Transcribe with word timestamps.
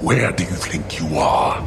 Where 0.00 0.32
do 0.32 0.44
you 0.44 0.56
think 0.56 0.98
you 0.98 1.18
are? 1.18 1.60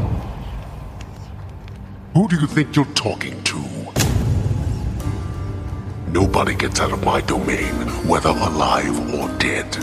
Who 2.16 2.28
do 2.28 2.36
you 2.36 2.48
think 2.48 2.76
you're 2.76 2.94
talking 2.96 3.44
to? 3.44 3.58
Nobody 6.12 6.56
gets 6.56 6.82
out 6.82 6.92
of 6.92 7.04
my 7.06 7.22
domain, 7.22 7.74
whether 8.08 8.30
alive 8.30 8.98
or 9.14 9.30
dead. 9.38 9.78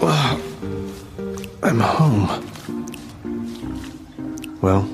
Well, 0.00 0.40
I'm 1.62 1.78
home. 1.78 2.28
Well, 4.60 4.88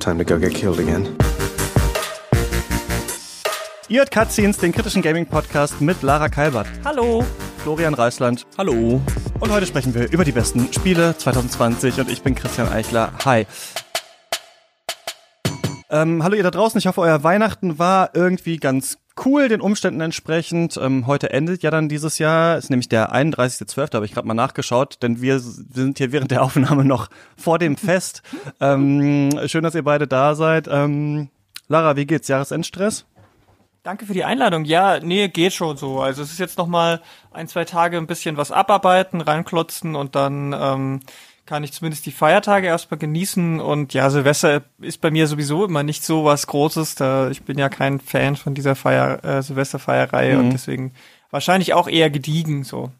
time 0.00 0.18
to 0.18 0.24
go 0.24 0.38
get 0.38 0.54
killed 0.54 0.80
again. 0.80 1.16
Ihr 3.88 4.00
hört 4.00 4.10
Cutscenes, 4.10 4.58
den 4.58 4.72
kritischen 4.72 5.00
Gaming-Podcast 5.00 5.80
mit 5.80 6.02
Lara 6.02 6.28
Kalbert. 6.28 6.68
Hallo. 6.84 7.24
Florian 7.62 7.94
Reisland. 7.94 8.44
Hallo. 8.58 9.00
Und 9.42 9.50
heute 9.50 9.66
sprechen 9.66 9.92
wir 9.92 10.08
über 10.12 10.24
die 10.24 10.30
besten 10.30 10.72
Spiele 10.72 11.18
2020 11.18 11.98
und 11.98 12.08
ich 12.08 12.22
bin 12.22 12.36
Christian 12.36 12.68
Eichler. 12.68 13.12
Hi. 13.24 13.44
Ähm, 15.90 16.22
hallo 16.22 16.36
ihr 16.36 16.44
da 16.44 16.52
draußen, 16.52 16.78
ich 16.78 16.86
hoffe, 16.86 17.00
euer 17.00 17.24
Weihnachten 17.24 17.76
war 17.76 18.10
irgendwie 18.14 18.58
ganz 18.58 18.98
cool, 19.26 19.48
den 19.48 19.60
Umständen 19.60 20.00
entsprechend. 20.00 20.76
Ähm, 20.80 21.08
heute 21.08 21.30
endet 21.30 21.64
ja 21.64 21.72
dann 21.72 21.88
dieses 21.88 22.20
Jahr, 22.20 22.56
ist 22.56 22.70
nämlich 22.70 22.88
der 22.88 23.12
31.12., 23.12 23.94
habe 23.94 24.04
ich 24.04 24.14
gerade 24.14 24.28
mal 24.28 24.34
nachgeschaut, 24.34 25.02
denn 25.02 25.20
wir 25.20 25.40
sind 25.40 25.98
hier 25.98 26.12
während 26.12 26.30
der 26.30 26.44
Aufnahme 26.44 26.84
noch 26.84 27.08
vor 27.36 27.58
dem 27.58 27.76
Fest. 27.76 28.22
ähm, 28.60 29.40
schön, 29.46 29.64
dass 29.64 29.74
ihr 29.74 29.82
beide 29.82 30.06
da 30.06 30.36
seid. 30.36 30.68
Ähm, 30.70 31.30
Lara, 31.66 31.96
wie 31.96 32.06
geht's? 32.06 32.28
Jahresendstress? 32.28 33.06
Danke 33.82 34.06
für 34.06 34.14
die 34.14 34.24
Einladung. 34.24 34.64
Ja, 34.64 35.00
nee, 35.00 35.26
geht 35.28 35.52
schon 35.54 35.76
so. 35.76 36.00
Also 36.00 36.22
es 36.22 36.30
ist 36.30 36.38
jetzt 36.38 36.56
noch 36.58 36.68
mal 36.68 37.02
ein, 37.32 37.48
zwei 37.48 37.64
Tage 37.64 37.98
ein 37.98 38.06
bisschen 38.06 38.36
was 38.36 38.52
abarbeiten, 38.52 39.20
reinklotzen 39.20 39.96
und 39.96 40.14
dann 40.14 40.54
ähm, 40.56 41.00
kann 41.46 41.64
ich 41.64 41.72
zumindest 41.72 42.06
die 42.06 42.12
Feiertage 42.12 42.68
erstmal 42.68 42.98
genießen. 42.98 43.58
Und 43.60 43.92
ja, 43.92 44.08
Silvester 44.10 44.62
ist 44.80 45.00
bei 45.00 45.10
mir 45.10 45.26
sowieso 45.26 45.64
immer 45.64 45.82
nicht 45.82 46.04
so 46.04 46.24
was 46.24 46.46
Großes. 46.46 46.94
Da, 46.94 47.30
ich 47.30 47.42
bin 47.42 47.58
ja 47.58 47.68
kein 47.68 47.98
Fan 47.98 48.36
von 48.36 48.54
dieser 48.54 48.76
Feier, 48.76 49.24
äh, 49.24 49.42
Silvesterfeierei 49.42 50.34
Mhm. 50.34 50.38
und 50.40 50.50
deswegen 50.52 50.92
wahrscheinlich 51.30 51.74
auch 51.74 51.88
eher 51.88 52.08
gediegen 52.10 52.62
so. 52.62 52.92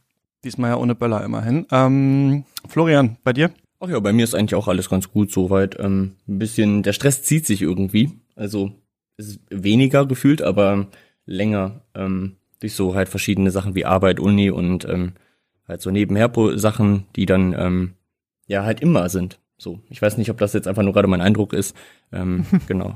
Diesmal 0.42 0.70
ja 0.70 0.76
ohne 0.76 0.96
Böller 0.96 1.22
immerhin. 1.22 1.66
Ähm, 1.70 2.44
Florian, 2.68 3.18
bei 3.22 3.32
dir? 3.32 3.52
Ach 3.78 3.88
ja, 3.88 4.00
bei 4.00 4.12
mir 4.12 4.24
ist 4.24 4.34
eigentlich 4.34 4.56
auch 4.56 4.66
alles 4.66 4.88
ganz 4.90 5.08
gut 5.12 5.30
soweit. 5.30 5.78
Ähm, 5.78 6.16
ein 6.26 6.40
bisschen, 6.40 6.82
der 6.82 6.92
Stress 6.92 7.22
zieht 7.22 7.46
sich 7.46 7.62
irgendwie. 7.62 8.10
Also 8.34 8.72
ist 9.16 9.40
weniger 9.50 10.06
gefühlt, 10.06 10.42
aber 10.42 10.88
länger 11.26 11.82
ähm, 11.94 12.36
durch 12.60 12.74
so 12.74 12.94
halt 12.94 13.08
verschiedene 13.08 13.50
Sachen 13.50 13.74
wie 13.74 13.84
Arbeit, 13.84 14.20
Uni 14.20 14.50
und 14.50 14.84
ähm, 14.88 15.12
halt 15.66 15.82
so 15.82 15.90
nebenher 15.90 16.30
Sachen, 16.56 17.06
die 17.16 17.26
dann 17.26 17.54
ähm, 17.58 17.94
ja 18.46 18.64
halt 18.64 18.80
immer 18.80 19.08
sind. 19.08 19.38
So, 19.58 19.80
ich 19.88 20.02
weiß 20.02 20.18
nicht, 20.18 20.30
ob 20.30 20.38
das 20.38 20.52
jetzt 20.54 20.66
einfach 20.66 20.82
nur 20.82 20.92
gerade 20.92 21.08
mein 21.08 21.20
Eindruck 21.20 21.52
ist. 21.52 21.76
Ähm, 22.12 22.46
genau. 22.66 22.94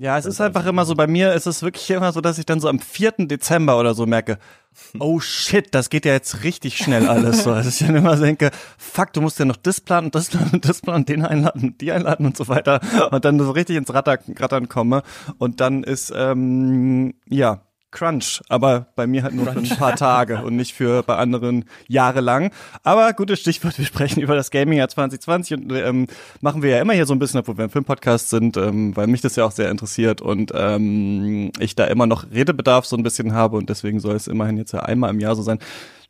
Ja, 0.00 0.16
es 0.16 0.24
ist 0.24 0.40
einfach 0.40 0.64
immer 0.64 0.86
so, 0.86 0.94
bei 0.94 1.06
mir 1.06 1.34
ist 1.34 1.44
es 1.44 1.62
wirklich 1.62 1.90
immer 1.90 2.10
so, 2.10 2.22
dass 2.22 2.38
ich 2.38 2.46
dann 2.46 2.58
so 2.58 2.70
am 2.70 2.78
4. 2.78 3.26
Dezember 3.26 3.78
oder 3.78 3.92
so 3.92 4.06
merke, 4.06 4.38
oh 4.98 5.20
shit, 5.20 5.74
das 5.74 5.90
geht 5.90 6.06
ja 6.06 6.12
jetzt 6.12 6.42
richtig 6.42 6.78
schnell 6.78 7.06
alles. 7.06 7.44
So, 7.44 7.50
dass 7.50 7.66
ich 7.66 7.86
dann 7.86 7.94
immer 7.94 8.16
denke, 8.16 8.50
fuck, 8.78 9.12
du 9.12 9.20
musst 9.20 9.38
ja 9.38 9.44
noch 9.44 9.58
das 9.58 9.82
planen 9.82 10.06
und 10.06 10.14
das 10.14 10.30
planen 10.30 10.52
und 10.54 10.66
das 10.66 10.80
planen, 10.80 11.04
den 11.04 11.22
einladen 11.22 11.62
und 11.64 11.80
die 11.82 11.92
einladen 11.92 12.24
und 12.24 12.34
so 12.34 12.48
weiter. 12.48 12.80
Und 13.10 13.26
dann 13.26 13.38
so 13.38 13.50
richtig 13.50 13.76
ins 13.76 13.92
Ratter, 13.92 14.18
Rattern 14.38 14.70
komme. 14.70 15.02
Und 15.36 15.60
dann 15.60 15.84
ist, 15.84 16.10
ähm, 16.16 17.12
ja, 17.28 17.60
Crunch, 17.90 18.40
aber 18.48 18.86
bei 18.94 19.06
mir 19.06 19.22
halt 19.22 19.34
nur 19.34 19.46
für 19.46 19.58
ein 19.58 19.68
paar 19.68 19.96
Tage 19.96 20.42
und 20.42 20.56
nicht 20.56 20.74
für 20.74 21.02
bei 21.02 21.16
anderen 21.16 21.64
jahrelang. 21.88 22.50
Aber 22.82 23.12
gutes 23.12 23.40
Stichwort, 23.40 23.78
wir 23.78 23.84
sprechen 23.84 24.20
über 24.20 24.34
das 24.34 24.50
Gaming-Jahr 24.50 24.88
2020 24.88 25.58
und 25.58 25.72
ähm, 25.72 26.06
machen 26.40 26.62
wir 26.62 26.70
ja 26.70 26.80
immer 26.80 26.92
hier 26.92 27.06
so 27.06 27.14
ein 27.14 27.18
bisschen, 27.18 27.40
obwohl 27.40 27.58
wir 27.58 27.64
ein 27.64 27.70
Filmpodcast 27.70 28.28
sind, 28.28 28.56
ähm, 28.56 28.96
weil 28.96 29.06
mich 29.06 29.20
das 29.20 29.36
ja 29.36 29.44
auch 29.44 29.52
sehr 29.52 29.70
interessiert 29.70 30.22
und 30.22 30.52
ähm, 30.54 31.52
ich 31.58 31.74
da 31.74 31.84
immer 31.84 32.06
noch 32.06 32.30
Redebedarf 32.30 32.86
so 32.86 32.96
ein 32.96 33.02
bisschen 33.02 33.32
habe 33.32 33.56
und 33.56 33.70
deswegen 33.70 34.00
soll 34.00 34.16
es 34.16 34.28
immerhin 34.28 34.56
jetzt 34.56 34.72
ja 34.72 34.80
einmal 34.80 35.10
im 35.10 35.20
Jahr 35.20 35.34
so 35.34 35.42
sein, 35.42 35.58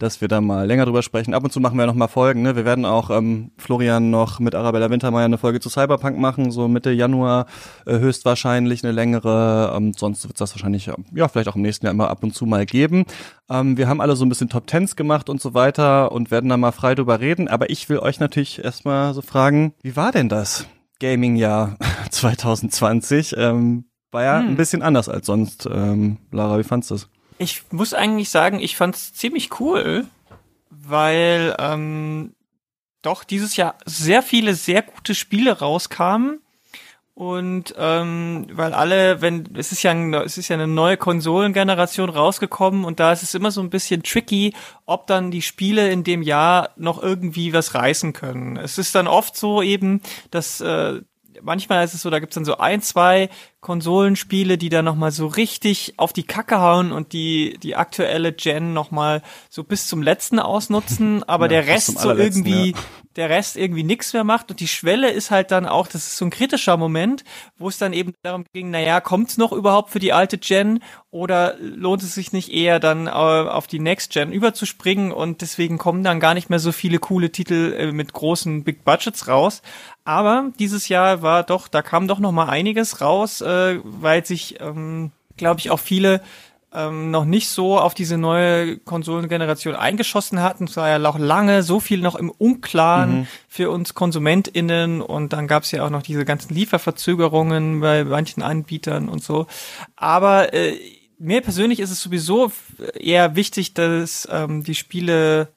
dass 0.01 0.21
wir 0.21 0.29
da 0.29 0.41
mal 0.41 0.67
länger 0.67 0.87
drüber 0.87 1.03
sprechen. 1.03 1.35
Ab 1.35 1.45
und 1.45 1.53
zu 1.53 1.61
machen 1.61 1.79
wir 1.79 1.87
noch 1.87 1.95
mal 1.95 2.09
Folgen. 2.09 2.43
Ne? 2.43 2.57
Wir 2.57 2.65
werden 2.65 2.85
auch 2.85 3.11
ähm, 3.11 3.51
Florian 3.59 4.11
noch 4.11 4.41
mit 4.41 4.55
Arabella 4.55 4.91
Wintermeyer 4.91 5.27
eine 5.27 5.39
Folge 5.39 5.61
zu 5.61 5.69
Cyberpunk 5.69 6.19
machen, 6.19 6.51
so 6.51 6.69
Mitte 6.69 6.91
Januar 6.91 7.47
äh, 7.87 7.99
höchstwahrscheinlich 7.99 8.83
eine 8.83 8.93
längere. 8.93 9.73
Ähm, 9.77 9.93
sonst 9.97 10.27
wird 10.27 10.41
das 10.41 10.55
wahrscheinlich 10.55 10.89
ähm, 10.89 11.05
ja 11.15 11.29
vielleicht 11.29 11.49
auch 11.49 11.57
im 11.57 11.63
nächsten 11.63 11.85
Jahr 11.85 11.93
immer 11.93 12.09
ab 12.09 12.23
und 12.23 12.35
zu 12.35 12.47
mal 12.47 12.65
geben. 12.65 13.05
Ähm, 13.51 13.77
wir 13.77 13.89
haben 13.89 14.01
alle 14.01 14.17
so 14.17 14.25
ein 14.25 14.31
bisschen 14.31 14.49
Top 14.49 14.67
Tens 14.67 14.97
gemacht 14.97 15.29
und 15.29 15.41
so 15.41 15.53
weiter 15.53 16.13
und 16.13 16.31
werden 16.31 16.49
da 16.49 16.57
mal 16.57 16.73
frei 16.73 16.95
drüber 16.95 17.21
reden. 17.21 17.49
Aber 17.49 17.69
ich 17.69 17.89
will 17.91 17.99
euch 17.99 18.21
natürlich 18.21 18.65
erstmal 18.65 19.13
so 19.13 19.21
fragen, 19.21 19.75
wie 19.83 19.97
war 19.97 20.13
denn 20.13 20.31
das 20.31 20.67
Gaming-Jahr 20.99 21.77
2020? 22.11 23.35
Ähm, 23.37 23.85
war 24.13 24.25
ja 24.25 24.39
ein 24.39 24.57
bisschen 24.57 24.83
anders 24.83 25.09
als 25.09 25.27
sonst. 25.27 25.69
Ähm, 25.71 26.19
Lara, 26.33 26.59
wie 26.59 26.65
fandst 26.65 26.91
du 26.91 26.95
das? 26.95 27.09
Ich 27.43 27.63
muss 27.71 27.95
eigentlich 27.95 28.29
sagen, 28.29 28.61
ich 28.61 28.77
fand's 28.77 29.15
ziemlich 29.15 29.61
cool, 29.61 30.07
weil 30.69 31.57
ähm, 31.59 32.35
doch 33.01 33.25
dieses 33.25 33.57
Jahr 33.57 33.79
sehr 33.87 34.23
viele 34.23 34.55
sehr 34.55 34.83
gute 34.83 35.15
Spiele 35.15 35.59
rauskamen 35.59 36.43
und 37.15 37.75
ähm, 37.79 38.47
weil 38.53 38.75
alle, 38.75 39.23
wenn 39.23 39.55
es 39.57 39.73
ist 39.73 39.83
ja 39.83 39.91
ein, 39.93 40.13
es 40.13 40.37
ist 40.37 40.49
ja 40.49 40.57
eine 40.57 40.67
neue 40.67 40.99
Konsolengeneration 40.99 42.11
rausgekommen 42.11 42.85
und 42.85 43.01
da 43.01 43.11
ist 43.11 43.23
es 43.23 43.35
immer 43.35 43.51
so 43.51 43.63
ein 43.63 43.71
bisschen 43.71 44.03
tricky, 44.03 44.55
ob 44.85 45.07
dann 45.07 45.31
die 45.31 45.41
Spiele 45.41 45.91
in 45.91 46.05
dem 46.05 46.21
Jahr 46.21 46.71
noch 46.77 47.03
irgendwie 47.03 47.55
was 47.55 47.75
reißen 47.75 48.13
können. 48.13 48.59
Es 48.59 48.77
ist 48.77 48.95
dann 48.95 49.07
oft 49.07 49.35
so 49.35 49.63
eben, 49.63 50.03
dass 50.31 50.61
äh, 50.61 51.01
manchmal 51.43 51.85
ist 51.85 51.95
es 51.95 52.03
so, 52.03 52.11
da 52.11 52.19
gibt's 52.19 52.35
dann 52.35 52.45
so 52.45 52.59
ein, 52.59 52.83
zwei 52.83 53.29
Konsolenspiele, 53.61 54.59
die 54.59 54.69
dann 54.69 54.85
nochmal 54.85 55.13
so 55.13 55.27
richtig 55.27 55.95
auf 55.97 56.13
die 56.13 56.23
Kacke 56.23 56.61
hauen 56.61 56.93
und 56.93 57.13
die, 57.13 57.59
die 57.63 57.77
aktuelle 57.77 58.33
Gen 58.33 58.73
nochmal 58.73 59.23
so 59.49 59.65
bis 59.65 59.87
zum 59.87 60.03
letzten 60.03 60.39
ausnutzen, 60.39 61.23
aber 61.29 61.47
Ja, 61.47 61.63
der 61.63 61.67
Rest 61.67 61.99
so 61.99 62.13
irgendwie, 62.13 62.71
ja. 62.73 62.79
Der 63.17 63.29
Rest 63.29 63.57
irgendwie 63.57 63.83
nix 63.83 64.13
mehr 64.13 64.25
macht. 64.25 64.51
Und 64.51 64.61
die 64.61 64.69
Schwelle 64.69 65.11
ist 65.11 65.31
halt 65.31 65.51
dann 65.51 65.67
auch, 65.67 65.87
das 65.87 66.07
ist 66.07 66.17
so 66.17 66.25
ein 66.25 66.31
kritischer 66.31 66.77
Moment, 66.77 67.25
wo 67.59 67.69
es 67.69 67.79
dann 67.79 67.93
eben 67.93 68.15
darum 68.23 68.45
ging, 68.53 68.71
naja, 68.71 69.01
kommt's 69.01 69.37
noch 69.37 69.53
überhaupt 69.53 69.91
für 69.91 69.99
die 69.99 70.13
alte 70.13 70.39
Gen? 70.39 70.81
Oder 71.11 71.57
lohnt 71.59 72.03
es 72.03 72.15
sich 72.15 72.33
nicht 72.33 72.53
eher 72.53 72.79
dann 72.79 73.09
äh, 73.09 73.11
auf 73.11 73.67
die 73.67 73.81
Next 73.81 74.13
Gen 74.13 74.33
überzuspringen? 74.33 75.11
Und 75.11 75.41
deswegen 75.41 75.79
kommen 75.79 76.05
dann 76.05 76.21
gar 76.21 76.35
nicht 76.35 76.51
mehr 76.51 76.61
so 76.61 76.73
viele 76.73 76.99
coole 76.99 77.31
Titel 77.31 77.75
äh, 77.77 77.93
mit 77.93 78.13
großen 78.13 78.63
Big 78.63 78.85
Budgets 78.85 79.27
raus. 79.27 79.63
Aber 80.05 80.51
dieses 80.59 80.89
Jahr 80.89 81.23
war 81.23 81.43
doch, 81.43 81.67
da 81.69 81.83
kam 81.83 82.07
doch 82.07 82.21
noch 82.21 82.33
mal 82.33 82.49
einiges 82.49 83.01
raus, 83.01 83.41
äh, 83.41 83.81
weil 83.83 84.25
sich, 84.25 84.61
ähm, 84.61 85.11
glaube 85.37 85.61
ich, 85.61 85.71
auch 85.71 85.81
viele 85.81 86.23
ähm, 86.73 87.11
noch 87.11 87.25
nicht 87.25 87.49
so 87.49 87.79
auf 87.79 87.95
diese 87.95 88.17
neue 88.17 88.79
Konsolengeneration 88.79 89.75
eingeschossen 89.75 90.41
hatten. 90.41 90.65
Es 90.65 90.77
war 90.77 90.89
ja 90.89 91.09
auch 91.09 91.19
lange 91.19 91.63
so 91.63 91.81
viel 91.81 92.01
noch 92.01 92.15
im 92.15 92.31
Unklaren 92.31 93.27
für 93.49 93.71
uns 93.71 93.95
KonsumentInnen 93.95 95.01
und 95.03 95.33
dann 95.33 95.49
gab 95.49 95.65
es 95.65 95.73
ja 95.73 95.85
auch 95.85 95.91
noch 95.91 96.03
diese 96.03 96.25
ganzen 96.25 96.55
Lieferverzögerungen 96.55 97.81
bei 97.81 98.05
manchen 98.05 98.43
Anbietern 98.43 99.09
und 99.09 99.23
so. 99.23 99.47
Aber 99.97 100.55
äh, 100.55 100.79
mir 101.19 101.41
persönlich 101.41 101.81
ist 101.81 101.91
es 101.91 102.01
sowieso 102.01 102.53
eher 102.95 103.37
wichtig, 103.37 103.75
dass 103.75 104.29
ähm, 104.31 104.63
die 104.63 104.75
Spiele, 104.75 105.49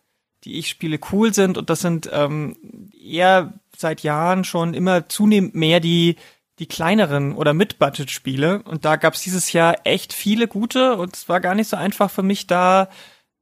die 0.43 0.57
ich 0.57 0.67
spiele, 0.67 0.99
cool 1.11 1.33
sind 1.33 1.57
und 1.57 1.69
das 1.69 1.79
sind 1.79 2.09
ähm, 2.11 2.91
eher 2.99 3.53
seit 3.77 4.01
Jahren 4.01 4.43
schon 4.43 4.73
immer 4.73 5.09
zunehmend 5.09 5.55
mehr 5.55 5.79
die 5.79 6.17
die 6.59 6.67
kleineren 6.67 7.35
oder 7.35 7.53
Mid-Budget-Spiele. 7.53 8.63
Und 8.63 8.85
da 8.85 8.95
gab's 8.95 9.21
dieses 9.21 9.53
Jahr 9.53 9.77
echt 9.85 10.13
viele 10.13 10.47
gute. 10.47 10.95
Und 10.97 11.15
es 11.15 11.29
war 11.29 11.39
gar 11.39 11.55
nicht 11.55 11.69
so 11.69 11.77
einfach 11.77 12.11
für 12.11 12.23
mich 12.23 12.47
da 12.47 12.89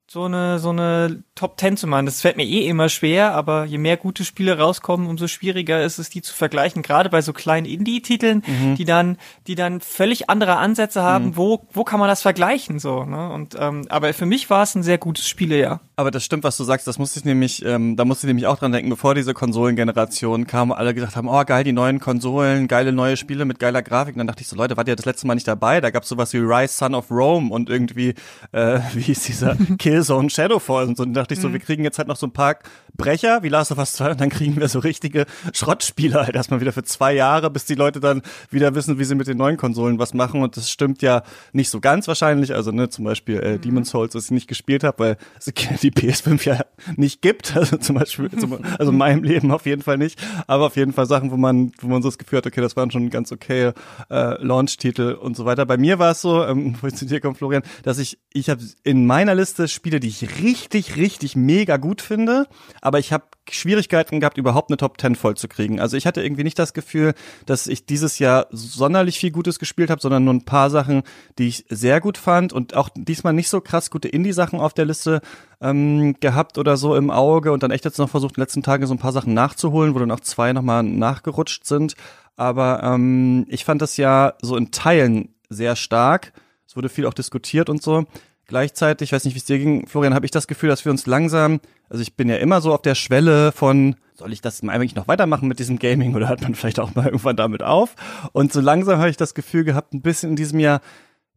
so 0.09 0.25
eine 0.25 0.59
so 0.59 0.69
eine 0.69 1.23
Top 1.41 1.59
10 1.59 1.75
zu 1.75 1.87
machen. 1.87 2.05
Das 2.05 2.21
fällt 2.21 2.37
mir 2.37 2.45
eh 2.45 2.67
immer 2.67 2.87
schwer, 2.87 3.33
aber 3.33 3.65
je 3.65 3.79
mehr 3.79 3.97
gute 3.97 4.23
Spiele 4.23 4.59
rauskommen, 4.59 5.07
umso 5.07 5.27
schwieriger 5.27 5.83
ist 5.83 5.97
es, 5.97 6.11
die 6.11 6.21
zu 6.21 6.35
vergleichen. 6.35 6.83
Gerade 6.83 7.09
bei 7.09 7.23
so 7.23 7.33
kleinen 7.33 7.65
Indie-Titeln, 7.65 8.43
die 8.77 8.85
dann, 8.85 9.17
die 9.47 9.55
dann 9.55 9.81
völlig 9.81 10.29
andere 10.29 10.57
Ansätze 10.57 11.01
haben. 11.01 11.35
Wo, 11.37 11.63
wo 11.73 11.83
kann 11.83 11.99
man 11.99 12.09
das 12.09 12.21
vergleichen 12.21 12.77
so? 12.77 13.05
Ne? 13.05 13.31
Und 13.31 13.55
ähm, 13.57 13.87
aber 13.89 14.13
für 14.13 14.27
mich 14.27 14.51
war 14.51 14.61
es 14.61 14.75
ein 14.75 14.83
sehr 14.83 14.99
gutes 14.99 15.27
Spielejahr. 15.27 15.81
Aber 15.95 16.11
das 16.11 16.23
stimmt, 16.23 16.43
was 16.43 16.57
du 16.57 16.63
sagst. 16.63 16.85
Das 16.85 16.99
musste 16.99 17.19
ich 17.19 17.25
nämlich, 17.25 17.65
ähm, 17.65 17.95
da 17.95 18.05
musste 18.05 18.27
ich 18.27 18.29
nämlich 18.29 18.45
auch 18.45 18.59
dran 18.59 18.71
denken, 18.71 18.91
bevor 18.91 19.15
diese 19.15 19.33
Konsolengeneration 19.33 20.45
kam, 20.45 20.71
alle 20.71 20.93
gesagt 20.93 21.15
haben, 21.15 21.27
oh 21.27 21.43
geil, 21.43 21.63
die 21.63 21.73
neuen 21.73 21.99
Konsolen, 21.99 22.67
geile 22.67 22.91
neue 22.91 23.17
Spiele 23.17 23.45
mit 23.45 23.57
geiler 23.57 23.81
Grafik. 23.81 24.15
Und 24.15 24.19
dann 24.19 24.27
dachte 24.27 24.41
ich 24.41 24.47
so, 24.47 24.55
Leute, 24.55 24.77
wart 24.77 24.87
ihr 24.87 24.95
das 24.95 25.05
letzte 25.05 25.25
Mal 25.25 25.35
nicht 25.35 25.47
dabei? 25.47 25.81
Da 25.81 25.89
gab's 25.89 26.07
sowas 26.07 26.33
wie 26.33 26.37
Rise 26.37 26.75
Son 26.75 26.93
of 26.93 27.09
Rome 27.09 27.51
und 27.51 27.69
irgendwie, 27.69 28.13
äh, 28.51 28.79
wie 28.93 29.01
hieß 29.01 29.23
dieser 29.23 29.55
Killzone 29.79 30.29
Shadowfall 30.29 30.87
und 30.87 30.97
so. 30.97 31.03
Und 31.03 31.13
dann 31.13 31.23
dachte 31.31 31.39
ich 31.39 31.41
so, 31.41 31.53
wir 31.53 31.59
kriegen 31.59 31.83
jetzt 31.83 31.97
halt 31.97 32.07
noch 32.07 32.17
so 32.17 32.27
ein 32.27 32.33
paar 32.33 32.57
Brecher 32.97 33.43
wie 33.43 33.49
Last 33.49 33.71
of 33.71 33.77
Us 33.77 33.93
2 33.93 34.11
und 34.11 34.21
dann 34.21 34.29
kriegen 34.29 34.59
wir 34.59 34.67
so 34.67 34.79
richtige 34.79 35.25
Schrottspiele 35.53 36.25
halt 36.25 36.35
erstmal 36.35 36.61
wieder 36.61 36.73
für 36.73 36.83
zwei 36.83 37.13
Jahre, 37.13 37.49
bis 37.49 37.65
die 37.65 37.75
Leute 37.75 37.99
dann 37.99 38.21
wieder 38.49 38.75
wissen, 38.75 38.99
wie 38.99 39.05
sie 39.05 39.15
mit 39.15 39.27
den 39.27 39.37
neuen 39.37 39.57
Konsolen 39.57 39.97
was 39.97 40.13
machen 40.13 40.41
und 40.41 40.57
das 40.57 40.69
stimmt 40.69 41.01
ja 41.01 41.23
nicht 41.53 41.69
so 41.69 41.79
ganz 41.79 42.07
wahrscheinlich, 42.07 42.53
also 42.53 42.71
ne, 42.71 42.89
zum 42.89 43.05
Beispiel 43.05 43.39
äh, 43.39 43.61
Mhm. 43.61 43.61
Demon's 43.61 43.89
Souls, 43.89 44.13
das 44.13 44.25
ich 44.25 44.31
nicht 44.31 44.47
gespielt 44.47 44.83
habe, 44.83 44.99
weil 44.99 45.17
es 45.37 45.45
die 45.81 45.91
PS5 45.91 46.45
ja 46.45 46.65
nicht 46.95 47.21
gibt, 47.21 47.55
also 47.55 47.77
zum 47.77 47.95
Beispiel, 47.95 48.29
zum, 48.31 48.57
also 48.77 48.91
in 48.91 48.97
meinem 48.97 49.23
Leben 49.23 49.51
auf 49.51 49.65
jeden 49.65 49.81
Fall 49.81 49.97
nicht, 49.97 50.19
aber 50.47 50.65
auf 50.65 50.75
jeden 50.75 50.93
Fall 50.93 51.05
Sachen, 51.05 51.31
wo 51.31 51.37
man, 51.37 51.71
wo 51.79 51.87
man 51.87 52.01
so 52.01 52.09
das 52.09 52.17
Gefühl 52.17 52.37
hat, 52.37 52.47
okay, 52.47 52.61
das 52.61 52.75
waren 52.75 52.91
schon 52.91 53.09
ganz 53.09 53.31
okay 53.31 53.71
äh, 54.09 54.43
Launch-Titel 54.43 55.13
und 55.13 55.35
so 55.35 55.45
weiter. 55.45 55.65
Bei 55.65 55.77
mir 55.77 55.99
war 55.99 56.11
es 56.11 56.21
so, 56.21 56.43
ähm, 56.43 56.75
wo 56.81 56.87
ich 56.87 56.95
zu 56.95 57.05
dir 57.05 57.19
komme, 57.19 57.35
Florian, 57.35 57.63
dass 57.83 57.97
ich, 57.97 58.19
ich 58.33 58.49
habe 58.49 58.61
in 58.83 59.05
meiner 59.05 59.35
Liste 59.35 59.67
Spiele, 59.67 59.99
die 59.99 60.07
ich 60.07 60.41
richtig, 60.41 60.95
richtig 60.97 61.35
mega 61.35 61.77
gut 61.77 62.01
finde, 62.01 62.47
aber 62.81 62.99
ich 62.99 63.13
habe 63.13 63.25
Schwierigkeiten 63.49 64.19
gehabt, 64.19 64.37
überhaupt 64.37 64.69
eine 64.69 64.77
Top 64.77 64.99
10 64.99 65.15
voll 65.15 65.37
zu 65.37 65.47
kriegen. 65.47 65.79
Also 65.79 65.95
ich 65.95 66.05
hatte 66.07 66.23
irgendwie 66.23 66.43
nicht 66.43 66.57
das 66.59 66.73
Gefühl, 66.73 67.13
dass 67.45 67.67
ich 67.67 67.85
dieses 67.85 68.19
Jahr 68.19 68.47
sonderlich 68.51 69.19
viel 69.19 69.31
Gutes 69.31 69.59
gespielt 69.59 69.89
habe, 69.89 70.01
sondern 70.01 70.23
nur 70.23 70.33
ein 70.33 70.45
paar 70.45 70.69
Sachen, 70.69 71.03
die 71.37 71.47
ich 71.47 71.65
sehr 71.69 72.01
gut 72.01 72.17
fand 72.17 72.53
und 72.53 72.75
auch 72.75 72.89
diesmal 72.95 73.33
nicht 73.33 73.49
so 73.49 73.61
krass 73.61 73.91
gute 73.91 74.07
Indie-Sachen 74.07 74.59
auf 74.59 74.73
der 74.73 74.85
Liste 74.85 75.21
ähm, 75.61 76.15
gehabt 76.19 76.57
oder 76.57 76.75
so 76.75 76.95
im 76.95 77.11
Auge 77.11 77.51
und 77.51 77.63
dann 77.63 77.71
echt 77.71 77.85
jetzt 77.85 77.99
noch 77.99 78.09
versucht, 78.09 78.31
in 78.31 78.35
den 78.35 78.41
letzten 78.41 78.63
Tagen 78.63 78.87
so 78.87 78.93
ein 78.93 78.99
paar 78.99 79.13
Sachen 79.13 79.33
nachzuholen, 79.33 79.93
wo 79.93 79.99
dann 79.99 80.11
auch 80.11 80.19
zwei 80.19 80.51
nochmal 80.51 80.83
nachgerutscht 80.83 81.65
sind. 81.65 81.95
Aber 82.35 82.81
ähm, 82.83 83.45
ich 83.49 83.63
fand 83.65 83.81
das 83.81 83.97
ja 83.97 84.33
so 84.41 84.57
in 84.57 84.71
Teilen 84.71 85.35
sehr 85.49 85.75
stark. 85.75 86.33
Es 86.67 86.75
wurde 86.75 86.89
viel 86.89 87.05
auch 87.05 87.13
diskutiert 87.13 87.69
und 87.69 87.83
so. 87.83 88.05
Gleichzeitig, 88.47 89.09
ich 89.09 89.13
weiß 89.13 89.25
nicht, 89.25 89.35
wie 89.35 89.39
es 89.39 89.45
dir 89.45 89.59
ging, 89.59 89.87
Florian, 89.87 90.13
habe 90.13 90.25
ich 90.25 90.31
das 90.31 90.47
Gefühl, 90.47 90.69
dass 90.69 90.83
wir 90.83 90.91
uns 90.91 91.05
langsam, 91.05 91.61
also 91.91 92.01
ich 92.03 92.15
bin 92.15 92.29
ja 92.29 92.37
immer 92.37 92.61
so 92.61 92.73
auf 92.73 92.81
der 92.81 92.95
Schwelle 92.95 93.51
von, 93.51 93.97
soll 94.13 94.31
ich 94.31 94.39
das 94.39 94.63
eigentlich 94.63 94.95
noch 94.95 95.09
weitermachen 95.09 95.49
mit 95.49 95.59
diesem 95.59 95.77
Gaming 95.77 96.15
oder 96.15 96.29
hört 96.29 96.41
man 96.41 96.55
vielleicht 96.55 96.79
auch 96.79 96.95
mal 96.95 97.05
irgendwann 97.07 97.35
damit 97.35 97.63
auf? 97.63 97.95
Und 98.31 98.53
so 98.53 98.61
langsam 98.61 98.97
habe 98.97 99.09
ich 99.09 99.17
das 99.17 99.33
Gefühl 99.33 99.65
gehabt, 99.65 99.93
ein 99.93 100.01
bisschen 100.01 100.29
in 100.29 100.35
diesem 100.37 100.61
Jahr, 100.61 100.79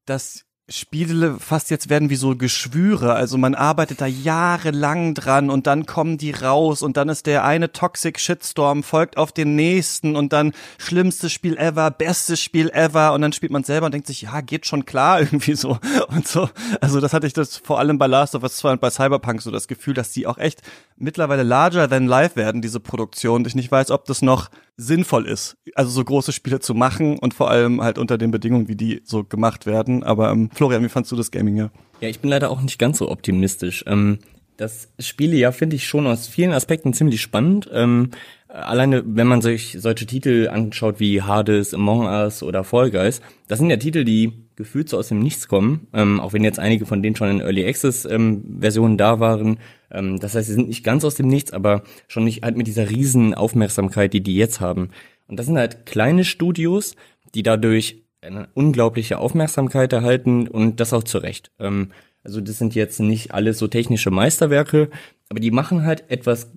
dass 0.06 0.44
Spiele 0.70 1.36
fast 1.40 1.68
jetzt 1.68 1.90
werden 1.90 2.08
wie 2.08 2.16
so 2.16 2.36
Geschwüre. 2.36 3.12
Also 3.12 3.36
man 3.36 3.54
arbeitet 3.54 4.00
da 4.00 4.06
jahrelang 4.06 5.12
dran 5.12 5.50
und 5.50 5.66
dann 5.66 5.84
kommen 5.84 6.16
die 6.16 6.30
raus 6.30 6.80
und 6.80 6.96
dann 6.96 7.10
ist 7.10 7.26
der 7.26 7.44
eine 7.44 7.72
Toxic 7.72 8.18
Shitstorm 8.18 8.82
folgt 8.82 9.18
auf 9.18 9.30
den 9.30 9.56
nächsten 9.56 10.16
und 10.16 10.32
dann 10.32 10.52
schlimmstes 10.78 11.32
Spiel 11.32 11.58
ever, 11.58 11.90
bestes 11.90 12.40
Spiel 12.40 12.70
ever 12.70 13.12
und 13.12 13.20
dann 13.20 13.34
spielt 13.34 13.52
man 13.52 13.62
selber 13.62 13.84
und 13.86 13.92
denkt 13.92 14.06
sich, 14.06 14.22
ja, 14.22 14.40
geht 14.40 14.64
schon 14.64 14.86
klar 14.86 15.20
irgendwie 15.20 15.54
so 15.54 15.78
und 16.08 16.26
so. 16.26 16.48
Also 16.80 16.98
das 16.98 17.12
hatte 17.12 17.26
ich 17.26 17.34
das 17.34 17.58
vor 17.58 17.78
allem 17.78 17.98
bei 17.98 18.06
Last 18.06 18.34
of 18.34 18.42
Us 18.42 18.56
2 18.56 18.72
und 18.72 18.80
bei 18.80 18.88
Cyberpunk 18.88 19.42
so 19.42 19.50
das 19.50 19.68
Gefühl, 19.68 19.92
dass 19.92 20.12
die 20.12 20.26
auch 20.26 20.38
echt 20.38 20.62
mittlerweile 20.96 21.42
larger 21.42 21.90
than 21.90 22.06
life 22.06 22.36
werden, 22.36 22.62
diese 22.62 22.80
Produktion. 22.80 23.44
Ich 23.44 23.54
nicht 23.54 23.70
weiß, 23.70 23.90
ob 23.90 24.06
das 24.06 24.22
noch 24.22 24.48
sinnvoll 24.76 25.26
ist, 25.26 25.56
also 25.74 25.90
so 25.90 26.04
große 26.04 26.32
Spiele 26.32 26.60
zu 26.60 26.74
machen 26.74 27.18
und 27.18 27.34
vor 27.34 27.50
allem 27.50 27.80
halt 27.80 27.98
unter 27.98 28.18
den 28.18 28.30
Bedingungen, 28.30 28.68
wie 28.68 28.76
die 28.76 29.02
so 29.04 29.24
gemacht 29.24 29.66
werden. 29.66 30.02
Aber 30.02 30.30
ähm, 30.30 30.50
Florian, 30.52 30.82
wie 30.82 30.88
fandst 30.88 31.12
du 31.12 31.16
das 31.16 31.30
Gaming 31.30 31.56
ja? 31.56 31.70
Ja, 32.00 32.08
ich 32.08 32.20
bin 32.20 32.30
leider 32.30 32.50
auch 32.50 32.60
nicht 32.60 32.78
ganz 32.78 32.98
so 32.98 33.10
optimistisch. 33.10 33.84
Ähm, 33.86 34.18
das 34.56 34.88
Spiele 34.98 35.36
ja 35.36 35.52
finde 35.52 35.76
ich 35.76 35.86
schon 35.86 36.06
aus 36.06 36.26
vielen 36.28 36.52
Aspekten 36.52 36.92
ziemlich 36.92 37.20
spannend. 37.20 37.68
Ähm, 37.72 38.10
alleine, 38.48 39.02
wenn 39.06 39.26
man 39.26 39.42
sich 39.42 39.76
solche 39.78 40.06
Titel 40.06 40.48
anschaut 40.50 41.00
wie 41.00 41.22
Hades, 41.22 41.74
Among 41.74 42.06
Us 42.06 42.42
oder 42.42 42.64
Fall 42.64 42.90
Guys, 42.90 43.20
das 43.48 43.58
sind 43.58 43.70
ja 43.70 43.76
Titel, 43.76 44.04
die 44.04 44.43
gefühlt 44.56 44.88
so 44.88 44.98
aus 44.98 45.08
dem 45.08 45.18
Nichts 45.18 45.48
kommen, 45.48 45.88
ähm, 45.92 46.20
auch 46.20 46.32
wenn 46.32 46.44
jetzt 46.44 46.58
einige 46.58 46.86
von 46.86 47.02
denen 47.02 47.16
schon 47.16 47.28
in 47.28 47.40
Early 47.40 47.66
Access 47.66 48.04
ähm, 48.04 48.58
Versionen 48.60 48.96
da 48.96 49.20
waren. 49.20 49.58
Ähm, 49.90 50.20
das 50.20 50.34
heißt, 50.34 50.46
sie 50.46 50.54
sind 50.54 50.68
nicht 50.68 50.84
ganz 50.84 51.04
aus 51.04 51.14
dem 51.14 51.28
Nichts, 51.28 51.52
aber 51.52 51.82
schon 52.08 52.24
nicht 52.24 52.42
halt 52.42 52.56
mit 52.56 52.66
dieser 52.66 52.90
riesen 52.90 53.34
Aufmerksamkeit, 53.34 54.12
die 54.12 54.22
die 54.22 54.36
jetzt 54.36 54.60
haben. 54.60 54.90
Und 55.26 55.38
das 55.38 55.46
sind 55.46 55.58
halt 55.58 55.86
kleine 55.86 56.24
Studios, 56.24 56.94
die 57.34 57.42
dadurch 57.42 58.02
eine 58.20 58.48
unglaubliche 58.54 59.18
Aufmerksamkeit 59.18 59.92
erhalten 59.92 60.48
und 60.48 60.80
das 60.80 60.92
auch 60.92 61.04
zu 61.04 61.18
Recht. 61.18 61.50
Ähm, 61.58 61.90
also 62.22 62.40
das 62.40 62.58
sind 62.58 62.74
jetzt 62.74 63.00
nicht 63.00 63.34
alles 63.34 63.58
so 63.58 63.68
technische 63.68 64.10
Meisterwerke, 64.10 64.88
aber 65.28 65.40
die 65.40 65.50
machen 65.50 65.84
halt 65.84 66.10
etwas 66.10 66.50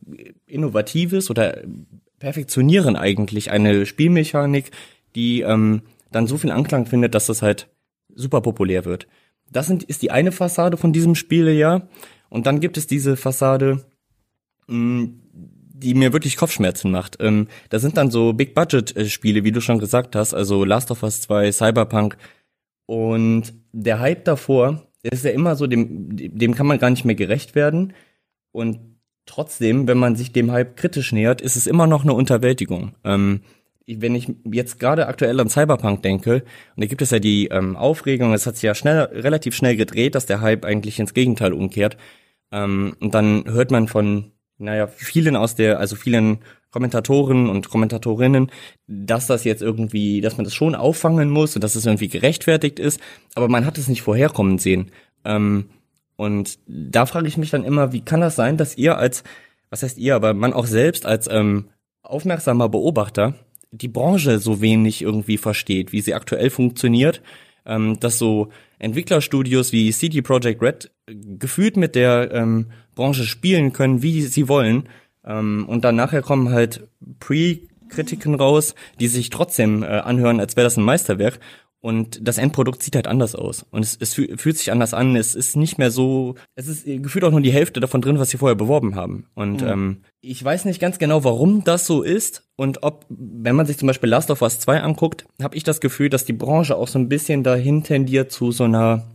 Innovatives 0.45 1.29
oder 1.29 1.61
perfektionieren 2.19 2.95
eigentlich 2.95 3.51
eine 3.51 3.85
Spielmechanik, 3.85 4.71
die 5.15 5.41
ähm, 5.41 5.81
dann 6.11 6.27
so 6.27 6.37
viel 6.37 6.51
Anklang 6.51 6.85
findet, 6.85 7.15
dass 7.15 7.25
das 7.27 7.41
halt 7.41 7.67
super 8.17 8.41
populär 8.41 8.85
wird. 8.85 9.07
Das 9.49 9.67
sind, 9.67 9.83
ist 9.83 10.01
die 10.01 10.11
eine 10.11 10.31
Fassade 10.31 10.77
von 10.77 10.91
diesem 10.91 11.15
Spiele, 11.15 11.53
ja. 11.53 11.87
Und 12.29 12.45
dann 12.45 12.59
gibt 12.59 12.77
es 12.77 12.87
diese 12.87 13.15
Fassade, 13.15 13.85
mh, 14.67 15.09
die 15.31 15.93
mir 15.93 16.11
wirklich 16.11 16.37
Kopfschmerzen 16.37 16.91
macht. 16.91 17.17
Ähm, 17.19 17.47
da 17.69 17.79
sind 17.79 17.97
dann 17.97 18.11
so 18.11 18.33
Big-Budget-Spiele, 18.33 19.43
wie 19.43 19.51
du 19.51 19.61
schon 19.61 19.79
gesagt 19.79 20.15
hast, 20.15 20.33
also 20.33 20.65
Last 20.65 20.91
of 20.91 21.03
Us 21.03 21.21
2, 21.21 21.51
Cyberpunk. 21.51 22.17
Und 22.87 23.53
der 23.71 23.99
Hype 23.99 24.25
davor 24.25 24.87
ist 25.03 25.23
ja 25.23 25.31
immer 25.31 25.55
so, 25.55 25.67
dem, 25.67 26.15
dem 26.15 26.55
kann 26.55 26.67
man 26.67 26.79
gar 26.79 26.89
nicht 26.89 27.05
mehr 27.05 27.15
gerecht 27.15 27.55
werden. 27.55 27.93
Und 28.51 28.79
trotzdem, 29.25 29.87
wenn 29.87 29.97
man 29.97 30.15
sich 30.15 30.31
dem 30.31 30.51
Hype 30.51 30.75
kritisch 30.75 31.11
nähert, 31.11 31.41
ist 31.41 31.55
es 31.55 31.67
immer 31.67 31.85
noch 31.85 32.03
eine 32.03 32.13
Unterwältigung. 32.13 32.95
Ähm, 33.03 33.41
wenn 33.87 34.15
ich 34.15 34.31
jetzt 34.51 34.79
gerade 34.79 35.07
aktuell 35.07 35.39
an 35.39 35.49
Cyberpunk 35.49 36.03
denke, 36.03 36.43
und 36.75 36.83
da 36.83 36.87
gibt 36.87 37.01
es 37.01 37.11
ja 37.11 37.19
die 37.19 37.47
ähm, 37.47 37.75
Aufregung, 37.75 38.33
es 38.33 38.45
hat 38.45 38.55
sich 38.55 38.63
ja 38.63 38.75
schnell, 38.75 38.99
relativ 38.99 39.55
schnell 39.55 39.77
gedreht, 39.77 40.15
dass 40.15 40.25
der 40.25 40.41
Hype 40.41 40.65
eigentlich 40.65 40.99
ins 40.99 41.13
Gegenteil 41.13 41.53
umkehrt. 41.53 41.97
Ähm, 42.51 42.95
und 42.99 43.13
dann 43.15 43.45
hört 43.45 43.71
man 43.71 43.87
von, 43.87 44.31
naja, 44.57 44.87
vielen 44.87 45.35
aus 45.35 45.55
der, 45.55 45.79
also 45.79 45.95
vielen 45.95 46.39
Kommentatoren 46.69 47.49
und 47.49 47.69
Kommentatorinnen, 47.69 48.51
dass 48.87 49.27
das 49.27 49.45
jetzt 49.45 49.61
irgendwie, 49.61 50.19
dass 50.19 50.37
man 50.37 50.43
das 50.43 50.53
schon 50.53 50.75
auffangen 50.75 51.29
muss 51.29 51.55
und 51.55 51.63
dass 51.63 51.75
es 51.75 51.85
irgendwie 51.85 52.09
gerechtfertigt 52.09 52.79
ist, 52.79 52.99
aber 53.35 53.47
man 53.47 53.65
hat 53.65 53.77
es 53.77 53.87
nicht 53.87 54.01
vorherkommen 54.01 54.57
sehen. 54.57 54.91
Ähm, 55.23 55.69
und 56.17 56.59
da 56.67 57.05
frage 57.05 57.27
ich 57.27 57.37
mich 57.37 57.51
dann 57.51 57.63
immer, 57.63 57.93
wie 57.93 58.01
kann 58.01 58.21
das 58.21 58.35
sein, 58.35 58.57
dass 58.57 58.77
ihr 58.77 58.97
als, 58.97 59.23
was 59.69 59.83
heißt 59.83 59.97
ihr, 59.97 60.15
aber 60.15 60.33
man 60.33 60.51
auch 60.51 60.65
selbst 60.65 61.05
als 61.05 61.27
ähm, 61.31 61.69
aufmerksamer 62.01 62.69
Beobachter 62.69 63.35
die 63.71 63.87
Branche 63.87 64.39
so 64.39 64.61
wenig 64.61 65.01
irgendwie 65.01 65.37
versteht, 65.37 65.91
wie 65.91 66.01
sie 66.01 66.13
aktuell 66.13 66.49
funktioniert, 66.49 67.21
ähm, 67.65 67.99
dass 67.99 68.17
so 68.17 68.49
Entwicklerstudios 68.79 69.71
wie 69.71 69.91
CD 69.91 70.21
Projekt 70.21 70.61
Red 70.61 70.91
gefühlt 71.07 71.77
mit 71.77 71.95
der 71.95 72.31
ähm, 72.31 72.67
Branche 72.95 73.25
spielen 73.25 73.73
können, 73.73 74.01
wie 74.01 74.21
sie 74.21 74.47
wollen. 74.47 74.89
Ähm, 75.25 75.65
und 75.67 75.83
dann 75.83 75.95
nachher 75.95 76.21
kommen 76.21 76.49
halt 76.49 76.87
Pre-Kritiken 77.19 78.35
raus, 78.35 78.75
die 78.99 79.07
sich 79.07 79.29
trotzdem 79.29 79.83
äh, 79.83 79.87
anhören, 79.87 80.39
als 80.39 80.55
wäre 80.55 80.65
das 80.65 80.77
ein 80.77 80.83
Meisterwerk. 80.83 81.39
Und 81.79 82.27
das 82.27 82.39
Endprodukt 82.39 82.81
sieht 82.81 82.95
halt 82.95 83.07
anders 83.07 83.35
aus. 83.35 83.65
Und 83.69 83.83
es, 83.83 83.95
es 83.99 84.13
fühlt 84.13 84.57
sich 84.57 84.71
anders 84.71 84.93
an. 84.93 85.15
Es 85.15 85.35
ist 85.35 85.55
nicht 85.55 85.77
mehr 85.77 85.91
so, 85.91 86.35
es 86.55 86.67
ist 86.67 86.85
gefühlt 86.85 87.23
auch 87.23 87.31
nur 87.31 87.41
die 87.41 87.51
Hälfte 87.51 87.79
davon 87.79 88.01
drin, 88.01 88.17
was 88.19 88.29
sie 88.29 88.37
vorher 88.37 88.55
beworben 88.55 88.95
haben. 88.95 89.27
Und 89.35 89.61
mhm. 89.61 89.67
ähm, 89.67 90.01
ich 90.21 90.43
weiß 90.43 90.65
nicht 90.65 90.81
ganz 90.81 90.97
genau, 90.97 91.23
warum 91.23 91.63
das 91.63 91.85
so 91.85 92.01
ist. 92.01 92.47
Und 92.55 92.81
ob, 92.83 93.05
wenn 93.09 93.55
man 93.55 93.67
sich 93.67 93.77
zum 93.77 93.87
Beispiel 93.87 94.09
Last 94.09 94.31
of 94.31 94.41
Us 94.41 94.59
2 94.59 94.81
anguckt, 94.81 95.25
habe 95.41 95.55
ich 95.55 95.63
das 95.63 95.79
Gefühl, 95.79 96.09
dass 96.09 96.25
die 96.25 96.33
Branche 96.33 96.75
auch 96.75 96.87
so 96.87 96.97
ein 96.97 97.09
bisschen 97.09 97.43
dahin 97.43 97.83
tendiert, 97.83 98.31
zu 98.31 98.51
so 98.51 98.63
einer, 98.63 99.05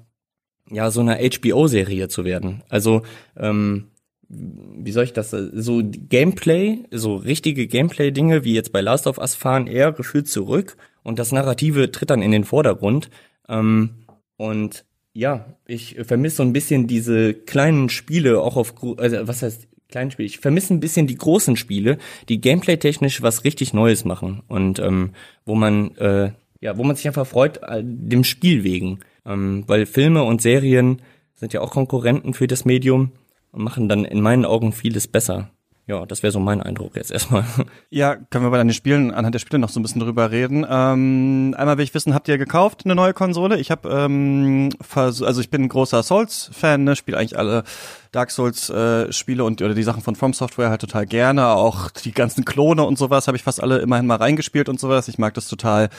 ja, 0.70 0.90
so 0.90 1.00
einer 1.00 1.18
HBO-Serie 1.18 2.08
zu 2.08 2.24
werden. 2.24 2.62
Also, 2.68 3.02
ähm, 3.36 3.91
wie 4.32 4.92
soll 4.92 5.04
ich 5.04 5.12
das, 5.12 5.30
so 5.30 5.82
Gameplay, 5.84 6.84
so 6.90 7.16
richtige 7.16 7.66
Gameplay-Dinge, 7.66 8.44
wie 8.44 8.54
jetzt 8.54 8.72
bei 8.72 8.80
Last 8.80 9.06
of 9.06 9.18
Us 9.18 9.34
fahren 9.34 9.66
eher 9.66 9.92
gefühlt 9.92 10.26
zurück 10.26 10.76
und 11.02 11.18
das 11.18 11.32
Narrative 11.32 11.90
tritt 11.92 12.10
dann 12.10 12.22
in 12.22 12.32
den 12.32 12.44
Vordergrund. 12.44 13.10
Ähm, 13.48 14.06
und 14.38 14.84
ja, 15.12 15.56
ich 15.66 15.96
vermisse 16.04 16.36
so 16.36 16.42
ein 16.44 16.54
bisschen 16.54 16.86
diese 16.86 17.34
kleinen 17.34 17.90
Spiele, 17.90 18.40
auch 18.40 18.56
auf, 18.56 18.74
also 18.96 19.28
was 19.28 19.42
heißt 19.42 19.68
kleinen 19.88 20.10
Spiele? 20.10 20.26
Ich 20.26 20.38
vermisse 20.38 20.72
ein 20.72 20.80
bisschen 20.80 21.06
die 21.06 21.18
großen 21.18 21.56
Spiele, 21.56 21.98
die 22.30 22.40
gameplay-technisch 22.40 23.20
was 23.20 23.44
richtig 23.44 23.74
Neues 23.74 24.06
machen 24.06 24.42
und 24.48 24.78
ähm, 24.78 25.10
wo 25.44 25.54
man, 25.54 25.94
äh, 25.96 26.32
ja, 26.60 26.78
wo 26.78 26.84
man 26.84 26.96
sich 26.96 27.06
einfach 27.06 27.26
freut, 27.26 27.58
äh, 27.62 27.82
dem 27.84 28.24
Spiel 28.24 28.64
wegen. 28.64 29.00
Ähm, 29.26 29.64
weil 29.66 29.84
Filme 29.84 30.22
und 30.24 30.40
Serien 30.40 31.02
sind 31.34 31.52
ja 31.52 31.60
auch 31.60 31.70
Konkurrenten 31.70 32.32
für 32.32 32.46
das 32.46 32.64
Medium 32.64 33.12
und 33.52 33.62
machen 33.62 33.88
dann 33.88 34.04
in 34.04 34.20
meinen 34.20 34.44
Augen 34.44 34.72
vieles 34.72 35.06
besser. 35.06 35.50
Ja, 35.88 36.06
das 36.06 36.22
wäre 36.22 36.32
so 36.32 36.38
mein 36.38 36.62
Eindruck 36.62 36.94
jetzt 36.94 37.10
erstmal. 37.10 37.44
Ja, 37.90 38.14
können 38.16 38.44
wir 38.44 38.50
bei 38.50 38.58
den 38.58 38.72
Spielen, 38.72 39.10
anhand 39.10 39.34
der 39.34 39.40
Spiele 39.40 39.58
noch 39.58 39.68
so 39.68 39.80
ein 39.80 39.82
bisschen 39.82 40.00
drüber 40.00 40.30
reden. 40.30 40.64
Ähm, 40.68 41.54
einmal 41.58 41.76
will 41.76 41.84
ich 41.84 41.92
wissen, 41.92 42.14
habt 42.14 42.28
ihr 42.28 42.38
gekauft 42.38 42.82
eine 42.84 42.94
neue 42.94 43.12
Konsole? 43.12 43.58
Ich 43.58 43.70
habe, 43.70 43.88
ähm, 43.90 44.70
also 44.94 45.40
ich 45.40 45.50
bin 45.50 45.64
ein 45.64 45.68
großer 45.68 46.02
Souls-Fan, 46.02 46.84
ne, 46.84 46.96
spiele 46.96 47.18
eigentlich 47.18 47.36
alle 47.36 47.64
Dark 48.12 48.30
Souls-Spiele 48.30 49.42
äh, 49.42 49.46
und 49.46 49.60
oder 49.60 49.74
die 49.74 49.82
Sachen 49.82 50.02
von 50.02 50.14
From 50.14 50.32
Software 50.32 50.70
halt 50.70 50.80
total 50.80 51.04
gerne. 51.04 51.48
Auch 51.48 51.90
die 51.90 52.12
ganzen 52.12 52.44
Klone 52.44 52.84
und 52.84 52.96
sowas 52.96 53.26
habe 53.26 53.36
ich 53.36 53.42
fast 53.42 53.62
alle 53.62 53.78
immerhin 53.80 54.06
mal 54.06 54.16
reingespielt 54.16 54.68
und 54.68 54.78
sowas. 54.78 55.08
Ich 55.08 55.18
mag 55.18 55.34
das 55.34 55.48
total 55.48 55.90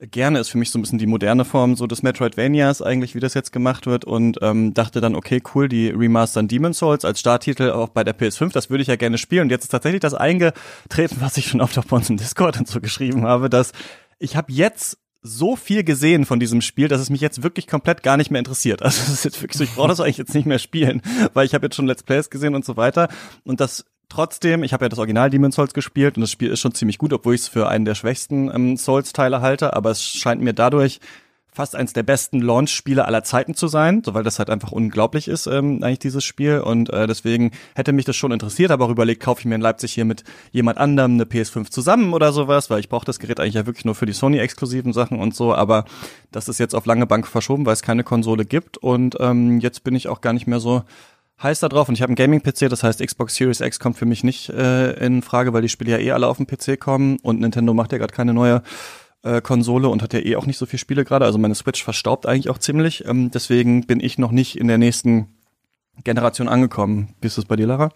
gerne, 0.00 0.38
ist 0.38 0.50
für 0.50 0.58
mich 0.58 0.70
so 0.70 0.78
ein 0.78 0.82
bisschen 0.82 0.98
die 0.98 1.06
moderne 1.06 1.44
Form 1.44 1.76
so 1.76 1.86
des 1.86 2.02
Metroidvanias 2.02 2.82
eigentlich, 2.82 3.14
wie 3.14 3.20
das 3.20 3.34
jetzt 3.34 3.52
gemacht 3.52 3.86
wird 3.86 4.04
und 4.04 4.38
ähm, 4.42 4.74
dachte 4.74 5.00
dann, 5.00 5.14
okay, 5.14 5.42
cool, 5.54 5.68
die 5.68 5.88
remastern 5.88 6.48
Demon 6.48 6.74
Souls 6.74 7.04
als 7.04 7.20
Starttitel 7.20 7.70
auch 7.70 7.88
bei 7.88 8.04
der 8.04 8.16
PS5, 8.16 8.52
das 8.52 8.68
würde 8.68 8.82
ich 8.82 8.88
ja 8.88 8.96
gerne 8.96 9.18
spielen 9.18 9.42
und 9.42 9.50
jetzt 9.50 9.64
ist 9.64 9.70
tatsächlich 9.70 10.00
das 10.00 10.14
eingetreten, 10.14 11.16
was 11.20 11.36
ich 11.36 11.46
schon 11.46 11.60
oft 11.60 11.78
auf 11.78 11.90
uns 11.90 12.10
im 12.10 12.18
Discord 12.18 12.58
so 12.66 12.80
geschrieben 12.80 13.24
habe, 13.24 13.48
dass 13.48 13.72
ich 14.18 14.36
habe 14.36 14.52
jetzt 14.52 14.98
so 15.22 15.56
viel 15.56 15.82
gesehen 15.82 16.24
von 16.24 16.38
diesem 16.38 16.60
Spiel, 16.60 16.88
dass 16.88 17.00
es 17.00 17.10
mich 17.10 17.20
jetzt 17.20 17.42
wirklich 17.42 17.66
komplett 17.66 18.02
gar 18.02 18.16
nicht 18.16 18.30
mehr 18.30 18.38
interessiert. 18.38 18.82
Also 18.82 19.02
es 19.02 19.08
ist 19.08 19.24
jetzt 19.24 19.42
wirklich 19.42 19.58
so, 19.58 19.64
ich 19.64 19.74
brauche 19.74 19.88
das 19.88 20.00
eigentlich 20.00 20.18
jetzt 20.18 20.34
nicht 20.34 20.46
mehr 20.46 20.58
spielen, 20.58 21.02
weil 21.34 21.46
ich 21.46 21.54
habe 21.54 21.66
jetzt 21.66 21.74
schon 21.74 21.86
Let's 21.86 22.04
Plays 22.04 22.30
gesehen 22.30 22.54
und 22.54 22.64
so 22.64 22.76
weiter. 22.76 23.08
Und 23.44 23.60
das 23.60 23.84
trotzdem, 24.08 24.62
ich 24.62 24.72
habe 24.72 24.84
ja 24.84 24.88
das 24.88 24.98
Original 24.98 25.30
Demon 25.30 25.52
Souls 25.52 25.74
gespielt 25.74 26.16
und 26.16 26.22
das 26.22 26.30
Spiel 26.30 26.50
ist 26.50 26.60
schon 26.60 26.74
ziemlich 26.74 26.98
gut, 26.98 27.12
obwohl 27.12 27.34
ich 27.34 27.42
es 27.42 27.48
für 27.48 27.68
einen 27.68 27.84
der 27.84 27.94
schwächsten 27.94 28.50
ähm, 28.54 28.76
Souls-Teile 28.76 29.40
halte, 29.40 29.74
aber 29.74 29.90
es 29.90 30.02
scheint 30.02 30.42
mir 30.42 30.52
dadurch 30.52 31.00
fast 31.56 31.74
eins 31.74 31.94
der 31.94 32.02
besten 32.02 32.42
Launch-Spiele 32.42 33.06
aller 33.06 33.24
Zeiten 33.24 33.54
zu 33.54 33.66
sein, 33.66 34.02
so 34.04 34.12
weil 34.12 34.22
das 34.22 34.38
halt 34.38 34.50
einfach 34.50 34.72
unglaublich 34.72 35.26
ist, 35.26 35.46
ähm, 35.46 35.82
eigentlich 35.82 36.00
dieses 36.00 36.22
Spiel. 36.22 36.60
Und 36.60 36.90
äh, 36.90 37.06
deswegen 37.06 37.50
hätte 37.74 37.94
mich 37.94 38.04
das 38.04 38.14
schon 38.14 38.30
interessiert, 38.30 38.70
aber 38.70 38.84
auch 38.84 38.90
überlegt, 38.90 39.22
kaufe 39.22 39.40
ich 39.40 39.46
mir 39.46 39.54
in 39.54 39.62
Leipzig 39.62 39.94
hier 39.94 40.04
mit 40.04 40.22
jemand 40.52 40.76
anderem 40.76 41.14
eine 41.14 41.24
PS5 41.24 41.70
zusammen 41.70 42.12
oder 42.12 42.32
sowas, 42.32 42.68
weil 42.68 42.80
ich 42.80 42.90
brauche 42.90 43.06
das 43.06 43.18
Gerät 43.18 43.40
eigentlich 43.40 43.54
ja 43.54 43.64
wirklich 43.64 43.86
nur 43.86 43.94
für 43.94 44.04
die 44.04 44.12
Sony-exklusiven 44.12 44.92
Sachen 44.92 45.18
und 45.18 45.34
so, 45.34 45.54
aber 45.54 45.86
das 46.30 46.48
ist 46.48 46.58
jetzt 46.58 46.74
auf 46.74 46.84
lange 46.84 47.06
Bank 47.06 47.26
verschoben, 47.26 47.64
weil 47.64 47.72
es 47.72 47.82
keine 47.82 48.04
Konsole 48.04 48.44
gibt. 48.44 48.76
Und 48.76 49.16
ähm, 49.18 49.58
jetzt 49.60 49.82
bin 49.82 49.94
ich 49.94 50.08
auch 50.08 50.20
gar 50.20 50.34
nicht 50.34 50.46
mehr 50.46 50.60
so 50.60 50.82
heiß 51.42 51.60
da 51.60 51.68
drauf 51.68 51.88
und 51.88 51.94
ich 51.94 52.02
habe 52.02 52.10
einen 52.10 52.16
Gaming-PC, 52.16 52.68
das 52.70 52.82
heißt 52.82 53.04
Xbox 53.04 53.34
Series 53.34 53.60
X 53.60 53.78
kommt 53.78 53.98
für 53.98 54.06
mich 54.06 54.24
nicht 54.24 54.48
äh, 54.48 54.92
in 55.04 55.22
Frage, 55.22 55.52
weil 55.52 55.62
die 55.62 55.68
Spiele 55.68 55.92
ja 55.92 55.98
eh 55.98 56.12
alle 56.12 56.28
auf 56.28 56.38
dem 56.38 56.46
PC 56.46 56.80
kommen 56.80 57.18
und 57.22 57.40
Nintendo 57.40 57.74
macht 57.74 57.92
ja 57.92 57.98
gerade 57.98 58.14
keine 58.14 58.32
neue 58.32 58.62
äh, 59.22 59.40
Konsole 59.40 59.88
und 59.88 60.02
hat 60.02 60.12
ja 60.14 60.20
eh 60.20 60.36
auch 60.36 60.46
nicht 60.46 60.58
so 60.58 60.66
viele 60.66 60.78
Spiele 60.78 61.04
gerade. 61.04 61.24
Also 61.24 61.38
meine 61.38 61.54
Switch 61.54 61.82
verstaubt 61.82 62.26
eigentlich 62.26 62.48
auch 62.48 62.58
ziemlich. 62.58 63.04
Ähm, 63.06 63.30
deswegen 63.30 63.86
bin 63.86 64.00
ich 64.00 64.18
noch 64.18 64.30
nicht 64.30 64.56
in 64.58 64.68
der 64.68 64.78
nächsten 64.78 65.28
Generation 66.04 66.48
angekommen. 66.48 67.14
Wie 67.20 67.26
ist 67.26 67.38
das 67.38 67.44
bei 67.44 67.56
dir, 67.56 67.66
Lara? 67.66 67.90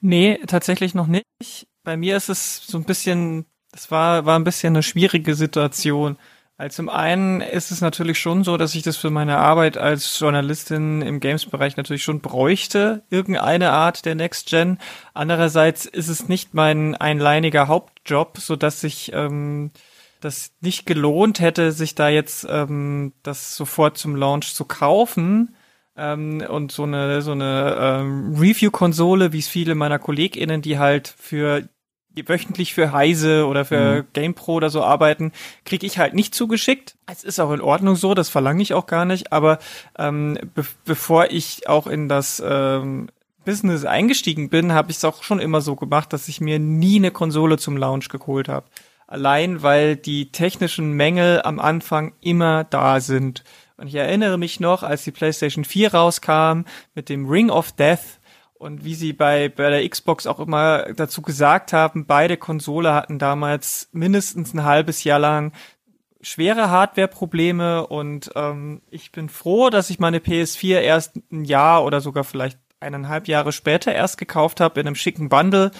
Nee, 0.00 0.38
tatsächlich 0.46 0.94
noch 0.94 1.06
nicht. 1.06 1.66
Bei 1.84 1.96
mir 1.96 2.16
ist 2.16 2.28
es 2.28 2.66
so 2.66 2.78
ein 2.78 2.84
bisschen, 2.84 3.46
das 3.72 3.90
war, 3.90 4.26
war 4.26 4.38
ein 4.38 4.44
bisschen 4.44 4.74
eine 4.74 4.82
schwierige 4.82 5.34
Situation. 5.34 6.16
Also 6.60 6.74
zum 6.74 6.88
einen 6.88 7.40
ist 7.40 7.70
es 7.70 7.80
natürlich 7.80 8.18
schon 8.18 8.42
so, 8.42 8.56
dass 8.56 8.74
ich 8.74 8.82
das 8.82 8.96
für 8.96 9.10
meine 9.10 9.38
Arbeit 9.38 9.78
als 9.78 10.18
Journalistin 10.18 11.02
im 11.02 11.20
Games-Bereich 11.20 11.76
natürlich 11.76 12.02
schon 12.02 12.20
bräuchte, 12.20 13.04
irgendeine 13.10 13.70
Art 13.70 14.04
der 14.04 14.16
Next 14.16 14.48
Gen. 14.48 14.78
Andererseits 15.14 15.86
ist 15.86 16.08
es 16.08 16.28
nicht 16.28 16.54
mein 16.54 16.96
einleiniger 16.96 17.68
Hauptjob, 17.68 18.38
so 18.38 18.56
dass 18.56 18.82
ich 18.82 19.12
ähm, 19.14 19.70
das 20.20 20.50
nicht 20.60 20.84
gelohnt 20.84 21.38
hätte, 21.38 21.70
sich 21.70 21.94
da 21.94 22.08
jetzt 22.08 22.44
ähm, 22.50 23.12
das 23.22 23.54
sofort 23.54 23.96
zum 23.96 24.16
Launch 24.16 24.52
zu 24.52 24.64
kaufen. 24.64 25.54
Ähm, 25.96 26.44
und 26.48 26.72
so 26.72 26.82
eine 26.82 27.22
so 27.22 27.32
eine 27.32 27.76
ähm, 27.80 28.34
Review-Konsole, 28.36 29.32
wie 29.32 29.38
es 29.38 29.48
viele 29.48 29.76
meiner 29.76 30.00
KollegInnen, 30.00 30.60
die 30.60 30.78
halt 30.78 31.14
für 31.18 31.68
wöchentlich 32.26 32.74
für 32.74 32.92
Heise 32.92 33.46
oder 33.46 33.64
für 33.64 34.02
mhm. 34.02 34.06
GamePro 34.14 34.54
oder 34.54 34.70
so 34.70 34.82
arbeiten, 34.82 35.32
kriege 35.64 35.86
ich 35.86 35.98
halt 35.98 36.14
nicht 36.14 36.34
zugeschickt. 36.34 36.96
Es 37.06 37.24
ist 37.24 37.38
auch 37.40 37.52
in 37.52 37.60
Ordnung 37.60 37.96
so, 37.96 38.14
das 38.14 38.28
verlange 38.28 38.62
ich 38.62 38.74
auch 38.74 38.86
gar 38.86 39.04
nicht, 39.04 39.32
aber 39.32 39.58
ähm, 39.98 40.38
be 40.54 40.64
bevor 40.84 41.30
ich 41.30 41.68
auch 41.68 41.86
in 41.86 42.08
das 42.08 42.42
ähm, 42.44 43.08
Business 43.44 43.84
eingestiegen 43.84 44.50
bin, 44.50 44.72
habe 44.72 44.90
ich 44.90 44.98
es 44.98 45.04
auch 45.04 45.22
schon 45.22 45.38
immer 45.38 45.60
so 45.60 45.76
gemacht, 45.76 46.12
dass 46.12 46.28
ich 46.28 46.40
mir 46.40 46.58
nie 46.58 46.96
eine 46.96 47.10
Konsole 47.10 47.58
zum 47.58 47.76
Launch 47.76 48.08
geholt 48.08 48.48
habe. 48.48 48.66
Allein 49.06 49.62
weil 49.62 49.96
die 49.96 50.30
technischen 50.30 50.92
Mängel 50.92 51.40
am 51.42 51.58
Anfang 51.58 52.12
immer 52.20 52.64
da 52.64 53.00
sind. 53.00 53.42
Und 53.78 53.86
ich 53.86 53.94
erinnere 53.94 54.36
mich 54.36 54.60
noch, 54.60 54.82
als 54.82 55.04
die 55.04 55.12
PlayStation 55.12 55.64
4 55.64 55.94
rauskam 55.94 56.64
mit 56.94 57.08
dem 57.08 57.26
Ring 57.26 57.48
of 57.48 57.72
Death, 57.72 58.17
und 58.58 58.84
wie 58.84 58.94
sie 58.94 59.12
bei, 59.12 59.48
bei 59.48 59.70
der 59.70 59.88
Xbox 59.88 60.26
auch 60.26 60.40
immer 60.40 60.92
dazu 60.94 61.22
gesagt 61.22 61.72
haben, 61.72 62.06
beide 62.06 62.36
Konsole 62.36 62.92
hatten 62.92 63.18
damals 63.18 63.88
mindestens 63.92 64.52
ein 64.52 64.64
halbes 64.64 65.04
Jahr 65.04 65.18
lang 65.18 65.52
schwere 66.20 66.70
Hardware-Probleme 66.70 67.86
und 67.86 68.30
ähm, 68.34 68.82
ich 68.90 69.12
bin 69.12 69.28
froh, 69.28 69.70
dass 69.70 69.90
ich 69.90 70.00
meine 70.00 70.18
PS4 70.18 70.80
erst 70.80 71.16
ein 71.30 71.44
Jahr 71.44 71.84
oder 71.84 72.00
sogar 72.00 72.24
vielleicht 72.24 72.58
eineinhalb 72.80 73.28
Jahre 73.28 73.52
später 73.52 73.94
erst 73.94 74.18
gekauft 74.18 74.60
habe 74.60 74.80
in 74.80 74.86
einem 74.86 74.96
schicken 74.96 75.28
Bundle 75.28 75.70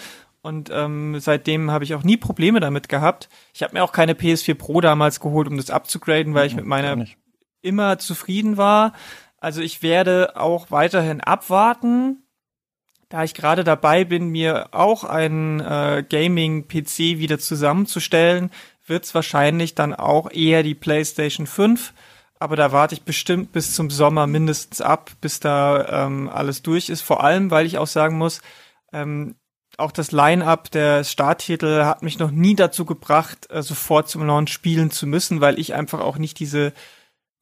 und 0.40 0.70
ähm, 0.73 1.18
seitdem 1.18 1.70
habe 1.70 1.85
ich 1.85 1.94
auch 1.94 2.04
nie 2.04 2.16
Probleme 2.16 2.61
damit 2.61 2.88
gehabt. 2.88 3.28
Ich 3.52 3.62
habe 3.62 3.75
mir 3.75 3.82
auch 3.82 3.92
keine 3.92 4.14
PS4 4.14 4.54
Pro 4.54 4.80
damals 4.80 5.20
geholt, 5.20 5.49
um 5.49 5.56
das 5.56 5.70
abzugraden, 5.70 6.35
weil 6.35 6.47
ich 6.47 6.54
mit 6.54 6.64
meiner 6.64 7.04
immer 7.61 7.99
zufrieden 7.99 8.56
war. 8.56 8.92
Also 9.38 9.61
ich 9.61 9.82
werde 9.82 10.37
auch 10.37 10.70
weiterhin 10.70 11.20
abwarten, 11.20 12.23
da 13.08 13.24
ich 13.24 13.34
gerade 13.34 13.64
dabei 13.64 14.04
bin, 14.04 14.28
mir 14.28 14.68
auch 14.72 15.04
einen 15.04 15.60
äh, 15.60 16.04
Gaming-PC 16.08 17.18
wieder 17.18 17.38
zusammenzustellen, 17.38 18.50
wird 18.86 19.04
es 19.04 19.14
wahrscheinlich 19.14 19.74
dann 19.74 19.94
auch 19.94 20.30
eher 20.30 20.62
die 20.62 20.74
PlayStation 20.74 21.46
5. 21.46 21.94
Aber 22.38 22.54
da 22.54 22.70
warte 22.70 22.94
ich 22.94 23.02
bestimmt 23.02 23.52
bis 23.52 23.74
zum 23.74 23.90
Sommer 23.90 24.26
mindestens 24.26 24.80
ab, 24.80 25.10
bis 25.20 25.40
da 25.40 26.06
ähm, 26.06 26.28
alles 26.28 26.62
durch 26.62 26.88
ist. 26.88 27.00
Vor 27.00 27.24
allem, 27.24 27.50
weil 27.50 27.66
ich 27.66 27.78
auch 27.78 27.86
sagen 27.86 28.16
muss, 28.16 28.42
ähm, 28.92 29.34
auch 29.76 29.92
das 29.92 30.12
Line-up 30.12 30.70
der 30.70 31.04
Starttitel 31.04 31.84
hat 31.84 32.02
mich 32.02 32.18
noch 32.18 32.30
nie 32.30 32.54
dazu 32.54 32.84
gebracht, 32.84 33.50
äh, 33.50 33.62
sofort 33.62 34.08
zum 34.08 34.26
Launch 34.26 34.52
spielen 34.52 34.90
zu 34.90 35.06
müssen, 35.06 35.40
weil 35.40 35.58
ich 35.58 35.74
einfach 35.74 36.00
auch 36.00 36.18
nicht 36.18 36.38
diese 36.38 36.72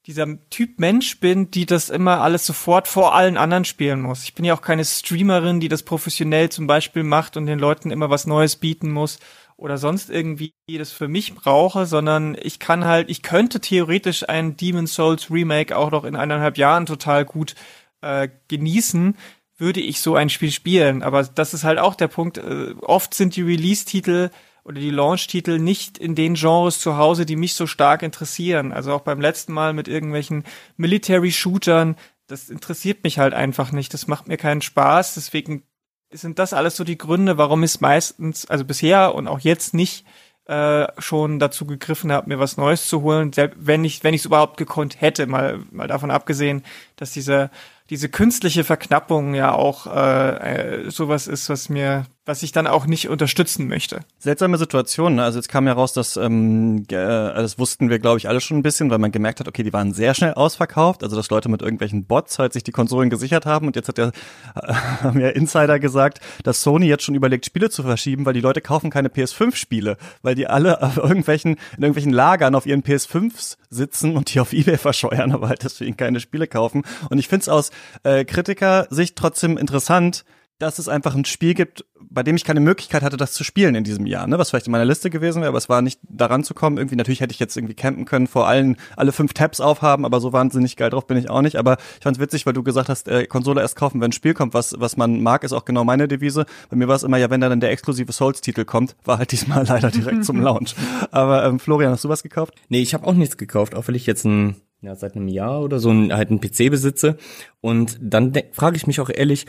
dieser 0.06 0.26
Typ 0.50 0.78
Mensch 0.78 1.18
bin, 1.18 1.50
die 1.50 1.66
das 1.66 1.90
immer 1.90 2.20
alles 2.20 2.46
sofort 2.46 2.86
vor 2.86 3.14
allen 3.14 3.36
anderen 3.36 3.64
spielen 3.64 4.00
muss. 4.00 4.22
Ich 4.22 4.34
bin 4.34 4.44
ja 4.44 4.54
auch 4.54 4.62
keine 4.62 4.84
Streamerin, 4.84 5.58
die 5.58 5.68
das 5.68 5.82
professionell 5.82 6.48
zum 6.48 6.68
Beispiel 6.68 7.02
macht 7.02 7.36
und 7.36 7.46
den 7.46 7.58
Leuten 7.58 7.90
immer 7.90 8.08
was 8.08 8.26
Neues 8.26 8.56
bieten 8.56 8.92
muss 8.92 9.18
oder 9.56 9.78
sonst 9.78 10.10
irgendwie 10.10 10.52
das 10.68 10.92
für 10.92 11.08
mich 11.08 11.34
brauche, 11.34 11.86
sondern 11.86 12.36
ich 12.40 12.60
kann 12.60 12.84
halt, 12.84 13.10
ich 13.10 13.22
könnte 13.22 13.60
theoretisch 13.60 14.28
ein 14.28 14.56
Demon 14.56 14.86
Souls 14.86 15.30
Remake 15.30 15.76
auch 15.76 15.90
noch 15.90 16.04
in 16.04 16.14
eineinhalb 16.14 16.56
Jahren 16.56 16.86
total 16.86 17.24
gut 17.24 17.56
äh, 18.00 18.28
genießen, 18.48 19.16
würde 19.58 19.80
ich 19.80 20.00
so 20.00 20.14
ein 20.14 20.28
Spiel 20.28 20.52
spielen. 20.52 21.02
Aber 21.02 21.24
das 21.24 21.54
ist 21.54 21.64
halt 21.64 21.78
auch 21.78 21.94
der 21.94 22.08
Punkt. 22.08 22.38
Äh, 22.38 22.74
oft 22.82 23.14
sind 23.14 23.34
die 23.34 23.42
Release-Titel 23.42 24.30
oder 24.66 24.80
die 24.80 24.90
Launch-Titel 24.90 25.58
nicht 25.58 25.96
in 25.96 26.16
den 26.16 26.34
Genres 26.34 26.80
zu 26.80 26.96
Hause, 26.96 27.24
die 27.24 27.36
mich 27.36 27.54
so 27.54 27.68
stark 27.68 28.02
interessieren. 28.02 28.72
Also 28.72 28.92
auch 28.92 29.02
beim 29.02 29.20
letzten 29.20 29.52
Mal 29.52 29.72
mit 29.72 29.86
irgendwelchen 29.86 30.42
Military-Shootern, 30.76 31.94
das 32.26 32.50
interessiert 32.50 33.04
mich 33.04 33.20
halt 33.20 33.32
einfach 33.32 33.70
nicht. 33.70 33.94
Das 33.94 34.08
macht 34.08 34.26
mir 34.26 34.36
keinen 34.36 34.62
Spaß. 34.62 35.14
Deswegen 35.14 35.62
sind 36.10 36.40
das 36.40 36.52
alles 36.52 36.74
so 36.74 36.82
die 36.82 36.98
Gründe, 36.98 37.38
warum 37.38 37.62
ich 37.62 37.72
es 37.72 37.80
meistens, 37.80 38.46
also 38.46 38.64
bisher 38.64 39.14
und 39.14 39.28
auch 39.28 39.38
jetzt 39.38 39.72
nicht 39.72 40.04
äh, 40.46 40.86
schon 40.98 41.38
dazu 41.38 41.64
gegriffen 41.64 42.10
habe, 42.10 42.28
mir 42.28 42.40
was 42.40 42.56
Neues 42.56 42.88
zu 42.88 43.02
holen, 43.02 43.30
wenn 43.56 43.84
ich 43.84 44.04
wenn 44.04 44.14
ich 44.14 44.22
es 44.22 44.26
überhaupt 44.26 44.56
gekonnt 44.56 45.00
hätte, 45.00 45.26
mal 45.26 45.60
mal 45.70 45.88
davon 45.88 46.10
abgesehen, 46.10 46.64
dass 46.96 47.12
diese 47.12 47.50
diese 47.90 48.08
künstliche 48.08 48.64
Verknappung 48.64 49.34
ja 49.34 49.52
auch 49.52 49.86
äh, 49.86 50.84
äh, 50.86 50.90
sowas 50.90 51.26
ist, 51.26 51.48
was 51.48 51.68
mir 51.68 52.06
was 52.26 52.42
ich 52.42 52.50
dann 52.50 52.66
auch 52.66 52.86
nicht 52.86 53.08
unterstützen 53.08 53.68
möchte. 53.68 54.00
Seltsame 54.18 54.58
Situation. 54.58 55.14
Ne? 55.14 55.22
Also 55.22 55.38
jetzt 55.38 55.48
kam 55.48 55.68
ja 55.68 55.72
raus, 55.72 55.92
dass 55.92 56.16
ähm, 56.16 56.84
äh, 56.88 56.94
das 56.96 57.56
wussten 57.56 57.88
wir, 57.88 58.00
glaube 58.00 58.18
ich, 58.18 58.28
alle 58.28 58.40
schon 58.40 58.58
ein 58.58 58.62
bisschen, 58.64 58.90
weil 58.90 58.98
man 58.98 59.12
gemerkt 59.12 59.38
hat, 59.38 59.46
okay, 59.46 59.62
die 59.62 59.72
waren 59.72 59.94
sehr 59.94 60.12
schnell 60.12 60.34
ausverkauft. 60.34 61.04
Also 61.04 61.14
dass 61.14 61.30
Leute 61.30 61.48
mit 61.48 61.62
irgendwelchen 61.62 62.04
Bots 62.04 62.40
halt 62.40 62.52
sich 62.52 62.64
die 62.64 62.72
Konsolen 62.72 63.10
gesichert 63.10 63.46
haben. 63.46 63.68
Und 63.68 63.76
jetzt 63.76 63.86
hat 63.86 63.98
der 63.98 64.08
äh, 64.56 64.72
haben 65.02 65.20
ja 65.20 65.28
Insider 65.28 65.78
gesagt, 65.78 66.20
dass 66.42 66.62
Sony 66.62 66.86
jetzt 66.86 67.04
schon 67.04 67.14
überlegt, 67.14 67.46
Spiele 67.46 67.70
zu 67.70 67.84
verschieben, 67.84 68.26
weil 68.26 68.34
die 68.34 68.40
Leute 68.40 68.60
kaufen 68.60 68.90
keine 68.90 69.08
PS5-Spiele, 69.08 69.96
weil 70.22 70.34
die 70.34 70.48
alle 70.48 70.82
auf 70.82 70.96
irgendwelchen 70.96 71.52
in 71.76 71.82
irgendwelchen 71.82 72.12
Lagern 72.12 72.56
auf 72.56 72.66
ihren 72.66 72.82
PS5s 72.82 73.56
sitzen 73.70 74.16
und 74.16 74.34
die 74.34 74.40
auf 74.40 74.52
eBay 74.52 74.78
verscheuern, 74.78 75.30
aber 75.30 75.48
halt 75.48 75.62
deswegen 75.62 75.96
keine 75.96 76.18
Spiele 76.18 76.48
kaufen. 76.48 76.82
Und 77.08 77.18
ich 77.18 77.28
finde 77.28 77.42
es 77.42 77.48
aus 77.48 77.70
äh, 78.02 78.24
Kritiker-Sicht 78.24 79.14
trotzdem 79.14 79.56
interessant, 79.56 80.24
dass 80.58 80.78
es 80.78 80.88
einfach 80.88 81.14
ein 81.14 81.24
Spiel 81.24 81.54
gibt, 81.54 81.84
bei 82.00 82.22
dem 82.22 82.36
ich 82.36 82.44
keine 82.44 82.60
Möglichkeit 82.60 83.02
hatte, 83.02 83.16
das 83.16 83.32
zu 83.32 83.44
spielen 83.44 83.74
in 83.74 83.84
diesem 83.84 84.06
Jahr, 84.06 84.26
ne? 84.26 84.38
was 84.38 84.50
vielleicht 84.50 84.66
in 84.66 84.72
meiner 84.72 84.84
Liste 84.84 85.10
gewesen 85.10 85.42
wäre, 85.42 85.50
aber 85.50 85.58
es 85.58 85.68
war 85.68 85.82
nicht 85.82 86.00
daran 86.02 86.44
zu 86.44 86.54
kommen. 86.54 86.78
Irgendwie, 86.78 86.96
natürlich 86.96 87.20
hätte 87.20 87.32
ich 87.32 87.38
jetzt 87.38 87.56
irgendwie 87.56 87.74
campen 87.74 88.06
können, 88.06 88.26
vor 88.26 88.48
allen 88.48 88.76
alle 88.96 89.12
fünf 89.12 89.34
Tabs 89.34 89.60
aufhaben, 89.60 90.04
aber 90.04 90.20
so 90.20 90.32
wahnsinnig 90.32 90.76
geil 90.76 90.90
drauf 90.90 91.06
bin 91.06 91.18
ich 91.18 91.28
auch 91.28 91.42
nicht. 91.42 91.56
Aber 91.56 91.76
ich 91.98 92.02
fand's 92.02 92.18
witzig, 92.18 92.46
weil 92.46 92.54
du 92.54 92.62
gesagt 92.62 92.88
hast, 92.88 93.08
äh, 93.08 93.26
Konsole 93.26 93.60
erst 93.60 93.76
kaufen, 93.76 94.00
wenn 94.00 94.08
ein 94.08 94.12
Spiel 94.12 94.32
kommt, 94.32 94.54
was, 94.54 94.74
was 94.78 94.96
man 94.96 95.22
mag, 95.22 95.44
ist 95.44 95.52
auch 95.52 95.64
genau 95.64 95.84
meine 95.84 96.08
Devise. 96.08 96.46
Bei 96.70 96.76
mir 96.76 96.88
war 96.88 96.96
es 96.96 97.02
immer, 97.02 97.18
ja, 97.18 97.28
wenn 97.28 97.40
da 97.40 97.48
dann 97.48 97.60
der 97.60 97.70
exklusive 97.70 98.12
Souls-Titel 98.12 98.64
kommt, 98.64 98.96
war 99.04 99.18
halt 99.18 99.32
diesmal 99.32 99.64
leider 99.68 99.90
direkt 99.90 100.24
zum 100.24 100.40
Launch. 100.42 100.74
Aber 101.10 101.44
ähm, 101.44 101.58
Florian, 101.58 101.92
hast 101.92 102.04
du 102.04 102.08
was 102.08 102.22
gekauft? 102.22 102.54
Nee, 102.68 102.80
ich 102.80 102.94
habe 102.94 103.06
auch 103.06 103.14
nichts 103.14 103.36
gekauft, 103.36 103.74
auch 103.74 103.88
weil 103.88 103.96
ich 103.96 104.06
jetzt 104.06 104.24
ein 104.24 104.56
ja, 104.82 104.94
seit 104.94 105.16
einem 105.16 105.28
Jahr 105.28 105.62
oder 105.62 105.78
so 105.78 105.90
ein, 105.90 106.12
halt 106.12 106.30
einen 106.30 106.40
PC 106.40 106.70
besitze. 106.70 107.16
Und 107.60 107.98
dann 108.00 108.32
frage 108.52 108.76
ich 108.76 108.86
mich 108.86 109.00
auch 109.00 109.10
ehrlich, 109.10 109.46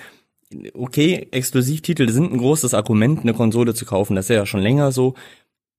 okay, 0.73 1.27
Exklusivtitel 1.31 2.09
sind 2.09 2.31
ein 2.31 2.37
großes 2.37 2.73
Argument, 2.73 3.21
eine 3.21 3.33
Konsole 3.33 3.73
zu 3.73 3.85
kaufen. 3.85 4.15
Das 4.15 4.29
ist 4.29 4.35
ja 4.35 4.45
schon 4.45 4.61
länger 4.61 4.91
so. 4.91 5.15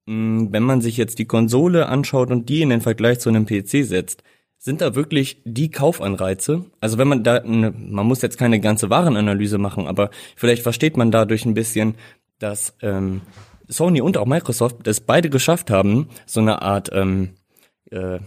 mh, 0.07 0.49
wenn 0.53 0.63
man 0.63 0.81
sich 0.81 0.97
jetzt 0.97 1.19
die 1.19 1.27
Konsole 1.27 1.89
anschaut 1.89 2.31
und 2.31 2.49
die 2.49 2.63
in 2.63 2.71
den 2.71 2.81
Vergleich 2.81 3.21
zu 3.21 3.29
einem 3.29 3.47
PC 3.47 3.85
setzt, 3.85 4.23
sind 4.59 4.81
da 4.81 4.95
wirklich 4.95 5.41
die 5.45 5.71
Kaufanreize? 5.71 6.65
Also 6.81 6.99
wenn 6.99 7.09
man 7.09 7.23
da, 7.23 7.43
man 7.45 8.07
muss 8.07 8.23
jetzt 8.23 8.39
keine 8.39 8.61
ganze 8.61 8.91
Warenanalyse 8.91 9.59
machen, 9.59 9.87
aber 9.87 10.11
vielleicht 10.37 10.63
versteht 10.63 10.97
man 10.97 11.11
dadurch 11.13 11.47
ein 11.47 11.55
bisschen, 11.55 11.95
dass 12.41 12.75
ähm, 12.83 13.21
Sony 13.69 14.01
und 14.01 14.17
auch 14.17 14.27
Microsoft 14.27 14.87
es 14.89 15.01
beide 15.01 15.31
geschafft 15.31 15.71
haben, 15.71 16.09
so 16.27 16.41
eine 16.41 16.63
Art, 16.63 16.91
ähm, 16.93 17.31
äh, 17.91 18.19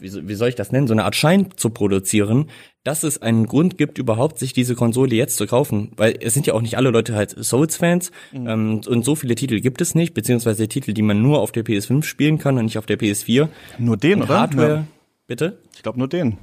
wie, 0.00 0.28
wie 0.28 0.34
soll 0.34 0.48
ich 0.48 0.54
das 0.54 0.72
nennen, 0.72 0.86
so 0.86 0.94
eine 0.94 1.04
Art 1.04 1.16
Schein 1.16 1.48
zu 1.56 1.70
produzieren, 1.70 2.46
dass 2.84 3.02
es 3.02 3.20
einen 3.20 3.46
Grund 3.46 3.78
gibt, 3.78 3.98
überhaupt 3.98 4.38
sich 4.38 4.52
diese 4.52 4.74
Konsole 4.74 5.14
jetzt 5.14 5.36
zu 5.36 5.46
kaufen. 5.46 5.92
Weil 5.96 6.16
es 6.20 6.34
sind 6.34 6.46
ja 6.46 6.54
auch 6.54 6.62
nicht 6.62 6.76
alle 6.76 6.90
Leute 6.90 7.14
halt 7.14 7.30
Souls-Fans 7.30 8.10
mhm. 8.32 8.48
ähm, 8.48 8.80
und 8.86 9.04
so 9.04 9.14
viele 9.14 9.34
Titel 9.34 9.60
gibt 9.60 9.80
es 9.80 9.94
nicht, 9.94 10.14
beziehungsweise 10.14 10.68
Titel, 10.68 10.92
die 10.92 11.02
man 11.02 11.22
nur 11.22 11.40
auf 11.40 11.52
der 11.52 11.64
PS5 11.64 12.02
spielen 12.04 12.38
kann 12.38 12.56
und 12.58 12.64
nicht 12.64 12.78
auf 12.78 12.86
der 12.86 12.98
PS4. 12.98 13.48
Nur 13.78 13.96
den, 13.96 14.20
und 14.20 14.24
oder? 14.24 14.40
Hardware, 14.40 14.74
ja. 14.74 14.84
Bitte? 15.26 15.58
Ich 15.74 15.82
glaube 15.82 15.98
nur 15.98 16.08
den. 16.08 16.38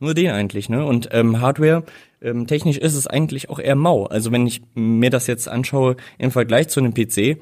Nur 0.00 0.14
den 0.14 0.30
eigentlich, 0.30 0.68
ne? 0.68 0.84
Und 0.84 1.08
ähm, 1.12 1.40
Hardware, 1.40 1.84
ähm, 2.20 2.46
technisch 2.46 2.78
ist 2.78 2.94
es 2.94 3.06
eigentlich 3.06 3.50
auch 3.50 3.58
eher 3.58 3.76
mau. 3.76 4.06
Also 4.06 4.32
wenn 4.32 4.46
ich 4.46 4.62
mir 4.74 5.10
das 5.10 5.26
jetzt 5.26 5.48
anschaue 5.48 5.96
im 6.18 6.30
Vergleich 6.30 6.68
zu 6.68 6.80
einem 6.80 6.94
PC, 6.94 7.38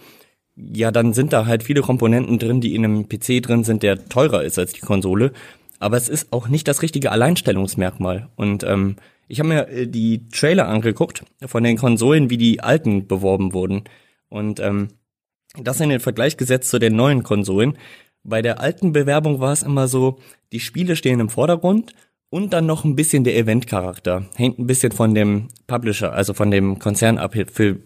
ja, 0.57 0.91
dann 0.91 1.13
sind 1.13 1.33
da 1.33 1.47
halt 1.47 1.63
viele 1.63 1.81
Komponenten 1.83 2.39
drin, 2.39 2.61
die 2.61 2.75
in 2.75 2.85
einem 2.85 3.09
PC 3.09 3.43
drin 3.43 3.65
sind, 3.65 3.83
der 3.83 4.09
teurer 4.09 4.43
ist 4.45 4.59
als 4.59 4.73
die 4.73 4.81
Konsole. 4.81 5.33
Aber 5.79 5.97
es 5.97 6.09
ist 6.09 6.33
auch 6.33 6.49
nicht 6.49 6.69
das 6.69 6.83
richtige 6.83 7.11
Alleinstellungsmerkmal. 7.11 8.29
Und 8.37 8.63
ähm, 8.63 8.97
ich 9.29 9.41
habe 9.41 9.49
mir 9.49 9.69
äh, 9.69 9.87
die 9.87 10.29
Trailer 10.29 10.69
angeguckt 10.69 11.25
von 11.45 11.65
den 11.65 11.77
Konsolen, 11.77 12.31
wie 12.31 12.37
die 12.37 12.61
alten 12.61 13.07
beworben 13.07 13.53
wurden. 13.53 13.85
Und 14.29 14.61
ähm, 14.61 14.89
das 15.57 15.81
in 15.81 15.91
den 15.91 16.01
Vergleich 16.01 16.37
gesetzt 16.37 16.71
zu 16.71 16.79
den 16.79 16.97
neuen 16.97 17.23
Konsolen. 17.23 17.77
Bei 18.25 18.43
der 18.43 18.61
alten 18.61 18.93
Bewerbung 18.93 19.41
war 19.41 19.53
es 19.53 19.63
immer 19.63 19.89
so, 19.89 20.19
die 20.53 20.61
Spiele 20.61 20.97
stehen 20.97 21.21
im 21.21 21.29
Vordergrund 21.29 21.95
und 22.31 22.53
dann 22.53 22.67
noch 22.67 22.85
ein 22.85 22.97
bisschen 22.97 23.25
der 23.25 23.37
Event-Charakter. 23.37 24.27
Hängt 24.37 24.59
ein 24.59 24.67
bisschen 24.67 24.93
von 24.93 25.15
dem 25.15 25.49
Publisher, 25.67 26.13
also 26.13 26.33
von 26.33 26.51
dem 26.51 26.79
Konzern 26.79 27.19
ab, 27.19 27.35
für, 27.35 27.79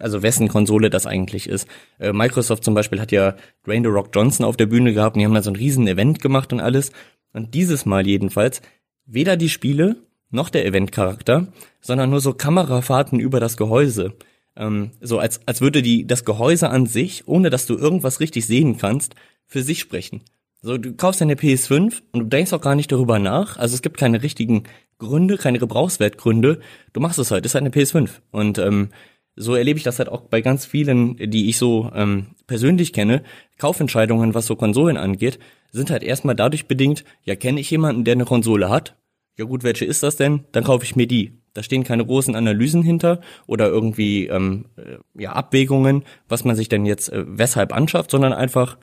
also 0.00 0.22
wessen 0.22 0.48
Konsole 0.48 0.90
das 0.90 1.06
eigentlich 1.06 1.48
ist. 1.48 1.68
Äh, 1.98 2.12
Microsoft 2.12 2.64
zum 2.64 2.74
Beispiel 2.74 3.00
hat 3.00 3.12
ja 3.12 3.36
Dwayne 3.64 3.88
The 3.88 3.92
Rock 3.92 4.10
Johnson 4.14 4.46
auf 4.46 4.56
der 4.56 4.66
Bühne 4.66 4.92
gehabt 4.92 5.16
und 5.16 5.20
die 5.20 5.26
haben 5.26 5.34
da 5.34 5.42
so 5.42 5.50
ein 5.50 5.56
riesen 5.56 5.86
Event 5.86 6.20
gemacht 6.20 6.52
und 6.52 6.60
alles. 6.60 6.92
Und 7.32 7.54
dieses 7.54 7.86
Mal 7.86 8.06
jedenfalls 8.06 8.62
weder 9.06 9.36
die 9.36 9.48
Spiele 9.48 9.96
noch 10.30 10.50
der 10.50 10.66
Event-Charakter, 10.66 11.48
sondern 11.80 12.10
nur 12.10 12.20
so 12.20 12.34
Kamerafahrten 12.34 13.18
über 13.18 13.40
das 13.40 13.56
Gehäuse. 13.56 14.14
Ähm, 14.56 14.90
so 15.00 15.18
als, 15.18 15.40
als 15.46 15.60
würde 15.60 15.82
die, 15.82 16.06
das 16.06 16.24
Gehäuse 16.24 16.70
an 16.70 16.86
sich, 16.86 17.26
ohne 17.26 17.50
dass 17.50 17.66
du 17.66 17.76
irgendwas 17.76 18.20
richtig 18.20 18.46
sehen 18.46 18.76
kannst, 18.76 19.14
für 19.46 19.62
sich 19.62 19.80
sprechen. 19.80 20.22
So, 20.60 20.76
du 20.76 20.92
kaufst 20.94 21.20
deine 21.20 21.34
PS5 21.34 22.02
und 22.12 22.20
du 22.20 22.26
denkst 22.26 22.52
auch 22.52 22.60
gar 22.60 22.74
nicht 22.74 22.90
darüber 22.90 23.18
nach. 23.18 23.56
Also 23.58 23.74
es 23.74 23.82
gibt 23.82 23.96
keine 23.96 24.22
richtigen 24.22 24.64
Gründe, 24.98 25.38
keine 25.38 25.60
Gebrauchswertgründe. 25.60 26.60
Du 26.92 27.00
machst 27.00 27.18
es 27.18 27.30
halt, 27.30 27.46
ist 27.46 27.54
halt 27.54 27.62
eine 27.62 27.70
PS5. 27.70 28.10
Und 28.32 28.58
ähm, 28.58 28.90
so 29.38 29.54
erlebe 29.54 29.78
ich 29.78 29.84
das 29.84 29.98
halt 29.98 30.08
auch 30.08 30.22
bei 30.22 30.40
ganz 30.40 30.66
vielen, 30.66 31.16
die 31.16 31.48
ich 31.48 31.56
so 31.58 31.90
ähm, 31.94 32.26
persönlich 32.46 32.92
kenne. 32.92 33.22
Kaufentscheidungen, 33.58 34.34
was 34.34 34.46
so 34.46 34.56
Konsolen 34.56 34.96
angeht, 34.96 35.38
sind 35.70 35.90
halt 35.90 36.02
erstmal 36.02 36.34
dadurch 36.34 36.66
bedingt, 36.66 37.04
ja, 37.24 37.36
kenne 37.36 37.60
ich 37.60 37.70
jemanden, 37.70 38.04
der 38.04 38.12
eine 38.12 38.24
Konsole 38.24 38.68
hat? 38.68 38.96
Ja 39.36 39.44
gut, 39.44 39.62
welche 39.62 39.84
ist 39.84 40.02
das 40.02 40.16
denn? 40.16 40.44
Dann 40.52 40.64
kaufe 40.64 40.84
ich 40.84 40.96
mir 40.96 41.06
die. 41.06 41.38
Da 41.54 41.62
stehen 41.62 41.84
keine 41.84 42.04
großen 42.04 42.34
Analysen 42.34 42.82
hinter 42.82 43.20
oder 43.46 43.68
irgendwie 43.68 44.26
ähm, 44.26 44.66
äh, 44.76 44.98
ja, 45.14 45.32
Abwägungen, 45.32 46.04
was 46.28 46.44
man 46.44 46.56
sich 46.56 46.68
denn 46.68 46.84
jetzt 46.84 47.12
äh, 47.12 47.24
weshalb 47.26 47.72
anschafft, 47.72 48.10
sondern 48.10 48.32
einfach, 48.32 48.78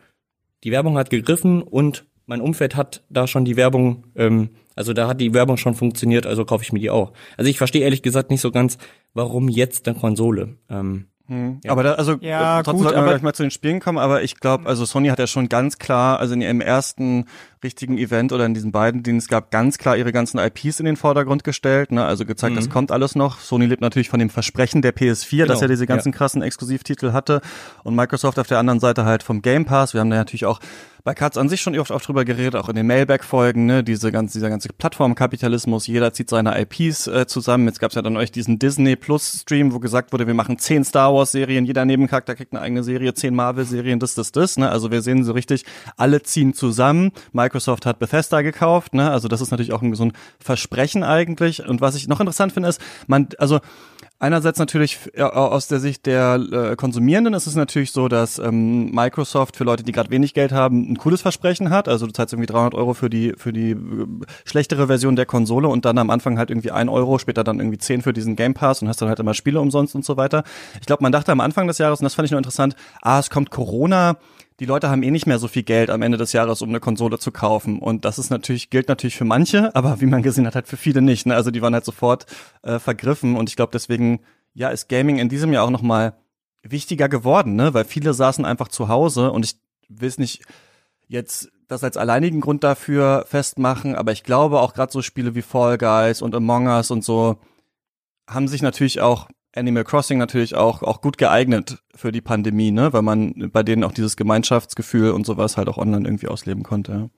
die 0.64 0.72
Werbung 0.72 0.98
hat 0.98 1.10
gegriffen 1.10 1.62
und 1.62 2.06
mein 2.26 2.42
Umfeld 2.42 2.76
hat 2.76 3.04
da 3.10 3.28
schon 3.28 3.46
die 3.46 3.56
Werbung, 3.56 4.06
ähm, 4.16 4.50
also 4.76 4.94
da 4.94 5.08
hat 5.08 5.22
die 5.22 5.34
Werbung 5.34 5.58
schon 5.58 5.76
funktioniert, 5.76 6.26
also 6.26 6.44
kaufe 6.44 6.64
ich 6.64 6.74
mir 6.74 6.80
die 6.80 6.90
auch. 6.90 7.14
Also 7.38 7.50
ich 7.50 7.58
verstehe 7.58 7.84
ehrlich 7.84 8.02
gesagt 8.02 8.32
nicht 8.32 8.42
so 8.42 8.52
ganz, 8.52 8.78
warum 9.16 9.50
jetzt 9.50 9.88
eine 9.88 9.98
Konsole. 9.98 10.58
Ähm, 10.70 11.08
hm. 11.28 11.60
Ja. 11.64 11.72
Aber 11.72 11.82
da, 11.82 11.94
also 11.94 12.18
ja, 12.22 12.60
äh, 12.60 12.64
trotzdem 12.64 12.74
gut, 12.78 12.84
sollten 12.84 12.98
wir 12.98 13.02
aber 13.02 13.12
gleich 13.14 13.24
mal 13.24 13.34
zu 13.34 13.42
den 13.42 13.52
Spielen 13.52 13.80
kommen, 13.80 13.98
aber 13.98 14.22
ich 14.22 14.40
glaube, 14.40 14.68
also 14.68 14.86
Sony 14.86 15.08
hat 15.08 15.18
ja 15.18 15.26
schon 15.26 15.50
ganz 15.50 15.80
klar, 15.80 16.20
also 16.20 16.36
in 16.36 16.42
ihrem 16.42 16.62
ersten 16.62 17.26
richtigen 17.66 17.98
Event 17.98 18.32
oder 18.32 18.46
in 18.46 18.54
diesen 18.54 18.72
beiden, 18.72 19.04
denen 19.04 19.18
es 19.18 19.28
gab, 19.28 19.52
ganz 19.52 19.78
klar 19.78 19.98
ihre 19.98 20.14
ganzen 20.14 20.40
IPs 20.40 20.80
in 20.80 20.86
den 20.86 20.96
Vordergrund 20.96 21.44
gestellt, 21.44 21.92
ne? 21.92 22.06
also 22.06 22.26
gezeigt, 22.26 22.54
mhm. 22.54 22.60
das 22.60 22.70
kommt 22.70 22.92
alles 22.92 23.16
noch. 23.16 23.40
Sony 23.40 23.66
lebt 23.66 23.82
natürlich 23.82 24.10
von 24.10 24.20
dem 24.20 24.30
Versprechen 24.30 24.82
der 24.82 24.96
PS4, 24.96 25.30
genau. 25.32 25.48
dass 25.48 25.62
er 25.62 25.68
diese 25.68 25.86
ganzen 25.86 26.12
ja. 26.12 26.18
krassen 26.18 26.42
Exklusivtitel 26.42 27.12
hatte 27.12 27.42
und 27.84 27.96
Microsoft 27.96 28.40
auf 28.40 28.48
der 28.48 28.60
anderen 28.60 28.80
Seite 28.80 29.04
halt 29.04 29.24
vom 29.24 29.42
Game 29.42 29.66
Pass. 29.66 29.94
Wir 29.94 30.02
haben 30.02 30.10
da 30.10 30.16
natürlich 30.16 30.46
auch 30.46 30.60
bei 31.06 31.14
Katz 31.14 31.38
an 31.38 31.50
sich 31.50 31.62
schon 31.62 31.78
oft, 31.78 31.92
oft 31.92 32.08
drüber 32.08 32.26
geredet, 32.26 32.56
auch 32.56 32.68
in 32.68 32.76
den 32.76 32.88
Mailback-Folgen, 32.88 33.68
ne, 33.68 33.84
diese 33.84 34.12
ganze, 34.12 34.40
dieser 34.40 34.50
ganze 34.50 34.70
Plattformkapitalismus, 34.70 35.86
jeder 35.86 36.12
zieht 36.14 36.32
seine 36.32 36.60
IPs 36.60 37.06
äh, 37.06 37.28
zusammen. 37.28 37.68
Jetzt 37.68 37.80
gab's 37.80 37.94
ja 37.94 38.02
dann 38.02 38.18
euch 38.18 38.32
diesen 38.32 38.58
Disney 38.58 38.96
Plus 38.96 39.42
Stream, 39.42 39.72
wo 39.72 39.80
gesagt 39.80 40.14
wurde, 40.14 40.26
wir 40.26 40.34
machen 40.34 40.58
zehn 40.58 40.84
Star 40.84 41.14
Wars 41.14 41.32
Serien, 41.32 41.66
jeder 41.66 41.86
Nebencharakter 41.86 42.34
kriegt 42.34 42.54
eine 42.54 42.62
eigene 42.62 42.84
Serie, 42.84 43.14
zehn 43.14 43.36
Marvel 43.36 43.66
Serien, 43.66 44.00
das, 44.00 44.16
das, 44.16 44.32
das, 44.32 44.58
ne, 44.58 44.68
also 44.68 44.90
wir 44.90 45.04
sehen 45.04 45.24
so 45.24 45.34
richtig, 45.34 45.64
alle 45.96 46.24
ziehen 46.24 46.56
zusammen. 46.56 47.12
Microsoft 47.34 47.55
hat 47.58 48.00
Bethesda 48.00 48.42
gekauft, 48.42 48.94
ne, 48.94 49.12
also 49.12 49.28
das 49.28 49.42
ist 49.42 49.52
natürlich 49.52 49.74
auch 49.74 49.82
ein, 49.82 49.94
so 49.96 50.06
ein 50.06 50.14
Versprechen 50.40 51.04
eigentlich. 51.04 51.68
Und 51.68 51.82
was 51.82 51.96
ich 51.96 52.08
noch 52.08 52.20
interessant 52.20 52.54
finde, 52.54 52.70
ist, 52.70 52.82
man, 53.08 53.30
also, 53.38 53.60
Einerseits 54.18 54.60
natürlich 54.60 54.98
aus 55.20 55.68
der 55.68 55.82
Sicht 55.82 56.06
der 56.06 56.40
äh, 56.50 56.76
Konsumierenden 56.78 57.34
ist 57.34 57.48
es 57.48 57.56
natürlich 57.56 57.92
so, 57.92 58.08
dass 58.08 58.40
ähm, 58.40 58.90
Microsoft 58.92 59.58
für 59.58 59.66
Leute, 59.66 59.84
die 59.84 59.92
gerade 59.92 60.10
wenig 60.10 60.34
Geld 60.34 60.54
haben, 60.54 60.90
ein 60.90 60.98
cooles 60.98 61.22
Versprechen 61.22 61.70
hat. 61.70 61.90
Also 61.90 62.08
du 62.08 62.14
zahlst 62.14 62.32
irgendwie 62.32 62.48
300 62.48 62.76
Euro 62.76 62.94
für 62.94 63.10
die 63.10 63.34
für 63.36 63.52
die 63.52 63.72
äh, 63.72 63.78
schlechtere 64.46 64.88
Version 64.88 65.18
der 65.18 65.26
Konsole 65.26 65.68
und 65.68 65.84
dann 65.84 65.98
am 65.98 66.10
Anfang 66.10 66.38
halt 66.38 66.50
irgendwie 66.50 66.72
ein 66.72 66.88
Euro, 66.88 67.20
später 67.20 67.44
dann 67.44 67.60
irgendwie 67.60 67.78
10 67.78 68.04
für 68.04 68.14
diesen 68.14 68.38
Game 68.38 68.54
Pass 68.54 68.82
und 68.82 68.88
hast 68.88 69.02
dann 69.02 69.10
halt 69.10 69.20
immer 69.20 69.34
Spiele 69.34 69.60
umsonst 69.60 69.96
und 69.96 70.06
so 70.06 70.16
weiter. 70.16 70.46
Ich 70.80 70.86
glaube, 70.86 71.04
man 71.04 71.12
dachte 71.12 71.34
am 71.34 71.42
Anfang 71.42 71.68
des 71.68 71.78
Jahres, 71.78 72.00
und 72.00 72.06
das 72.06 72.14
fand 72.14 72.26
ich 72.26 72.32
nur 72.32 72.40
interessant, 72.40 72.78
ah, 73.02 73.20
es 73.20 73.30
kommt 73.30 73.52
Corona, 73.52 74.16
die 74.60 74.66
Leute 74.66 74.90
haben 74.90 75.04
eh 75.04 75.12
nicht 75.12 75.26
mehr 75.26 75.40
so 75.40 75.48
viel 75.48 75.64
Geld 75.64 75.90
am 75.90 76.02
Ende 76.02 76.18
des 76.18 76.32
Jahres, 76.32 76.62
um 76.62 76.70
eine 76.70 76.80
Konsole 76.80 77.20
zu 77.20 77.32
kaufen. 77.32 77.80
Und 77.80 78.06
das 78.06 78.18
ist 78.18 78.30
natürlich, 78.30 78.70
gilt 78.70 78.88
natürlich 78.88 79.18
für 79.18 79.26
manche, 79.26 79.76
aber 79.76 80.02
wie 80.02 80.06
man 80.06 80.24
gesehen 80.24 80.48
hat, 80.48 80.56
halt 80.56 80.68
für 80.68 80.78
viele 80.78 81.02
nicht. 81.02 81.26
Ne? 81.26 81.36
Also 81.36 81.52
die 81.52 81.62
waren 81.62 81.74
halt 81.74 81.86
sofort 81.86 82.26
äh, 82.62 82.80
vergriffen. 82.80 83.36
Und 83.36 83.50
ich 83.50 83.56
glaube, 83.56 83.72
deswegen, 83.74 84.22
ja, 84.54 84.70
ist 84.70 84.88
Gaming 84.88 85.18
in 85.18 85.30
diesem 85.30 85.52
Jahr 85.52 85.66
auch 85.66 85.72
nochmal 85.72 86.14
wichtiger 86.64 87.10
geworden, 87.10 87.56
ne? 87.56 87.74
Weil 87.74 87.86
viele 87.86 88.14
saßen 88.14 88.44
einfach 88.44 88.70
zu 88.70 88.88
Hause 88.88 89.32
und 89.32 89.46
ich 89.46 89.56
will 89.88 90.12
nicht 90.18 90.44
jetzt 91.08 91.52
das 91.68 91.84
als 91.84 91.98
alleinigen 91.98 92.42
Grund 92.42 92.64
dafür 92.64 93.26
festmachen, 93.28 93.96
aber 93.96 94.12
ich 94.12 94.24
glaube 94.24 94.60
auch 94.60 94.74
gerade 94.74 94.92
so 94.92 95.02
Spiele 95.02 95.36
wie 95.36 95.42
Fall 95.42 95.78
Guys 95.78 96.22
und 96.22 96.36
Among 96.36 96.68
Us 96.68 96.92
und 96.92 97.04
so 97.04 97.38
haben 98.28 98.48
sich 98.48 98.62
natürlich 98.62 99.02
auch 99.02 99.28
Animal 99.56 99.84
Crossing 99.84 100.18
natürlich 100.18 100.56
auch, 100.56 100.84
auch 100.84 101.02
gut 101.02 101.18
geeignet 101.18 101.82
für 101.96 102.12
die 102.12 102.22
Pandemie, 102.22 102.72
ne? 102.72 102.94
weil 102.94 103.02
man 103.02 103.50
bei 103.52 103.64
denen 103.64 103.84
auch 103.84 103.92
dieses 103.92 104.18
Gemeinschaftsgefühl 104.18 105.12
und 105.12 105.26
sowas 105.26 105.58
halt 105.58 105.70
auch 105.70 105.78
online 105.78 106.06
irgendwie 106.06 106.28
ausleben 106.28 106.64
konnte. 106.64 106.92
Ja. 106.92 107.10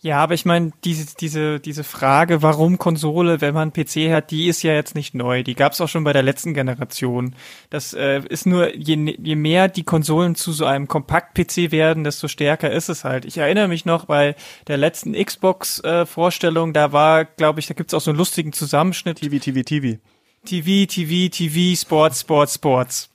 Ja, 0.00 0.18
aber 0.20 0.34
ich 0.34 0.44
meine, 0.44 0.70
diese, 0.84 1.16
diese, 1.16 1.58
diese 1.58 1.82
Frage, 1.82 2.40
warum 2.40 2.78
Konsole, 2.78 3.40
wenn 3.40 3.52
man 3.52 3.72
PC 3.72 4.12
hat, 4.12 4.30
die 4.30 4.46
ist 4.46 4.62
ja 4.62 4.72
jetzt 4.72 4.94
nicht 4.94 5.12
neu. 5.12 5.42
Die 5.42 5.56
gab 5.56 5.72
es 5.72 5.80
auch 5.80 5.88
schon 5.88 6.04
bei 6.04 6.12
der 6.12 6.22
letzten 6.22 6.54
Generation. 6.54 7.34
Das 7.68 7.94
äh, 7.94 8.22
ist 8.28 8.46
nur, 8.46 8.76
je, 8.76 9.16
je 9.20 9.34
mehr 9.34 9.66
die 9.66 9.82
Konsolen 9.82 10.36
zu 10.36 10.52
so 10.52 10.66
einem 10.66 10.86
Kompakt-PC 10.86 11.72
werden, 11.72 12.04
desto 12.04 12.28
stärker 12.28 12.70
ist 12.70 12.88
es 12.88 13.02
halt. 13.02 13.24
Ich 13.24 13.38
erinnere 13.38 13.66
mich 13.66 13.86
noch 13.86 14.04
bei 14.04 14.36
der 14.68 14.76
letzten 14.76 15.14
Xbox-Vorstellung, 15.14 16.70
äh, 16.70 16.74
da 16.74 16.92
war, 16.92 17.24
glaube 17.24 17.58
ich, 17.58 17.66
da 17.66 17.74
gibt's 17.74 17.92
auch 17.92 18.00
so 18.00 18.12
einen 18.12 18.18
lustigen 18.18 18.52
Zusammenschnitt. 18.52 19.18
TV, 19.18 19.38
TV, 19.40 19.62
TV. 19.62 19.98
TV, 20.44 20.86
TV, 20.86 21.28
TV, 21.30 21.76
Sports, 21.76 22.20
Sports, 22.20 22.54
Sports. 22.54 23.10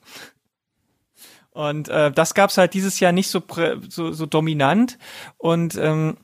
Und 1.50 1.88
äh, 1.88 2.10
das 2.10 2.34
gab's 2.34 2.58
halt 2.58 2.74
dieses 2.74 2.98
Jahr 3.00 3.12
nicht 3.12 3.28
so, 3.28 3.42
so, 3.88 4.12
so 4.12 4.26
dominant. 4.26 4.98
Und 5.38 5.76
ähm, 5.76 6.16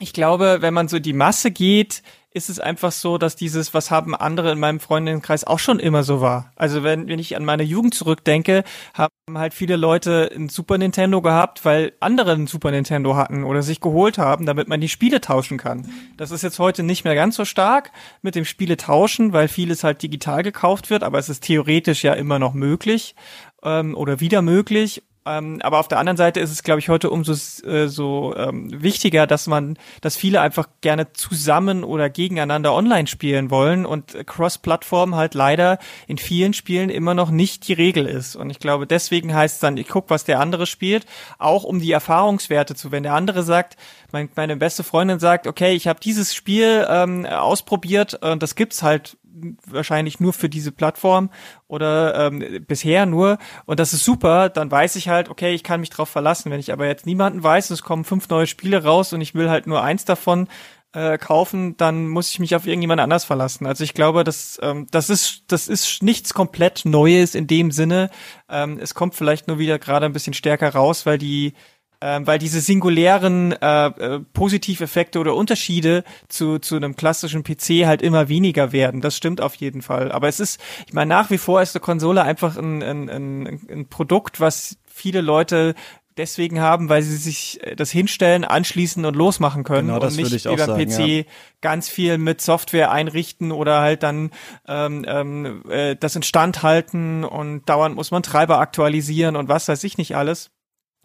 ich 0.00 0.12
glaube, 0.12 0.58
wenn 0.60 0.74
man 0.74 0.88
so 0.88 0.98
die 0.98 1.12
Masse 1.12 1.50
geht, 1.50 2.02
ist 2.34 2.48
es 2.48 2.58
einfach 2.58 2.92
so, 2.92 3.18
dass 3.18 3.36
dieses, 3.36 3.74
was 3.74 3.90
haben 3.90 4.14
andere 4.14 4.52
in 4.52 4.58
meinem 4.58 4.80
Freundinnenkreis 4.80 5.44
auch 5.44 5.58
schon 5.58 5.78
immer 5.78 6.02
so 6.02 6.20
war. 6.20 6.52
Also 6.56 6.82
wenn, 6.82 7.08
wenn 7.08 7.18
ich 7.18 7.36
an 7.36 7.44
meine 7.44 7.62
Jugend 7.62 7.94
zurückdenke, 7.94 8.64
haben 8.94 9.12
halt 9.34 9.54
viele 9.54 9.76
Leute 9.76 10.30
ein 10.34 10.48
Super 10.48 10.78
Nintendo 10.78 11.20
gehabt, 11.22 11.64
weil 11.64 11.92
andere 12.00 12.32
ein 12.32 12.46
Super 12.46 12.70
Nintendo 12.70 13.16
hatten 13.16 13.44
oder 13.44 13.62
sich 13.62 13.80
geholt 13.80 14.18
haben, 14.18 14.46
damit 14.46 14.68
man 14.68 14.80
die 14.80 14.88
Spiele 14.88 15.20
tauschen 15.20 15.58
kann. 15.58 15.88
Das 16.16 16.30
ist 16.30 16.42
jetzt 16.42 16.58
heute 16.58 16.82
nicht 16.82 17.04
mehr 17.04 17.14
ganz 17.14 17.36
so 17.36 17.44
stark 17.44 17.92
mit 18.22 18.34
dem 18.34 18.44
Spiele 18.44 18.76
tauschen, 18.76 19.32
weil 19.32 19.48
vieles 19.48 19.84
halt 19.84 20.02
digital 20.02 20.42
gekauft 20.42 20.90
wird, 20.90 21.02
aber 21.02 21.18
es 21.18 21.28
ist 21.28 21.44
theoretisch 21.44 22.02
ja 22.02 22.14
immer 22.14 22.38
noch 22.38 22.54
möglich 22.54 23.14
ähm, 23.62 23.94
oder 23.94 24.20
wieder 24.20 24.42
möglich 24.42 25.02
Ähm, 25.24 25.60
aber 25.62 25.78
auf 25.78 25.88
der 25.88 25.98
anderen 25.98 26.16
Seite 26.16 26.40
ist 26.40 26.50
es, 26.50 26.62
glaube 26.62 26.80
ich, 26.80 26.88
heute 26.88 27.10
umso 27.10 27.32
äh, 27.66 27.88
so 27.88 28.34
ähm, 28.36 28.82
wichtiger, 28.82 29.26
dass 29.26 29.46
man, 29.46 29.78
dass 30.00 30.16
viele 30.16 30.40
einfach 30.40 30.68
gerne 30.80 31.12
zusammen 31.12 31.84
oder 31.84 32.10
gegeneinander 32.10 32.74
online 32.74 33.06
spielen 33.06 33.50
wollen 33.50 33.86
und 33.86 34.26
Cross-Plattform 34.26 35.14
halt 35.14 35.34
leider 35.34 35.78
in 36.06 36.18
vielen 36.18 36.54
Spielen 36.54 36.90
immer 36.90 37.14
noch 37.14 37.30
nicht 37.30 37.68
die 37.68 37.72
Regel 37.72 38.06
ist. 38.06 38.34
Und 38.36 38.50
ich 38.50 38.58
glaube, 38.58 38.86
deswegen 38.86 39.34
heißt 39.34 39.54
es 39.54 39.60
dann, 39.60 39.76
ich 39.76 39.88
guck, 39.88 40.10
was 40.10 40.24
der 40.24 40.40
andere 40.40 40.66
spielt, 40.66 41.06
auch 41.38 41.64
um 41.64 41.78
die 41.78 41.92
Erfahrungswerte 41.92 42.74
zu. 42.74 42.90
Wenn 42.90 43.04
der 43.04 43.14
andere 43.14 43.42
sagt, 43.42 43.76
mein, 44.10 44.28
meine 44.34 44.56
beste 44.56 44.82
Freundin 44.82 45.18
sagt, 45.20 45.46
okay, 45.46 45.74
ich 45.74 45.86
habe 45.86 46.00
dieses 46.00 46.34
Spiel 46.34 46.86
ähm, 46.88 47.26
ausprobiert 47.26 48.14
und 48.22 48.42
das 48.42 48.54
gibt's 48.54 48.82
halt 48.82 49.16
wahrscheinlich 49.66 50.20
nur 50.20 50.32
für 50.32 50.48
diese 50.48 50.72
Plattform 50.72 51.30
oder 51.68 52.26
ähm, 52.26 52.64
bisher 52.66 53.06
nur 53.06 53.38
und 53.66 53.80
das 53.80 53.92
ist 53.92 54.04
super, 54.04 54.48
dann 54.48 54.70
weiß 54.70 54.96
ich 54.96 55.08
halt, 55.08 55.28
okay, 55.28 55.54
ich 55.54 55.64
kann 55.64 55.80
mich 55.80 55.90
drauf 55.90 56.08
verlassen. 56.08 56.50
Wenn 56.50 56.60
ich 56.60 56.72
aber 56.72 56.86
jetzt 56.86 57.06
niemanden 57.06 57.42
weiß, 57.42 57.70
es 57.70 57.82
kommen 57.82 58.04
fünf 58.04 58.28
neue 58.28 58.46
Spiele 58.46 58.84
raus 58.84 59.12
und 59.12 59.20
ich 59.20 59.34
will 59.34 59.50
halt 59.50 59.66
nur 59.66 59.82
eins 59.82 60.04
davon 60.04 60.48
äh, 60.92 61.16
kaufen, 61.18 61.76
dann 61.76 62.08
muss 62.08 62.30
ich 62.30 62.38
mich 62.38 62.54
auf 62.54 62.66
irgendjemand 62.66 63.00
anders 63.00 63.24
verlassen. 63.24 63.66
Also 63.66 63.82
ich 63.82 63.94
glaube, 63.94 64.24
das, 64.24 64.58
ähm, 64.62 64.86
das 64.90 65.08
ist 65.08 65.44
das 65.48 65.68
ist 65.68 66.02
nichts 66.02 66.34
komplett 66.34 66.82
Neues 66.84 67.34
in 67.34 67.46
dem 67.46 67.70
Sinne. 67.70 68.10
Ähm, 68.48 68.78
es 68.78 68.94
kommt 68.94 69.14
vielleicht 69.14 69.48
nur 69.48 69.58
wieder 69.58 69.78
gerade 69.78 70.06
ein 70.06 70.12
bisschen 70.12 70.34
stärker 70.34 70.74
raus, 70.74 71.06
weil 71.06 71.18
die 71.18 71.54
ähm, 72.02 72.26
weil 72.26 72.40
diese 72.40 72.60
singulären 72.60 73.52
äh, 73.52 73.86
äh, 73.86 74.20
Positiveffekte 74.32 75.20
oder 75.20 75.36
Unterschiede 75.36 76.02
zu, 76.28 76.58
zu 76.58 76.74
einem 76.74 76.96
klassischen 76.96 77.44
PC 77.44 77.86
halt 77.86 78.02
immer 78.02 78.28
weniger 78.28 78.72
werden. 78.72 79.00
Das 79.00 79.16
stimmt 79.16 79.40
auf 79.40 79.54
jeden 79.54 79.82
Fall. 79.82 80.10
Aber 80.10 80.26
es 80.26 80.40
ist, 80.40 80.60
ich 80.86 80.92
meine, 80.92 81.08
nach 81.08 81.30
wie 81.30 81.38
vor 81.38 81.62
ist 81.62 81.76
eine 81.76 81.80
Konsole 81.80 82.22
einfach 82.22 82.56
ein, 82.56 82.82
ein, 82.82 83.08
ein, 83.08 83.60
ein 83.70 83.86
Produkt, 83.88 84.40
was 84.40 84.76
viele 84.86 85.20
Leute 85.20 85.74
deswegen 86.16 86.60
haben, 86.60 86.88
weil 86.88 87.02
sie 87.02 87.16
sich 87.16 87.64
äh, 87.64 87.76
das 87.76 87.92
hinstellen, 87.92 88.44
anschließen 88.44 89.04
und 89.04 89.14
losmachen 89.14 89.62
können 89.62 89.88
Genau, 89.88 90.00
das 90.00 90.16
und 90.16 90.24
nicht 90.24 90.42
sagen, 90.42 90.74
PC 90.74 90.98
ja. 90.98 91.22
ganz 91.60 91.88
viel 91.88 92.18
mit 92.18 92.40
Software 92.40 92.90
einrichten 92.90 93.52
oder 93.52 93.80
halt 93.80 94.02
dann 94.02 94.30
ähm, 94.66 95.04
ähm, 95.06 95.62
äh, 95.70 95.94
das 95.94 96.16
instand 96.16 96.64
halten 96.64 97.24
und 97.24 97.68
dauernd 97.68 97.94
muss 97.94 98.10
man 98.10 98.24
Treiber 98.24 98.58
aktualisieren 98.58 99.36
und 99.36 99.48
was 99.48 99.68
weiß 99.68 99.84
ich 99.84 99.98
nicht 99.98 100.16
alles. 100.16 100.50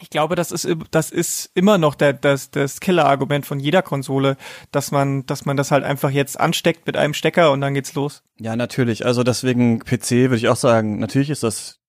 Ich 0.00 0.10
glaube, 0.10 0.36
das 0.36 0.52
ist 0.52 0.68
das 0.92 1.10
ist 1.10 1.50
immer 1.54 1.76
noch 1.76 1.96
der, 1.96 2.12
das 2.12 2.50
das 2.50 2.78
Killer-Argument 2.80 3.44
von 3.44 3.58
jeder 3.58 3.82
Konsole, 3.82 4.36
dass 4.70 4.92
man 4.92 5.26
dass 5.26 5.44
man 5.44 5.56
das 5.56 5.70
halt 5.72 5.84
einfach 5.84 6.10
jetzt 6.10 6.38
ansteckt 6.38 6.86
mit 6.86 6.96
einem 6.96 7.14
Stecker 7.14 7.50
und 7.50 7.60
dann 7.60 7.74
geht's 7.74 7.94
los. 7.94 8.22
Ja, 8.38 8.54
natürlich. 8.54 9.04
Also 9.04 9.24
deswegen 9.24 9.80
PC 9.80 10.10
würde 10.10 10.36
ich 10.36 10.48
auch 10.48 10.56
sagen, 10.56 10.98
natürlich 11.00 11.30
ist 11.30 11.42
das 11.42 11.80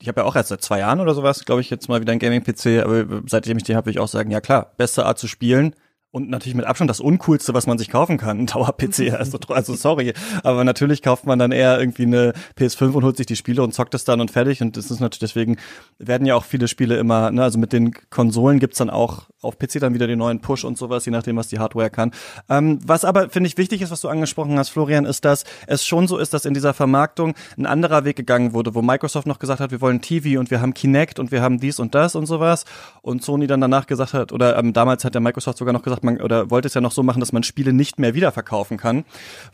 ich 0.00 0.08
habe 0.08 0.22
ja 0.22 0.26
auch 0.26 0.34
erst 0.34 0.48
seit 0.48 0.62
zwei 0.62 0.78
Jahren 0.78 1.00
oder 1.00 1.14
sowas, 1.14 1.44
glaube 1.44 1.60
ich, 1.60 1.68
jetzt 1.68 1.88
mal 1.88 2.00
wieder 2.00 2.12
ein 2.12 2.18
Gaming-PC, 2.18 2.82
aber 2.82 3.22
seitdem 3.26 3.58
ich 3.58 3.64
den 3.64 3.76
habe, 3.76 3.86
würde 3.86 3.98
ich 3.98 4.00
auch 4.00 4.08
sagen, 4.08 4.30
ja 4.30 4.40
klar, 4.40 4.72
beste 4.78 5.04
Art 5.04 5.18
zu 5.18 5.28
spielen, 5.28 5.74
und 6.12 6.28
natürlich 6.28 6.56
mit 6.56 6.66
Abstand 6.66 6.90
das 6.90 7.00
uncoolste, 7.00 7.54
was 7.54 7.66
man 7.66 7.78
sich 7.78 7.88
kaufen 7.88 8.18
kann, 8.18 8.40
ein 8.40 8.46
Dauer-PC. 8.46 9.10
Also, 9.20 9.38
also 9.48 9.74
sorry, 9.74 10.14
aber 10.44 10.64
natürlich 10.64 11.02
kauft 11.02 11.26
man 11.26 11.38
dann 11.38 11.52
eher 11.52 11.78
irgendwie 11.78 12.04
eine 12.04 12.32
PS5 12.58 12.92
und 12.92 13.04
holt 13.04 13.16
sich 13.18 13.26
die 13.26 13.36
Spiele 13.36 13.62
und 13.62 13.74
zockt 13.74 13.94
es 13.94 14.04
dann 14.04 14.20
und 14.20 14.30
fertig. 14.30 14.62
Und 14.62 14.76
das 14.76 14.90
ist 14.90 15.00
natürlich 15.00 15.20
deswegen 15.20 15.56
werden 15.98 16.26
ja 16.26 16.34
auch 16.34 16.44
viele 16.44 16.68
Spiele 16.68 16.96
immer, 16.96 17.30
ne, 17.30 17.42
also 17.42 17.58
mit 17.58 17.72
den 17.72 17.92
Konsolen 18.08 18.58
gibt's 18.58 18.78
dann 18.78 18.88
auch 18.88 19.26
auf 19.42 19.58
PC 19.58 19.80
dann 19.80 19.94
wieder 19.94 20.06
den 20.06 20.18
neuen 20.18 20.40
Push 20.40 20.64
und 20.64 20.76
sowas, 20.76 21.04
je 21.06 21.12
nachdem, 21.12 21.36
was 21.36 21.48
die 21.48 21.58
Hardware 21.58 21.90
kann. 21.90 22.12
Ähm, 22.48 22.78
was 22.84 23.04
aber 23.04 23.30
finde 23.30 23.48
ich 23.48 23.56
wichtig 23.56 23.82
ist, 23.82 23.90
was 23.90 24.00
du 24.00 24.08
angesprochen 24.08 24.58
hast, 24.58 24.70
Florian, 24.70 25.06
ist, 25.06 25.24
dass 25.24 25.44
es 25.66 25.84
schon 25.84 26.08
so 26.08 26.18
ist, 26.18 26.34
dass 26.34 26.44
in 26.44 26.54
dieser 26.54 26.74
Vermarktung 26.74 27.34
ein 27.56 27.66
anderer 27.66 28.04
Weg 28.04 28.16
gegangen 28.16 28.52
wurde, 28.52 28.74
wo 28.74 28.82
Microsoft 28.82 29.26
noch 29.26 29.38
gesagt 29.38 29.60
hat, 29.60 29.70
wir 29.70 29.80
wollen 29.80 30.00
TV 30.00 30.38
und 30.38 30.50
wir 30.50 30.60
haben 30.60 30.74
Kinect 30.74 31.18
und 31.18 31.32
wir 31.32 31.42
haben 31.42 31.58
dies 31.58 31.78
und 31.78 31.94
das 31.94 32.14
und 32.14 32.26
sowas. 32.26 32.64
Und 33.02 33.22
Sony 33.22 33.46
dann 33.46 33.60
danach 33.60 33.86
gesagt 33.86 34.12
hat, 34.12 34.32
oder 34.32 34.58
ähm, 34.58 34.72
damals 34.72 35.04
hat 35.04 35.14
der 35.14 35.20
Microsoft 35.20 35.58
sogar 35.58 35.72
noch 35.72 35.82
gesagt, 35.82 35.99
man 36.02 36.20
oder 36.20 36.50
wollte 36.50 36.68
es 36.68 36.74
ja 36.74 36.80
noch 36.80 36.92
so 36.92 37.02
machen, 37.02 37.20
dass 37.20 37.32
man 37.32 37.42
Spiele 37.42 37.72
nicht 37.72 37.98
mehr 37.98 38.14
wiederverkaufen 38.14 38.76
kann. 38.76 39.04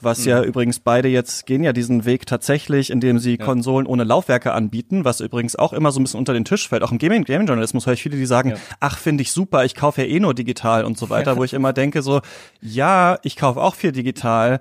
Was 0.00 0.24
ja 0.24 0.42
übrigens 0.42 0.80
beide 0.80 1.08
jetzt 1.08 1.46
gehen 1.46 1.62
ja 1.62 1.72
diesen 1.72 2.04
Weg 2.04 2.26
tatsächlich, 2.26 2.90
indem 2.90 3.18
sie 3.18 3.38
Konsolen 3.38 3.86
ohne 3.86 4.04
Laufwerke 4.04 4.52
anbieten, 4.52 5.04
was 5.04 5.20
übrigens 5.20 5.56
auch 5.56 5.72
immer 5.72 5.92
so 5.92 6.00
ein 6.00 6.04
bisschen 6.04 6.18
unter 6.18 6.32
den 6.32 6.44
Tisch 6.44 6.68
fällt. 6.68 6.82
Auch 6.82 6.92
im 6.92 6.98
Gaming, 6.98 7.24
Gaming 7.24 7.46
Journalismus 7.46 7.86
höre 7.86 7.94
ich 7.94 8.02
viele, 8.02 8.16
die 8.16 8.26
sagen, 8.26 8.50
Ja. 8.50 8.56
ach, 8.80 8.98
finde 8.98 9.22
ich 9.22 9.32
super, 9.32 9.64
ich 9.64 9.74
kaufe 9.74 10.02
ja 10.02 10.08
eh 10.08 10.20
nur 10.20 10.34
digital 10.34 10.84
und 10.84 10.98
so 10.98 11.10
weiter, 11.10 11.36
wo 11.36 11.44
ich 11.44 11.54
immer 11.54 11.72
denke 11.72 12.02
so, 12.02 12.20
ja, 12.60 13.18
ich 13.22 13.36
kaufe 13.36 13.60
auch 13.60 13.74
viel 13.74 13.92
digital, 13.92 14.60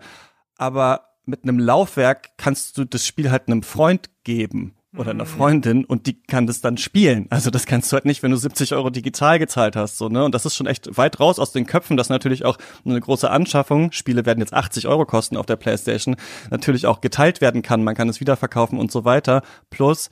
aber 0.57 1.01
mit 1.25 1.43
einem 1.43 1.57
Laufwerk 1.57 2.37
kannst 2.37 2.77
du 2.77 2.85
das 2.85 3.05
Spiel 3.07 3.31
halt 3.31 3.47
einem 3.47 3.63
Freund 3.63 4.09
geben 4.23 4.74
oder 4.97 5.12
einer 5.12 5.25
Freundin 5.25 5.84
und 5.86 6.08
die 6.08 6.21
kann 6.23 6.47
das 6.47 6.62
dann 6.62 6.77
spielen. 6.77 7.27
Also 7.29 7.49
das 7.49 7.65
kannst 7.65 7.91
du 7.91 7.95
halt 7.95 8.05
nicht, 8.05 8.23
wenn 8.23 8.31
du 8.31 8.38
70 8.38 8.73
Euro 8.73 8.89
digital 8.89 9.39
gezahlt 9.39 9.75
hast, 9.75 9.97
so, 9.97 10.10
ne? 10.10 10.23
Und 10.23 10.34
das 10.34 10.45
ist 10.45 10.55
schon 10.55 10.67
echt 10.67 10.97
weit 10.97 11.19
raus 11.19 11.38
aus 11.39 11.51
den 11.51 11.65
Köpfen, 11.65 11.97
dass 11.97 12.10
natürlich 12.10 12.45
auch 12.45 12.58
eine 12.86 12.99
große 12.99 13.29
Anschaffung, 13.29 13.91
Spiele 13.91 14.25
werden 14.25 14.39
jetzt 14.39 14.53
80 14.53 14.88
Euro 14.88 15.05
kosten 15.05 15.38
auf 15.38 15.45
der 15.45 15.55
Playstation, 15.58 16.15
natürlich 16.49 16.86
auch 16.86 17.01
geteilt 17.01 17.41
werden 17.41 17.62
kann. 17.62 17.84
Man 17.84 17.95
kann 17.95 18.10
es 18.10 18.19
wiederverkaufen 18.19 18.79
und 18.79 18.91
so 18.91 19.05
weiter. 19.05 19.41
Plus, 19.69 20.10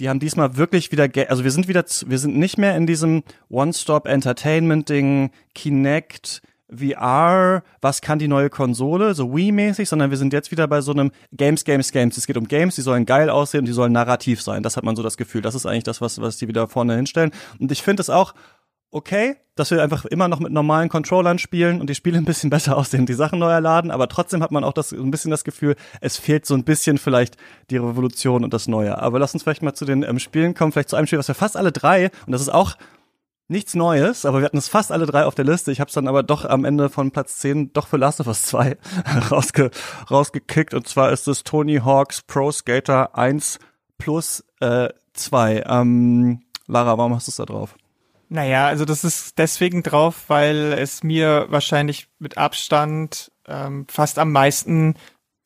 die 0.00 0.08
haben 0.08 0.18
diesmal 0.18 0.56
wirklich 0.56 0.90
wieder, 0.90 1.08
ge- 1.08 1.28
also 1.28 1.44
wir 1.44 1.52
sind 1.52 1.68
wieder, 1.68 1.84
wir 2.06 2.18
sind 2.18 2.36
nicht 2.36 2.58
mehr 2.58 2.76
in 2.76 2.86
diesem 2.86 3.22
One-Stop-Entertainment-Ding, 4.14 5.30
Kinect, 5.54 6.42
VR, 6.70 7.62
was 7.80 8.00
kann 8.00 8.18
die 8.18 8.28
neue 8.28 8.50
Konsole, 8.50 9.14
so 9.14 9.34
Wii-mäßig, 9.34 9.88
sondern 9.88 10.10
wir 10.10 10.16
sind 10.16 10.32
jetzt 10.32 10.50
wieder 10.50 10.66
bei 10.66 10.80
so 10.80 10.92
einem 10.92 11.10
Games, 11.32 11.64
Games, 11.64 11.92
Games. 11.92 12.16
Es 12.16 12.26
geht 12.26 12.36
um 12.36 12.48
Games, 12.48 12.74
die 12.74 12.82
sollen 12.82 13.06
geil 13.06 13.30
aussehen 13.30 13.60
und 13.60 13.66
die 13.66 13.72
sollen 13.72 13.92
narrativ 13.92 14.42
sein. 14.42 14.62
Das 14.62 14.76
hat 14.76 14.84
man 14.84 14.96
so 14.96 15.02
das 15.02 15.16
Gefühl. 15.16 15.42
Das 15.42 15.54
ist 15.54 15.66
eigentlich 15.66 15.84
das, 15.84 16.00
was, 16.00 16.20
was 16.20 16.38
die 16.38 16.48
wieder 16.48 16.68
vorne 16.68 16.96
hinstellen. 16.96 17.32
Und 17.58 17.70
ich 17.70 17.82
finde 17.82 18.00
es 18.00 18.10
auch 18.10 18.34
okay, 18.94 19.36
dass 19.56 19.72
wir 19.72 19.82
einfach 19.82 20.04
immer 20.04 20.28
noch 20.28 20.38
mit 20.38 20.52
normalen 20.52 20.88
Controllern 20.88 21.38
spielen 21.38 21.80
und 21.80 21.90
die 21.90 21.96
Spiele 21.96 22.16
ein 22.16 22.24
bisschen 22.24 22.48
besser 22.50 22.76
aussehen, 22.76 23.06
die 23.06 23.14
Sachen 23.14 23.40
neu 23.40 23.50
erladen, 23.50 23.90
aber 23.90 24.08
trotzdem 24.08 24.42
hat 24.42 24.52
man 24.52 24.62
auch 24.62 24.72
das, 24.72 24.92
ein 24.92 25.10
bisschen 25.10 25.32
das 25.32 25.42
Gefühl, 25.42 25.74
es 26.00 26.16
fehlt 26.16 26.46
so 26.46 26.54
ein 26.54 26.64
bisschen 26.64 26.98
vielleicht 26.98 27.36
die 27.70 27.76
Revolution 27.76 28.44
und 28.44 28.54
das 28.54 28.68
Neue. 28.68 28.96
Aber 28.96 29.18
lass 29.18 29.34
uns 29.34 29.42
vielleicht 29.42 29.62
mal 29.62 29.74
zu 29.74 29.84
den 29.84 30.04
ähm, 30.04 30.20
Spielen 30.20 30.54
kommen, 30.54 30.70
vielleicht 30.70 30.90
zu 30.90 30.96
einem 30.96 31.06
Spiel, 31.08 31.18
was 31.18 31.28
wir 31.28 31.34
fast 31.34 31.56
alle 31.56 31.72
drei, 31.72 32.10
und 32.26 32.32
das 32.32 32.40
ist 32.40 32.50
auch 32.50 32.76
nichts 33.48 33.74
Neues, 33.74 34.24
aber 34.24 34.38
wir 34.38 34.46
hatten 34.46 34.56
es 34.56 34.68
fast 34.68 34.90
alle 34.90 35.06
drei 35.06 35.24
auf 35.24 35.34
der 35.34 35.44
Liste. 35.44 35.70
Ich 35.70 35.80
habe 35.80 35.88
es 35.88 35.94
dann 35.94 36.08
aber 36.08 36.22
doch 36.22 36.44
am 36.44 36.64
Ende 36.64 36.88
von 36.88 37.10
Platz 37.10 37.38
10 37.38 37.72
doch 37.72 37.88
für 37.88 37.96
Last 37.96 38.20
of 38.20 38.26
Us 38.26 38.42
2 38.42 38.76
rausge 39.30 39.70
rausgekickt. 40.10 40.74
Und 40.74 40.88
zwar 40.88 41.12
ist 41.12 41.28
es 41.28 41.44
Tony 41.44 41.76
Hawk's 41.76 42.22
Pro 42.22 42.50
Skater 42.50 43.16
1 43.16 43.58
plus 43.98 44.44
äh, 44.60 44.88
2. 45.12 45.64
Ähm, 45.66 46.42
Lara, 46.66 46.96
warum 46.96 47.14
hast 47.14 47.28
du 47.28 47.30
es 47.30 47.36
da 47.36 47.44
drauf? 47.44 47.76
Naja, 48.28 48.66
also 48.66 48.84
das 48.84 49.04
ist 49.04 49.38
deswegen 49.38 49.82
drauf, 49.82 50.24
weil 50.28 50.72
es 50.72 51.02
mir 51.02 51.46
wahrscheinlich 51.50 52.08
mit 52.18 52.38
Abstand 52.38 53.30
ähm, 53.46 53.86
fast 53.88 54.18
am 54.18 54.32
meisten 54.32 54.94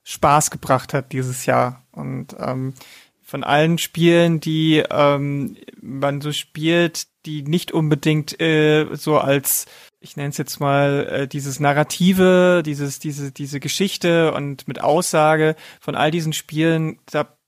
Spaß 0.05 0.51
gebracht 0.51 0.95
hat 0.95 1.13
dieses 1.13 1.45
Jahr. 1.45 1.85
Und 1.91 2.37
ähm, 2.39 2.75
von 3.23 3.45
allen 3.45 3.77
Spielen, 3.77 4.41
die 4.41 4.83
ähm, 4.91 5.57
man 5.83 6.21
so 6.21 6.33
spielt, 6.33 7.09
die 7.27 7.43
nicht 7.43 7.73
unbedingt 7.73 8.41
äh, 8.41 8.87
so 8.93 9.19
als 9.19 9.67
ich 10.01 10.17
nenne 10.17 10.29
es 10.29 10.39
jetzt 10.39 10.61
mal 10.61 11.07
äh, 11.11 11.29
dieses 11.29 11.61
Narrative, 11.61 12.63
dieses 12.65 12.99
diese 12.99 13.33
diese 13.33 13.61
Geschichte 13.61 14.33
und 14.33 14.69
mit 14.69 14.81
Aussage 14.81 15.57
von 15.81 15.95
all 15.95 16.11
diesen 16.11 16.33
Spielen, 16.33 16.99
da 17.11 17.39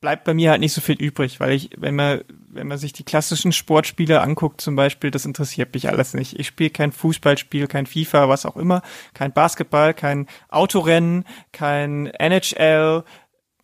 bleibt 0.00 0.24
bei 0.24 0.34
mir 0.34 0.50
halt 0.50 0.60
nicht 0.60 0.72
so 0.72 0.80
viel 0.80 0.96
übrig, 0.96 1.40
weil 1.40 1.52
ich, 1.52 1.70
wenn 1.76 1.94
man, 1.94 2.22
wenn 2.48 2.66
man 2.66 2.78
sich 2.78 2.92
die 2.92 3.04
klassischen 3.04 3.52
Sportspiele 3.52 4.20
anguckt, 4.20 4.60
zum 4.60 4.74
Beispiel, 4.74 5.10
das 5.10 5.26
interessiert 5.26 5.74
mich 5.74 5.88
alles 5.88 6.14
nicht. 6.14 6.38
Ich 6.38 6.46
spiele 6.46 6.70
kein 6.70 6.92
Fußballspiel, 6.92 7.66
kein 7.66 7.86
FIFA, 7.86 8.28
was 8.28 8.46
auch 8.46 8.56
immer, 8.56 8.82
kein 9.12 9.32
Basketball, 9.32 9.92
kein 9.92 10.26
Autorennen, 10.48 11.24
kein 11.52 12.06
NHL, 12.06 13.04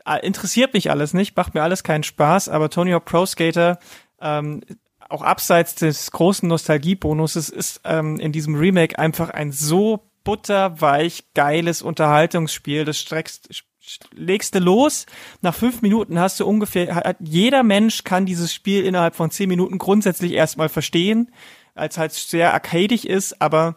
äh, 0.06 0.26
interessiert 0.26 0.74
mich 0.74 0.90
alles 0.90 1.14
nicht, 1.14 1.36
macht 1.36 1.54
mir 1.54 1.62
alles 1.62 1.82
keinen 1.82 2.04
Spaß, 2.04 2.48
aber 2.48 2.68
Tony 2.68 2.92
Hawk 2.92 3.06
Pro 3.06 3.24
Skater, 3.24 3.78
ähm, 4.20 4.60
auch 5.08 5.22
abseits 5.22 5.74
des 5.74 6.10
großen 6.10 6.48
Nostalgiebonuses, 6.48 7.48
ist 7.48 7.80
ähm, 7.84 8.18
in 8.18 8.32
diesem 8.32 8.54
Remake 8.54 8.98
einfach 8.98 9.30
ein 9.30 9.52
so 9.52 10.10
butterweich 10.24 11.24
geiles 11.34 11.82
Unterhaltungsspiel. 11.82 12.84
Das 12.84 12.98
streckst, 12.98 13.64
legst 14.12 14.54
du 14.54 14.58
los. 14.58 15.06
Nach 15.40 15.54
fünf 15.54 15.82
Minuten 15.82 16.18
hast 16.18 16.40
du 16.40 16.46
ungefähr, 16.46 16.94
hat, 16.94 17.16
jeder 17.20 17.62
Mensch 17.62 18.04
kann 18.04 18.26
dieses 18.26 18.52
Spiel 18.52 18.84
innerhalb 18.84 19.14
von 19.14 19.30
zehn 19.30 19.48
Minuten 19.48 19.78
grundsätzlich 19.78 20.32
erstmal 20.32 20.68
verstehen, 20.68 21.30
als 21.74 21.98
halt 21.98 22.12
sehr 22.12 22.52
arcadig 22.54 23.08
ist, 23.08 23.40
aber 23.40 23.76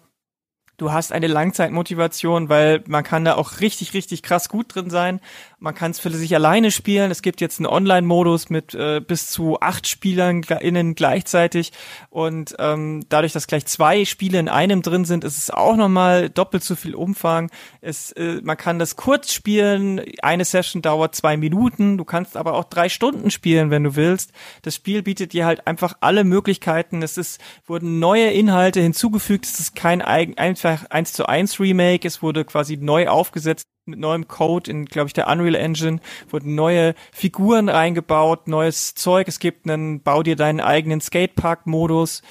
du 0.79 0.91
hast 0.91 1.11
eine 1.11 1.27
Langzeitmotivation, 1.27 2.49
weil 2.49 2.83
man 2.87 3.03
kann 3.03 3.25
da 3.25 3.35
auch 3.35 3.59
richtig, 3.59 3.93
richtig 3.93 4.23
krass 4.23 4.49
gut 4.49 4.73
drin 4.73 4.89
sein. 4.89 5.19
Man 5.59 5.75
kann 5.75 5.91
es 5.91 5.99
für 5.99 6.09
sich 6.09 6.33
alleine 6.33 6.71
spielen. 6.71 7.11
Es 7.11 7.21
gibt 7.21 7.41
jetzt 7.41 7.59
einen 7.59 7.67
Online-Modus 7.67 8.49
mit 8.49 8.73
äh, 8.73 9.01
bis 9.01 9.29
zu 9.29 9.59
acht 9.59 9.87
Spielern 9.87 10.41
innen 10.61 10.95
gleichzeitig. 10.95 11.73
Und 12.09 12.55
ähm, 12.59 13.03
dadurch, 13.09 13.33
dass 13.33 13.45
gleich 13.45 13.65
zwei 13.65 14.05
Spiele 14.05 14.39
in 14.39 14.47
einem 14.47 14.81
drin 14.81 15.03
sind, 15.03 15.25
ist 15.25 15.37
es 15.37 15.51
auch 15.51 15.75
nochmal 15.75 16.29
doppelt 16.29 16.63
so 16.63 16.75
viel 16.75 16.95
Umfang. 16.95 17.51
Es, 17.81 18.13
äh, 18.13 18.39
man 18.41 18.55
kann 18.55 18.79
das 18.79 18.95
kurz 18.95 19.33
spielen. 19.33 20.01
Eine 20.21 20.45
Session 20.45 20.81
dauert 20.81 21.13
zwei 21.13 21.35
Minuten. 21.35 21.97
Du 21.97 22.05
kannst 22.05 22.37
aber 22.37 22.53
auch 22.53 22.63
drei 22.63 22.87
Stunden 22.87 23.29
spielen, 23.29 23.69
wenn 23.69 23.83
du 23.83 23.97
willst. 23.97 24.31
Das 24.61 24.75
Spiel 24.75 25.03
bietet 25.03 25.33
dir 25.33 25.45
halt 25.45 25.67
einfach 25.67 25.95
alle 25.99 26.23
Möglichkeiten. 26.23 27.03
Es 27.03 27.17
ist, 27.17 27.41
wurden 27.67 27.99
neue 27.99 28.31
Inhalte 28.31 28.79
hinzugefügt. 28.79 29.45
Es 29.45 29.59
ist 29.59 29.75
kein 29.75 30.01
einfach 30.01 30.68
eins 30.89 31.13
zu 31.13 31.25
eins 31.25 31.59
Remake. 31.59 32.07
Es 32.07 32.21
wurde 32.21 32.45
quasi 32.45 32.77
neu 32.77 33.07
aufgesetzt 33.07 33.67
mit 33.85 33.99
neuem 33.99 34.27
Code 34.27 34.69
in, 34.69 34.85
glaube 34.85 35.07
ich, 35.07 35.13
der 35.13 35.27
Unreal 35.27 35.55
Engine, 35.55 35.99
wurden 36.29 36.55
neue 36.55 36.93
Figuren 37.11 37.69
reingebaut, 37.69 38.47
neues 38.47 38.93
Zeug. 38.95 39.27
Es 39.27 39.39
gibt 39.39 39.69
einen, 39.69 40.01
bau 40.01 40.21
dir 40.23 40.35
deinen 40.35 40.59
eigenen 40.59 41.01
Skatepark-Modus 41.01 42.21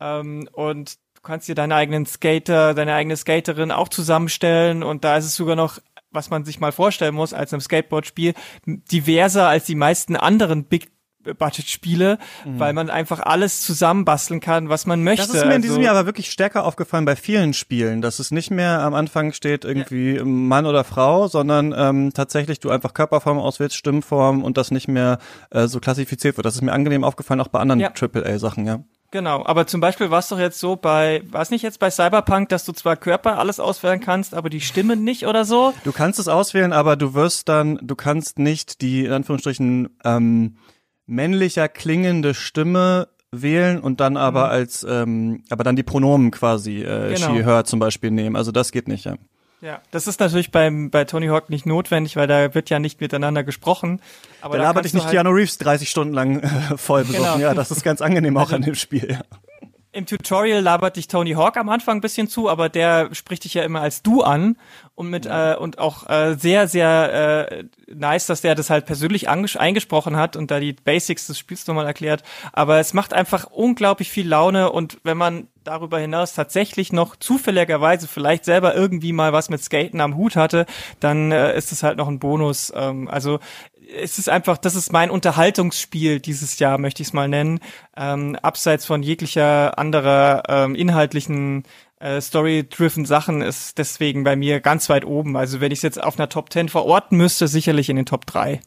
ähm, 0.00 0.48
und 0.52 0.94
du 1.14 1.22
kannst 1.22 1.48
dir 1.48 1.54
deinen 1.54 1.72
eigenen 1.72 2.06
Skater, 2.06 2.74
deine 2.74 2.94
eigene 2.94 3.16
Skaterin 3.16 3.72
auch 3.72 3.88
zusammenstellen 3.88 4.82
und 4.82 5.04
da 5.04 5.16
ist 5.16 5.26
es 5.26 5.34
sogar 5.34 5.56
noch 5.56 5.80
was 6.12 6.30
man 6.30 6.44
sich 6.44 6.60
mal 6.60 6.72
vorstellen 6.72 7.14
muss 7.14 7.32
als 7.32 7.52
einem 7.52 7.60
Skateboard-Spiel, 7.60 8.34
diverser 8.66 9.48
als 9.48 9.64
die 9.64 9.74
meisten 9.74 10.16
anderen 10.16 10.64
Big 10.64 10.90
Budget-Spiele, 11.22 12.18
mhm. 12.44 12.58
weil 12.58 12.72
man 12.72 12.90
einfach 12.90 13.20
alles 13.20 13.62
zusammenbasteln 13.62 14.40
kann, 14.40 14.68
was 14.68 14.86
man 14.86 15.02
möchte. 15.02 15.26
Das 15.26 15.34
ist 15.34 15.46
mir 15.46 15.54
in 15.54 15.62
diesem 15.62 15.76
also, 15.76 15.84
Jahr 15.86 15.96
aber 15.96 16.06
wirklich 16.06 16.30
stärker 16.30 16.64
aufgefallen 16.64 17.04
bei 17.04 17.16
vielen 17.16 17.52
Spielen, 17.52 18.00
dass 18.00 18.18
es 18.18 18.30
nicht 18.30 18.50
mehr 18.50 18.80
am 18.80 18.94
Anfang 18.94 19.32
steht 19.32 19.64
irgendwie 19.64 20.16
ja. 20.16 20.24
Mann 20.24 20.66
oder 20.66 20.84
Frau, 20.84 21.28
sondern 21.28 21.74
ähm, 21.76 22.12
tatsächlich 22.14 22.60
du 22.60 22.70
einfach 22.70 22.94
Körperform 22.94 23.38
auswählst, 23.38 23.76
Stimmform 23.76 24.42
und 24.42 24.56
das 24.56 24.70
nicht 24.70 24.88
mehr 24.88 25.18
äh, 25.50 25.66
so 25.66 25.80
klassifiziert 25.80 26.36
wird. 26.36 26.46
Das 26.46 26.54
ist 26.54 26.62
mir 26.62 26.72
angenehm 26.72 27.04
aufgefallen, 27.04 27.40
auch 27.40 27.48
bei 27.48 27.60
anderen 27.60 27.80
ja. 27.80 27.92
AAA-Sachen, 27.92 28.66
ja. 28.66 28.80
Genau, 29.12 29.44
aber 29.44 29.66
zum 29.66 29.80
Beispiel 29.80 30.10
war 30.10 30.20
es 30.20 30.28
doch 30.28 30.38
jetzt 30.38 30.60
so 30.60 30.76
bei, 30.76 31.22
war 31.30 31.42
es 31.42 31.50
nicht 31.50 31.62
jetzt 31.62 31.80
bei 31.80 31.90
Cyberpunk, 31.90 32.48
dass 32.48 32.64
du 32.64 32.72
zwar 32.72 32.94
Körper 32.94 33.38
alles 33.38 33.58
auswählen 33.58 33.98
kannst, 33.98 34.34
aber 34.34 34.50
die 34.50 34.60
Stimme 34.60 34.94
nicht 34.94 35.26
oder 35.26 35.44
so? 35.44 35.74
Du 35.82 35.90
kannst 35.90 36.20
es 36.20 36.28
auswählen, 36.28 36.72
aber 36.72 36.94
du 36.94 37.12
wirst 37.14 37.48
dann, 37.48 37.80
du 37.82 37.96
kannst 37.96 38.38
nicht 38.38 38.80
die, 38.82 39.04
in 39.04 39.12
Anführungsstrichen, 39.12 39.88
ähm, 40.04 40.56
männlicher 41.10 41.68
klingende 41.68 42.34
Stimme 42.34 43.08
wählen 43.32 43.80
und 43.80 44.00
dann 44.00 44.16
aber 44.16 44.46
mhm. 44.46 44.50
als, 44.50 44.86
ähm, 44.88 45.44
aber 45.50 45.64
dann 45.64 45.76
die 45.76 45.82
Pronomen 45.82 46.30
quasi, 46.30 46.82
äh, 46.82 47.14
genau. 47.14 47.34
she, 47.34 47.44
her 47.44 47.64
zum 47.64 47.78
Beispiel 47.80 48.10
nehmen. 48.10 48.36
Also 48.36 48.52
das 48.52 48.72
geht 48.72 48.88
nicht, 48.88 49.04
ja. 49.04 49.16
Ja, 49.62 49.82
das 49.90 50.06
ist 50.06 50.20
natürlich 50.20 50.52
beim, 50.52 50.88
bei 50.90 51.04
Tony 51.04 51.26
Hawk 51.26 51.50
nicht 51.50 51.66
notwendig, 51.66 52.16
weil 52.16 52.26
da 52.26 52.54
wird 52.54 52.70
ja 52.70 52.78
nicht 52.78 53.02
miteinander 53.02 53.44
gesprochen. 53.44 54.00
Aber 54.40 54.56
da 54.56 54.62
labert 54.62 54.86
ich 54.86 54.94
nicht 54.94 55.04
halt 55.04 55.12
Keanu 55.12 55.30
Reeves 55.30 55.58
30 55.58 55.90
Stunden 55.90 56.14
lang 56.14 56.40
äh, 56.40 56.48
voll 56.78 57.04
besoffen. 57.04 57.24
Genau. 57.24 57.38
Ja, 57.38 57.52
das 57.52 57.70
ist 57.70 57.84
ganz 57.84 58.00
angenehm 58.00 58.38
auch 58.38 58.44
also, 58.44 58.56
an 58.56 58.62
dem 58.62 58.74
Spiel, 58.74 59.06
ja. 59.10 59.20
Im 59.92 60.06
Tutorial 60.06 60.62
labert 60.62 60.94
dich 60.94 61.08
Tony 61.08 61.32
Hawk 61.32 61.56
am 61.56 61.68
Anfang 61.68 61.98
ein 61.98 62.00
bisschen 62.00 62.28
zu, 62.28 62.48
aber 62.48 62.68
der 62.68 63.12
spricht 63.12 63.42
dich 63.42 63.54
ja 63.54 63.64
immer 63.64 63.80
als 63.80 64.02
du 64.02 64.22
an 64.22 64.56
und 64.94 65.10
mit 65.10 65.26
äh, 65.26 65.56
und 65.58 65.78
auch 65.80 66.08
äh, 66.08 66.34
sehr 66.34 66.68
sehr 66.68 67.48
äh, 67.50 67.64
nice, 67.92 68.26
dass 68.26 68.40
der 68.40 68.54
das 68.54 68.70
halt 68.70 68.86
persönlich 68.86 69.28
eingesprochen 69.28 70.16
hat 70.16 70.36
und 70.36 70.52
da 70.52 70.60
die 70.60 70.74
Basics 70.74 71.26
des 71.26 71.40
Spiels 71.40 71.66
nochmal 71.66 71.86
erklärt. 71.86 72.22
Aber 72.52 72.78
es 72.78 72.94
macht 72.94 73.12
einfach 73.12 73.46
unglaublich 73.50 74.10
viel 74.10 74.28
Laune 74.28 74.70
und 74.70 74.98
wenn 75.02 75.16
man 75.16 75.48
darüber 75.64 75.98
hinaus 75.98 76.34
tatsächlich 76.34 76.92
noch 76.92 77.16
zufälligerweise 77.16 78.08
vielleicht 78.08 78.44
selber 78.44 78.74
irgendwie 78.74 79.12
mal 79.12 79.32
was 79.32 79.50
mit 79.50 79.62
Skaten 79.62 80.00
am 80.00 80.16
Hut 80.16 80.36
hatte, 80.36 80.66
dann 81.00 81.32
äh, 81.32 81.56
ist 81.56 81.72
es 81.72 81.82
halt 81.82 81.98
noch 81.98 82.08
ein 82.08 82.18
Bonus. 82.18 82.72
Ähm, 82.74 83.08
also 83.08 83.40
es 83.96 84.18
ist 84.18 84.28
einfach, 84.28 84.58
das 84.58 84.74
ist 84.74 84.92
mein 84.92 85.10
Unterhaltungsspiel 85.10 86.20
dieses 86.20 86.58
Jahr, 86.58 86.78
möchte 86.78 87.02
ich 87.02 87.08
es 87.08 87.12
mal 87.12 87.28
nennen. 87.28 87.60
Ähm, 87.96 88.36
abseits 88.36 88.86
von 88.86 89.02
jeglicher 89.02 89.78
anderer 89.78 90.42
ähm, 90.48 90.74
inhaltlichen 90.74 91.64
äh, 91.98 92.20
Story-driven 92.20 93.04
Sachen 93.04 93.42
ist 93.42 93.78
deswegen 93.78 94.24
bei 94.24 94.36
mir 94.36 94.60
ganz 94.60 94.88
weit 94.88 95.04
oben. 95.04 95.36
Also 95.36 95.60
wenn 95.60 95.72
ich 95.72 95.78
es 95.80 95.82
jetzt 95.82 96.02
auf 96.02 96.18
einer 96.18 96.28
Top 96.28 96.52
10 96.52 96.68
verorten 96.68 97.16
müsste, 97.16 97.48
sicherlich 97.48 97.88
in 97.88 97.96
den 97.96 98.06
Top 98.06 98.26
3. 98.26 98.60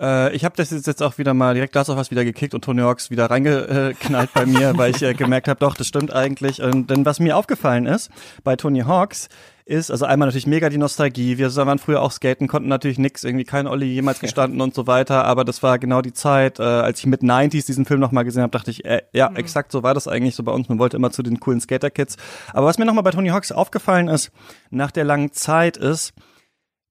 Äh, 0.00 0.34
ich 0.34 0.44
habe 0.44 0.56
das 0.56 0.70
jetzt 0.70 1.02
auch 1.02 1.18
wieder 1.18 1.34
mal 1.34 1.54
direkt 1.54 1.74
Last 1.74 1.90
of 1.90 1.96
Us 1.96 2.10
wieder 2.10 2.24
gekickt 2.24 2.54
und 2.54 2.64
Tony 2.64 2.82
Hawks 2.82 3.10
wieder 3.10 3.26
reingeknallt 3.30 4.32
bei 4.32 4.46
mir, 4.46 4.76
weil 4.76 4.94
ich 4.94 5.02
äh, 5.02 5.14
gemerkt 5.14 5.48
habe, 5.48 5.60
doch, 5.60 5.74
das 5.74 5.86
stimmt 5.86 6.12
eigentlich. 6.12 6.62
Und, 6.62 6.90
denn 6.90 7.04
was 7.04 7.20
mir 7.20 7.36
aufgefallen 7.36 7.86
ist 7.86 8.10
bei 8.44 8.56
Tony 8.56 8.80
Hawks, 8.80 9.28
ist, 9.68 9.90
also 9.90 10.06
einmal 10.06 10.28
natürlich 10.28 10.46
mega 10.46 10.70
die 10.70 10.78
Nostalgie. 10.78 11.36
Wir 11.36 11.54
waren 11.54 11.78
früher 11.78 12.00
auch 12.00 12.10
skaten, 12.10 12.48
konnten 12.48 12.68
natürlich 12.68 12.98
nix, 12.98 13.22
irgendwie 13.22 13.44
kein 13.44 13.66
Olli 13.66 13.86
jemals 13.86 14.18
gestanden 14.20 14.60
und 14.60 14.74
so 14.74 14.86
weiter, 14.86 15.24
aber 15.24 15.44
das 15.44 15.62
war 15.62 15.78
genau 15.78 16.00
die 16.00 16.14
Zeit, 16.14 16.58
äh, 16.58 16.62
als 16.62 17.00
ich 17.00 17.06
mit 17.06 17.20
90s 17.20 17.66
diesen 17.66 17.84
Film 17.84 18.00
nochmal 18.00 18.24
gesehen 18.24 18.42
habe, 18.42 18.50
dachte 18.50 18.70
ich, 18.70 18.84
äh, 18.86 19.02
ja, 19.12 19.28
mhm. 19.28 19.36
exakt 19.36 19.70
so 19.70 19.82
war 19.82 19.92
das 19.92 20.08
eigentlich 20.08 20.34
so 20.34 20.42
bei 20.42 20.52
uns. 20.52 20.68
Man 20.68 20.78
wollte 20.78 20.96
immer 20.96 21.10
zu 21.10 21.22
den 21.22 21.38
coolen 21.38 21.60
Skater-Kids. 21.60 22.16
Aber 22.54 22.66
was 22.66 22.78
mir 22.78 22.86
nochmal 22.86 23.04
bei 23.04 23.10
Tony 23.10 23.28
Hawks 23.28 23.52
aufgefallen 23.52 24.08
ist, 24.08 24.30
nach 24.70 24.90
der 24.90 25.04
langen 25.04 25.32
Zeit 25.32 25.76
ist, 25.76 26.14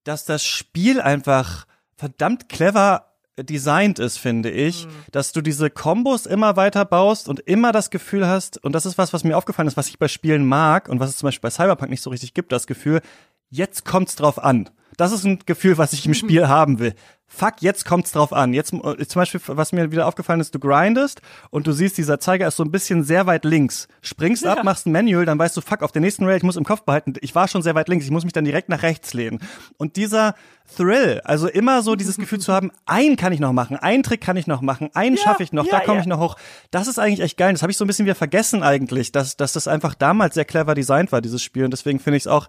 dass 0.03 0.25
das 0.25 0.45
Spiel 0.45 1.01
einfach 1.01 1.65
verdammt 1.97 2.49
clever 2.49 3.07
designt 3.37 3.99
ist, 3.99 4.17
finde 4.17 4.49
ich, 4.49 4.85
mhm. 4.85 4.91
dass 5.11 5.31
du 5.31 5.41
diese 5.41 5.69
Kombos 5.69 6.25
immer 6.25 6.55
weiter 6.55 6.85
baust 6.85 7.29
und 7.29 7.39
immer 7.41 7.71
das 7.71 7.89
Gefühl 7.89 8.27
hast, 8.27 8.63
und 8.63 8.73
das 8.73 8.85
ist 8.85 8.97
was, 8.97 9.13
was 9.13 9.23
mir 9.23 9.37
aufgefallen 9.37 9.67
ist, 9.67 9.77
was 9.77 9.89
ich 9.89 9.99
bei 9.99 10.07
Spielen 10.07 10.45
mag 10.45 10.89
und 10.89 10.99
was 10.99 11.09
es 11.09 11.17
zum 11.17 11.27
Beispiel 11.27 11.43
bei 11.43 11.51
Cyberpunk 11.51 11.91
nicht 11.91 12.01
so 12.01 12.09
richtig 12.09 12.33
gibt, 12.33 12.51
das 12.51 12.65
Gefühl, 12.65 13.01
jetzt 13.49 13.85
kommt's 13.85 14.15
drauf 14.15 14.43
an. 14.43 14.69
Das 14.97 15.11
ist 15.11 15.23
ein 15.23 15.39
Gefühl, 15.45 15.77
was 15.77 15.93
ich 15.93 16.05
im 16.07 16.15
Spiel 16.15 16.43
mhm. 16.43 16.47
haben 16.47 16.79
will. 16.79 16.95
Fuck, 17.29 17.55
jetzt 17.61 17.83
kommt's 17.83 18.13
drauf 18.13 18.31
an. 18.31 18.53
Jetzt 18.53 18.73
äh, 18.73 19.05
zum 19.05 19.19
Beispiel, 19.19 19.41
was 19.47 19.73
mir 19.73 19.91
wieder 19.91 20.07
aufgefallen 20.07 20.39
ist, 20.39 20.55
du 20.55 20.59
grindest 20.59 21.21
und 21.49 21.67
du 21.67 21.73
siehst, 21.73 21.97
dieser 21.97 22.21
Zeiger 22.21 22.47
ist 22.47 22.55
so 22.55 22.63
ein 22.63 22.71
bisschen 22.71 23.03
sehr 23.03 23.25
weit 23.25 23.43
links. 23.43 23.89
Springst 24.01 24.45
ja. 24.45 24.53
ab, 24.53 24.63
machst 24.63 24.87
ein 24.87 24.93
Manual, 24.93 25.25
dann 25.25 25.37
weißt 25.37 25.55
du, 25.57 25.61
fuck, 25.61 25.83
auf 25.83 25.91
der 25.91 26.01
nächsten 26.01 26.23
Rail, 26.23 26.37
ich 26.37 26.43
muss 26.43 26.55
im 26.55 26.63
Kopf 26.63 26.83
behalten, 26.83 27.13
ich 27.19 27.35
war 27.35 27.49
schon 27.49 27.61
sehr 27.61 27.75
weit 27.75 27.89
links, 27.89 28.05
ich 28.05 28.11
muss 28.11 28.23
mich 28.23 28.31
dann 28.31 28.45
direkt 28.45 28.69
nach 28.69 28.81
rechts 28.81 29.13
lehnen. 29.13 29.39
Und 29.77 29.97
dieser 29.97 30.35
Thrill, 30.75 31.21
also 31.25 31.47
immer 31.47 31.81
so 31.81 31.95
dieses 31.95 32.17
Gefühl 32.17 32.39
zu 32.39 32.53
haben, 32.53 32.71
einen 32.85 33.17
kann 33.17 33.33
ich 33.33 33.41
noch 33.41 33.51
machen, 33.51 33.75
einen 33.75 34.03
Trick 34.03 34.21
kann 34.21 34.37
ich 34.37 34.47
noch 34.47 34.61
machen, 34.61 34.89
einen 34.93 35.17
ja, 35.17 35.23
schaffe 35.23 35.43
ich 35.43 35.51
noch, 35.51 35.65
ja, 35.65 35.79
da 35.79 35.79
komme 35.81 35.99
ich 35.99 36.05
noch 36.05 36.19
hoch. 36.19 36.37
Das 36.71 36.87
ist 36.87 36.97
eigentlich 36.97 37.19
echt 37.19 37.37
geil. 37.37 37.51
Das 37.51 37.61
habe 37.61 37.71
ich 37.71 37.77
so 37.77 37.83
ein 37.83 37.87
bisschen 37.87 38.05
wieder 38.05 38.15
vergessen 38.15 38.63
eigentlich, 38.63 39.11
dass, 39.11 39.35
dass 39.35 39.51
das 39.51 39.67
einfach 39.67 39.95
damals 39.95 40.35
sehr 40.35 40.45
clever 40.45 40.75
designt 40.75 41.11
war, 41.11 41.21
dieses 41.21 41.43
Spiel. 41.43 41.65
Und 41.65 41.71
deswegen 41.71 41.99
finde 41.99 42.17
ich 42.17 42.23
es 42.23 42.27
auch 42.27 42.47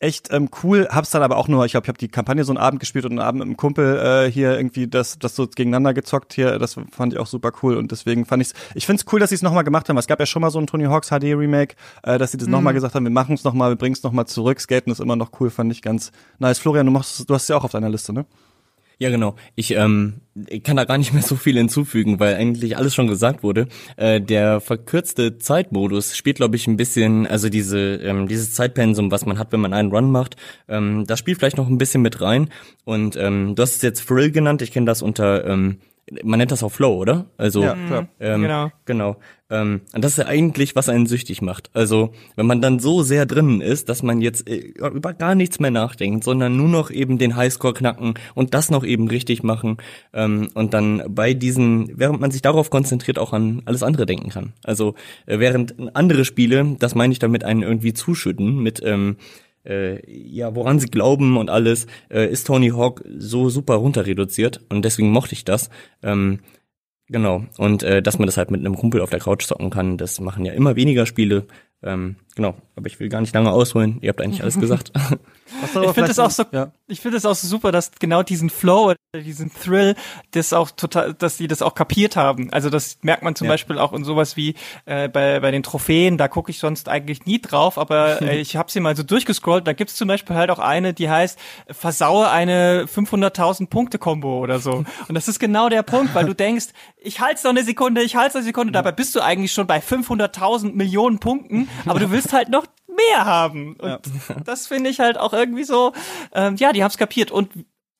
echt 0.00 0.32
ähm, 0.32 0.48
cool. 0.62 0.88
Hab's 0.90 1.10
dann 1.10 1.22
aber 1.22 1.36
auch 1.36 1.48
nur, 1.48 1.64
ich 1.64 1.72
glaube, 1.72 1.84
ich 1.84 1.88
habe 1.88 1.98
die 1.98 2.08
Kampagne 2.08 2.44
so 2.44 2.52
einen 2.52 2.58
Abend 2.58 2.80
gespielt 2.80 3.04
und 3.04 3.12
einen 3.12 3.20
Abend 3.20 3.40
mit 3.40 3.46
einem 3.46 3.56
Kumpel 3.56 3.98
äh, 4.26 4.30
hier 4.30 4.56
irgendwie 4.56 4.86
das, 4.86 5.18
das 5.18 5.34
so 5.36 5.46
gegeneinander 5.46 5.94
gezockt 5.94 6.34
hier. 6.34 6.58
Das 6.58 6.76
fand 6.90 7.12
ich 7.12 7.18
auch 7.18 7.26
super 7.26 7.52
cool 7.62 7.76
und 7.76 7.90
deswegen 7.90 8.26
fand 8.26 8.42
ich's. 8.42 8.54
Ich 8.74 8.86
find's 8.86 9.04
cool, 9.12 9.20
dass 9.20 9.30
sie 9.30 9.36
es 9.36 9.42
nochmal 9.42 9.64
gemacht 9.64 9.88
haben. 9.88 9.96
Es 9.96 10.06
gab 10.06 10.20
ja 10.20 10.26
schon 10.26 10.42
mal 10.42 10.50
so 10.50 10.58
ein 10.58 10.66
Tony 10.66 10.84
Hawks 10.84 11.08
HD 11.08 11.24
Remake, 11.34 11.76
äh, 12.02 12.18
dass 12.18 12.32
sie 12.32 12.38
das 12.38 12.46
mhm. 12.46 12.52
nochmal 12.52 12.74
gesagt 12.74 12.94
haben. 12.94 13.04
Wir 13.04 13.10
machen 13.10 13.34
es 13.34 13.44
nochmal, 13.44 13.70
wir 13.70 13.76
bringen 13.76 13.94
es 13.94 14.02
nochmal 14.02 14.26
zurück. 14.26 14.60
Skaten 14.60 14.92
ist 14.92 15.00
immer 15.00 15.16
noch 15.16 15.30
cool, 15.40 15.50
fand 15.50 15.72
ich 15.72 15.82
ganz 15.82 16.12
nice. 16.38 16.58
Florian, 16.58 16.86
du 16.86 16.92
machst, 16.92 17.28
du 17.28 17.34
hast 17.34 17.42
es 17.42 17.48
ja 17.48 17.56
auch 17.56 17.64
auf 17.64 17.72
deiner 17.72 17.88
Liste, 17.88 18.12
ne? 18.12 18.26
Ja, 18.98 19.10
genau. 19.10 19.34
Ich, 19.56 19.72
ähm, 19.72 20.20
ich 20.48 20.62
kann 20.62 20.76
da 20.76 20.84
gar 20.84 20.98
nicht 20.98 21.12
mehr 21.12 21.22
so 21.22 21.36
viel 21.36 21.56
hinzufügen, 21.56 22.20
weil 22.20 22.34
eigentlich 22.34 22.76
alles 22.76 22.94
schon 22.94 23.06
gesagt 23.06 23.42
wurde. 23.42 23.68
Äh, 23.96 24.20
der 24.20 24.60
verkürzte 24.60 25.38
Zeitmodus 25.38 26.16
spielt, 26.16 26.36
glaube 26.36 26.56
ich, 26.56 26.66
ein 26.66 26.76
bisschen, 26.76 27.26
also 27.26 27.48
diese 27.48 27.96
ähm, 27.96 28.28
dieses 28.28 28.54
Zeitpensum, 28.54 29.10
was 29.10 29.26
man 29.26 29.38
hat, 29.38 29.52
wenn 29.52 29.60
man 29.60 29.72
einen 29.72 29.90
Run 29.90 30.10
macht, 30.10 30.36
ähm, 30.68 31.04
das 31.06 31.18
spielt 31.18 31.38
vielleicht 31.38 31.56
noch 31.56 31.68
ein 31.68 31.78
bisschen 31.78 32.02
mit 32.02 32.20
rein. 32.20 32.50
Und 32.84 33.16
ähm, 33.16 33.54
du 33.54 33.62
hast 33.62 33.76
es 33.76 33.82
jetzt 33.82 34.06
Thrill 34.06 34.30
genannt. 34.30 34.62
Ich 34.62 34.72
kenne 34.72 34.86
das 34.86 35.02
unter 35.02 35.46
ähm, 35.46 35.78
man 36.22 36.38
nennt 36.38 36.52
das 36.52 36.62
auch 36.62 36.72
Flow, 36.72 36.96
oder? 36.96 37.26
Also 37.36 37.62
ja, 37.62 37.74
klar. 37.86 38.08
Ähm, 38.20 38.42
genau. 38.42 38.70
Genau. 38.84 39.16
Ähm, 39.50 39.82
und 39.94 40.04
das 40.04 40.12
ist 40.12 40.18
ja 40.18 40.26
eigentlich, 40.26 40.76
was 40.76 40.88
einen 40.88 41.06
süchtig 41.06 41.42
macht. 41.42 41.70
Also 41.74 42.12
wenn 42.36 42.46
man 42.46 42.60
dann 42.60 42.78
so 42.78 43.02
sehr 43.02 43.26
drinnen 43.26 43.60
ist, 43.60 43.88
dass 43.88 44.02
man 44.02 44.20
jetzt 44.20 44.48
äh, 44.48 44.72
über 44.78 45.12
gar 45.14 45.34
nichts 45.34 45.60
mehr 45.60 45.70
nachdenkt, 45.70 46.24
sondern 46.24 46.56
nur 46.56 46.68
noch 46.68 46.90
eben 46.90 47.18
den 47.18 47.36
Highscore 47.36 47.74
knacken 47.74 48.14
und 48.34 48.54
das 48.54 48.70
noch 48.70 48.84
eben 48.84 49.08
richtig 49.08 49.42
machen 49.42 49.78
ähm, 50.12 50.50
und 50.54 50.74
dann 50.74 51.02
bei 51.08 51.34
diesen, 51.34 51.90
während 51.98 52.20
man 52.20 52.30
sich 52.30 52.42
darauf 52.42 52.70
konzentriert, 52.70 53.18
auch 53.18 53.32
an 53.32 53.62
alles 53.64 53.82
andere 53.82 54.06
denken 54.06 54.30
kann. 54.30 54.52
Also 54.62 54.94
äh, 55.26 55.38
während 55.38 55.74
andere 55.94 56.24
Spiele, 56.24 56.76
das 56.78 56.94
meine 56.94 57.12
ich 57.12 57.18
damit, 57.18 57.44
einen 57.44 57.62
irgendwie 57.62 57.94
zuschütten 57.94 58.58
mit 58.58 58.82
ähm, 58.84 59.16
äh, 59.64 60.00
ja, 60.10 60.54
woran 60.54 60.78
sie 60.78 60.88
glauben 60.88 61.36
und 61.36 61.50
alles, 61.50 61.86
äh, 62.10 62.30
ist 62.30 62.46
Tony 62.46 62.70
Hawk 62.70 63.02
so 63.16 63.48
super 63.48 63.74
runter 63.74 64.06
reduziert 64.06 64.60
und 64.68 64.84
deswegen 64.84 65.10
mochte 65.10 65.34
ich 65.34 65.44
das. 65.44 65.70
Ähm, 66.02 66.40
genau. 67.08 67.44
Und 67.58 67.82
äh, 67.82 68.02
dass 68.02 68.18
man 68.18 68.26
das 68.26 68.36
halt 68.36 68.50
mit 68.50 68.60
einem 68.60 68.76
Kumpel 68.76 69.00
auf 69.00 69.10
der 69.10 69.20
Couch 69.20 69.44
zocken 69.44 69.70
kann, 69.70 69.96
das 69.96 70.20
machen 70.20 70.44
ja 70.44 70.52
immer 70.52 70.76
weniger 70.76 71.06
Spiele. 71.06 71.46
Ähm, 71.82 72.16
genau, 72.34 72.54
aber 72.76 72.86
ich 72.86 73.00
will 73.00 73.08
gar 73.08 73.20
nicht 73.20 73.34
lange 73.34 73.50
ausholen. 73.50 73.98
Ihr 74.00 74.08
habt 74.10 74.20
eigentlich 74.20 74.42
alles 74.42 74.58
gesagt. 74.58 74.92
ich 75.62 75.70
finde 75.70 76.10
es 76.10 76.18
auch 76.18 76.30
so, 76.30 76.44
ja. 76.52 76.72
ich 76.86 77.00
finde 77.00 77.18
es 77.18 77.26
auch 77.26 77.34
so 77.34 77.46
super, 77.46 77.72
dass 77.72 77.92
genau 77.92 78.22
diesen 78.22 78.50
Flow 78.50 78.90
oder 78.90 78.96
diesen 79.22 79.52
Thrill, 79.52 79.94
das 80.32 80.52
auch 80.52 80.70
total, 80.70 81.14
dass 81.14 81.36
die 81.36 81.48
das 81.48 81.62
auch 81.62 81.74
kapiert 81.74 82.16
haben. 82.16 82.52
Also 82.52 82.70
das 82.70 82.98
merkt 83.02 83.22
man 83.22 83.34
zum 83.34 83.46
ja. 83.46 83.52
Beispiel 83.52 83.78
auch 83.78 83.92
in 83.92 84.04
sowas 84.04 84.36
wie 84.36 84.54
äh, 84.86 85.08
bei 85.08 85.40
bei 85.40 85.50
den 85.50 85.62
Trophäen. 85.62 86.18
Da 86.18 86.28
gucke 86.28 86.50
ich 86.50 86.58
sonst 86.58 86.88
eigentlich 86.88 87.26
nie 87.26 87.40
drauf, 87.40 87.78
aber 87.78 88.22
äh, 88.22 88.38
ich 88.38 88.56
habe 88.56 88.70
sie 88.70 88.80
mal 88.80 88.96
so 88.96 89.02
durchgescrollt. 89.02 89.66
Da 89.66 89.72
gibt's 89.72 89.96
zum 89.96 90.08
Beispiel 90.08 90.36
halt 90.36 90.50
auch 90.50 90.58
eine, 90.58 90.94
die 90.94 91.10
heißt 91.10 91.38
versaue 91.70 92.30
eine 92.30 92.86
500.000 92.86 93.68
Punkte 93.68 93.98
Combo 93.98 94.40
oder 94.40 94.58
so. 94.58 94.84
Und 95.08 95.14
das 95.14 95.28
ist 95.28 95.38
genau 95.38 95.68
der 95.68 95.82
Punkt, 95.82 96.14
weil 96.14 96.26
du 96.26 96.34
denkst, 96.34 96.66
ich 96.98 97.20
halte 97.20 97.42
noch 97.44 97.50
eine 97.50 97.64
Sekunde, 97.64 98.02
ich 98.02 98.16
halte 98.16 98.36
eine 98.38 98.44
Sekunde. 98.44 98.72
Dabei 98.72 98.92
bist 98.92 99.14
du 99.14 99.20
eigentlich 99.20 99.52
schon 99.52 99.66
bei 99.66 99.78
500.000 99.78 100.72
Millionen 100.72 101.18
Punkten, 101.18 101.68
aber 101.86 102.00
du 102.00 102.10
willst 102.10 102.23
halt 102.32 102.48
noch 102.48 102.66
mehr 102.88 103.24
haben. 103.24 103.76
Und 103.76 103.88
ja. 103.88 104.00
das 104.44 104.66
finde 104.66 104.90
ich 104.90 105.00
halt 105.00 105.18
auch 105.18 105.32
irgendwie 105.32 105.64
so, 105.64 105.92
ähm, 106.32 106.56
ja, 106.56 106.72
die 106.72 106.82
haben's 106.82 106.98
kapiert. 106.98 107.30
Und 107.30 107.50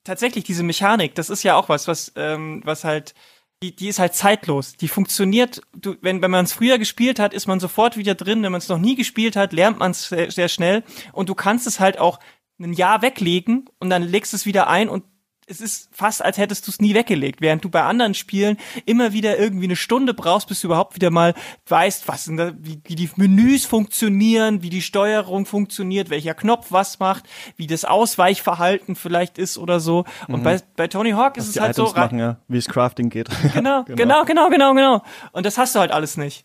tatsächlich 0.05 0.45
diese 0.45 0.63
Mechanik, 0.63 1.15
das 1.15 1.31
ist 1.31 1.43
ja 1.43 1.57
auch 1.57 1.69
was, 1.69 1.89
was, 1.89 2.13
ähm, 2.17 2.63
was 2.65 2.85
halt, 2.85 3.15
die, 3.63 3.75
die 3.75 3.89
ist 3.89 3.99
halt 3.99 4.15
zeitlos. 4.15 4.77
Die 4.77 4.89
funktioniert, 4.89 5.63
du, 5.75 5.97
wenn, 6.03 6.23
wenn 6.23 6.31
man 6.31 6.45
es 6.45 6.53
früher 6.53 6.79
gespielt 6.79 7.19
hat, 7.19 7.33
ist 7.33 7.47
man 7.47 7.61
sofort 7.61 7.97
wieder 7.97 8.15
drin. 8.15 8.43
Wenn 8.43 8.53
man 8.53 8.59
es 8.59 8.69
noch 8.69 8.79
nie 8.79 8.95
gespielt 8.95 9.37
hat, 9.37 9.53
lernt 9.53 9.79
man 9.79 9.93
es 9.93 10.09
sehr, 10.09 10.31
sehr 10.31 10.49
schnell. 10.49 10.85
Und 11.13 11.29
du 11.29 11.35
kannst 11.35 11.67
es 11.67 11.81
halt 11.81 11.99
auch 11.99 12.21
ein 12.59 12.73
Jahr 12.73 13.03
weglegen 13.03 13.69
und 13.79 13.91
dann 13.91 14.03
legst 14.03 14.35
es 14.35 14.47
wieder 14.47 14.69
ein 14.69 14.89
und 14.89 15.05
es 15.47 15.61
ist 15.61 15.89
fast, 15.93 16.25
als 16.25 16.39
hättest 16.39 16.67
du 16.67 16.71
es 16.71 16.81
nie 16.81 16.95
weggelegt, 16.95 17.41
während 17.41 17.65
du 17.65 17.69
bei 17.69 17.83
anderen 17.83 18.15
Spielen 18.15 18.57
immer 18.87 19.13
wieder 19.13 19.39
irgendwie 19.39 19.65
eine 19.65 19.77
Stunde 19.77 20.15
brauchst, 20.15 20.49
bis 20.49 20.61
du 20.61 20.69
überhaupt 20.69 20.95
wieder 20.95 21.11
mal 21.11 21.35
weißt, 21.69 22.09
was 22.09 22.31
da, 22.37 22.53
wie, 22.59 22.81
wie 22.85 22.95
die 22.95 23.11
Menüs 23.17 23.65
funktionieren, 23.65 24.63
wie 24.63 24.71
die 24.71 24.83
Steuerung 24.83 25.47
funktioniert, 25.47 26.11
welcher 26.11 26.35
Knopf 26.35 26.67
was 26.71 26.99
macht, 26.99 27.25
wie 27.57 27.67
das 27.67 27.85
Ausweichverhalten 27.85 28.97
vielleicht 28.97 29.39
ist 29.39 29.59
oder 29.59 29.81
so. 29.81 30.05
Und 30.29 30.41
mhm. 30.41 30.45
bei, 30.45 30.61
bei 30.77 30.89
Tony 30.89 31.11
Hawk 31.13 31.37
ist 31.37 31.49
was 31.49 31.57
es 31.57 31.61
halt 31.61 31.77
Items 31.77 31.91
so, 31.91 31.97
machen, 31.97 32.19
ja, 32.19 32.39
wie 32.49 32.59
es 32.59 32.67
Crafting 32.67 33.11
geht. 33.11 33.29
Genau, 33.55 33.85
genau, 33.85 34.25
genau, 34.25 34.25
genau, 34.25 34.51
genau, 34.51 34.75
genau. 34.75 35.03
Und 35.33 35.47
das 35.47 35.59
hast 35.59 35.75
du 35.75 35.81
halt 35.81 35.93
alles 35.93 36.17
nicht. 36.17 36.45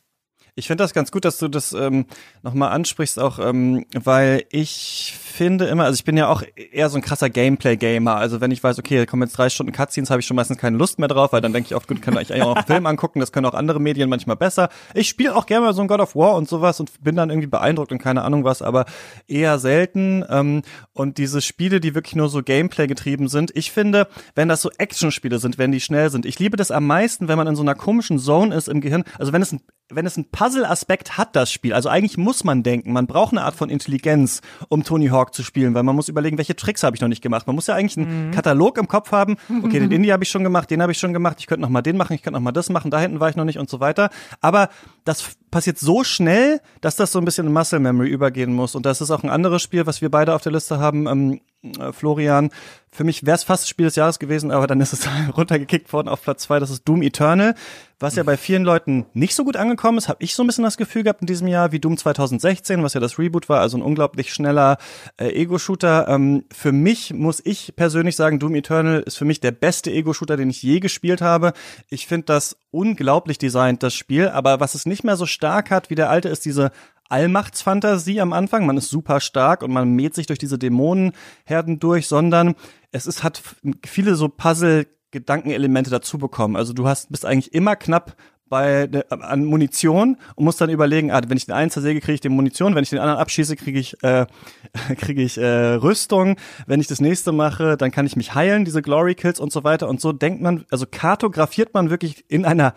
Ich 0.59 0.67
finde 0.67 0.83
das 0.83 0.93
ganz 0.93 1.09
gut, 1.09 1.23
dass 1.23 1.37
du 1.37 1.47
das 1.47 1.71
ähm, 1.71 2.05
nochmal 2.43 2.71
ansprichst, 2.73 3.17
auch 3.17 3.39
ähm, 3.39 3.85
weil 3.93 4.43
ich 4.49 5.15
finde 5.17 5.67
immer, 5.67 5.85
also 5.85 5.95
ich 5.95 6.03
bin 6.03 6.17
ja 6.17 6.27
auch 6.27 6.43
eher 6.55 6.89
so 6.89 6.97
ein 6.97 7.01
krasser 7.01 7.29
Gameplay-Gamer. 7.29 8.15
Also 8.15 8.41
wenn 8.41 8.51
ich 8.51 8.61
weiß, 8.61 8.77
okay, 8.77 8.97
da 8.97 9.05
kommen 9.05 9.23
jetzt 9.23 9.37
drei 9.37 9.49
Stunden 9.49 9.71
Cutscenes, 9.71 10.09
habe 10.09 10.19
ich 10.19 10.27
schon 10.27 10.35
meistens 10.35 10.57
keine 10.57 10.77
Lust 10.77 10.99
mehr 10.99 11.07
drauf, 11.07 11.31
weil 11.31 11.39
dann 11.39 11.53
denke 11.53 11.67
ich 11.67 11.75
oft, 11.75 11.87
gut, 11.87 12.01
kann 12.01 12.13
ich 12.17 12.29
eigentlich 12.29 12.43
auch 12.43 12.57
einen 12.57 12.65
Film 12.65 12.85
angucken, 12.87 13.21
das 13.21 13.31
können 13.31 13.45
auch 13.45 13.53
andere 13.53 13.79
Medien 13.79 14.09
manchmal 14.09 14.35
besser. 14.35 14.67
Ich 14.93 15.07
spiele 15.07 15.33
auch 15.33 15.45
gerne 15.45 15.67
mal 15.67 15.73
so 15.73 15.81
ein 15.81 15.87
God 15.87 16.01
of 16.01 16.13
War 16.13 16.35
und 16.35 16.49
sowas 16.49 16.81
und 16.81 16.91
bin 17.01 17.15
dann 17.15 17.29
irgendwie 17.29 17.47
beeindruckt 17.47 17.93
und 17.93 17.99
keine 17.99 18.23
Ahnung 18.23 18.43
was, 18.43 18.61
aber 18.61 18.83
eher 19.27 19.59
selten. 19.59 20.25
Ähm, 20.29 20.63
und 20.91 21.17
diese 21.17 21.39
Spiele, 21.41 21.79
die 21.79 21.95
wirklich 21.95 22.17
nur 22.17 22.27
so 22.27 22.43
Gameplay 22.43 22.87
getrieben 22.87 23.29
sind, 23.29 23.55
ich 23.55 23.71
finde, 23.71 24.09
wenn 24.35 24.49
das 24.49 24.61
so 24.61 24.69
Action-Spiele 24.77 25.39
sind, 25.39 25.57
wenn 25.57 25.71
die 25.71 25.79
schnell 25.79 26.09
sind, 26.09 26.25
ich 26.25 26.37
liebe 26.37 26.57
das 26.57 26.69
am 26.69 26.85
meisten, 26.85 27.29
wenn 27.29 27.37
man 27.37 27.47
in 27.47 27.55
so 27.55 27.61
einer 27.61 27.75
komischen 27.75 28.19
Zone 28.19 28.53
ist 28.53 28.67
im 28.67 28.81
Gehirn. 28.81 29.05
Also 29.17 29.31
wenn 29.31 29.41
es 29.41 29.53
ein 29.53 29.61
wenn 29.91 30.06
es 30.06 30.17
einen 30.17 30.25
Puzzle-Aspekt 30.25 31.17
hat, 31.17 31.36
das 31.36 31.52
Spiel, 31.52 31.73
also 31.73 31.89
eigentlich 31.89 32.17
muss 32.17 32.43
man 32.43 32.63
denken, 32.63 32.93
man 32.93 33.08
braucht 33.08 33.34
eine 33.34 33.43
Art 33.43 33.56
von 33.56 33.69
Intelligenz, 33.69 34.41
um 34.67 34.84
Tony 34.84 35.08
Hawk 35.08 35.34
zu 35.34 35.43
spielen, 35.43 35.73
weil 35.73 35.84
man 35.84 35.95
muss 35.95 36.10
überlegen, 36.10 36.38
welche 36.38 36.56
Tricks 36.56 36.84
habe 36.84 36.95
ich 36.95 37.02
noch 37.02 37.08
nicht 37.08 37.21
gemacht. 37.21 37.47
Man 37.47 37.56
muss 37.56 37.67
ja 37.67 37.75
eigentlich 37.75 37.97
einen 37.97 38.28
mhm. 38.28 38.32
Katalog 38.32 38.78
im 38.78 38.88
Kopf 38.88 39.12
haben. 39.12 39.38
Okay, 39.69 39.80
den 39.80 39.91
Indie 39.91 40.13
habe 40.13 40.23
ich 40.23 40.30
schon 40.30 40.43
gemacht, 40.43 40.71
den 40.71 40.82
habe 40.82 40.93
ich 40.93 40.97
schon 40.97 41.12
gemacht, 41.12 41.38
ich 41.39 41.47
könnte 41.47 41.62
noch 41.62 41.69
mal 41.69 41.82
den 41.82 41.97
machen, 41.97 42.13
ich 42.13 42.23
könnte 42.23 42.39
noch 42.39 42.43
mal 42.43 42.52
das 42.52 42.69
machen, 42.69 42.89
da 42.91 42.99
hinten 42.99 43.19
war 43.19 43.30
ich 43.30 43.36
noch 43.36 43.43
nicht 43.43 43.60
und 43.60 43.69
so 43.69 43.80
weiter. 43.80 44.10
Aber 44.41 44.69
das 45.04 45.36
passiert 45.51 45.79
so 45.79 46.03
schnell, 46.03 46.62
dass 46.81 46.95
das 46.95 47.12
so 47.12 47.19
ein 47.19 47.25
bisschen 47.25 47.47
in 47.47 47.53
Muscle 47.53 47.79
Memory 47.79 48.09
übergehen 48.09 48.53
muss. 48.53 48.75
Und 48.75 48.85
das 48.85 49.01
ist 49.01 49.12
auch 49.12 49.23
ein 49.23 49.29
anderes 49.29 49.62
Spiel, 49.62 49.85
was 49.85 50.01
wir 50.01 50.09
beide 50.09 50.33
auf 50.33 50.41
der 50.41 50.51
Liste 50.51 50.79
haben, 50.79 51.07
ähm, 51.07 51.41
äh, 51.63 51.91
Florian. 51.91 52.51
Für 52.91 53.03
mich 53.03 53.25
wäre 53.25 53.35
es 53.35 53.43
fast 53.43 53.63
das 53.63 53.69
Spiel 53.69 53.85
des 53.85 53.95
Jahres 53.95 54.17
gewesen, 54.17 54.49
aber 54.49 54.65
dann 54.65 54.81
ist 54.81 54.93
es 54.93 55.07
runtergekickt 55.38 55.91
worden 55.93 56.07
auf 56.07 56.23
Platz 56.23 56.43
zwei. 56.43 56.59
Das 56.59 56.71
ist 56.71 56.88
Doom 56.88 57.03
Eternal, 57.03 57.53
was 57.99 58.15
ja 58.15 58.23
bei 58.23 58.38
vielen 58.38 58.63
Leuten 58.63 59.05
nicht 59.13 59.35
so 59.35 59.43
gut 59.43 59.57
angekommen 59.57 59.97
ist. 59.97 60.07
Habe 60.07 60.23
ich 60.23 60.33
so 60.33 60.43
ein 60.43 60.47
bisschen 60.47 60.63
das 60.63 60.77
Gefühl 60.77 61.03
gehabt 61.03 61.21
in 61.21 61.27
diesem 61.27 61.47
Jahr 61.47 61.71
wie 61.71 61.79
Doom 61.79 61.97
2016, 61.97 62.81
was 62.81 62.93
ja 62.93 63.01
das 63.01 63.19
Reboot 63.19 63.49
war, 63.49 63.59
also 63.59 63.77
ein 63.77 63.83
unglaublich 63.83 64.33
schneller 64.33 64.77
äh, 65.17 65.27
Ego-Shooter. 65.27 66.07
Ähm, 66.07 66.45
für 66.51 66.71
mich 66.71 67.13
muss 67.13 67.41
ich 67.45 67.75
persönlich 67.75 68.15
sagen, 68.15 68.39
Doom 68.39 68.55
Eternal 68.55 69.01
ist 69.01 69.17
für 69.17 69.25
mich 69.25 69.39
der 69.39 69.51
beste 69.51 69.91
Ego-Shooter, 69.91 70.38
den 70.38 70.49
ich 70.49 70.63
je 70.63 70.79
gespielt 70.79 71.21
habe. 71.21 71.53
Ich 71.89 72.07
finde 72.07 72.25
das 72.25 72.57
unglaublich 72.71 73.38
designt, 73.38 73.84
das 73.84 73.93
Spiel. 73.93 74.29
Aber 74.29 74.60
was 74.60 74.75
es 74.75 74.86
nicht 74.86 75.03
mehr 75.03 75.17
so 75.17 75.25
stark 75.25 75.71
hat 75.71 75.89
wie 75.89 75.95
der 75.95 76.10
alte, 76.10 76.29
ist 76.29 76.45
diese 76.45 76.71
Allmachtsfantasie 77.10 78.21
am 78.21 78.34
Anfang. 78.34 78.65
Man 78.65 78.77
ist 78.77 78.89
super 78.89 79.19
stark 79.19 79.63
und 79.63 79.71
man 79.71 79.89
mäht 79.89 80.13
sich 80.13 80.27
durch 80.27 80.39
diese 80.39 80.60
Dämonenherden 80.60 81.79
durch, 81.79 82.08
sondern 82.08 82.55
es 82.91 83.08
ist, 83.08 83.23
hat 83.23 83.41
viele 83.86 84.15
so 84.15 84.29
Puzzle 84.29 84.88
Gedankenelemente 85.12 85.89
dazu 85.89 86.19
bekommen. 86.19 86.55
Also 86.55 86.73
du 86.73 86.88
hast, 86.88 87.10
bist 87.10 87.25
eigentlich 87.25 87.53
immer 87.53 87.75
knapp 87.75 88.15
bei 88.49 88.89
an 89.09 89.45
Munition 89.45 90.17
und 90.35 90.45
musst 90.45 90.59
dann 90.62 90.69
überlegen, 90.69 91.12
ah, 91.12 91.21
wenn 91.27 91.38
ich 91.38 91.45
den 91.45 91.55
einen 91.55 91.71
zersäge, 91.71 92.01
kriege 92.01 92.15
ich 92.15 92.21
die 92.21 92.29
Munition, 92.29 92.75
wenn 92.75 92.83
ich 92.83 92.89
den 92.89 92.99
anderen 92.99 93.19
abschieße, 93.19 93.55
kriege 93.55 93.79
ich 93.79 94.01
äh, 94.03 94.25
kriege 94.97 95.21
ich 95.21 95.38
äh, 95.38 95.73
Rüstung, 95.73 96.38
wenn 96.67 96.79
ich 96.79 96.88
das 96.88 96.99
nächste 96.99 97.31
mache, 97.31 97.77
dann 97.77 97.91
kann 97.91 98.05
ich 98.05 98.15
mich 98.15 98.35
heilen, 98.35 98.65
diese 98.65 98.81
Glory 98.81 99.15
Kills 99.15 99.39
und 99.39 99.51
so 99.51 99.63
weiter. 99.63 99.88
Und 99.88 100.01
so 100.01 100.12
denkt 100.12 100.41
man, 100.41 100.65
also 100.69 100.85
kartografiert 100.89 101.73
man 101.73 101.89
wirklich 101.89 102.25
in 102.27 102.45
einer 102.45 102.73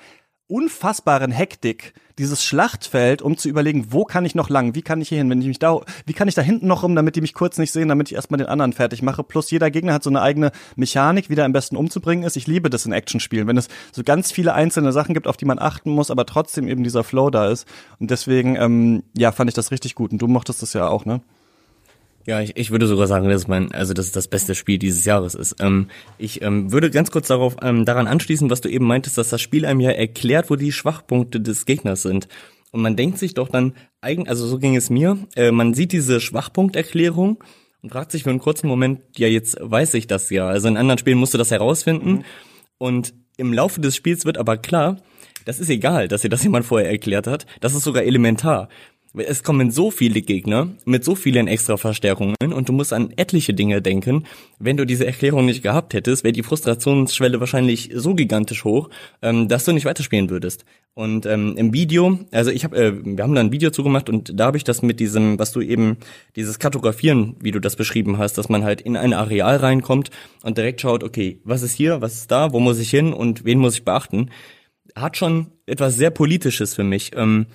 unfassbaren 0.53 1.33
Hektik 1.33 1.95
dieses 2.19 2.45
Schlachtfeld, 2.45 3.23
um 3.23 3.39
zu 3.39 3.49
überlegen, 3.49 3.87
wo 3.89 4.05
kann 4.05 4.27
ich 4.27 4.35
noch 4.35 4.51
lang, 4.51 4.75
wie 4.75 4.83
kann 4.83 5.01
ich 5.01 5.09
hier 5.09 5.17
hin, 5.17 5.31
wenn 5.31 5.41
ich 5.41 5.47
mich 5.47 5.59
da, 5.59 5.81
wie 6.05 6.13
kann 6.13 6.29
ich 6.29 6.35
da 6.35 6.43
hinten 6.43 6.67
noch 6.67 6.83
rum, 6.83 6.95
damit 6.95 7.17
die 7.17 7.23
mich 7.23 7.33
kurz 7.33 7.57
nicht 7.57 7.73
sehen, 7.73 7.89
damit 7.89 8.11
ich 8.11 8.15
erstmal 8.15 8.37
den 8.37 8.49
anderen 8.49 8.75
fertig 8.75 9.01
mache. 9.01 9.25
Plus 9.25 9.51
jeder 9.51 9.71
Gegner 9.71 9.95
hat 9.95 10.03
so 10.03 10.11
eine 10.11 10.21
eigene 10.21 10.53
Mechanik, 10.77 11.31
wie 11.31 11.35
der 11.35 11.47
am 11.47 11.55
besten 11.55 11.77
umzubringen 11.77 12.25
ist. 12.25 12.37
Ich 12.37 12.47
liebe 12.47 12.69
das 12.69 12.85
in 12.85 12.93
Actionspielen, 12.93 13.49
wenn 13.49 13.57
es 13.57 13.69
so 13.93 14.03
ganz 14.05 14.31
viele 14.31 14.53
einzelne 14.53 14.93
Sachen 14.93 15.15
gibt, 15.15 15.27
auf 15.27 15.39
die 15.39 15.47
man 15.47 15.59
achten 15.59 15.91
muss, 15.91 16.11
aber 16.11 16.27
trotzdem 16.27 16.69
eben 16.69 16.85
dieser 16.85 17.03
Flow 17.03 17.31
da 17.31 17.49
ist. 17.49 17.67
Und 17.99 18.11
deswegen, 18.11 18.57
ähm, 18.57 19.03
ja, 19.17 19.33
fand 19.33 19.49
ich 19.49 19.55
das 19.55 19.71
richtig 19.71 19.95
gut. 19.95 20.13
Und 20.13 20.21
du 20.21 20.29
mochtest 20.29 20.61
das 20.61 20.75
ja 20.75 20.87
auch, 20.87 21.07
ne? 21.07 21.23
Ja, 22.27 22.41
ich, 22.41 22.57
ich 22.57 22.71
würde 22.71 22.87
sogar 22.87 23.07
sagen, 23.07 23.29
dass 23.29 23.49
mein, 23.49 23.73
also 23.73 23.95
dass 23.95 24.07
es 24.07 24.13
das 24.13 24.29
beste 24.29 24.55
Spiel 24.55 24.79
dieses 24.79 25.05
Jahres 25.05 25.35
ist. 25.35 25.57
Ähm, 25.61 25.89
ich 26.19 26.43
ähm, 26.43 26.71
würde 26.71 26.91
ganz 26.91 27.11
kurz 27.11 27.29
darauf 27.29 27.57
ähm, 27.63 27.85
daran 27.85 28.07
anschließen, 28.07 28.49
was 28.49 28.61
du 28.61 28.69
eben 28.69 28.87
meintest, 28.87 29.19
dass 29.19 29.31
das 29.31 29.41
Spiel 29.41 29.67
einem 29.67 29.81
ja 29.81 29.91
erklärt, 29.91 30.49
wo 30.49 30.57
die 30.57 30.73
Schwachpunkte 30.73 31.41
des 31.41 31.67
Gegners 31.67 32.03
sind. 32.03 32.29
Und 32.71 32.81
man 32.81 32.97
denkt 32.97 33.19
sich 33.19 33.35
doch 33.35 33.49
dann, 33.49 33.75
eigen, 34.01 34.29
also 34.29 34.47
so 34.47 34.59
ging 34.59 34.77
es 34.77 34.89
mir, 34.89 35.19
äh, 35.37 35.51
man 35.51 35.75
sieht 35.75 35.93
diese 35.93 36.21
Schwachpunkterklärung 36.21 37.43
und 37.83 37.91
fragt 37.91 38.13
sich 38.13 38.23
für 38.23 38.31
einen 38.31 38.39
kurzen 38.39 38.69
Moment, 38.69 39.01
ja, 39.17 39.29
jetzt 39.29 39.59
weiß 39.61 39.95
ich 39.95 40.07
das 40.07 40.31
ja. 40.31 40.47
Also 40.47 40.69
in 40.69 40.77
anderen 40.77 40.99
Spielen 40.99 41.19
musst 41.19 41.35
du 41.35 41.39
das 41.39 41.51
herausfinden. 41.51 42.11
Mhm. 42.11 42.25
Und 42.79 43.15
im 43.37 43.53
Laufe 43.53 43.81
des 43.81 43.97
Spiels 43.97 44.25
wird 44.25 44.39
aber 44.39 44.57
klar, 44.57 44.99
das 45.45 45.59
ist 45.59 45.71
egal, 45.71 46.09
dass 46.09 46.23
dir 46.23 46.29
das 46.29 46.43
jemand 46.45 46.65
vorher 46.65 46.91
erklärt 46.91 47.27
hat. 47.27 47.47
Das 47.61 47.75
ist 47.75 47.83
sogar 47.83 48.05
elementar. 48.05 48.69
Es 49.15 49.43
kommen 49.43 49.71
so 49.71 49.91
viele 49.91 50.23
Gegner 50.23 50.69
mit 50.87 51.05
so 51.05 51.15
vielen 51.15 51.47
extra 51.47 51.77
Verstärkungen 51.77 52.35
und 52.41 52.69
du 52.69 52.73
musst 52.73 52.95
an 52.95 53.13
etliche 53.17 53.53
Dinge 53.53 53.83
denken. 53.83 54.25
Wenn 54.59 54.79
du 54.79 54.87
diese 54.87 55.05
Erklärung 55.05 55.45
nicht 55.45 55.63
gehabt 55.63 55.93
hättest, 55.93 56.25
wäre 56.25 56.33
die 56.33 56.43
Frustrationsschwelle 56.43 57.39
wahrscheinlich 57.39 57.91
so 57.95 58.15
gigantisch 58.15 58.65
hoch, 58.65 58.89
ähm, 59.21 59.49
dass 59.49 59.67
du 59.67 59.73
nicht 59.73 59.85
weiterspielen 59.85 60.31
würdest. 60.31 60.65
Und 60.95 61.27
ähm, 61.27 61.55
im 61.59 61.75
Video, 61.75 62.21
also 62.31 62.51
ich 62.51 62.65
habe, 62.65 62.77
äh, 62.77 62.93
wir 63.05 63.23
haben 63.23 63.35
da 63.35 63.43
ein 63.43 63.53
Video 63.53 63.71
zugemacht 63.71 64.09
und 64.09 64.39
da 64.39 64.47
habe 64.47 64.57
ich 64.57 64.65
das 64.65 64.81
mit 64.81 64.99
diesem, 64.99 65.39
was 65.39 65.53
du 65.53 65.61
eben, 65.61 65.99
dieses 66.35 66.59
Kartografieren, 66.59 67.37
wie 67.41 67.51
du 67.51 67.61
das 67.61 67.77
beschrieben 67.77 68.17
hast, 68.17 68.39
dass 68.39 68.49
man 68.49 68.65
halt 68.65 68.81
in 68.81 68.97
ein 68.97 69.13
Areal 69.13 69.57
reinkommt 69.57 70.11
und 70.43 70.57
direkt 70.57 70.81
schaut, 70.81 71.05
okay, 71.05 71.39
was 71.45 71.63
ist 71.63 71.75
hier, 71.75 72.01
was 72.01 72.15
ist 72.15 72.31
da, 72.31 72.55
wo 72.55 72.61
muss 72.61 72.79
ich 72.79 72.89
hin 72.89 73.13
und 73.13 73.45
wen 73.45 73.59
muss 73.59 73.75
ich 73.75 73.85
beachten, 73.85 74.31
hat 74.97 75.17
schon 75.17 75.49
etwas 75.67 75.97
sehr 75.97 76.11
Politisches 76.11 76.75
für 76.75 76.85
mich. 76.85 77.13
Ähm, 77.15 77.47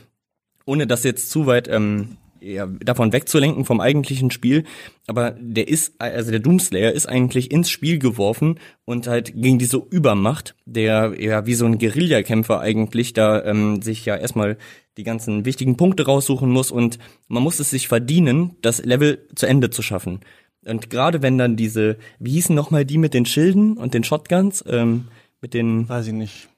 ohne 0.68 0.86
das 0.86 1.04
jetzt 1.04 1.32
zu 1.32 1.48
weit 1.48 1.68
ähm, 1.68 2.18
ja, 2.40 2.68
davon 2.68 3.14
wegzulenken 3.14 3.66
vom 3.66 3.82
eigentlichen 3.82 4.32
Spiel, 4.32 4.64
aber 5.08 5.36
der 5.40 5.68
ist, 5.68 6.00
also 6.00 6.32
der 6.32 6.40
Doomslayer 6.40 6.92
ist 6.92 7.08
eigentlich 7.08 7.52
ins 7.52 7.70
Spiel 7.70 7.98
geworfen 7.98 8.60
und 8.86 9.08
halt 9.08 9.34
gegen 9.36 9.58
diese 9.58 9.82
Übermacht, 9.90 10.56
der 10.66 11.16
ja 11.20 11.46
wie 11.46 11.56
so 11.56 11.66
ein 11.66 11.80
Guerillakämpfer 11.80 12.60
eigentlich 12.60 13.14
da 13.14 13.44
ähm, 13.44 13.82
sich 13.82 14.06
ja 14.06 14.16
erstmal 14.16 14.58
die 14.98 15.04
ganzen 15.04 15.46
wichtigen 15.46 15.78
Punkte 15.78 16.06
raussuchen 16.06 16.50
muss 16.50 16.72
und 16.72 17.00
man 17.28 17.44
muss 17.44 17.60
es 17.60 17.70
sich 17.70 17.88
verdienen, 17.88 18.56
das 18.62 18.84
Level 18.84 19.28
zu 19.36 19.46
Ende 19.46 19.70
zu 19.70 19.82
schaffen. 19.82 20.22
Und 20.66 20.90
gerade 20.90 21.22
wenn 21.22 21.38
dann 21.38 21.56
diese, 21.56 21.98
wie 22.20 22.32
hießen 22.32 22.56
nochmal 22.56 22.84
die 22.84 22.98
mit 22.98 23.14
den 23.14 23.26
Schilden 23.26 23.78
und 23.78 23.94
den 23.94 24.04
Shotguns, 24.04 24.64
ähm, 24.68 25.08
mit 25.40 25.54
den, 25.54 25.88
weiß 25.88 26.08
ich 26.08 26.14
nicht 26.14 26.50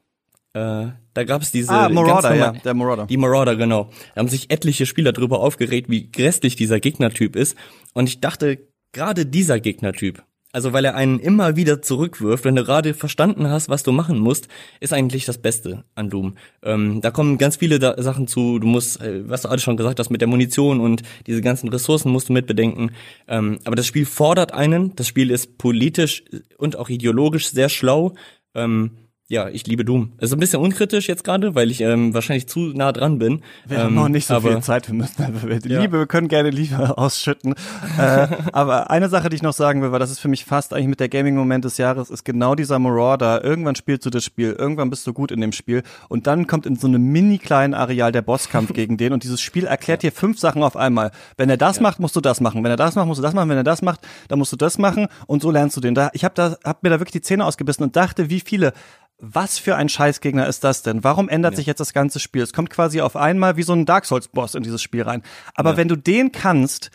äh, 0.54 0.88
da 1.19 1.25
gab 1.25 1.41
es 1.41 1.51
diese 1.51 1.73
ah, 1.73 1.89
Marauder, 1.89 2.34
ja, 2.34 2.51
der 2.53 2.73
Marauder. 2.73 3.05
Die 3.05 3.17
Marauder, 3.17 3.58
genau. 3.58 3.89
Da 4.15 4.21
haben 4.21 4.29
sich 4.29 4.49
etliche 4.51 4.86
Spieler 4.86 5.12
drüber 5.12 5.41
aufgeregt, 5.41 5.89
wie 5.89 6.10
grässlich 6.10 6.55
dieser 6.55 6.79
Gegnertyp 6.79 7.36
ist. 7.36 7.58
Und 7.93 8.08
ich 8.08 8.21
dachte, 8.21 8.69
gerade 8.93 9.25
dieser 9.25 9.60
Gegnertyp, 9.60 10.23
Also 10.53 10.71
weil 10.71 10.86
er 10.86 10.95
einen 10.95 11.19
immer 11.19 11.58
wieder 11.58 11.82
zurückwirft, 11.82 12.45
wenn 12.45 12.55
du 12.55 12.63
gerade 12.63 12.93
verstanden 12.93 13.49
hast, 13.49 13.67
was 13.67 13.84
du 13.84 13.91
machen 13.91 14.17
musst, 14.17 14.47
ist 14.79 14.93
eigentlich 14.93 15.25
das 15.25 15.39
Beste 15.39 15.84
an 15.93 16.10
Doom. 16.10 16.36
Ähm, 16.63 17.01
da 17.01 17.12
kommen 17.12 17.38
ganz 17.38 17.58
viele 17.58 17.79
da 17.79 18.01
Sachen 18.01 18.27
zu, 18.27 18.58
du 18.60 18.67
musst, 18.67 19.01
äh, 19.01 19.27
was 19.27 19.41
du 19.41 19.49
alles 19.49 19.62
schon 19.62 19.75
gesagt 19.75 19.99
hast, 19.99 20.12
mit 20.12 20.21
der 20.21 20.29
Munition 20.29 20.79
und 20.79 21.03
diese 21.27 21.41
ganzen 21.41 21.67
Ressourcen 21.67 22.13
musst 22.13 22.29
du 22.29 22.34
mitbedenken. 22.34 22.91
Ähm, 23.27 23.60
aber 23.65 23.75
das 23.75 23.88
Spiel 23.88 24.05
fordert 24.05 24.53
einen, 24.53 24.95
das 24.95 25.10
Spiel 25.10 25.32
ist 25.32 25.58
politisch 25.58 26.23
und 26.58 26.77
auch 26.77 26.88
ideologisch 26.88 27.49
sehr 27.49 27.67
schlau. 27.67 28.13
Ähm, 28.55 28.91
ja, 29.32 29.48
ich 29.48 29.68
liebe 29.68 29.86
Doom. 29.86 30.13
Also 30.20 30.36
ein 30.36 30.39
bisschen 30.39 30.60
unkritisch 30.60 31.08
jetzt 31.08 31.24
gerade, 31.24 31.54
weil 31.54 31.70
ich 31.70 31.82
ähm, 31.82 32.15
wahrscheinlich 32.15 32.48
zu 32.48 32.60
nah 32.74 32.92
dran 32.92 33.20
bin. 33.20 33.44
Wir 33.68 33.78
ähm, 33.78 33.84
haben 33.84 33.94
noch 33.94 34.10
nicht 34.10 34.26
so 34.26 34.34
aber, 34.34 34.54
viel 34.54 34.63
Zeit, 34.63 34.88
wir 34.88 34.96
müssen 34.96 35.22
einfach 35.22 35.48
Ja. 35.48 35.82
Liebe, 35.82 36.00
wir 36.00 36.08
können 36.08 36.28
gerne 36.30 36.50
Liebe 36.50 36.98
ausschütten. 36.98 37.54
äh, 38.00 38.28
aber 38.54 38.89
eine 38.89 39.08
Sache, 39.08 39.30
die 39.30 39.36
ich 39.36 39.44
noch 39.44 39.54
sagen 39.54 39.84
will, 39.84 39.92
weil 39.92 40.00
das 40.00 40.10
ist 40.10 40.18
für 40.18 40.30
mich 40.30 40.46
fast 40.46 40.74
eigentlich 40.74 40.88
mit 40.88 41.00
der 41.00 41.10
Gaming-Moment 41.10 41.63
des 41.63 41.78
Jahres, 41.78 42.10
ist 42.10 42.26
genau 42.26 42.56
dieser 42.56 42.80
Marauder. 42.80 43.44
Irgendwann 43.44 43.76
spielst 43.76 44.04
du 44.04 44.10
das 44.10 44.24
Spiel, 44.24 44.54
irgendwann 44.58 44.89
bist 44.89 45.06
du 45.06 45.13
gut 45.13 45.32
in 45.32 45.42
dem 45.42 45.52
Spiel 45.52 45.84
und 46.08 46.26
dann 46.26 46.48
kommt 46.48 46.65
in 46.65 46.76
so 46.76 46.88
einem 46.88 47.04
mini 47.04 47.38
kleinen 47.38 47.76
Areal 47.76 48.12
der 48.12 48.24
Bosskampf 48.24 48.74
gegen 48.74 48.98
den 48.98 49.13
und 49.13 49.24
dieses 49.24 49.42
Spiel 49.42 49.65
erklärt 49.65 50.02
dir 50.02 50.12
fünf 50.12 50.39
Sachen 50.39 50.63
auf 50.63 50.76
einmal. 50.76 51.12
Wenn 51.38 51.52
er 51.52 51.58
das 51.58 51.80
macht, 51.82 52.00
musst 52.00 52.15
du 52.15 52.22
das 52.22 52.42
machen. 52.42 52.63
Wenn 52.63 52.72
er 52.72 52.78
das 52.78 52.96
macht, 52.96 53.06
musst 53.06 53.20
du 53.20 53.24
das 53.24 53.36
machen. 53.36 53.48
Wenn 53.48 53.58
er 53.58 53.63
das 53.63 53.84
macht, 53.84 54.00
dann 54.28 54.39
musst 54.39 54.52
du 54.54 54.58
das 54.58 54.80
machen 54.80 55.08
und 55.28 55.43
so 55.43 55.51
lernst 55.51 55.78
du 55.78 55.82
den. 55.82 55.93
Da, 55.93 56.10
ich 56.14 56.24
habe 56.24 56.34
da, 56.34 56.58
hab 56.64 56.82
mir 56.82 56.89
da 56.89 56.99
wirklich 56.99 57.12
die 57.12 57.22
Zähne 57.22 57.45
ausgebissen 57.45 57.84
und 57.84 57.95
dachte, 57.95 58.32
wie 58.32 58.39
viele 58.39 58.74
was 59.20 59.59
für 59.59 59.76
ein 59.76 59.89
Scheißgegner 59.89 60.47
ist 60.47 60.63
das 60.63 60.82
denn? 60.82 61.03
Warum 61.03 61.28
ändert 61.30 61.55
sich 61.55 61.65
jetzt 61.65 61.80
das 61.80 61.93
ganze 61.93 62.20
Spiel? 62.20 62.41
Es 62.41 62.53
kommt 62.53 62.70
quasi 62.70 63.01
auf 63.01 63.15
einmal 63.15 63.57
wie 63.57 63.63
so 63.63 63.74
ein 63.74 63.86
Dark 63.86 64.05
Souls 64.05 64.28
Boss 64.30 64.55
in 64.55 64.63
dieses 64.63 64.82
Spiel 64.82 65.01
rein. 65.03 65.24
Aber 65.55 65.72
Ja. 65.72 65.78
wenn 65.78 65.88
du 65.89 65.95
den 65.97 66.32
kannst, 66.32 66.89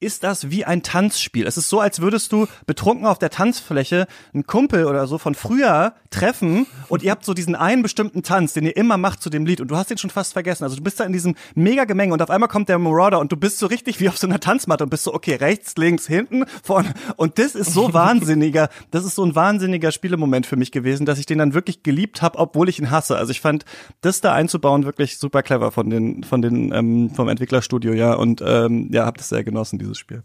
ist 0.00 0.24
das 0.24 0.50
wie 0.50 0.64
ein 0.64 0.82
Tanzspiel. 0.82 1.46
Es 1.46 1.56
ist 1.56 1.68
so, 1.68 1.78
als 1.78 2.00
würdest 2.00 2.32
du 2.32 2.46
betrunken 2.66 3.06
auf 3.06 3.18
der 3.18 3.30
Tanzfläche 3.30 4.06
einen 4.32 4.46
Kumpel 4.46 4.86
oder 4.86 5.06
so 5.06 5.18
von 5.18 5.34
früher 5.34 5.94
treffen 6.08 6.66
und 6.88 7.02
ihr 7.02 7.10
habt 7.10 7.24
so 7.24 7.34
diesen 7.34 7.54
einen 7.54 7.82
bestimmten 7.82 8.22
Tanz, 8.22 8.54
den 8.54 8.64
ihr 8.64 8.76
immer 8.76 8.96
macht 8.96 9.22
zu 9.22 9.30
dem 9.30 9.44
Lied 9.44 9.60
und 9.60 9.70
du 9.70 9.76
hast 9.76 9.90
den 9.90 9.98
schon 9.98 10.10
fast 10.10 10.32
vergessen. 10.32 10.64
Also 10.64 10.76
du 10.76 10.82
bist 10.82 10.98
da 10.98 11.04
in 11.04 11.12
diesem 11.12 11.34
mega 11.54 11.84
Gemenge 11.84 12.14
und 12.14 12.22
auf 12.22 12.30
einmal 12.30 12.48
kommt 12.48 12.68
der 12.70 12.78
Marauder 12.78 13.20
und 13.20 13.30
du 13.30 13.36
bist 13.36 13.58
so 13.58 13.66
richtig 13.66 14.00
wie 14.00 14.08
auf 14.08 14.16
so 14.16 14.26
einer 14.26 14.40
Tanzmatte 14.40 14.84
und 14.84 14.90
bist 14.90 15.04
so, 15.04 15.14
okay, 15.14 15.34
rechts, 15.34 15.76
links, 15.76 16.06
hinten, 16.06 16.44
vorne. 16.62 16.94
Und 17.16 17.38
das 17.38 17.54
ist 17.54 17.74
so 17.74 17.92
wahnsinniger, 17.92 18.70
das 18.90 19.04
ist 19.04 19.14
so 19.14 19.24
ein 19.24 19.34
wahnsinniger 19.34 19.92
Spielemoment 19.92 20.46
für 20.46 20.56
mich 20.56 20.72
gewesen, 20.72 21.04
dass 21.04 21.18
ich 21.18 21.26
den 21.26 21.38
dann 21.38 21.52
wirklich 21.52 21.82
geliebt 21.82 22.22
habe, 22.22 22.38
obwohl 22.38 22.68
ich 22.70 22.78
ihn 22.78 22.90
hasse. 22.90 23.16
Also 23.16 23.32
ich 23.32 23.40
fand 23.40 23.66
das 24.00 24.22
da 24.22 24.32
einzubauen 24.32 24.84
wirklich 24.84 25.18
super 25.18 25.42
clever 25.42 25.70
von 25.72 25.90
den, 25.90 26.24
von 26.24 26.40
den, 26.40 26.72
ähm, 26.72 27.10
vom 27.10 27.28
Entwicklerstudio, 27.28 27.92
ja, 27.92 28.14
und 28.14 28.42
ähm, 28.44 28.88
ja, 28.92 29.04
hab 29.04 29.18
das 29.18 29.28
sehr 29.28 29.44
genossen, 29.44 29.78
dieses 29.90 29.98
Spiel. 29.98 30.22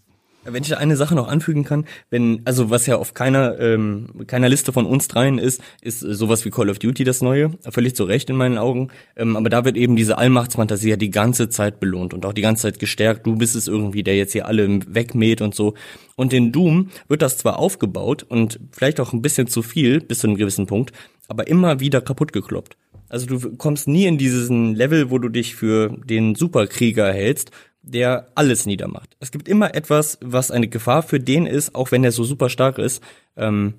Wenn 0.47 0.61
ich 0.61 0.77
eine 0.77 0.95
Sache 0.95 1.15
noch 1.15 1.27
anfügen 1.27 1.63
kann, 1.63 1.85
wenn, 2.11 2.41
also 2.45 2.69
was 2.69 2.85
ja 2.85 2.97
auf 2.97 3.15
keiner, 3.15 3.59
ähm, 3.59 4.09
keiner 4.27 4.47
Liste 4.47 4.71
von 4.71 4.85
uns 4.85 5.07
dreien 5.07 5.39
ist, 5.39 5.59
ist 5.81 6.01
sowas 6.01 6.45
wie 6.45 6.51
Call 6.51 6.69
of 6.69 6.77
Duty 6.77 7.03
das 7.03 7.23
Neue. 7.23 7.49
Völlig 7.67 7.95
zu 7.95 8.03
Recht 8.03 8.29
in 8.29 8.35
meinen 8.35 8.59
Augen. 8.59 8.89
Ähm, 9.15 9.35
aber 9.37 9.49
da 9.49 9.65
wird 9.65 9.75
eben 9.75 9.95
diese 9.95 10.19
Allmachtsfantasie 10.19 10.91
ja 10.91 10.97
die 10.97 11.09
ganze 11.09 11.49
Zeit 11.49 11.79
belohnt 11.79 12.13
und 12.13 12.27
auch 12.27 12.33
die 12.33 12.43
ganze 12.43 12.61
Zeit 12.61 12.77
gestärkt. 12.77 13.25
Du 13.25 13.35
bist 13.35 13.55
es 13.55 13.67
irgendwie, 13.67 14.03
der 14.03 14.17
jetzt 14.17 14.33
hier 14.33 14.45
alle 14.45 14.81
wegmäht 14.87 15.41
und 15.41 15.55
so. 15.55 15.73
Und 16.15 16.31
in 16.31 16.51
Doom 16.51 16.91
wird 17.07 17.23
das 17.23 17.39
zwar 17.39 17.57
aufgebaut 17.57 18.21
und 18.21 18.59
vielleicht 18.71 18.99
auch 18.99 19.13
ein 19.13 19.23
bisschen 19.23 19.47
zu 19.47 19.63
viel 19.63 19.99
bis 19.99 20.19
zu 20.19 20.27
einem 20.27 20.37
gewissen 20.37 20.67
Punkt, 20.67 20.91
aber 21.27 21.47
immer 21.47 21.79
wieder 21.79 22.01
kaputt 22.01 22.33
gekloppt. 22.33 22.77
Also 23.09 23.25
du 23.25 23.55
kommst 23.57 23.87
nie 23.87 24.05
in 24.05 24.17
diesen 24.17 24.75
Level, 24.75 25.09
wo 25.09 25.17
du 25.17 25.29
dich 25.29 25.55
für 25.55 25.89
den 26.05 26.35
Superkrieger 26.35 27.11
hältst, 27.11 27.51
der 27.85 28.27
alles 28.35 28.65
niedermacht. 28.65 29.15
Es 29.19 29.31
gibt 29.31 29.47
immer 29.47 29.75
etwas, 29.75 30.17
was 30.21 30.51
eine 30.51 30.67
Gefahr 30.67 31.03
für 31.03 31.19
den 31.19 31.45
ist, 31.45 31.75
auch 31.75 31.91
wenn 31.91 32.03
er 32.03 32.11
so 32.11 32.23
super 32.23 32.49
stark 32.49 32.77
ist. 32.77 33.03
Ähm, 33.37 33.75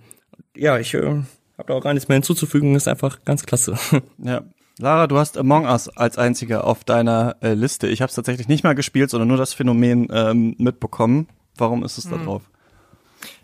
ja, 0.57 0.79
ich 0.79 0.95
äh, 0.95 1.03
habe 1.03 1.69
da 1.69 1.75
auch 1.75 1.83
gar 1.83 1.93
nichts 1.93 2.09
mehr 2.09 2.17
hinzuzufügen, 2.17 2.75
ist 2.75 2.89
einfach 2.89 3.25
ganz 3.25 3.45
klasse. 3.45 3.77
Ja. 4.19 4.43
Lara, 4.79 5.07
du 5.07 5.17
hast 5.17 5.39
Among 5.39 5.65
Us 5.65 5.89
als 5.89 6.19
einziger 6.19 6.65
auf 6.65 6.85
deiner 6.85 7.37
äh, 7.41 7.55
Liste. 7.55 7.89
Ich 7.89 8.03
habe 8.03 8.11
es 8.11 8.15
tatsächlich 8.15 8.47
nicht 8.47 8.63
mal 8.63 8.75
gespielt, 8.75 9.09
sondern 9.09 9.29
nur 9.29 9.39
das 9.39 9.55
Phänomen 9.55 10.09
ähm, 10.13 10.55
mitbekommen. 10.59 11.29
Warum 11.57 11.83
ist 11.83 11.97
es 11.97 12.07
da 12.07 12.19
drauf? 12.19 12.43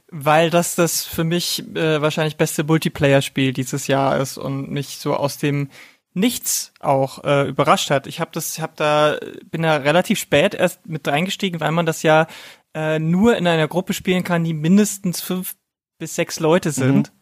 Weil 0.08 0.50
das 0.50 0.74
das 0.74 1.06
für 1.06 1.24
mich 1.24 1.64
äh, 1.74 2.02
wahrscheinlich 2.02 2.36
beste 2.36 2.64
Multiplayer-Spiel 2.64 3.54
dieses 3.54 3.86
Jahr 3.86 4.20
ist 4.20 4.36
und 4.36 4.70
mich 4.70 4.98
so 4.98 5.14
aus 5.14 5.38
dem 5.38 5.70
Nichts 6.14 6.72
auch 6.80 7.24
äh, 7.24 7.48
überrascht 7.48 7.90
hat. 7.90 8.06
Ich 8.06 8.20
habe 8.20 8.30
das, 8.34 8.60
hab 8.60 8.76
da, 8.76 9.16
bin 9.50 9.62
da 9.62 9.76
relativ 9.76 10.18
spät 10.18 10.54
erst 10.54 10.86
mit 10.86 11.08
eingestiegen, 11.08 11.60
weil 11.60 11.72
man 11.72 11.86
das 11.86 12.02
ja 12.02 12.26
äh, 12.74 12.98
nur 12.98 13.36
in 13.36 13.46
einer 13.46 13.68
Gruppe 13.68 13.92
spielen 13.94 14.24
kann, 14.24 14.44
die 14.44 14.54
mindestens 14.54 15.20
fünf 15.20 15.56
bis 15.98 16.14
sechs 16.14 16.40
Leute 16.40 16.70
sind. 16.70 17.12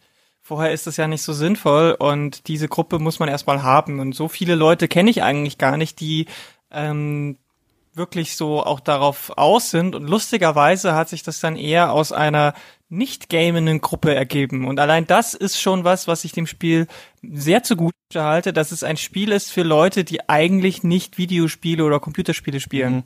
Vorher 0.43 0.73
ist 0.73 0.87
das 0.87 0.97
ja 0.97 1.07
nicht 1.07 1.23
so 1.23 1.33
sinnvoll 1.33 1.95
und 1.99 2.49
diese 2.49 2.67
Gruppe 2.67 2.99
muss 2.99 3.21
man 3.21 3.29
erstmal 3.29 3.63
haben. 3.63 4.01
Und 4.01 4.15
so 4.15 4.27
viele 4.27 4.55
Leute 4.55 4.89
kenne 4.89 5.11
ich 5.11 5.23
eigentlich 5.23 5.59
gar 5.59 5.77
nicht, 5.77 6.01
die 6.01 6.27
ähm, 6.71 7.39
wirklich 8.01 8.35
so 8.35 8.65
auch 8.65 8.81
darauf 8.81 9.31
aus 9.37 9.71
sind. 9.71 9.95
Und 9.95 10.09
lustigerweise 10.09 10.95
hat 10.95 11.11
sich 11.11 11.23
das 11.23 11.39
dann 11.39 11.57
eher 11.57 11.93
aus 11.93 12.11
einer 12.11 12.55
nicht 12.89 13.29
gamenden 13.29 13.81
Gruppe 13.81 14.15
ergeben. 14.15 14.67
Und 14.67 14.81
allein 14.81 15.07
das 15.07 15.35
ist 15.35 15.61
schon 15.61 15.85
was, 15.85 16.09
was 16.09 16.25
ich 16.25 16.33
dem 16.33 16.47
Spiel 16.47 16.89
sehr 17.23 17.63
zugute 17.63 17.95
halte, 18.17 18.53
dass 18.53 18.73
es 18.73 18.83
ein 18.83 18.97
Spiel 18.97 19.31
ist 19.31 19.53
für 19.53 19.63
Leute, 19.63 20.03
die 20.03 20.29
eigentlich 20.29 20.83
nicht 20.83 21.19
Videospiele 21.19 21.85
oder 21.85 22.01
Computerspiele 22.01 22.59
spielen. 22.59 23.05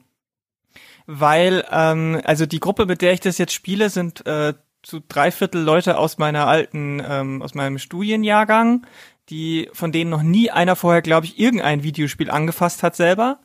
Weil, 1.07 1.65
ähm, 1.71 2.23
also 2.25 2.47
die 2.47 2.61
Gruppe, 2.61 2.87
mit 2.87 3.03
der 3.03 3.13
ich 3.13 3.21
das 3.21 3.37
jetzt 3.37 3.53
spiele, 3.53 3.91
sind 3.91 4.25
äh, 4.27 4.55
zu 4.83 5.01
drei 5.07 5.31
Viertel 5.31 5.63
Leute 5.63 5.99
aus 5.99 6.17
meiner 6.17 6.47
alten, 6.47 7.03
ähm, 7.07 7.43
aus 7.43 7.55
meinem 7.55 7.79
Studienjahrgang, 7.79 8.87
die, 9.29 9.69
von 9.73 9.93
denen 9.93 10.11
noch 10.11 10.23
nie 10.23 10.51
einer 10.51 10.77
vorher, 10.77 11.03
glaube 11.03 11.27
ich, 11.27 11.39
irgendein 11.39 11.83
Videospiel 11.83 12.31
angefasst 12.31 12.83
hat 12.83 12.97
selber. 12.97 13.41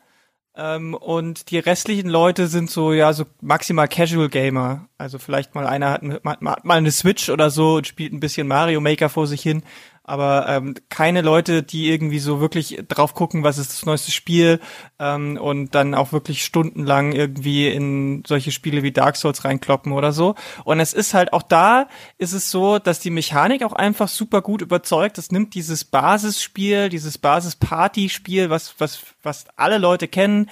Ähm, 0.56 0.94
und 0.94 1.52
die 1.52 1.60
restlichen 1.60 2.10
Leute 2.10 2.48
sind 2.48 2.70
so, 2.70 2.92
ja, 2.92 3.14
so 3.14 3.26
maximal 3.42 3.88
Casual 3.88 4.30
Gamer. 4.30 4.88
Also 4.98 5.20
vielleicht 5.20 5.56
mal 5.56 5.68
einer 5.68 5.92
hat, 5.92 6.02
hat, 6.04 6.42
mal 6.42 6.78
eine 6.78 6.92
Switch 6.92 7.30
oder 7.30 7.50
so 7.50 7.76
und 7.76 7.88
spielt 7.88 8.14
ein 8.14 8.20
bisschen 8.20 8.48
Mario 8.48 8.82
Maker 8.82 9.10
vor 9.10 9.28
sich 9.28 9.42
hin. 9.42 9.64
Aber 10.10 10.50
ähm, 10.50 10.74
keine 10.90 11.22
Leute, 11.22 11.62
die 11.62 11.92
irgendwie 11.92 12.18
so 12.18 12.42
wirklich 12.42 12.84
drauf 12.88 13.14
gucken, 13.14 13.44
was 13.44 13.60
ist 13.60 13.72
das 13.72 13.86
neueste 13.86 14.10
Spiel 14.10 14.60
ähm, 14.98 15.38
und 15.38 15.76
dann 15.76 15.94
auch 15.94 16.12
wirklich 16.12 16.44
stundenlang 16.44 17.12
irgendwie 17.12 17.68
in 17.68 18.24
solche 18.26 18.52
Spiele 18.52 18.82
wie 18.82 18.92
Dark 18.92 19.18
Souls 19.18 19.46
reinkloppen 19.46 19.92
oder 19.92 20.12
so. 20.12 20.34
Und 20.64 20.80
es 20.80 20.94
ist 20.94 21.14
halt 21.14 21.32
auch 21.32 21.44
da, 21.44 21.88
ist 22.18 22.34
es 22.34 22.50
so, 22.50 22.80
dass 22.80 23.00
die 23.00 23.12
Mechanik 23.12 23.62
auch 23.62 23.74
einfach 23.74 24.08
super 24.08 24.42
gut 24.42 24.64
überzeugt. 24.64 25.20
Das 25.20 25.32
nimmt 25.32 25.54
dieses 25.54 25.86
Basisspiel, 25.86 26.90
dieses 26.90 27.20
Basis-Party-Spiel, 27.20 28.50
was, 28.50 28.74
was, 28.80 29.00
was 29.24 29.46
alle 29.56 29.78
Leute 29.78 30.08
kennen. 30.08 30.50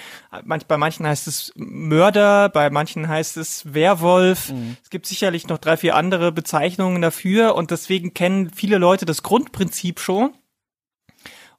Bei 0.68 0.78
manchen 0.78 1.08
heißt 1.08 1.28
es 1.28 1.52
Mörder, 1.56 2.50
bei 2.50 2.70
manchen 2.70 3.08
heißt 3.08 3.38
es 3.38 3.74
Werwolf. 3.74 4.52
Es 4.84 4.90
gibt 4.90 5.06
sicherlich 5.06 5.48
noch 5.48 5.58
drei, 5.58 5.78
vier 5.78 5.96
andere 5.96 6.32
Bezeichnungen 6.32 7.02
dafür 7.02 7.56
und 7.56 7.72
deswegen 7.72 8.14
kennen 8.14 8.50
viele 8.50 8.78
Leute 8.78 9.06
das 9.06 9.24
Grundprinzip 9.24 10.00
schon. 10.00 10.34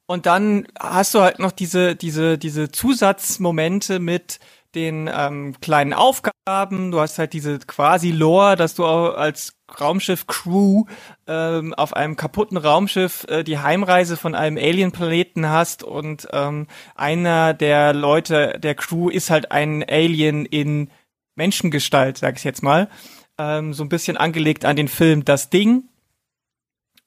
Und 0.05 0.25
dann 0.25 0.67
hast 0.79 1.13
du 1.13 1.21
halt 1.21 1.37
noch 1.37 1.51
diese, 1.51 1.95
diese, 1.95 2.39
diese 2.39 2.71
Zusatzmomente 2.71 3.99
mit 3.99 4.39
den 4.75 5.09
ähm, 5.13 5.55
kleinen 5.61 5.93
Aufgaben. 5.93 6.91
Du 6.91 6.99
hast 6.99 7.17
halt 7.17 7.33
diese 7.33 7.59
quasi 7.59 8.11
Lore, 8.11 8.55
dass 8.55 8.75
du 8.75 8.85
auch 8.85 9.15
als 9.15 9.53
Raumschiff-Crew 9.79 10.85
ähm, 11.27 11.73
auf 11.73 11.93
einem 11.93 12.15
kaputten 12.15 12.57
Raumschiff 12.57 13.25
äh, 13.29 13.43
die 13.43 13.59
Heimreise 13.59 14.17
von 14.17 14.35
einem 14.35 14.57
Alien-Planeten 14.57 15.49
hast 15.49 15.83
und 15.83 16.27
ähm, 16.31 16.67
einer 16.95 17.53
der 17.53 17.93
Leute 17.93 18.59
der 18.59 18.75
Crew 18.75 19.09
ist 19.09 19.29
halt 19.29 19.51
ein 19.51 19.83
Alien 19.87 20.45
in 20.45 20.89
Menschengestalt, 21.35 22.17
sag 22.17 22.37
ich 22.37 22.43
jetzt 22.43 22.63
mal. 22.63 22.89
Ähm, 23.37 23.73
so 23.73 23.83
ein 23.83 23.89
bisschen 23.89 24.17
angelegt 24.17 24.65
an 24.65 24.75
den 24.75 24.87
Film 24.87 25.25
Das 25.25 25.49
Ding. 25.49 25.85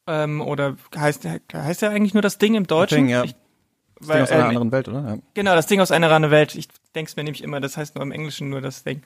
Ähm, 0.07 0.41
oder 0.41 0.77
heißt, 0.97 1.27
heißt 1.53 1.83
der 1.83 1.91
eigentlich 1.91 2.15
nur 2.15 2.23
das 2.23 2.39
Ding 2.39 2.55
im 2.55 2.67
Deutschen? 2.67 3.07
Ding, 3.07 3.09
ja. 3.09 3.25
Ich, 3.25 3.35
Das 4.03 4.09
weil, 4.09 4.17
Ding 4.17 4.25
aus 4.25 4.31
einer 4.33 4.45
äh, 4.45 4.49
anderen 4.49 4.73
Welt, 4.73 4.89
oder? 4.89 5.01
Ja. 5.01 5.17
Genau, 5.35 5.55
das 5.55 5.67
Ding 5.67 5.81
aus 5.81 5.91
einer 5.91 6.11
anderen 6.11 6.31
Welt. 6.31 6.55
Ich 6.55 6.69
denk's 6.95 7.17
mir 7.17 7.25
nämlich 7.25 7.43
immer, 7.43 7.61
das 7.61 7.77
heißt 7.77 7.95
nur 7.95 8.03
im 8.03 8.13
Englischen 8.13 8.51
nur 8.51 8.61
das 8.61 8.83
Ding. 8.83 9.03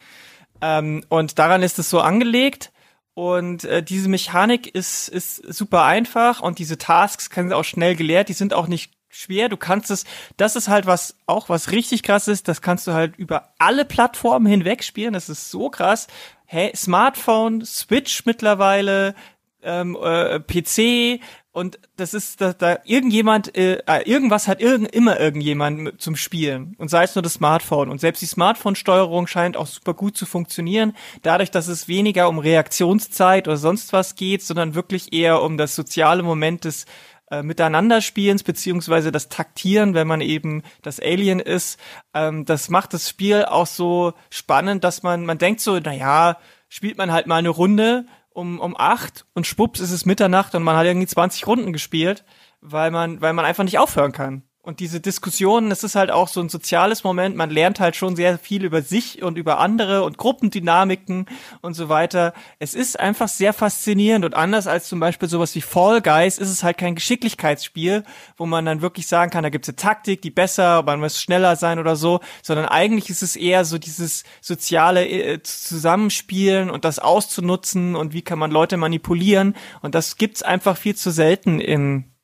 Ähm, 0.60 1.04
und 1.08 1.38
daran 1.38 1.62
ist 1.62 1.78
es 1.78 1.90
so 1.90 2.00
angelegt. 2.00 2.72
Und 3.14 3.64
äh, 3.64 3.82
diese 3.82 4.08
Mechanik 4.10 4.74
ist, 4.74 5.08
ist 5.08 5.36
super 5.36 5.84
einfach 5.84 6.42
und 6.42 6.58
diese 6.58 6.76
Tasks 6.76 7.30
können 7.30 7.52
auch 7.54 7.64
schnell 7.64 7.96
gelehrt, 7.96 8.28
die 8.28 8.34
sind 8.34 8.52
auch 8.52 8.66
nicht 8.66 8.92
schwer. 9.08 9.48
Du 9.48 9.56
kannst 9.56 9.90
es, 9.90 10.04
das 10.36 10.54
ist 10.54 10.68
halt 10.68 10.84
was, 10.84 11.16
auch 11.26 11.48
was 11.48 11.72
richtig 11.72 12.02
krass 12.02 12.28
ist, 12.28 12.46
das 12.46 12.60
kannst 12.60 12.86
du 12.86 12.92
halt 12.92 13.16
über 13.16 13.54
alle 13.58 13.86
Plattformen 13.86 14.46
hinweg 14.46 14.84
spielen. 14.84 15.14
Das 15.14 15.30
ist 15.30 15.50
so 15.50 15.70
krass. 15.70 16.08
Hey, 16.44 16.70
Smartphone, 16.76 17.64
Switch 17.64 18.26
mittlerweile, 18.26 19.14
ähm, 19.62 19.96
äh, 20.00 20.38
PC 20.40 21.20
Und 21.56 21.78
das 21.96 22.12
ist, 22.12 22.42
da, 22.42 22.52
da 22.52 22.80
irgendjemand, 22.84 23.56
äh, 23.56 23.78
äh, 23.86 24.02
irgendwas 24.02 24.46
hat 24.46 24.60
irgend, 24.60 24.94
immer 24.94 25.18
irgendjemand 25.18 25.98
zum 25.98 26.14
Spielen. 26.14 26.74
Und 26.76 26.90
sei 26.90 27.04
es 27.04 27.14
nur 27.14 27.22
das 27.22 27.32
Smartphone. 27.32 27.88
Und 27.88 27.98
selbst 27.98 28.20
die 28.20 28.26
Smartphone-Steuerung 28.26 29.26
scheint 29.26 29.56
auch 29.56 29.66
super 29.66 29.94
gut 29.94 30.18
zu 30.18 30.26
funktionieren. 30.26 30.94
Dadurch, 31.22 31.50
dass 31.50 31.68
es 31.68 31.88
weniger 31.88 32.28
um 32.28 32.38
Reaktionszeit 32.38 33.48
oder 33.48 33.56
sonst 33.56 33.94
was 33.94 34.16
geht, 34.16 34.42
sondern 34.42 34.74
wirklich 34.74 35.14
eher 35.14 35.40
um 35.40 35.56
das 35.56 35.74
soziale 35.74 36.22
Moment 36.22 36.66
des 36.66 36.84
äh, 37.30 37.42
Miteinanderspielens 37.42 38.42
beziehungsweise 38.42 39.10
das 39.10 39.30
Taktieren, 39.30 39.94
wenn 39.94 40.06
man 40.06 40.20
eben 40.20 40.62
das 40.82 41.00
Alien 41.00 41.40
ist. 41.40 41.80
Ähm, 42.12 42.44
das 42.44 42.68
macht 42.68 42.92
das 42.92 43.08
Spiel 43.08 43.46
auch 43.46 43.66
so 43.66 44.12
spannend, 44.28 44.84
dass 44.84 45.02
man, 45.02 45.24
man 45.24 45.38
denkt 45.38 45.62
so, 45.62 45.80
na 45.82 45.94
ja, 45.94 46.36
spielt 46.68 46.98
man 46.98 47.12
halt 47.12 47.26
mal 47.26 47.36
eine 47.36 47.48
Runde 47.48 48.04
um, 48.36 48.60
um 48.60 48.76
acht 48.76 49.26
und 49.34 49.46
schwupps 49.46 49.80
ist 49.80 49.90
es 49.90 50.04
Mitternacht 50.04 50.54
und 50.54 50.62
man 50.62 50.76
hat 50.76 50.84
irgendwie 50.84 51.06
20 51.06 51.46
Runden 51.46 51.72
gespielt, 51.72 52.24
weil 52.60 52.90
man, 52.90 53.20
weil 53.20 53.32
man 53.32 53.44
einfach 53.44 53.64
nicht 53.64 53.78
aufhören 53.78 54.12
kann. 54.12 54.42
Und 54.66 54.80
diese 54.80 54.98
Diskussionen, 54.98 55.70
das 55.70 55.84
ist 55.84 55.94
halt 55.94 56.10
auch 56.10 56.26
so 56.26 56.40
ein 56.40 56.48
soziales 56.48 57.04
Moment. 57.04 57.36
Man 57.36 57.50
lernt 57.50 57.78
halt 57.78 57.94
schon 57.94 58.16
sehr 58.16 58.36
viel 58.36 58.64
über 58.64 58.82
sich 58.82 59.22
und 59.22 59.38
über 59.38 59.60
andere 59.60 60.02
und 60.02 60.18
Gruppendynamiken 60.18 61.26
und 61.60 61.74
so 61.74 61.88
weiter. 61.88 62.34
Es 62.58 62.74
ist 62.74 62.98
einfach 62.98 63.28
sehr 63.28 63.52
faszinierend 63.52 64.24
und 64.24 64.34
anders 64.34 64.66
als 64.66 64.88
zum 64.88 64.98
Beispiel 64.98 65.28
sowas 65.28 65.54
wie 65.54 65.60
Fall 65.60 66.02
Guys 66.02 66.38
ist 66.38 66.50
es 66.50 66.64
halt 66.64 66.78
kein 66.78 66.96
Geschicklichkeitsspiel, 66.96 68.02
wo 68.36 68.44
man 68.44 68.64
dann 68.64 68.82
wirklich 68.82 69.06
sagen 69.06 69.30
kann, 69.30 69.44
da 69.44 69.50
gibt's 69.50 69.68
eine 69.68 69.76
Taktik, 69.76 70.20
die 70.20 70.32
besser, 70.32 70.82
man 70.82 70.98
muss 70.98 71.22
schneller 71.22 71.54
sein 71.54 71.78
oder 71.78 71.94
so, 71.94 72.18
sondern 72.42 72.66
eigentlich 72.66 73.08
ist 73.08 73.22
es 73.22 73.36
eher 73.36 73.64
so 73.64 73.78
dieses 73.78 74.24
soziale 74.40 75.06
äh, 75.06 75.42
Zusammenspielen 75.44 76.70
und 76.70 76.84
das 76.84 76.98
auszunutzen 76.98 77.94
und 77.94 78.14
wie 78.14 78.22
kann 78.22 78.40
man 78.40 78.50
Leute 78.50 78.78
manipulieren 78.78 79.54
und 79.80 79.94
das 79.94 80.16
gibt's 80.16 80.42
einfach 80.42 80.76
viel 80.76 80.96
zu 80.96 81.12
selten 81.12 81.60
in 81.60 82.16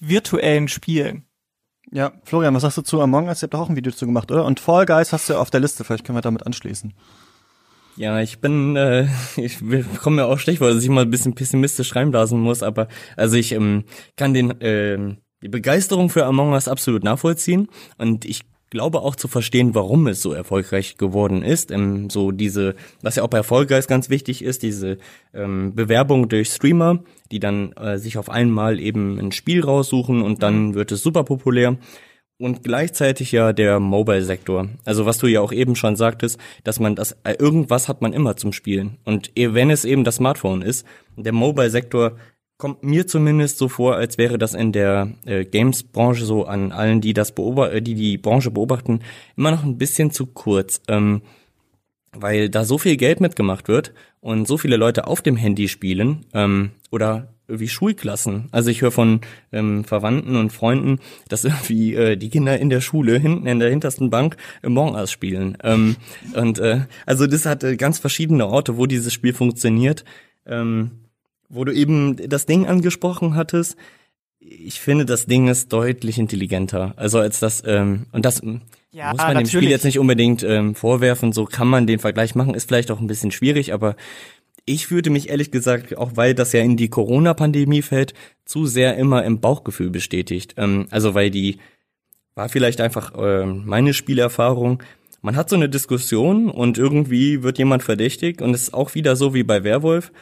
virtuellen 0.00 0.68
Spielen. 0.68 1.26
Ja, 1.92 2.12
Florian, 2.24 2.54
was 2.54 2.62
sagst 2.62 2.78
du 2.78 2.82
zu 2.82 3.02
Among 3.02 3.28
Us? 3.28 3.42
Ihr 3.42 3.46
habt 3.46 3.54
doch 3.54 3.60
auch 3.60 3.68
ein 3.68 3.76
Video 3.76 3.92
zu 3.92 4.06
gemacht, 4.06 4.30
oder? 4.30 4.46
Und 4.46 4.60
Fall 4.60 4.86
Guys 4.86 5.12
hast 5.12 5.28
du 5.28 5.34
ja 5.34 5.38
auf 5.38 5.50
der 5.50 5.60
Liste, 5.60 5.84
vielleicht 5.84 6.04
können 6.04 6.16
wir 6.16 6.22
damit 6.22 6.46
anschließen. 6.46 6.94
Ja, 7.96 8.18
ich 8.20 8.40
bin, 8.40 8.76
äh, 8.76 9.08
ich 9.36 9.58
komme 10.00 10.16
mir 10.16 10.24
auch 10.24 10.38
vor, 10.38 10.72
dass 10.72 10.82
ich 10.82 10.88
mal 10.88 11.02
ein 11.02 11.10
bisschen 11.10 11.34
pessimistisch 11.34 11.94
reinblasen 11.94 12.40
muss, 12.40 12.62
aber 12.62 12.88
also 13.16 13.36
ich 13.36 13.52
ähm, 13.52 13.84
kann 14.16 14.32
den 14.32 14.58
äh, 14.62 15.16
die 15.42 15.48
Begeisterung 15.48 16.08
für 16.08 16.24
Among 16.24 16.52
Us 16.52 16.66
absolut 16.66 17.04
nachvollziehen 17.04 17.68
und 17.98 18.24
ich 18.24 18.42
glaube 18.72 19.02
auch 19.02 19.14
zu 19.14 19.28
verstehen, 19.28 19.74
warum 19.74 20.08
es 20.08 20.22
so 20.22 20.32
erfolgreich 20.32 20.96
geworden 20.96 21.42
ist. 21.42 21.70
Ähm, 21.70 22.08
so 22.08 22.32
diese, 22.32 22.74
was 23.02 23.16
ja 23.16 23.22
auch 23.22 23.28
bei 23.28 23.36
Erfolgreich 23.36 23.86
ganz 23.86 24.08
wichtig 24.08 24.42
ist, 24.42 24.62
diese 24.62 24.96
ähm, 25.34 25.74
Bewerbung 25.74 26.28
durch 26.30 26.48
Streamer, 26.48 27.04
die 27.30 27.38
dann 27.38 27.72
äh, 27.72 27.98
sich 27.98 28.16
auf 28.16 28.30
einmal 28.30 28.80
eben 28.80 29.18
ein 29.18 29.30
Spiel 29.30 29.62
raussuchen 29.62 30.22
und 30.22 30.42
dann 30.42 30.68
mhm. 30.68 30.74
wird 30.74 30.90
es 30.90 31.02
super 31.02 31.22
populär. 31.22 31.76
Und 32.38 32.64
gleichzeitig 32.64 33.30
ja 33.30 33.52
der 33.52 33.78
Mobile-Sektor. 33.78 34.68
Also 34.86 35.04
was 35.04 35.18
du 35.18 35.26
ja 35.26 35.42
auch 35.42 35.52
eben 35.52 35.76
schon 35.76 35.94
sagtest, 35.94 36.40
dass 36.64 36.80
man 36.80 36.96
das, 36.96 37.12
äh, 37.24 37.34
irgendwas 37.38 37.88
hat 37.88 38.00
man 38.00 38.14
immer 38.14 38.36
zum 38.36 38.54
Spielen. 38.54 38.96
Und 39.04 39.30
wenn 39.36 39.70
es 39.70 39.84
eben 39.84 40.02
das 40.02 40.16
Smartphone 40.16 40.62
ist, 40.62 40.86
der 41.16 41.32
Mobile-Sektor 41.32 42.16
kommt 42.62 42.84
mir 42.84 43.08
zumindest 43.08 43.58
so 43.58 43.68
vor, 43.68 43.96
als 43.96 44.18
wäre 44.18 44.38
das 44.38 44.54
in 44.54 44.70
der 44.70 45.10
äh, 45.26 45.44
Games-Branche 45.44 46.24
so 46.24 46.44
an 46.44 46.70
allen, 46.70 47.00
die 47.00 47.12
das 47.12 47.32
beobachten, 47.32 47.74
äh, 47.74 47.82
die 47.82 47.96
die 47.96 48.18
Branche 48.18 48.52
beobachten, 48.52 49.00
immer 49.36 49.50
noch 49.50 49.64
ein 49.64 49.78
bisschen 49.78 50.12
zu 50.12 50.26
kurz, 50.26 50.80
ähm, 50.86 51.22
weil 52.12 52.50
da 52.50 52.64
so 52.64 52.78
viel 52.78 52.96
Geld 52.96 53.20
mitgemacht 53.20 53.66
wird 53.66 53.92
und 54.20 54.46
so 54.46 54.58
viele 54.58 54.76
Leute 54.76 55.08
auf 55.08 55.22
dem 55.22 55.36
Handy 55.36 55.66
spielen 55.66 56.24
ähm, 56.34 56.70
oder 56.92 57.34
wie 57.48 57.66
Schulklassen. 57.66 58.46
Also 58.52 58.70
ich 58.70 58.80
höre 58.80 58.92
von 58.92 59.22
ähm, 59.50 59.82
Verwandten 59.82 60.36
und 60.36 60.52
Freunden, 60.52 61.00
dass 61.26 61.44
irgendwie 61.44 61.96
äh, 61.96 62.16
die 62.16 62.30
Kinder 62.30 62.60
in 62.60 62.70
der 62.70 62.80
Schule 62.80 63.18
hinten 63.18 63.48
in 63.48 63.58
der 63.58 63.70
hintersten 63.70 64.08
Bank 64.08 64.36
Among 64.62 64.94
Us 64.94 65.10
spielen. 65.10 65.58
Ähm, 65.64 65.96
und 66.36 66.60
äh, 66.60 66.82
also 67.06 67.26
das 67.26 67.44
hat 67.44 67.64
äh, 67.64 67.74
ganz 67.74 67.98
verschiedene 67.98 68.46
Orte, 68.46 68.76
wo 68.76 68.86
dieses 68.86 69.12
Spiel 69.12 69.32
funktioniert. 69.32 70.04
Ähm, 70.46 71.02
wo 71.52 71.64
du 71.64 71.72
eben 71.72 72.16
das 72.28 72.46
Ding 72.46 72.66
angesprochen 72.66 73.36
hattest, 73.36 73.76
ich 74.40 74.80
finde, 74.80 75.04
das 75.04 75.26
Ding 75.26 75.46
ist 75.48 75.72
deutlich 75.72 76.18
intelligenter. 76.18 76.94
Also 76.96 77.20
als 77.20 77.38
das, 77.38 77.62
ähm, 77.64 78.06
und 78.10 78.24
das 78.24 78.40
ja, 78.90 79.10
muss 79.10 79.18
man 79.18 79.34
natürlich. 79.34 79.34
dem 79.34 79.46
Spiel 79.46 79.70
jetzt 79.70 79.84
nicht 79.84 79.98
unbedingt 79.98 80.42
ähm, 80.42 80.74
vorwerfen, 80.74 81.32
so 81.32 81.44
kann 81.44 81.68
man 81.68 81.86
den 81.86 82.00
Vergleich 82.00 82.34
machen, 82.34 82.54
ist 82.54 82.66
vielleicht 82.66 82.90
auch 82.90 83.00
ein 83.00 83.06
bisschen 83.06 83.30
schwierig, 83.30 83.72
aber 83.72 83.94
ich 84.64 84.90
würde 84.90 85.10
mich 85.10 85.28
ehrlich 85.28 85.50
gesagt, 85.50 85.96
auch 85.96 86.12
weil 86.14 86.34
das 86.34 86.52
ja 86.52 86.60
in 86.60 86.76
die 86.76 86.88
Corona-Pandemie 86.88 87.82
fällt, 87.82 88.14
zu 88.44 88.66
sehr 88.66 88.96
immer 88.96 89.24
im 89.24 89.40
Bauchgefühl 89.40 89.90
bestätigt. 89.90 90.54
Ähm, 90.56 90.86
also 90.90 91.14
weil 91.14 91.30
die 91.30 91.58
war 92.34 92.48
vielleicht 92.48 92.80
einfach 92.80 93.14
äh, 93.14 93.44
meine 93.44 93.92
Spielerfahrung. 93.92 94.82
Man 95.20 95.36
hat 95.36 95.50
so 95.50 95.56
eine 95.56 95.68
Diskussion 95.68 96.50
und 96.50 96.78
irgendwie 96.78 97.42
wird 97.42 97.58
jemand 97.58 97.82
verdächtig 97.82 98.40
und 98.40 98.54
es 98.54 98.64
ist 98.64 98.74
auch 98.74 98.94
wieder 98.94 99.16
so 99.16 99.34
wie 99.34 99.44
bei 99.44 99.62
Werwolf 99.62 100.12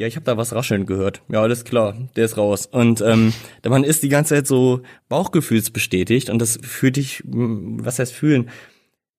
ja, 0.00 0.06
ich 0.06 0.16
habe 0.16 0.24
da 0.24 0.38
was 0.38 0.54
rascheln 0.54 0.86
gehört. 0.86 1.20
Ja, 1.28 1.42
alles 1.42 1.64
klar, 1.64 1.94
der 2.16 2.24
ist 2.24 2.38
raus. 2.38 2.64
Und 2.64 3.02
ähm, 3.02 3.34
man 3.68 3.84
ist 3.84 4.02
die 4.02 4.08
ganze 4.08 4.34
Zeit 4.34 4.46
so 4.46 4.80
Bauchgefühlsbestätigt 5.10 6.30
und 6.30 6.38
das 6.38 6.58
fühlt 6.62 6.96
dich, 6.96 7.22
was 7.26 7.98
heißt 7.98 8.14
fühlen, 8.14 8.48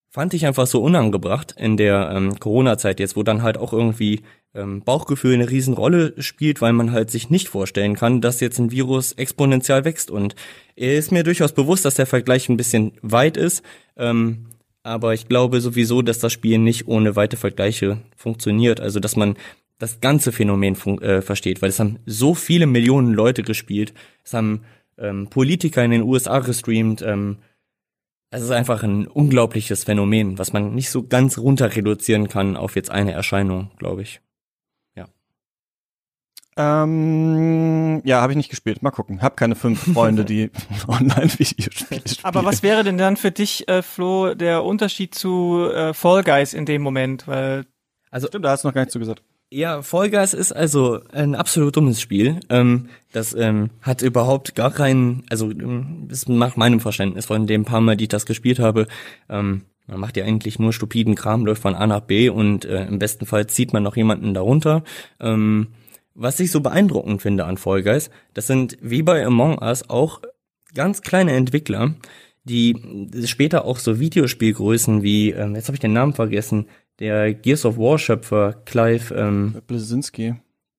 fand 0.10 0.34
ich 0.34 0.48
einfach 0.48 0.66
so 0.66 0.82
unangebracht 0.82 1.54
in 1.56 1.78
der 1.78 2.10
ähm, 2.12 2.40
Corona-Zeit 2.40 3.00
jetzt, 3.00 3.16
wo 3.16 3.22
dann 3.22 3.44
halt 3.44 3.60
auch 3.60 3.74
irgendwie 3.74 4.22
ähm, 4.56 4.82
Bauchgefühl 4.82 5.36
eine 5.36 5.52
Riesenrolle 5.52 6.16
spielt, 6.18 6.62
weil 6.62 6.74
man 6.74 6.92
halt 6.92 7.12
sich 7.12 7.30
nicht 7.30 7.48
vorstellen 7.48 7.96
kann, 7.96 8.20
dass 8.20 8.40
jetzt 8.40 8.58
ein 8.58 8.72
Virus 8.72 9.12
exponentiell 9.12 9.86
wächst. 9.86 10.10
Und 10.10 10.34
er 10.76 10.98
ist 10.98 11.12
mir 11.12 11.24
durchaus 11.24 11.52
bewusst, 11.52 11.86
dass 11.86 11.94
der 11.94 12.08
Vergleich 12.08 12.50
ein 12.50 12.58
bisschen 12.58 12.94
weit 13.04 13.38
ist. 13.38 13.62
Ähm, 13.98 14.48
aber 14.82 15.14
ich 15.14 15.28
glaube 15.28 15.62
sowieso, 15.62 16.02
dass 16.02 16.18
das 16.18 16.34
Spiel 16.34 16.58
nicht 16.58 16.88
ohne 16.88 17.16
weite 17.16 17.38
Vergleiche 17.38 18.00
funktioniert. 18.16 18.80
Also 18.80 19.00
dass 19.00 19.16
man 19.16 19.36
das 19.82 20.00
ganze 20.00 20.32
Phänomen 20.32 20.76
äh, 21.02 21.22
versteht, 21.22 21.62
weil 21.62 21.70
es 21.70 21.80
haben 21.80 21.98
so 22.06 22.36
viele 22.36 22.68
Millionen 22.68 23.14
Leute 23.14 23.42
gespielt, 23.42 23.94
es 24.24 24.34
haben 24.34 24.64
ähm, 24.98 25.28
Politiker 25.30 25.84
in 25.84 25.90
den 25.90 26.04
USA 26.04 26.40
gestreamt, 26.40 27.02
ähm, 27.02 27.40
es 28.30 28.44
ist 28.44 28.52
einfach 28.52 28.84
ein 28.84 29.08
unglaubliches 29.08 29.84
Phänomen, 29.84 30.38
was 30.38 30.54
man 30.54 30.76
nicht 30.76 30.92
so 30.92 31.08
ganz 31.08 31.40
runter 31.40 31.76
reduzieren 31.76 32.30
kann 32.30 32.56
auf 32.58 32.76
jetzt 32.76 32.92
eine 32.92 33.12
Erscheinung, 33.12 33.72
glaube 33.78 34.04
ich. 34.04 34.22
Ja. 34.96 35.08
Ähm, 36.56 38.02
ja, 38.06 38.22
habe 38.22 38.34
ich 38.34 38.38
nicht 38.38 38.50
gespielt. 38.50 38.84
Mal 38.84 38.92
gucken. 38.92 39.22
Hab 39.22 39.36
keine 39.36 39.56
fünf 39.56 39.82
Freunde, 39.94 40.24
die 40.24 40.52
Online-Videospiele 40.88 42.02
spielen. 42.08 42.24
Aber 42.24 42.46
was 42.46 42.64
wäre 42.64 42.84
denn 42.84 42.98
dann 42.98 43.18
für 43.18 43.32
dich, 43.32 43.68
äh, 43.68 43.82
Flo, 43.82 44.34
der 44.36 44.64
Unterschied 44.64 45.14
zu 45.14 45.68
äh, 45.74 45.94
Fall 45.94 46.24
Guys 46.24 46.54
in 46.54 46.66
dem 46.66 46.84
Moment? 46.84 47.28
Weil 47.28 47.66
also, 48.12 48.28
Stimmt, 48.28 48.46
da 48.46 48.52
hast 48.52 48.64
du 48.64 48.68
noch 48.68 48.76
gar 48.76 48.82
nichts 48.82 48.94
zu 48.94 49.00
gesagt. 49.00 49.24
Ja, 49.54 49.82
Vollgas 49.82 50.34
ist 50.34 50.54
also 50.54 51.02
ein 51.12 51.36
absolut 51.36 51.76
dummes 51.76 52.00
Spiel. 52.00 52.40
Ähm, 52.50 52.88
das 53.12 53.34
ähm, 53.34 53.70
hat 53.82 54.02
überhaupt 54.02 54.56
gar 54.56 54.72
keinen, 54.72 55.26
also 55.30 55.52
ähm, 55.52 56.08
das 56.08 56.30
macht 56.30 56.56
meinem 56.56 56.80
Verständnis 56.80 57.26
von 57.26 57.48
dem 57.48 57.66
paar 57.66 57.82
Mal, 57.82 57.98
die 57.98 58.06
ich 58.06 58.10
das 58.10 58.26
gespielt 58.26 58.60
habe. 58.60 58.88
Ähm, 59.28 59.64
man 59.88 60.00
macht 60.00 60.16
ja 60.16 60.24
eigentlich 60.24 60.58
nur 60.58 60.72
stupiden 60.72 61.16
Kram, 61.16 61.46
läuft 61.46 61.64
von 61.64 61.76
A 61.76 61.86
nach 61.86 62.00
B 62.00 62.30
und 62.30 62.64
äh, 62.64 62.86
im 62.86 62.98
besten 62.98 63.26
Fall 63.26 63.48
zieht 63.48 63.74
man 63.74 63.84
noch 63.84 63.98
jemanden 63.98 64.34
darunter. 64.34 64.86
Ähm, 65.20 65.68
was 66.16 66.40
ich 66.40 66.50
so 66.50 66.62
beeindruckend 66.62 67.22
finde 67.22 67.44
an 67.44 67.58
Fall 67.58 67.84
Guys, 67.84 68.10
das 68.34 68.48
sind 68.48 68.78
wie 68.82 69.04
bei 69.04 69.26
Among 69.26 69.58
Us 69.62 69.90
auch 69.90 70.22
ganz 70.74 71.02
kleine 71.02 71.34
Entwickler, 71.34 71.96
die 72.46 73.10
später 73.26 73.66
auch 73.66 73.80
so 73.80 74.00
Videospielgrößen 74.00 75.04
wie, 75.04 75.32
ähm, 75.32 75.56
jetzt 75.56 75.68
habe 75.68 75.76
ich 75.76 75.82
den 75.82 75.94
Namen 75.94 76.14
vergessen, 76.14 76.68
der 77.02 77.34
Gears 77.34 77.66
of 77.66 77.78
War 77.78 77.98
Schöpfer 77.98 78.54
Clive 78.64 79.14
ähm, 79.14 79.56
Blasinski. 79.68 80.36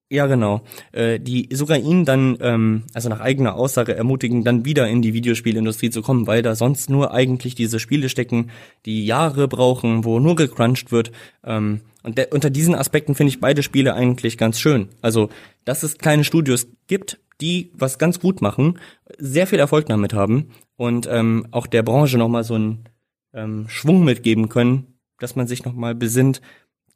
Ja, 0.09 0.27
genau. 0.27 0.61
Äh, 0.93 1.19
die 1.19 1.49
sogar 1.53 1.79
ihn 1.79 2.05
dann, 2.05 2.37
ähm, 2.41 2.83
also 2.95 3.09
nach 3.09 3.21
eigener 3.21 3.55
Aussage 3.55 3.95
ermutigen, 3.97 4.45
dann 4.45 4.65
wieder 4.65 4.87
in 4.87 5.03
die 5.03 5.15
Videospielindustrie 5.15 5.91
zu 5.91 6.03
kommen, 6.03 6.27
weil 6.27 6.43
da 6.43 6.55
sonst 6.55 6.91
nur 6.91 7.13
eigentlich 7.13 7.55
diese 7.55 7.81
Spiele 7.81 8.09
stecken, 8.09 8.51
die 8.85 9.05
Jahre 9.05 9.49
brauchen, 9.49 10.05
wo 10.05 10.21
nur 10.21 10.37
gecrunched 10.37 10.93
wird. 10.93 11.13
Ähm, 11.45 11.81
und 12.03 12.21
unter 12.31 12.51
diesen 12.51 12.75
Aspekten 12.75 13.15
finde 13.15 13.31
ich 13.31 13.41
beide 13.41 13.63
Spiele 13.63 13.95
eigentlich 13.95 14.39
ganz 14.39 14.61
schön. 14.61 14.91
Also, 15.01 15.31
dass 15.65 15.83
es 15.83 15.99
kleine 15.99 16.25
Studios 16.25 16.69
gibt, 16.89 17.19
die 17.41 17.71
was 17.75 17.99
ganz 17.99 18.21
gut 18.21 18.43
machen, 18.43 18.79
sehr 19.19 19.47
viel 19.47 19.59
Erfolg 19.59 19.87
damit 19.87 20.13
haben 20.13 20.51
und 20.77 21.09
ähm, 21.11 21.47
auch 21.51 21.67
der 21.67 21.83
Branche 21.83 22.19
nochmal 22.19 22.45
so 22.45 22.55
einen 22.55 22.85
ähm, 23.33 23.65
Schwung 23.69 24.05
mitgeben 24.05 24.51
können, 24.51 24.92
dass 25.23 25.37
man 25.37 25.47
sich 25.47 25.65
nochmal 25.65 25.95
besinnt. 25.95 26.41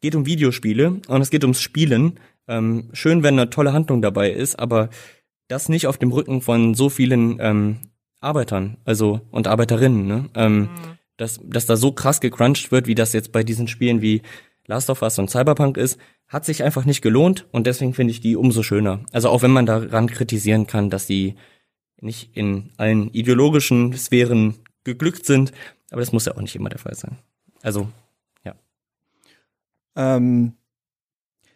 Geht 0.01 0.15
um 0.15 0.27
Videospiele 0.27 1.01
und 1.07 1.23
es 1.23 1.31
geht 1.31 1.45
ums 1.45 1.61
Spielen. 1.61 2.19
Ähm, 2.49 2.91
schön, 2.93 3.23
wenn 3.23 3.39
eine 3.39 3.51
tolle 3.51 3.73
Handlung 3.73 4.03
dabei 4.03 4.31
ist, 4.31 4.59
aber 4.59 4.91
das 5.49 5.69
nicht 5.69 5.87
auf 5.87 5.99
dem 5.99 6.13
Rücken 6.13 6.43
von 6.43 6.75
so 6.75 6.89
vielen 6.89 7.39
ähm, 7.41 7.77
Arbeitern, 8.21 8.79
also 8.85 9.21
und 9.31 9.47
Arbeiterinnen, 9.47 10.07
ne? 10.07 10.29
Ähm, 10.35 10.59
mhm. 10.59 10.69
dass, 11.17 11.41
dass 11.45 11.67
da 11.67 11.77
so 11.77 11.93
krass 11.93 12.21
gecrunched 12.21 12.73
wird, 12.73 12.87
wie 12.87 12.95
das 12.95 13.13
jetzt 13.13 13.33
bei 13.33 13.43
diesen 13.43 13.69
Spielen 13.69 14.03
wie 14.03 14.23
Last 14.67 14.91
of 14.91 15.03
Us 15.03 15.19
und 15.19 15.31
Cyberpunk 15.31 15.77
ist, 15.77 15.99
hat 16.29 16.45
sich 16.45 16.65
einfach 16.65 16.85
nicht 16.85 17.03
gelohnt 17.03 17.47
und 17.53 17.67
deswegen 17.67 17.95
finde 17.95 18.11
ich 18.11 18.21
die 18.21 18.37
umso 18.37 18.63
schöner. 18.63 19.01
Also 19.13 19.29
auch 19.29 19.43
wenn 19.43 19.53
man 19.53 19.67
daran 19.67 20.09
kritisieren 20.09 20.67
kann, 20.67 20.91
dass 20.91 21.07
die 21.07 21.37
nicht 22.01 22.37
in 22.37 22.71
allen 22.77 23.13
ideologischen 23.13 23.93
Sphären 23.97 24.57
geglückt 24.85 25.25
sind, 25.25 25.53
aber 25.91 26.01
das 26.01 26.13
muss 26.13 26.27
ja 26.27 26.35
auch 26.35 26.41
nicht 26.41 26.57
immer 26.57 26.69
der 26.69 26.81
Fall 26.81 26.95
sein. 26.95 27.19
Also. 27.63 27.89
Ähm, 29.97 30.55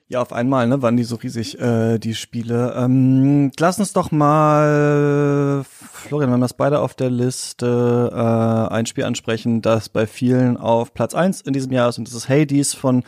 ja, 0.08 0.20
auf 0.20 0.32
einmal, 0.32 0.66
ne, 0.66 0.82
waren 0.82 0.96
die 0.96 1.04
so 1.04 1.14
riesig, 1.14 1.60
äh, 1.60 1.98
die 1.98 2.16
Spiele. 2.16 2.74
Ähm, 2.76 3.52
lass 3.60 3.78
uns 3.78 3.92
doch 3.92 4.10
mal, 4.10 5.62
Florian, 5.64 6.30
wir 6.30 6.34
haben 6.34 6.40
das 6.40 6.54
beide 6.54 6.80
auf 6.80 6.94
der 6.94 7.10
Liste, 7.10 8.10
äh, 8.12 8.74
ein 8.74 8.86
Spiel 8.86 9.04
ansprechen, 9.04 9.62
das 9.62 9.88
bei 9.88 10.08
vielen 10.08 10.56
auf 10.56 10.94
Platz 10.94 11.14
eins 11.14 11.42
in 11.42 11.52
diesem 11.52 11.70
Jahr 11.70 11.90
ist 11.90 11.98
und 11.98 12.08
das 12.08 12.14
ist 12.14 12.28
Hades 12.28 12.74
von 12.74 13.04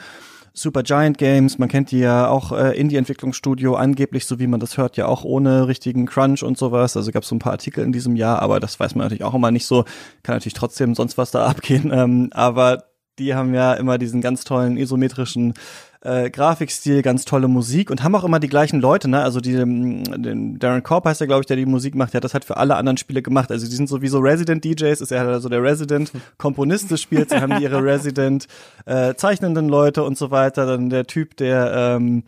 Super 0.54 0.84
Giant 0.84 1.18
Games, 1.18 1.58
man 1.58 1.68
kennt 1.68 1.90
die 1.90 1.98
ja 1.98 2.28
auch 2.28 2.52
äh, 2.52 2.78
Indie-Entwicklungsstudio, 2.78 3.74
angeblich, 3.74 4.26
so 4.26 4.38
wie 4.38 4.46
man 4.46 4.60
das 4.60 4.76
hört, 4.76 4.96
ja 4.96 5.06
auch 5.06 5.24
ohne 5.24 5.66
richtigen 5.66 6.06
Crunch 6.06 6.44
und 6.44 6.56
sowas. 6.56 6.96
Also 6.96 7.10
gab 7.10 7.22
es 7.22 7.30
so 7.30 7.34
ein 7.34 7.40
paar 7.40 7.52
Artikel 7.52 7.82
in 7.82 7.90
diesem 7.92 8.14
Jahr, 8.14 8.40
aber 8.40 8.60
das 8.60 8.78
weiß 8.78 8.94
man 8.94 9.06
natürlich 9.06 9.24
auch 9.24 9.34
immer 9.34 9.50
nicht 9.50 9.66
so. 9.66 9.84
Kann 10.22 10.36
natürlich 10.36 10.54
trotzdem 10.54 10.94
sonst 10.94 11.16
was 11.18 11.30
da 11.30 11.46
abgehen. 11.46 11.90
Ähm, 11.92 12.28
aber 12.32 12.91
die 13.18 13.34
haben 13.34 13.54
ja 13.54 13.74
immer 13.74 13.98
diesen 13.98 14.20
ganz 14.20 14.44
tollen 14.44 14.76
isometrischen 14.76 15.54
äh, 16.02 16.30
Grafikstil, 16.30 17.02
ganz 17.02 17.24
tolle 17.24 17.46
Musik 17.46 17.90
und 17.90 18.02
haben 18.02 18.14
auch 18.14 18.24
immer 18.24 18.40
die 18.40 18.48
gleichen 18.48 18.80
Leute, 18.80 19.08
ne? 19.08 19.22
Also 19.22 19.40
die, 19.40 19.54
ähm, 19.54 20.02
den 20.22 20.58
Darren 20.58 20.82
Korb 20.82 21.04
heißt 21.04 21.20
der, 21.20 21.28
glaube 21.28 21.42
ich, 21.42 21.46
der 21.46 21.56
die 21.56 21.66
Musik 21.66 21.94
macht, 21.94 22.12
der 22.12 22.18
hat 22.18 22.24
das 22.24 22.34
halt 22.34 22.44
für 22.44 22.56
alle 22.56 22.76
anderen 22.76 22.96
Spiele 22.96 23.22
gemacht. 23.22 23.50
Also 23.50 23.66
die 23.66 23.74
sind 23.74 23.88
sowieso 23.88 24.18
Resident 24.18 24.64
DJs, 24.64 25.00
ist 25.00 25.12
er 25.12 25.20
halt 25.20 25.30
also 25.30 25.48
der 25.48 25.62
Resident 25.62 26.10
Komponist 26.38 26.90
des 26.90 27.00
Spiels, 27.00 27.28
dann 27.28 27.42
haben 27.42 27.56
die 27.56 27.62
ihre 27.62 27.82
Resident 27.84 28.46
äh, 28.84 29.14
zeichnenden 29.14 29.68
Leute 29.68 30.02
und 30.02 30.18
so 30.18 30.30
weiter. 30.30 30.66
Dann 30.66 30.90
der 30.90 31.06
Typ, 31.06 31.36
der 31.36 31.72
ähm, 31.96 32.24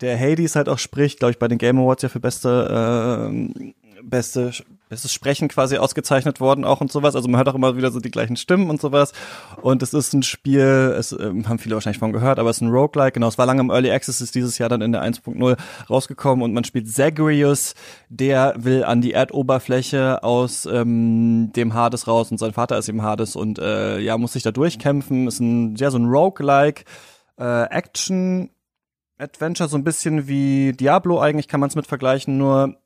der 0.00 0.18
Hades 0.18 0.56
halt 0.56 0.68
auch 0.68 0.78
spricht, 0.78 1.18
glaube 1.18 1.32
ich, 1.32 1.38
bei 1.38 1.48
den 1.48 1.58
Game 1.58 1.78
Awards 1.78 2.02
ja 2.02 2.08
für 2.08 2.20
beste 2.20 3.30
äh, 3.30 3.72
beste 4.02 4.52
bestes 4.88 5.12
Sprechen 5.12 5.48
quasi 5.48 5.76
ausgezeichnet 5.76 6.40
worden 6.40 6.64
auch 6.64 6.80
und 6.80 6.90
sowas. 6.90 7.14
Also 7.14 7.28
man 7.28 7.38
hört 7.38 7.48
auch 7.48 7.54
immer 7.54 7.76
wieder 7.76 7.90
so 7.90 8.00
die 8.00 8.10
gleichen 8.10 8.36
Stimmen 8.36 8.70
und 8.70 8.80
sowas. 8.80 9.12
Und 9.60 9.82
es 9.82 9.94
ist 9.94 10.12
ein 10.12 10.22
Spiel, 10.22 10.94
es 10.98 11.12
ähm, 11.12 11.48
haben 11.48 11.58
viele 11.58 11.74
wahrscheinlich 11.74 11.98
von 11.98 12.12
gehört, 12.12 12.38
aber 12.38 12.50
es 12.50 12.58
ist 12.58 12.62
ein 12.62 12.70
Roguelike. 12.70 13.12
Genau, 13.12 13.28
es 13.28 13.38
war 13.38 13.46
lange 13.46 13.60
im 13.60 13.70
Early 13.70 13.90
Access, 13.90 14.20
ist 14.20 14.34
dieses 14.34 14.58
Jahr 14.58 14.68
dann 14.68 14.82
in 14.82 14.92
der 14.92 15.02
1.0 15.02 15.56
rausgekommen 15.88 16.42
und 16.42 16.52
man 16.52 16.64
spielt 16.64 16.90
Zagreus, 16.90 17.74
der 18.08 18.54
will 18.56 18.84
an 18.84 19.00
die 19.00 19.12
Erdoberfläche 19.12 20.22
aus 20.22 20.66
ähm, 20.66 21.52
dem 21.54 21.74
Hades 21.74 22.06
raus 22.06 22.30
und 22.30 22.38
sein 22.38 22.52
Vater 22.52 22.78
ist 22.78 22.88
eben 22.88 23.02
Hades 23.02 23.36
und 23.36 23.58
äh, 23.58 23.98
ja, 23.98 24.16
muss 24.18 24.32
sich 24.32 24.42
da 24.42 24.52
durchkämpfen. 24.52 25.26
Ist 25.28 25.40
ein, 25.40 25.76
ja, 25.76 25.90
so 25.90 25.98
ein 25.98 26.06
Roguelike 26.06 26.84
äh, 27.38 27.64
Action 27.64 28.50
Adventure, 29.18 29.68
so 29.68 29.76
ein 29.76 29.84
bisschen 29.84 30.28
wie 30.28 30.72
Diablo 30.72 31.20
eigentlich 31.20 31.48
kann 31.48 31.60
man 31.60 31.68
es 31.68 31.74
mit 31.74 31.86
vergleichen, 31.86 32.38
nur 32.38 32.76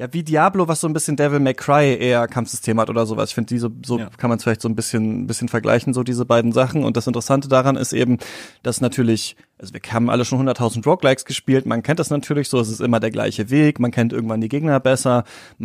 ja, 0.00 0.10
wie 0.12 0.22
Diablo, 0.22 0.66
was 0.66 0.80
so 0.80 0.88
ein 0.88 0.94
bisschen 0.94 1.16
Devil 1.16 1.40
May 1.40 1.52
Cry 1.52 1.94
eher 1.94 2.26
Kampfsystem 2.26 2.80
hat 2.80 2.88
oder 2.88 3.04
sowas. 3.04 3.28
Ich 3.28 3.34
finde, 3.34 3.48
diese 3.48 3.70
so 3.84 3.98
Ja. 3.98 4.08
kann 4.16 4.30
man 4.30 4.38
es 4.38 4.44
vielleicht 4.44 4.62
so 4.62 4.68
ein 4.68 4.74
bisschen, 4.74 5.24
ein 5.24 5.26
bisschen 5.26 5.48
vergleichen, 5.48 5.92
so 5.92 6.02
diese 6.02 6.24
beiden 6.24 6.52
Sachen. 6.52 6.84
Und 6.84 6.96
das 6.96 7.06
Interessante 7.06 7.48
daran 7.48 7.76
ist 7.76 7.92
eben, 7.92 8.16
dass 8.62 8.80
natürlich, 8.80 9.36
also 9.60 9.74
wir 9.74 9.80
haben 9.92 10.08
alle 10.08 10.24
schon 10.24 10.48
100.000 10.48 10.84
Roguelikes 10.84 11.24
gespielt, 11.24 11.66
man 11.66 11.82
kennt 11.82 11.98
das 12.00 12.10
natürlich 12.10 12.48
so, 12.48 12.58
es 12.60 12.70
ist 12.70 12.80
immer 12.80 12.98
der 12.98 13.10
gleiche 13.10 13.50
Weg, 13.50 13.78
man 13.78 13.90
kennt 13.90 14.12
irgendwann 14.12 14.40
die 14.40 14.48
Gegner 14.48 14.80
besser, 14.80 15.24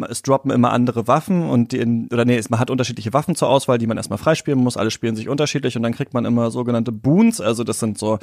es 0.09 0.21
droppen 0.21 0.51
immer 0.51 0.71
andere 0.71 1.07
Waffen 1.07 1.43
und 1.43 1.71
die, 1.71 2.07
oder 2.11 2.25
nee, 2.25 2.41
man 2.49 2.59
hat 2.59 2.69
unterschiedliche 2.69 3.13
Waffen 3.13 3.35
zur 3.35 3.49
Auswahl, 3.49 3.77
die 3.77 3.87
man 3.87 3.97
erstmal 3.97 4.19
freispielen 4.19 4.59
muss, 4.59 4.75
alle 4.75 4.91
spielen 4.91 5.15
sich 5.15 5.29
unterschiedlich 5.29 5.77
und 5.77 5.83
dann 5.83 5.93
kriegt 5.93 6.13
man 6.13 6.25
immer 6.25 6.51
sogenannte 6.51 6.91
Boons, 6.91 7.39
also 7.39 7.63
das 7.63 7.79
sind 7.79 7.97
so 7.97 8.19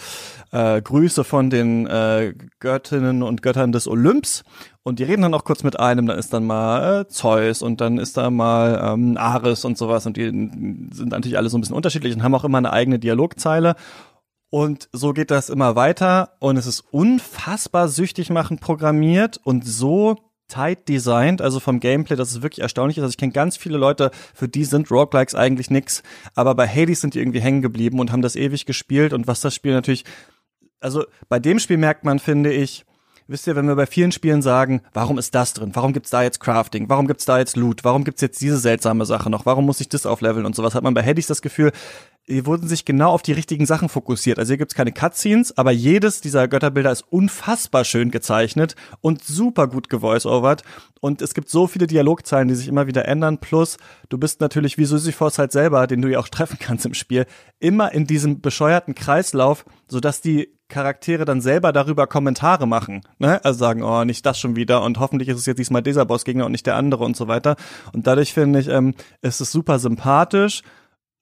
äh, 0.51 0.83
Grüße 0.83 1.25
von 1.25 1.49
den 1.49 1.87
äh, 1.87 2.35
Göttinnen 2.61 3.23
und 3.23 3.43
Göttern 3.43 3.73
des 3.73 3.89
Olymps. 3.89 4.45
Und 4.85 4.99
die 4.99 5.05
reden 5.05 5.23
dann 5.23 5.35
auch 5.35 5.45
kurz 5.45 5.63
mit 5.63 5.79
einem, 5.79 6.07
dann 6.07 6.19
ist 6.19 6.33
dann 6.33 6.45
mal 6.45 7.03
äh, 7.03 7.09
Zeus 7.09 7.63
und 7.63 7.81
dann 7.81 7.99
ist 7.99 8.17
da 8.17 8.31
mal 8.31 8.95
ähm, 8.95 9.17
Ares 9.17 9.65
und 9.65 9.79
sowas. 9.79 10.07
Und 10.07 10.17
die 10.17 10.25
sind 10.25 11.11
natürlich 11.11 11.39
alle 11.39 11.49
so 11.49 11.57
ein 11.57 11.61
bisschen 11.61 11.77
unterschiedlich 11.77 12.13
und 12.15 12.25
haben 12.25 12.35
auch 12.35 12.43
immer 12.43 12.59
eine 12.59 12.73
eigene 12.73 12.99
Dialogzeile. 12.99 13.77
Und 14.53 14.91
so 14.93 15.15
geht 15.15 15.31
das 15.31 15.49
immer 15.49 15.77
weiter. 15.77 16.37
Und 16.39 16.59
es 16.59 16.67
ist 16.67 16.85
unfassbar 16.91 17.89
süchtig 17.89 18.29
machend 18.29 18.61
programmiert 18.61 19.41
und 19.43 19.67
so 19.67 20.19
tight 20.47 20.91
designed, 20.91 21.41
also 21.41 21.59
vom 21.59 21.81
Gameplay, 21.81 22.17
dass 22.17 22.33
es 22.33 22.43
wirklich 22.43 22.61
erstaunlich. 22.61 22.99
Ist. 22.99 23.03
Also 23.03 23.13
ich 23.13 23.17
kenne 23.17 23.33
ganz 23.33 23.57
viele 23.57 23.79
Leute, 23.79 24.11
für 24.35 24.49
die 24.49 24.67
sind 24.67 24.91
Roguelikes 24.91 25.35
eigentlich 25.35 25.71
nix, 25.71 26.03
aber 26.35 26.55
bei 26.55 26.69
Hades 26.69 27.01
sind 27.01 27.15
die 27.15 27.21
irgendwie 27.21 27.41
hängen 27.41 27.63
geblieben 27.63 27.99
und 27.99 28.13
haben 28.13 28.21
das 28.21 28.37
ewig 28.37 28.67
gespielt. 28.67 29.15
Und 29.15 29.27
was 29.27 29.41
das 29.41 29.55
Spiel 29.55 29.73
natürlich, 29.73 30.05
also 30.81 31.07
bei 31.31 31.39
dem 31.39 31.59
Spiel 31.59 31.79
merkt 31.79 32.05
man, 32.05 32.19
finde 32.19 32.53
ich, 32.53 32.85
Wisst 33.33 33.47
ihr, 33.47 33.57
wenn 33.57 33.67
wir 33.67 33.77
bei 33.77 33.87
vielen 33.87 34.13
Spielen 34.13 34.43
sagen, 34.43 34.83
warum 34.93 35.17
ist 35.17 35.35
das 35.35 35.55
drin? 35.55 35.71
Warum 35.73 35.95
gibt's 35.95 36.11
da 36.11 36.23
jetzt 36.23 36.39
Crafting? 36.39 36.91
Warum 36.91 37.07
gibt's 37.07 37.25
da 37.25 37.39
jetzt 37.39 37.57
Loot? 37.57 37.83
Warum 37.83 38.05
gibt's 38.05 38.21
jetzt 38.21 38.43
diese 38.43 38.59
seltsame 38.59 39.07
Sache 39.07 39.31
noch? 39.31 39.47
Warum 39.47 39.65
muss 39.65 39.81
ich 39.81 39.89
das 39.89 40.05
aufleveln 40.05 40.45
und 40.45 40.55
sowas? 40.55 40.75
Hat 40.75 40.83
man 40.83 40.93
bei 40.93 41.03
Hades 41.03 41.29
das 41.29 41.41
Gefühl, 41.41 41.73
hier 42.27 42.45
wurden 42.45 42.69
sich 42.69 42.85
genau 42.85 43.11
auf 43.11 43.23
die 43.23 43.33
richtigen 43.33 43.65
Sachen 43.65 43.89
fokussiert. 43.89 44.39
Also 44.39 44.51
hier 44.51 44.59
gibt's 44.59 44.75
keine 44.75 44.93
Cutscenes, 44.93 45.57
aber 45.57 45.71
jedes 45.71 46.21
dieser 46.21 46.47
Götterbilder 46.47 46.93
ist 46.93 47.07
unfassbar 47.09 47.85
schön 47.85 48.11
gezeichnet 48.11 48.77
und 49.01 49.25
super 49.25 49.67
gut 49.67 49.89
gevoice-overt. 49.89 50.63
Und 51.01 51.23
es 51.23 51.33
gibt 51.33 51.49
so 51.49 51.67
viele 51.67 51.87
Dialogzeilen, 51.87 52.49
die 52.49 52.55
sich 52.55 52.69
immer 52.69 52.87
wieder 52.87 53.07
ändern. 53.09 53.39
Plus, 53.39 53.79
du 54.11 54.19
bist 54.19 54.43
natürlich 54.43 54.77
wie 54.77 54.85
Sisyphos 54.85 55.39
halt 55.39 55.53
selber, 55.53 55.87
den 55.87 56.03
du 56.03 56.09
ja 56.09 56.19
auch 56.19 56.29
treffen 56.29 56.59
kannst 56.61 56.85
im 56.85 56.93
Spiel, 56.93 57.25
immer 57.61 57.93
in 57.93 58.07
diesem 58.07 58.43
bescheuerten 58.43 58.95
Kreislauf, 58.95 59.65
sodass 59.89 60.21
die 60.21 60.53
Charaktere 60.73 61.25
dann 61.25 61.41
selber 61.41 61.73
darüber 61.73 62.07
Kommentare 62.07 62.67
machen. 62.67 63.03
Ne? 63.19 63.45
Also 63.45 63.59
sagen, 63.59 63.83
oh, 63.83 64.05
nicht 64.05 64.27
das 64.27 64.41
schon 64.41 64.57
wieder 64.57 64.83
und 64.83 64.99
hoffentlich 64.99 65.29
ist 65.29 65.39
es 65.39 65.47
jetzt 65.47 65.59
diesmal 65.59 65.83
dieser 65.83 66.05
Bossgegner 66.05 66.47
und 66.47 66.53
nicht 66.53 66.67
der 66.67 66.77
andere 66.77 67.05
und 67.05 67.17
so 67.17 67.29
weiter. 67.29 67.57
Und 67.93 68.07
dadurch 68.07 68.33
finde 68.33 68.59
ich, 68.59 68.69
ähm, 68.69 68.95
ist 69.21 69.41
es 69.41 69.53
super 69.53 69.79
sympathisch, 69.79 70.63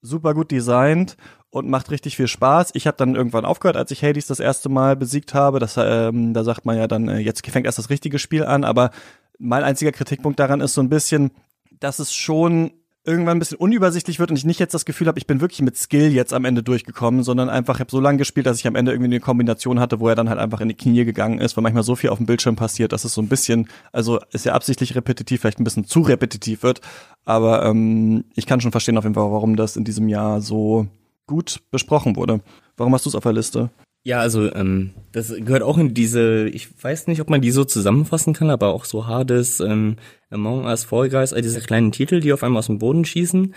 super 0.01 0.33
gut 0.33 0.51
designt 0.51 1.17
und 1.49 1.69
macht 1.69 1.91
richtig 1.91 2.15
viel 2.15 2.27
Spaß. 2.27 2.71
Ich 2.73 2.87
habe 2.87 2.97
dann 2.97 3.15
irgendwann 3.15 3.45
aufgehört, 3.45 3.75
als 3.75 3.91
ich 3.91 4.03
Hades 4.03 4.25
das 4.25 4.39
erste 4.39 4.69
Mal 4.69 4.95
besiegt 4.95 5.33
habe. 5.33 5.59
Das, 5.59 5.75
ähm, 5.77 6.33
da 6.33 6.43
sagt 6.43 6.65
man 6.65 6.77
ja 6.77 6.87
dann, 6.87 7.09
äh, 7.09 7.19
jetzt 7.19 7.45
fängt 7.45 7.65
erst 7.65 7.77
das 7.77 7.89
richtige 7.89 8.17
Spiel 8.17 8.45
an. 8.45 8.63
Aber 8.63 8.91
mein 9.37 9.63
einziger 9.63 9.91
Kritikpunkt 9.91 10.39
daran 10.39 10.61
ist 10.61 10.73
so 10.73 10.81
ein 10.81 10.89
bisschen, 10.89 11.31
dass 11.79 11.99
es 11.99 12.13
schon 12.13 12.71
irgendwann 13.03 13.37
ein 13.37 13.39
bisschen 13.39 13.57
unübersichtlich 13.57 14.19
wird 14.19 14.29
und 14.29 14.37
ich 14.37 14.45
nicht 14.45 14.59
jetzt 14.59 14.73
das 14.73 14.85
Gefühl 14.85 15.07
habe, 15.07 15.17
ich 15.17 15.25
bin 15.25 15.41
wirklich 15.41 15.61
mit 15.61 15.75
Skill 15.75 16.11
jetzt 16.11 16.33
am 16.33 16.45
Ende 16.45 16.61
durchgekommen, 16.61 17.23
sondern 17.23 17.49
einfach 17.49 17.79
habe 17.79 17.89
so 17.89 17.99
lange 17.99 18.19
gespielt, 18.19 18.45
dass 18.45 18.59
ich 18.59 18.67
am 18.67 18.75
Ende 18.75 18.91
irgendwie 18.91 19.09
eine 19.09 19.19
Kombination 19.19 19.79
hatte, 19.79 19.99
wo 19.99 20.07
er 20.07 20.15
dann 20.15 20.29
halt 20.29 20.39
einfach 20.39 20.61
in 20.61 20.69
die 20.69 20.75
Knie 20.75 21.03
gegangen 21.03 21.39
ist, 21.39 21.57
weil 21.57 21.63
manchmal 21.63 21.83
so 21.83 21.95
viel 21.95 22.11
auf 22.11 22.17
dem 22.17 22.27
Bildschirm 22.27 22.55
passiert, 22.55 22.91
dass 22.91 23.03
es 23.03 23.13
so 23.13 23.21
ein 23.21 23.27
bisschen, 23.27 23.67
also 23.91 24.19
ist 24.31 24.45
ja 24.45 24.53
absichtlich 24.53 24.95
repetitiv, 24.95 25.41
vielleicht 25.41 25.59
ein 25.59 25.63
bisschen 25.63 25.85
zu 25.85 26.01
repetitiv 26.01 26.61
wird, 26.61 26.81
aber 27.25 27.65
ähm, 27.65 28.25
ich 28.35 28.45
kann 28.45 28.61
schon 28.61 28.71
verstehen 28.71 28.97
auf 28.97 29.03
jeden 29.03 29.15
Fall, 29.15 29.31
warum 29.31 29.55
das 29.55 29.77
in 29.77 29.83
diesem 29.83 30.07
Jahr 30.07 30.41
so 30.41 30.87
gut 31.25 31.61
besprochen 31.71 32.15
wurde. 32.15 32.41
Warum 32.77 32.93
hast 32.93 33.05
du 33.05 33.09
es 33.09 33.15
auf 33.15 33.23
der 33.23 33.33
Liste? 33.33 33.71
Ja, 34.03 34.19
also 34.19 34.51
ähm, 34.53 34.91
das 35.11 35.33
gehört 35.35 35.61
auch 35.61 35.77
in 35.77 35.93
diese, 35.93 36.47
ich 36.47 36.69
weiß 36.83 37.07
nicht, 37.07 37.21
ob 37.21 37.29
man 37.29 37.41
die 37.41 37.51
so 37.51 37.63
zusammenfassen 37.63 38.33
kann, 38.33 38.49
aber 38.49 38.73
auch 38.73 38.85
so 38.85 39.05
Hades, 39.05 39.59
ähm, 39.59 39.97
Among 40.31 40.65
Us, 40.65 40.83
Fall 40.85 41.09
Guys, 41.09 41.33
all 41.33 41.41
diese 41.41 41.61
kleinen 41.61 41.91
Titel, 41.91 42.19
die 42.19 42.33
auf 42.33 42.43
einmal 42.43 42.59
aus 42.59 42.67
dem 42.67 42.79
Boden 42.79 43.05
schießen. 43.05 43.53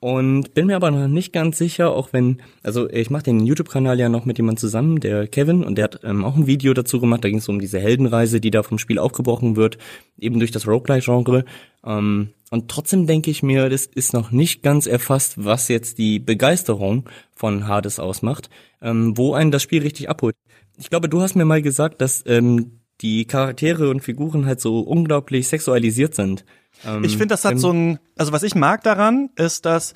Und 0.00 0.54
bin 0.54 0.66
mir 0.66 0.76
aber 0.76 0.90
noch 0.90 1.08
nicht 1.08 1.30
ganz 1.30 1.58
sicher, 1.58 1.90
auch 1.90 2.14
wenn, 2.14 2.40
also 2.62 2.88
ich 2.88 3.10
mache 3.10 3.24
den 3.24 3.44
YouTube-Kanal 3.44 4.00
ja 4.00 4.08
noch 4.08 4.24
mit 4.24 4.38
jemand 4.38 4.58
zusammen, 4.58 4.98
der 4.98 5.26
Kevin, 5.26 5.62
und 5.62 5.76
der 5.76 5.84
hat 5.84 6.00
ähm, 6.04 6.24
auch 6.24 6.36
ein 6.36 6.46
Video 6.46 6.72
dazu 6.72 7.00
gemacht, 7.00 7.22
da 7.22 7.28
ging 7.28 7.36
es 7.36 7.50
um 7.50 7.60
diese 7.60 7.78
Heldenreise, 7.78 8.40
die 8.40 8.50
da 8.50 8.62
vom 8.62 8.78
Spiel 8.78 8.98
aufgebrochen 8.98 9.56
wird, 9.56 9.76
eben 10.18 10.38
durch 10.38 10.52
das 10.52 10.66
Roguelike-Genre. 10.66 11.44
Ähm, 11.84 12.30
und 12.50 12.68
trotzdem 12.68 13.06
denke 13.06 13.30
ich 13.30 13.42
mir, 13.42 13.68
das 13.68 13.84
ist 13.84 14.14
noch 14.14 14.30
nicht 14.30 14.62
ganz 14.62 14.86
erfasst, 14.86 15.44
was 15.44 15.68
jetzt 15.68 15.98
die 15.98 16.18
Begeisterung 16.18 17.04
von 17.36 17.68
Hades 17.68 18.00
ausmacht, 18.00 18.48
ähm, 18.80 19.18
wo 19.18 19.34
einen 19.34 19.50
das 19.50 19.62
Spiel 19.62 19.82
richtig 19.82 20.08
abholt. 20.08 20.34
Ich 20.78 20.88
glaube, 20.88 21.10
du 21.10 21.20
hast 21.20 21.36
mir 21.36 21.44
mal 21.44 21.60
gesagt, 21.60 22.00
dass 22.00 22.24
ähm, 22.26 22.79
die 23.00 23.24
Charaktere 23.26 23.90
und 23.90 24.00
Figuren 24.02 24.46
halt 24.46 24.60
so 24.60 24.80
unglaublich 24.80 25.48
sexualisiert 25.48 26.14
sind. 26.14 26.44
Ähm, 26.86 27.02
Ich 27.04 27.12
finde, 27.12 27.28
das 27.28 27.44
hat 27.44 27.58
so 27.58 27.70
ein, 27.72 27.98
also 28.16 28.32
was 28.32 28.42
ich 28.42 28.54
mag 28.54 28.82
daran, 28.82 29.30
ist, 29.36 29.64
dass 29.66 29.94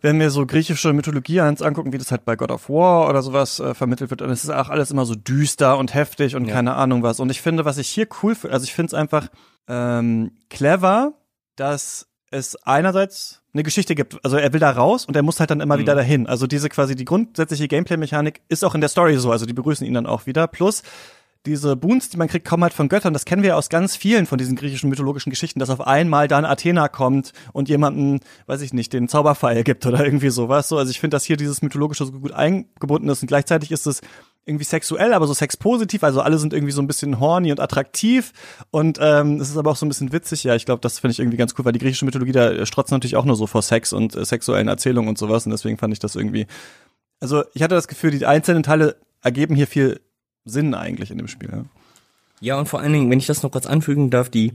wenn 0.00 0.20
wir 0.20 0.30
so 0.30 0.46
griechische 0.46 0.92
Mythologie 0.92 1.40
uns 1.40 1.60
angucken, 1.60 1.92
wie 1.92 1.98
das 1.98 2.12
halt 2.12 2.24
bei 2.24 2.36
God 2.36 2.52
of 2.52 2.68
War 2.68 3.08
oder 3.08 3.20
sowas 3.22 3.58
äh, 3.58 3.74
vermittelt 3.74 4.10
wird, 4.10 4.20
dann 4.20 4.30
ist 4.30 4.44
es 4.44 4.50
auch 4.50 4.68
alles 4.68 4.92
immer 4.92 5.04
so 5.04 5.16
düster 5.16 5.76
und 5.76 5.92
heftig 5.94 6.36
und 6.36 6.46
Ja. 6.46 6.54
keine 6.54 6.74
Ahnung 6.76 7.02
was. 7.02 7.18
Und 7.18 7.30
ich 7.30 7.40
finde, 7.42 7.64
was 7.64 7.78
ich 7.78 7.88
hier 7.88 8.06
cool 8.22 8.36
finde, 8.36 8.54
also 8.54 8.62
ich 8.64 8.72
finde 8.74 8.86
es 8.90 8.94
einfach 8.94 9.26
ähm, 9.66 10.30
clever, 10.50 11.14
dass 11.56 12.06
es 12.30 12.54
einerseits 12.64 13.42
eine 13.54 13.62
Geschichte 13.64 13.94
gibt. 13.96 14.22
Also 14.24 14.36
er 14.36 14.52
will 14.52 14.60
da 14.60 14.70
raus 14.70 15.04
und 15.06 15.16
er 15.16 15.22
muss 15.22 15.40
halt 15.40 15.50
dann 15.50 15.60
immer 15.60 15.76
Mhm. 15.76 15.80
wieder 15.80 15.94
dahin. 15.96 16.26
Also 16.28 16.46
diese 16.46 16.68
quasi 16.68 16.94
die 16.94 17.04
grundsätzliche 17.04 17.66
Gameplay-Mechanik 17.66 18.42
ist 18.48 18.64
auch 18.64 18.74
in 18.76 18.80
der 18.80 18.88
Story 18.90 19.16
so. 19.16 19.32
Also 19.32 19.46
die 19.46 19.54
begrüßen 19.54 19.84
ihn 19.86 19.94
dann 19.94 20.06
auch 20.06 20.26
wieder. 20.26 20.46
Plus 20.46 20.82
diese 21.48 21.74
Boons, 21.74 22.10
die 22.10 22.16
man 22.16 22.28
kriegt, 22.28 22.46
kommen 22.46 22.62
halt 22.62 22.72
von 22.72 22.88
Göttern. 22.88 23.12
Das 23.12 23.24
kennen 23.24 23.42
wir 23.42 23.50
ja 23.50 23.56
aus 23.56 23.68
ganz 23.68 23.96
vielen 23.96 24.26
von 24.26 24.38
diesen 24.38 24.54
griechischen 24.54 24.90
mythologischen 24.90 25.30
Geschichten, 25.30 25.58
dass 25.58 25.70
auf 25.70 25.80
einmal 25.80 26.28
dann 26.28 26.44
Athena 26.44 26.88
kommt 26.88 27.32
und 27.52 27.68
jemanden, 27.68 28.20
weiß 28.46 28.60
ich 28.60 28.72
nicht, 28.72 28.92
den 28.92 29.08
Zauberpfeil 29.08 29.64
gibt 29.64 29.84
oder 29.86 30.04
irgendwie 30.04 30.30
sowas. 30.30 30.68
So, 30.68 30.78
also 30.78 30.90
ich 30.90 31.00
finde, 31.00 31.16
dass 31.16 31.24
hier 31.24 31.36
dieses 31.36 31.62
mythologische 31.62 32.04
so 32.04 32.12
gut 32.12 32.32
eingebunden 32.32 33.08
ist 33.08 33.22
und 33.22 33.28
gleichzeitig 33.28 33.72
ist 33.72 33.86
es 33.86 34.00
irgendwie 34.44 34.64
sexuell, 34.64 35.12
aber 35.12 35.26
so 35.26 35.34
sexpositiv. 35.34 36.02
Also 36.02 36.20
alle 36.20 36.38
sind 36.38 36.52
irgendwie 36.52 36.72
so 36.72 36.80
ein 36.80 36.86
bisschen 36.86 37.20
horny 37.20 37.50
und 37.50 37.60
attraktiv 37.60 38.32
und 38.70 38.98
ähm, 39.00 39.40
es 39.40 39.50
ist 39.50 39.56
aber 39.56 39.70
auch 39.70 39.76
so 39.76 39.84
ein 39.84 39.90
bisschen 39.90 40.12
witzig. 40.12 40.44
Ja, 40.44 40.54
ich 40.54 40.66
glaube, 40.66 40.80
das 40.80 40.98
finde 40.98 41.12
ich 41.12 41.18
irgendwie 41.18 41.36
ganz 41.36 41.54
cool, 41.58 41.64
weil 41.64 41.72
die 41.72 41.78
griechische 41.78 42.04
Mythologie 42.04 42.32
da 42.32 42.64
strotzt 42.66 42.90
natürlich 42.90 43.16
auch 43.16 43.24
nur 43.24 43.36
so 43.36 43.46
vor 43.46 43.62
Sex 43.62 43.92
und 43.92 44.16
äh, 44.16 44.24
sexuellen 44.24 44.68
Erzählungen 44.68 45.08
und 45.08 45.18
sowas 45.18 45.44
und 45.44 45.50
deswegen 45.52 45.76
fand 45.76 45.92
ich 45.92 45.98
das 45.98 46.16
irgendwie. 46.16 46.46
Also 47.20 47.44
ich 47.52 47.62
hatte 47.62 47.74
das 47.74 47.88
Gefühl, 47.88 48.10
die 48.10 48.24
einzelnen 48.26 48.62
Teile 48.62 48.96
ergeben 49.22 49.54
hier 49.54 49.66
viel 49.66 50.00
Sinn 50.48 50.74
eigentlich 50.74 51.10
in 51.10 51.18
dem 51.18 51.28
Spiel. 51.28 51.50
Ja. 51.52 51.64
Ja, 52.40 52.58
und 52.58 52.68
vor 52.68 52.80
allen 52.80 52.92
Dingen, 52.92 53.10
wenn 53.10 53.18
ich 53.18 53.26
das 53.26 53.42
noch 53.42 53.50
kurz 53.50 53.66
anfügen 53.66 54.10
darf, 54.10 54.28
die, 54.28 54.52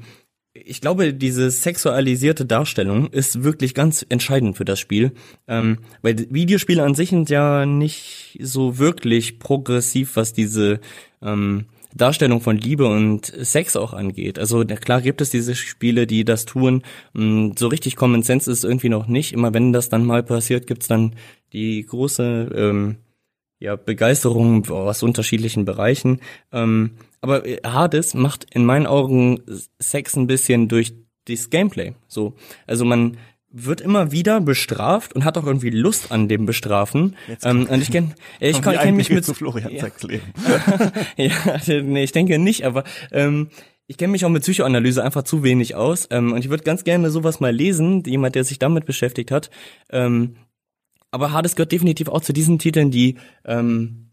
ich 0.53 0.81
glaube, 0.81 1.13
diese 1.13 1.49
sexualisierte 1.51 2.45
Darstellung 2.45 3.07
ist 3.07 3.43
wirklich 3.43 3.73
ganz 3.73 4.05
entscheidend 4.07 4.55
für 4.55 4.65
das 4.65 4.79
Spiel, 4.79 5.11
ähm, 5.47 5.79
weil 6.01 6.27
Videospiele 6.29 6.83
an 6.83 6.95
sich 6.95 7.09
sind 7.09 7.29
ja 7.29 7.65
nicht 7.65 8.39
so 8.41 8.77
wirklich 8.77 9.39
progressiv, 9.39 10.15
was 10.15 10.33
diese 10.33 10.79
ähm, 11.21 11.65
Darstellung 11.95 12.41
von 12.41 12.57
Liebe 12.57 12.87
und 12.87 13.25
Sex 13.25 13.75
auch 13.75 13.93
angeht. 13.93 14.39
Also 14.39 14.65
klar 14.65 15.01
gibt 15.01 15.21
es 15.21 15.29
diese 15.29 15.53
Spiele, 15.53 16.07
die 16.07 16.25
das 16.25 16.45
tun. 16.45 16.83
Mm, 17.13 17.51
so 17.57 17.67
richtig 17.67 17.95
Common 17.95 18.23
Sense 18.23 18.51
ist 18.51 18.63
irgendwie 18.63 18.89
noch 18.89 19.07
nicht. 19.07 19.33
Immer 19.33 19.53
wenn 19.53 19.73
das 19.73 19.89
dann 19.89 20.05
mal 20.05 20.23
passiert, 20.23 20.65
gibt's 20.65 20.87
dann 20.87 21.15
die 21.51 21.85
große 21.85 22.51
ähm, 22.55 22.97
ja, 23.63 23.77
Begeisterung 23.77 24.69
aus 24.69 25.03
unterschiedlichen 25.03 25.63
Bereichen. 25.63 26.19
Ähm, 26.51 26.91
aber 27.21 27.43
Hades 27.65 28.13
macht 28.13 28.45
in 28.53 28.65
meinen 28.65 28.85
Augen 28.85 29.41
Sex 29.79 30.17
ein 30.17 30.27
bisschen 30.27 30.67
durch 30.67 30.93
das 31.29 31.49
Gameplay. 31.49 31.93
So, 32.09 32.33
also 32.67 32.83
man 32.83 33.15
wird 33.49 33.79
immer 33.79 34.11
wieder 34.11 34.41
bestraft 34.41 35.13
und 35.13 35.23
hat 35.23 35.37
auch 35.37 35.45
irgendwie 35.45 35.69
Lust 35.69 36.11
an 36.11 36.27
dem 36.27 36.45
Bestrafen. 36.45 37.15
Ähm, 37.41 37.67
und 37.67 37.81
ich 37.81 37.89
kenne, 37.89 38.13
ich 38.41 38.61
kann, 38.61 38.75
kenn 38.75 38.97
mich 38.97 39.09
mit 39.09 39.23
zu 39.23 39.33
Florian 39.33 39.71
ja. 39.71 39.87
leben. 40.01 40.33
ja, 41.15 41.81
nee, 41.83 42.03
ich 42.03 42.11
denke 42.11 42.37
nicht, 42.39 42.65
aber 42.65 42.83
ähm, 43.13 43.47
ich 43.87 43.95
kenne 43.95 44.11
mich 44.11 44.25
auch 44.25 44.29
mit 44.29 44.43
Psychoanalyse 44.43 45.01
einfach 45.01 45.23
zu 45.23 45.41
wenig 45.41 45.75
aus 45.75 46.09
ähm, 46.11 46.33
und 46.33 46.39
ich 46.39 46.49
würde 46.49 46.65
ganz 46.65 46.83
gerne 46.83 47.09
sowas 47.11 47.39
mal 47.39 47.55
lesen, 47.55 48.03
jemand, 48.05 48.35
der 48.35 48.43
sich 48.43 48.59
damit 48.59 48.85
beschäftigt 48.85 49.31
hat. 49.31 49.49
Ähm, 49.89 50.35
aber 51.13 51.31
Hades 51.31 51.55
gehört 51.55 51.71
definitiv 51.71 52.07
auch 52.07 52.21
zu 52.21 52.33
diesen 52.33 52.57
Titeln, 52.57 52.89
die 52.89 53.15
ähm, 53.45 54.09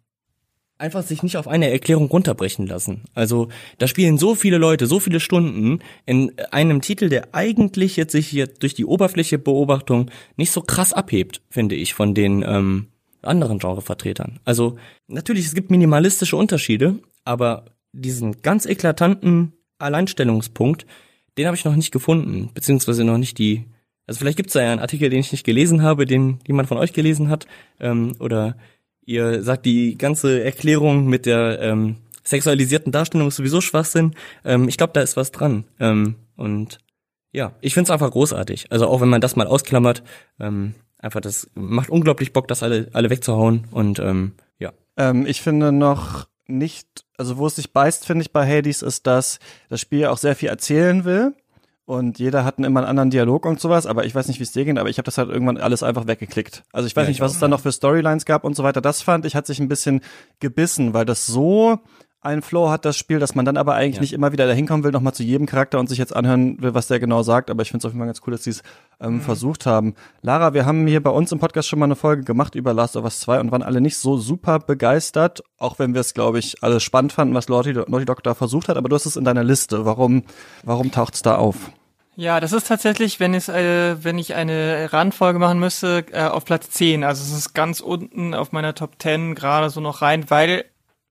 einfach 0.76 1.02
sich 1.02 1.22
nicht 1.22 1.38
auf 1.38 1.48
eine 1.48 1.70
Erklärung 1.70 2.08
runterbrechen 2.08 2.66
lassen. 2.66 3.04
Also 3.14 3.48
da 3.78 3.88
spielen 3.88 4.18
so 4.18 4.34
viele 4.34 4.58
Leute, 4.58 4.86
so 4.86 5.00
viele 5.00 5.18
Stunden 5.18 5.80
in 6.04 6.32
einem 6.50 6.82
Titel, 6.82 7.08
der 7.08 7.34
eigentlich 7.34 7.96
jetzt 7.96 8.12
sich 8.12 8.26
hier 8.26 8.46
durch 8.46 8.74
die 8.74 8.84
Oberfläche 8.84 9.38
Beobachtung 9.38 10.10
nicht 10.36 10.52
so 10.52 10.60
krass 10.60 10.92
abhebt, 10.92 11.40
finde 11.48 11.74
ich, 11.74 11.94
von 11.94 12.14
den 12.14 12.44
ähm, 12.46 12.88
anderen 13.22 13.58
Genrevertretern. 13.58 14.38
Also 14.44 14.76
natürlich, 15.08 15.46
es 15.46 15.54
gibt 15.54 15.70
minimalistische 15.70 16.36
Unterschiede, 16.36 16.98
aber 17.24 17.64
diesen 17.92 18.42
ganz 18.42 18.66
eklatanten 18.66 19.54
Alleinstellungspunkt, 19.78 20.84
den 21.38 21.46
habe 21.46 21.56
ich 21.56 21.64
noch 21.64 21.76
nicht 21.76 21.92
gefunden, 21.92 22.50
beziehungsweise 22.52 23.04
noch 23.04 23.18
nicht 23.18 23.38
die. 23.38 23.64
Also 24.10 24.18
vielleicht 24.18 24.38
gibt 24.38 24.48
es 24.48 24.54
da 24.54 24.62
ja 24.62 24.72
einen 24.72 24.80
Artikel, 24.80 25.08
den 25.08 25.20
ich 25.20 25.30
nicht 25.30 25.44
gelesen 25.44 25.82
habe, 25.82 26.04
den 26.04 26.40
jemand 26.44 26.66
von 26.66 26.78
euch 26.78 26.92
gelesen 26.92 27.28
hat, 27.28 27.46
ähm, 27.78 28.16
oder 28.18 28.56
Ihr 29.06 29.44
sagt, 29.44 29.66
die 29.66 29.96
ganze 29.96 30.42
Erklärung 30.42 31.06
mit 31.06 31.26
der 31.26 31.60
ähm, 31.60 31.98
sexualisierten 32.24 32.90
Darstellung 32.90 33.28
ist 33.28 33.36
sowieso 33.36 33.60
Schwachsinn. 33.60 34.16
Ähm, 34.44 34.68
ich 34.68 34.76
glaube, 34.76 34.94
da 34.94 35.00
ist 35.00 35.16
was 35.16 35.30
dran. 35.30 35.62
Ähm, 35.78 36.16
und 36.36 36.78
ja, 37.30 37.52
ich 37.60 37.72
finde 37.72 37.84
es 37.84 37.90
einfach 37.92 38.10
großartig. 38.10 38.72
Also 38.72 38.88
auch 38.88 39.00
wenn 39.00 39.08
man 39.08 39.20
das 39.20 39.36
mal 39.36 39.46
ausklammert, 39.46 40.02
ähm, 40.40 40.74
einfach 40.98 41.20
das 41.20 41.48
macht 41.54 41.88
unglaublich 41.88 42.32
Bock, 42.32 42.48
das 42.48 42.64
alle, 42.64 42.88
alle 42.92 43.10
wegzuhauen. 43.10 43.68
Und 43.70 44.00
ähm, 44.00 44.32
ja. 44.58 44.72
Ähm, 44.96 45.24
ich 45.24 45.40
finde 45.40 45.70
noch 45.70 46.26
nicht, 46.48 47.04
also 47.16 47.38
wo 47.38 47.46
es 47.46 47.54
sich 47.54 47.72
beißt, 47.72 48.06
finde 48.06 48.22
ich 48.22 48.32
bei 48.32 48.44
Hades, 48.44 48.82
ist, 48.82 49.06
dass 49.06 49.38
das 49.68 49.80
Spiel 49.80 50.06
auch 50.06 50.18
sehr 50.18 50.34
viel 50.34 50.48
erzählen 50.48 51.04
will 51.04 51.34
und 51.90 52.20
jeder 52.20 52.44
hat 52.44 52.60
immer 52.60 52.80
einen 52.80 52.88
anderen 52.88 53.10
Dialog 53.10 53.44
und 53.46 53.58
sowas, 53.58 53.84
aber 53.84 54.04
ich 54.04 54.14
weiß 54.14 54.28
nicht, 54.28 54.38
wie 54.38 54.44
es 54.44 54.52
dir 54.52 54.64
geht, 54.64 54.78
aber 54.78 54.88
ich 54.88 54.98
habe 54.98 55.06
das 55.06 55.18
halt 55.18 55.28
irgendwann 55.28 55.56
alles 55.56 55.82
einfach 55.82 56.06
weggeklickt. 56.06 56.62
Also 56.72 56.86
ich 56.86 56.94
weiß 56.94 57.06
ja, 57.06 57.08
nicht, 57.08 57.20
was 57.20 57.32
es 57.32 57.40
da 57.40 57.48
noch 57.48 57.58
für 57.58 57.72
Storylines 57.72 58.26
gab 58.26 58.44
und 58.44 58.54
so 58.54 58.62
weiter. 58.62 58.80
Das 58.80 59.02
fand 59.02 59.26
ich, 59.26 59.34
hat 59.34 59.44
sich 59.44 59.58
ein 59.58 59.66
bisschen 59.66 60.00
gebissen, 60.38 60.94
weil 60.94 61.04
das 61.04 61.26
so 61.26 61.80
ein 62.22 62.42
Flow 62.42 62.70
hat, 62.70 62.84
das 62.84 62.96
Spiel, 62.96 63.18
dass 63.18 63.34
man 63.34 63.44
dann 63.44 63.56
aber 63.56 63.74
eigentlich 63.74 63.96
ja. 63.96 64.02
nicht 64.02 64.12
immer 64.12 64.30
wieder 64.30 64.46
dahin 64.46 64.68
kommen 64.68 64.84
will, 64.84 64.92
nochmal 64.92 65.14
zu 65.14 65.24
jedem 65.24 65.46
Charakter 65.46 65.80
und 65.80 65.88
sich 65.88 65.98
jetzt 65.98 66.14
anhören 66.14 66.62
will, 66.62 66.74
was 66.74 66.86
der 66.86 67.00
genau 67.00 67.24
sagt. 67.24 67.50
Aber 67.50 67.62
ich 67.62 67.70
finde 67.70 67.78
es 67.78 67.84
auf 67.86 67.92
jeden 67.92 67.98
Fall 67.98 68.06
ganz 68.06 68.20
cool, 68.24 68.32
dass 68.32 68.44
sie 68.44 68.50
es 68.50 68.62
ähm, 69.00 69.14
mhm. 69.14 69.20
versucht 69.22 69.66
haben. 69.66 69.94
Lara, 70.22 70.54
wir 70.54 70.66
haben 70.66 70.86
hier 70.86 71.02
bei 71.02 71.10
uns 71.10 71.32
im 71.32 71.40
Podcast 71.40 71.68
schon 71.68 71.80
mal 71.80 71.86
eine 71.86 71.96
Folge 71.96 72.22
gemacht 72.22 72.54
über 72.54 72.72
Last 72.72 72.96
of 72.96 73.02
Us 73.02 73.18
2 73.18 73.40
und 73.40 73.50
waren 73.50 73.64
alle 73.64 73.80
nicht 73.80 73.96
so 73.96 74.16
super 74.16 74.60
begeistert, 74.60 75.42
auch 75.58 75.80
wenn 75.80 75.92
wir 75.94 76.02
es, 76.02 76.14
glaube 76.14 76.38
ich, 76.38 76.62
alles 76.62 76.84
spannend 76.84 77.12
fanden, 77.12 77.34
was 77.34 77.48
Naughty, 77.48 77.72
Naughty 77.72 78.04
Dog 78.04 78.22
da 78.22 78.34
versucht 78.34 78.68
hat. 78.68 78.76
Aber 78.76 78.88
du 78.88 78.94
hast 78.94 79.06
es 79.06 79.16
in 79.16 79.24
deiner 79.24 79.42
Liste. 79.42 79.84
Warum, 79.84 80.22
warum 80.62 80.92
taucht 80.92 81.14
es 81.14 81.22
da 81.22 81.34
auf? 81.34 81.72
Ja, 82.20 82.38
das 82.38 82.52
ist 82.52 82.66
tatsächlich, 82.66 83.18
wenn 83.18 83.32
es, 83.32 83.48
äh, 83.48 84.04
wenn 84.04 84.18
ich 84.18 84.34
eine 84.34 84.92
Randfolge 84.92 85.38
machen 85.38 85.58
müsste, 85.58 86.04
äh, 86.12 86.24
auf 86.24 86.44
Platz 86.44 86.68
10. 86.68 87.02
Also 87.02 87.22
es 87.22 87.32
ist 87.32 87.54
ganz 87.54 87.80
unten 87.80 88.34
auf 88.34 88.52
meiner 88.52 88.74
Top 88.74 88.96
10 89.00 89.34
gerade 89.34 89.70
so 89.70 89.80
noch 89.80 90.02
rein, 90.02 90.28
weil 90.28 90.66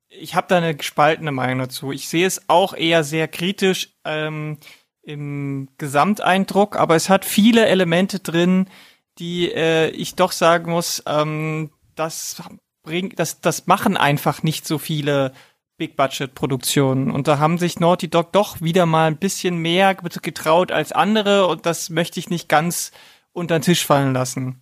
ich 0.07 0.36
habe 0.36 0.45
da 0.47 0.57
eine 0.57 0.76
gespaltene 0.76 1.32
Meinung 1.32 1.57
dazu. 1.57 1.91
Ich 1.91 2.07
sehe 2.07 2.28
es 2.28 2.47
auch 2.47 2.76
eher 2.76 3.03
sehr 3.03 3.28
kritisch 3.28 3.95
ähm, 4.05 4.60
im 5.01 5.70
Gesamteindruck, 5.80 6.76
aber 6.76 6.95
es 6.95 7.10
hat 7.10 7.26
viele 7.26 7.66
Elemente 7.66 8.20
drin, 8.20 8.70
die 9.18 9.51
äh, 9.51 9.89
ich 9.89 10.14
doch 10.14 10.32
sagen 10.32 10.72
muss, 10.72 11.01
ähm, 11.07 11.72
das 11.95 12.43
bringt, 12.84 13.18
das, 13.18 13.41
das 13.41 13.66
machen 13.66 13.97
einfach 13.97 14.43
nicht 14.43 14.68
so 14.68 14.78
viele 14.78 15.34
Big-Budget-Produktionen. 15.80 17.09
Und 17.09 17.27
da 17.27 17.39
haben 17.39 17.57
sich 17.57 17.80
Naughty 17.80 18.09
Dog 18.09 18.32
doch 18.32 18.61
wieder 18.61 18.86
mal 18.86 19.07
ein 19.07 19.17
bisschen 19.17 19.57
mehr 19.57 19.95
getraut 19.95 20.71
als 20.71 20.91
andere 20.91 21.47
und 21.47 21.65
das 21.65 21.89
möchte 21.89 22.19
ich 22.19 22.30
nicht 22.30 22.47
ganz 22.47 22.91
unter 23.34 23.57
den 23.57 23.63
Tisch 23.63 23.86
fallen 23.86 24.13
lassen. 24.13 24.61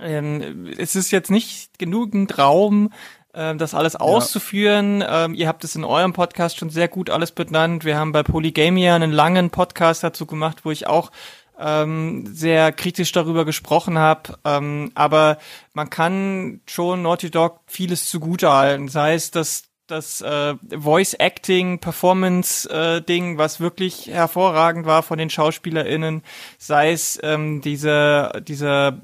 Ähm, 0.00 0.66
es 0.76 0.96
ist 0.96 1.10
jetzt 1.10 1.30
nicht 1.30 1.78
genügend 1.78 2.38
Raum, 2.38 2.92
äh, 3.32 3.54
das 3.56 3.74
alles 3.74 3.96
auszuführen. 3.96 5.00
Ja. 5.00 5.26
Ähm, 5.26 5.34
ihr 5.34 5.48
habt 5.48 5.64
es 5.64 5.76
in 5.76 5.84
eurem 5.84 6.12
Podcast 6.12 6.58
schon 6.58 6.70
sehr 6.70 6.88
gut 6.88 7.10
alles 7.10 7.32
benannt. 7.32 7.84
Wir 7.84 7.96
haben 7.96 8.12
bei 8.12 8.22
Polygamia 8.22 8.94
einen 8.94 9.12
langen 9.12 9.50
Podcast 9.50 10.02
dazu 10.02 10.26
gemacht, 10.26 10.64
wo 10.64 10.70
ich 10.70 10.86
auch 10.86 11.10
ähm, 11.58 12.24
sehr 12.26 12.72
kritisch 12.72 13.12
darüber 13.12 13.44
gesprochen 13.44 13.98
habe. 13.98 14.38
Ähm, 14.44 14.92
aber 14.94 15.38
man 15.74 15.90
kann 15.90 16.60
schon 16.66 17.02
Naughty 17.02 17.30
Dog 17.30 17.60
vieles 17.66 18.08
zugutehalten. 18.08 18.88
Sei 18.88 19.14
es, 19.14 19.30
dass 19.30 19.67
das 19.88 20.20
äh, 20.20 20.54
Voice 20.76 21.14
Acting 21.14 21.80
Performance 21.80 22.68
äh, 22.68 23.02
Ding, 23.02 23.38
was 23.38 23.58
wirklich 23.58 24.06
hervorragend 24.06 24.86
war 24.86 25.02
von 25.02 25.18
den 25.18 25.30
SchauspielerInnen, 25.30 26.22
sei 26.58 26.92
es 26.92 27.18
ähm, 27.22 27.60
dieser 27.60 28.40
dieser 28.40 29.00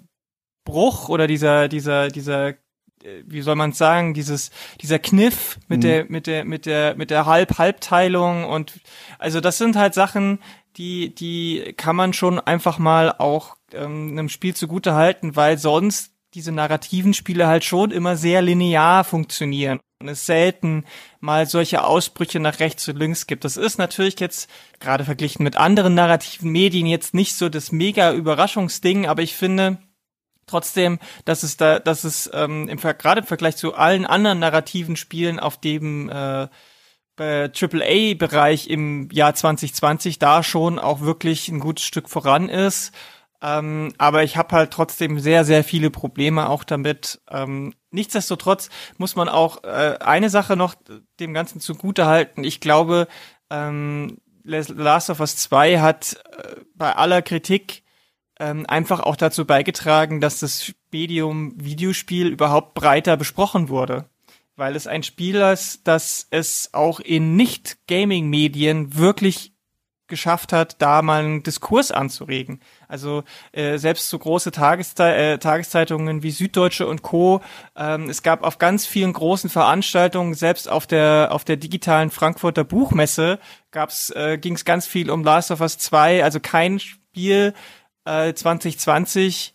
Bruch 0.64 1.09
oder 1.09 1.26
dieser 1.26 1.68
dieser 1.68 2.09
dieser 2.09 2.49
äh, 2.51 3.22
wie 3.26 3.43
soll 3.43 3.57
man 3.57 3.72
sagen, 3.72 4.14
dieses, 4.14 4.51
dieser 4.80 4.99
Kniff 4.99 5.59
mit 5.68 5.78
mhm. 5.78 5.82
der, 5.82 6.05
mit 6.09 6.26
der, 6.26 6.45
mit 6.45 6.66
der, 6.66 6.95
mit 6.97 7.11
der 7.11 7.26
Halb-Halbteilung 7.26 8.45
und, 8.45 8.80
also 9.18 9.41
das 9.41 9.59
sind 9.59 9.76
halt 9.76 9.95
Sachen, 9.95 10.39
die, 10.76 11.14
die 11.14 11.74
kann 11.76 11.97
man 11.97 12.12
schon 12.12 12.41
einfach 12.41 12.78
mal 12.78 13.12
auch 13.12 13.57
ähm, 13.72 14.11
einem 14.11 14.28
Spiel 14.28 14.55
zugute 14.55 14.95
halten, 14.95 15.37
weil 15.37 15.59
sonst 15.59 16.12
diese 16.35 16.51
narrativen 16.51 17.14
Spiele 17.14 17.47
halt 17.47 17.64
schon 17.64 17.91
immer 17.91 18.16
sehr 18.16 18.43
linear 18.43 19.05
funktionieren 19.05 19.80
und 20.05 20.11
es 20.11 20.26
selten 20.26 20.84
mal 21.20 21.46
solche 21.46 21.82
Ausbrüche 21.82 22.38
nach 22.38 22.61
rechts 22.61 22.86
und 22.88 22.98
links 22.98 23.26
gibt. 23.26 23.44
Das 23.44 23.57
ist 23.57 23.78
natürlich 23.78 24.20
jetzt 24.20 24.50
gerade 24.80 25.05
verglichen 25.05 25.44
mit 25.44 25.57
anderen 25.57 25.94
narrativen 25.94 26.52
Medien 26.52 26.86
jetzt 26.86 27.14
nicht 27.14 27.34
so 27.34 27.48
das 27.48 27.72
mega 27.72 28.12
Überraschungsding, 28.12 29.07
aber 29.07 29.22
ich 29.22 29.34
finde 29.34 29.78
trotzdem, 30.46 30.98
dass 31.24 31.42
es 31.42 31.57
da, 31.57 31.78
dass 31.78 32.05
es 32.05 32.30
ähm, 32.34 32.68
im 32.68 32.78
gerade 32.78 33.22
im 33.22 33.26
Vergleich 33.26 33.57
zu 33.57 33.74
allen 33.74 34.05
anderen 34.05 34.40
narrativen 34.40 34.96
Spielen 34.96 35.40
auf 35.40 35.59
dem 35.59 36.11
äh, 36.11 36.48
AAA-Bereich 37.18 38.68
im 38.68 39.09
Jahr 39.11 39.34
2020 39.34 40.18
da 40.18 40.42
schon 40.42 40.78
auch 40.78 41.00
wirklich 41.00 41.48
ein 41.48 41.61
gutes 41.61 41.86
Stück 41.86 42.11
voran 42.11 42.50
ist. 42.50 42.92
Ähm, 43.45 43.92
aber 43.99 44.22
ich 44.22 44.38
habe 44.38 44.57
halt 44.57 44.70
trotzdem 44.70 45.18
sehr, 45.18 45.45
sehr 45.45 45.64
viele 45.64 45.90
Probleme 45.90 46.49
auch 46.49 46.64
damit. 46.64 47.20
Ähm, 47.30 47.74
nichtsdestotrotz 47.90 48.70
muss 48.97 49.16
man 49.16 49.28
auch 49.28 49.64
äh, 49.64 49.99
eine 50.01 50.30
Sache 50.30 50.57
noch 50.57 50.74
dem 51.20 51.34
Ganzen 51.34 51.61
zugute 51.61 52.07
halten. 52.07 52.42
Ich 52.42 52.61
glaube, 52.61 53.07
ähm, 53.51 54.16
Last 54.45 55.11
of 55.11 55.20
Us 55.20 55.36
2 55.36 55.80
hat 55.80 56.16
äh, 56.38 56.61
bei 56.74 56.97
aller 56.97 57.20
Kritik 57.20 57.82
ähm, 58.40 58.64
einfach 58.66 59.01
auch 59.01 59.16
dazu 59.16 59.45
beigetragen, 59.45 60.22
dass 60.22 60.40
das 60.40 60.72
Medium 60.90 61.53
Videospiel 61.57 62.28
überhaupt 62.28 62.72
breiter 62.72 63.18
besprochen 63.18 63.68
wurde. 63.68 64.07
weil 64.57 64.76
es 64.76 64.86
ein 64.86 65.03
Spiel 65.03 65.36
ist, 65.36 65.86
das 65.86 66.28
es 66.30 66.70
auch 66.72 67.01
in 67.01 67.36
Nicht-Gaming-Medien 67.36 68.97
wirklich 68.97 69.53
geschafft 70.07 70.52
hat, 70.52 70.80
da 70.80 71.02
mal 71.02 71.24
einen 71.24 71.42
Diskurs 71.42 71.90
anzuregen. 71.90 72.61
Also 72.88 73.24
äh, 73.52 73.78
selbst 73.78 74.09
so 74.09 74.18
große 74.18 74.50
Tageszei 74.50 75.32
äh, 75.32 75.38
Tageszeitungen 75.38 76.22
wie 76.22 76.30
Süddeutsche 76.30 76.86
und 76.86 77.02
Co. 77.02 77.40
Ähm, 77.76 78.11
es 78.11 78.22
gab 78.22 78.42
auf 78.42 78.59
ganz 78.59 78.86
vielen 78.86 79.12
großen 79.12 79.48
Veranstaltungen, 79.48 80.34
selbst 80.34 80.68
auf 80.68 80.86
der 80.86 81.28
auf 81.30 81.44
der 81.44 81.57
digitalen 81.57 82.11
Frankfurter 82.11 82.64
Buchmesse 82.64 83.38
gab's 83.70 84.11
äh, 84.11 84.38
ging 84.38 84.55
es 84.55 84.64
ganz 84.64 84.86
viel 84.86 85.11
um 85.11 85.24
Last 85.24 85.50
of 85.50 85.61
Us 85.61 85.78
2. 85.78 86.22
Also 86.22 86.40
kein 86.40 86.78
Spiel 86.78 87.55
äh, 88.05 88.32
2020 88.34 89.55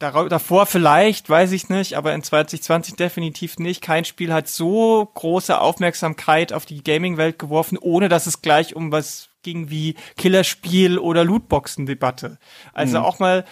davor 0.00 0.66
vielleicht, 0.66 1.28
weiß 1.28 1.52
ich 1.52 1.68
nicht, 1.68 1.94
aber 1.94 2.14
in 2.14 2.22
2020 2.22 2.96
definitiv 2.96 3.58
nicht. 3.58 3.82
Kein 3.82 4.04
Spiel 4.04 4.32
hat 4.32 4.48
so 4.48 5.10
große 5.14 5.60
Aufmerksamkeit 5.60 6.52
auf 6.52 6.64
die 6.64 6.82
Gaming-Welt 6.82 7.38
geworfen, 7.38 7.76
ohne 7.78 8.08
dass 8.08 8.26
es 8.26 8.40
gleich 8.40 8.74
um 8.74 8.92
was 8.92 9.29
ging 9.42 9.70
wie 9.70 9.94
Killerspiel 10.16 10.98
oder 10.98 11.24
Lootboxen-Debatte. 11.24 12.38
Also 12.72 12.98
mhm. 12.98 13.04
auch 13.04 13.18
mal 13.18 13.44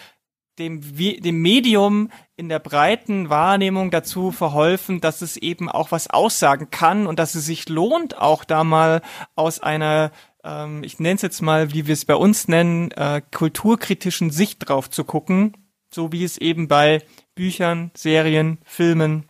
dem, 0.58 0.80
dem 0.96 1.40
Medium 1.40 2.10
in 2.36 2.48
der 2.48 2.58
breiten 2.58 3.30
Wahrnehmung 3.30 3.90
dazu 3.90 4.32
verholfen, 4.32 5.00
dass 5.00 5.22
es 5.22 5.36
eben 5.36 5.68
auch 5.68 5.92
was 5.92 6.10
aussagen 6.10 6.70
kann 6.70 7.06
und 7.06 7.18
dass 7.18 7.34
es 7.34 7.46
sich 7.46 7.68
lohnt, 7.68 8.18
auch 8.18 8.44
da 8.44 8.64
mal 8.64 9.02
aus 9.34 9.60
einer, 9.60 10.10
ähm, 10.44 10.82
ich 10.82 10.98
nenne 10.98 11.16
es 11.16 11.22
jetzt 11.22 11.42
mal, 11.42 11.72
wie 11.72 11.86
wir 11.86 11.94
es 11.94 12.04
bei 12.04 12.16
uns 12.16 12.48
nennen, 12.48 12.90
äh, 12.92 13.22
kulturkritischen 13.34 14.30
Sicht 14.30 14.68
drauf 14.68 14.90
zu 14.90 15.04
gucken, 15.04 15.56
so 15.92 16.12
wie 16.12 16.24
es 16.24 16.38
eben 16.38 16.68
bei 16.68 17.02
Büchern, 17.34 17.90
Serien, 17.94 18.58
Filmen 18.64 19.28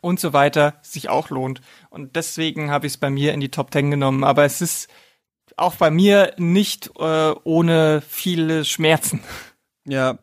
und 0.00 0.20
so 0.20 0.32
weiter 0.32 0.78
sich 0.82 1.08
auch 1.08 1.30
lohnt. 1.30 1.60
Und 1.90 2.16
deswegen 2.16 2.70
habe 2.70 2.86
ich 2.86 2.94
es 2.94 2.98
bei 2.98 3.10
mir 3.10 3.34
in 3.34 3.40
die 3.40 3.50
Top 3.50 3.70
Ten 3.70 3.90
genommen. 3.90 4.24
Aber 4.24 4.44
es 4.44 4.60
ist 4.60 4.88
auch 5.56 5.76
bei 5.76 5.90
mir 5.90 6.34
nicht 6.38 6.90
äh, 6.98 7.32
ohne 7.44 8.02
viele 8.06 8.64
Schmerzen. 8.64 9.20
Ja, 9.86 10.18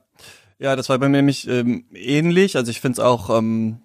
ja, 0.59 0.75
das 0.75 0.89
war 0.89 0.97
bei 0.99 1.09
mir 1.09 1.17
nämlich 1.17 1.47
ähm, 1.47 1.85
ähnlich. 1.93 2.55
Also 2.55 2.71
ich 2.71 2.79
finde 2.79 3.01
es 3.01 3.05
auch 3.05 3.29
ähm, 3.29 3.82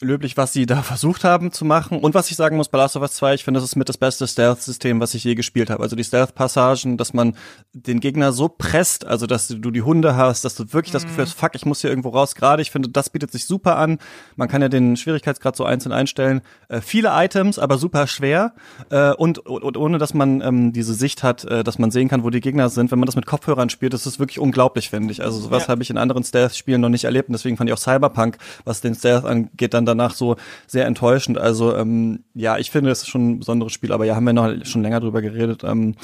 löblich, 0.00 0.36
was 0.36 0.52
sie 0.52 0.64
da 0.66 0.82
versucht 0.82 1.24
haben 1.24 1.50
zu 1.50 1.64
machen. 1.64 1.98
Und 1.98 2.14
was 2.14 2.30
ich 2.30 2.36
sagen 2.36 2.56
muss 2.56 2.68
bei 2.68 2.78
Last 2.78 2.96
of 2.96 3.02
Us 3.02 3.14
2, 3.14 3.34
ich 3.34 3.44
finde, 3.44 3.58
das 3.58 3.68
ist 3.68 3.76
mit 3.76 3.88
das 3.88 3.98
beste 3.98 4.26
Stealth-System, 4.26 5.00
was 5.00 5.14
ich 5.14 5.24
je 5.24 5.34
gespielt 5.34 5.70
habe. 5.70 5.82
Also 5.82 5.96
die 5.96 6.04
Stealth-Passagen, 6.04 6.96
dass 6.96 7.12
man 7.12 7.36
den 7.72 8.00
Gegner 8.00 8.32
so 8.32 8.48
presst, 8.48 9.04
also 9.04 9.26
dass 9.26 9.48
du 9.48 9.70
die 9.70 9.82
Hunde 9.82 10.16
hast, 10.16 10.44
dass 10.44 10.54
du 10.54 10.72
wirklich 10.72 10.92
mhm. 10.92 10.96
das 10.96 11.04
Gefühl 11.04 11.24
hast, 11.24 11.32
fuck, 11.32 11.54
ich 11.54 11.66
muss 11.66 11.80
hier 11.80 11.90
irgendwo 11.90 12.10
raus. 12.10 12.34
Gerade, 12.34 12.62
ich 12.62 12.70
finde, 12.70 12.88
das 12.88 13.10
bietet 13.10 13.32
sich 13.32 13.46
super 13.46 13.76
an. 13.76 13.98
Man 14.36 14.48
kann 14.48 14.62
ja 14.62 14.68
den 14.68 14.96
Schwierigkeitsgrad 14.96 15.56
so 15.56 15.64
einzeln 15.64 15.92
einstellen. 15.92 16.42
Äh, 16.68 16.80
viele 16.80 17.10
Items, 17.12 17.58
aber 17.58 17.78
super 17.78 18.06
schwer. 18.06 18.54
Äh, 18.90 19.12
und, 19.12 19.38
und, 19.40 19.76
ohne, 19.76 19.98
dass 19.98 20.14
man 20.14 20.40
ähm, 20.42 20.72
diese 20.72 20.94
Sicht 20.94 21.22
hat, 21.22 21.44
äh, 21.44 21.64
dass 21.64 21.78
man 21.78 21.90
sehen 21.90 22.08
kann, 22.08 22.22
wo 22.22 22.30
die 22.30 22.40
Gegner 22.40 22.68
sind. 22.68 22.92
Wenn 22.92 23.00
man 23.00 23.06
das 23.06 23.16
mit 23.16 23.26
Kopfhörern 23.26 23.70
spielt, 23.70 23.94
das 23.94 24.06
ist 24.06 24.20
wirklich 24.20 24.38
unglaublich, 24.38 24.90
finde 24.90 25.12
ich. 25.12 25.22
Also 25.22 25.40
sowas 25.40 25.64
ja. 25.64 25.68
habe 25.70 25.82
ich 25.82 25.90
in 25.90 25.98
anderen 25.98 26.22
Stealth-Spielen 26.22 26.80
noch 26.80 26.88
nicht 26.88 27.04
erlebt. 27.04 27.28
Und 27.28 27.32
deswegen 27.32 27.56
fand 27.56 27.68
ich 27.68 27.74
auch 27.74 27.78
Cyberpunk, 27.78 28.38
was 28.64 28.80
den 28.80 28.94
Stealth 28.94 29.24
angeht, 29.24 29.55
geht 29.56 29.74
dann 29.74 29.86
danach 29.86 30.14
so 30.14 30.36
sehr 30.66 30.86
enttäuschend. 30.86 31.38
Also 31.38 31.76
ähm, 31.76 32.24
ja, 32.34 32.58
ich 32.58 32.70
finde, 32.70 32.90
es 32.90 33.02
ist 33.02 33.08
schon 33.08 33.30
ein 33.30 33.38
besonderes 33.40 33.72
Spiel, 33.72 33.92
aber 33.92 34.04
ja, 34.04 34.16
haben 34.16 34.24
wir 34.24 34.32
noch 34.32 34.64
schon 34.64 34.82
länger 34.82 35.00
drüber 35.00 35.22
geredet, 35.22 35.64
ähm, 35.64 35.94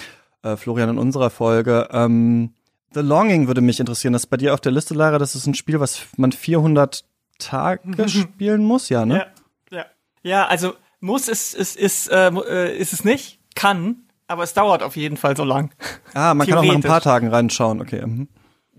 äh, 0.42 0.57
Florian, 0.57 0.90
in 0.90 0.98
unserer 0.98 1.30
Folge. 1.30 1.88
Ähm, 1.92 2.55
The 2.94 3.00
Longing 3.00 3.46
würde 3.46 3.61
mich 3.61 3.80
interessieren. 3.80 4.12
Das 4.12 4.24
ist 4.24 4.30
bei 4.30 4.36
dir 4.36 4.53
auf 4.55 4.61
der 4.61 4.72
Liste, 4.72 4.94
Lara. 4.94 5.18
Das 5.18 5.34
ist 5.34 5.46
ein 5.46 5.55
Spiel, 5.55 5.80
was 5.80 6.03
man 6.16 6.32
400 6.32 7.05
Tage 7.38 8.09
spielen 8.09 8.64
muss, 8.64 8.88
ja, 8.88 9.07
ne? 9.07 9.26
Ja, 9.70 9.78
ja. 9.78 9.86
ja 10.22 10.46
also 10.46 10.74
muss 11.00 11.28
es, 11.28 11.55
es 11.55 11.74
ist, 11.74 12.09
äh, 12.09 12.28
äh, 12.28 12.76
ist 12.76 12.92
es 12.92 13.05
nicht, 13.05 13.40
kann, 13.55 14.05
aber 14.28 14.44
es 14.44 14.55
dauert 14.55 14.82
auf 14.82 14.96
jeden 14.96 15.16
Fall 15.16 15.36
so 15.36 15.44
lang. 15.44 15.72
Ah, 16.14 16.34
man 16.34 16.46
kann 16.46 16.59
auch 16.59 16.64
nach 16.64 16.74
ein 16.74 16.82
paar 16.82 17.00
Tagen 17.00 17.28
reinschauen, 17.28 17.80
okay. 17.80 18.05
Mhm. 18.05 18.28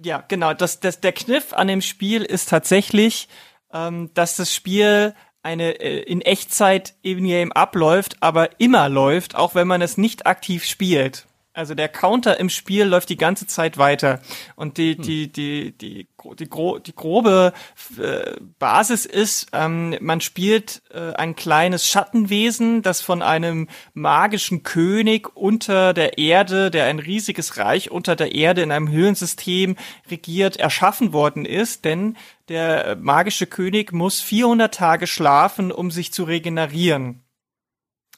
Ja, 0.03 0.23
genau. 0.27 0.53
Das, 0.53 0.79
das, 0.79 0.99
der 0.99 1.11
Kniff 1.11 1.53
an 1.53 1.67
dem 1.67 1.81
Spiel 1.81 2.23
ist 2.23 2.49
tatsächlich, 2.49 3.27
ähm, 3.73 4.11
dass 4.13 4.35
das 4.35 4.53
Spiel 4.53 5.13
eine 5.41 5.79
äh, 5.79 5.99
in 6.03 6.21
Echtzeit 6.21 6.95
in-game 7.01 7.51
abläuft, 7.51 8.17
aber 8.21 8.59
immer 8.59 8.87
läuft, 8.87 9.35
auch 9.35 9.55
wenn 9.55 9.67
man 9.67 9.81
es 9.81 9.97
nicht 9.97 10.25
aktiv 10.25 10.65
spielt. 10.65 11.27
Also 11.55 11.75
der 11.75 11.87
Counter 11.87 12.39
im 12.39 12.49
Spiel 12.49 12.85
läuft 12.85 13.09
die 13.09 13.17
ganze 13.17 13.45
Zeit 13.45 13.77
weiter 13.77 14.21
und 14.55 14.79
die 14.79 14.95
hm. 14.95 15.03
die 15.03 15.31
die 15.31 15.71
die 15.77 16.07
die, 16.39 16.49
gro 16.49 16.79
die 16.79 16.95
grobe 16.95 17.53
äh, 17.99 18.31
Basis 18.57 19.05
ist, 19.05 19.49
ähm, 19.53 19.95
man 19.99 20.19
spielt 20.21 20.81
äh, 20.91 21.13
ein 21.13 21.35
kleines 21.35 21.87
Schattenwesen, 21.87 22.81
das 22.81 23.01
von 23.01 23.21
einem 23.21 23.67
magischen 23.93 24.63
König 24.63 25.35
unter 25.35 25.93
der 25.93 26.17
Erde, 26.17 26.71
der 26.71 26.85
ein 26.85 26.97
riesiges 26.97 27.57
Reich 27.57 27.91
unter 27.91 28.15
der 28.15 28.33
Erde 28.33 28.61
in 28.61 28.71
einem 28.71 28.89
Höhlensystem 28.89 29.75
regiert, 30.09 30.57
erschaffen 30.57 31.13
worden 31.13 31.45
ist, 31.45 31.85
denn 31.85 32.17
der 32.49 32.97
magische 32.97 33.47
König 33.47 33.93
muss 33.93 34.19
400 34.21 34.73
Tage 34.73 35.07
schlafen, 35.07 35.71
um 35.71 35.91
sich 35.91 36.11
zu 36.13 36.23
regenerieren. 36.23 37.23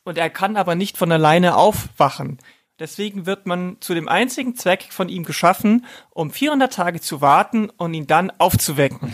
Und 0.04 0.18
er 0.18 0.30
kann 0.30 0.58
aber 0.58 0.76
nicht 0.76 0.98
von 0.98 1.12
alleine 1.12 1.56
aufwachen. 1.56 2.40
Deswegen 2.80 3.26
wird 3.26 3.46
man 3.46 3.78
zu 3.80 3.94
dem 3.94 4.10
einzigen 4.10 4.56
Zweck 4.56 4.88
von 4.92 5.08
ihm 5.08 5.24
geschaffen, 5.24 5.86
um 6.10 6.30
400 6.30 6.74
Tage 6.74 7.00
zu 7.00 7.22
warten 7.22 7.70
und 7.70 7.94
ihn 7.94 8.08
dann 8.08 8.32
aufzuwecken. 8.32 9.14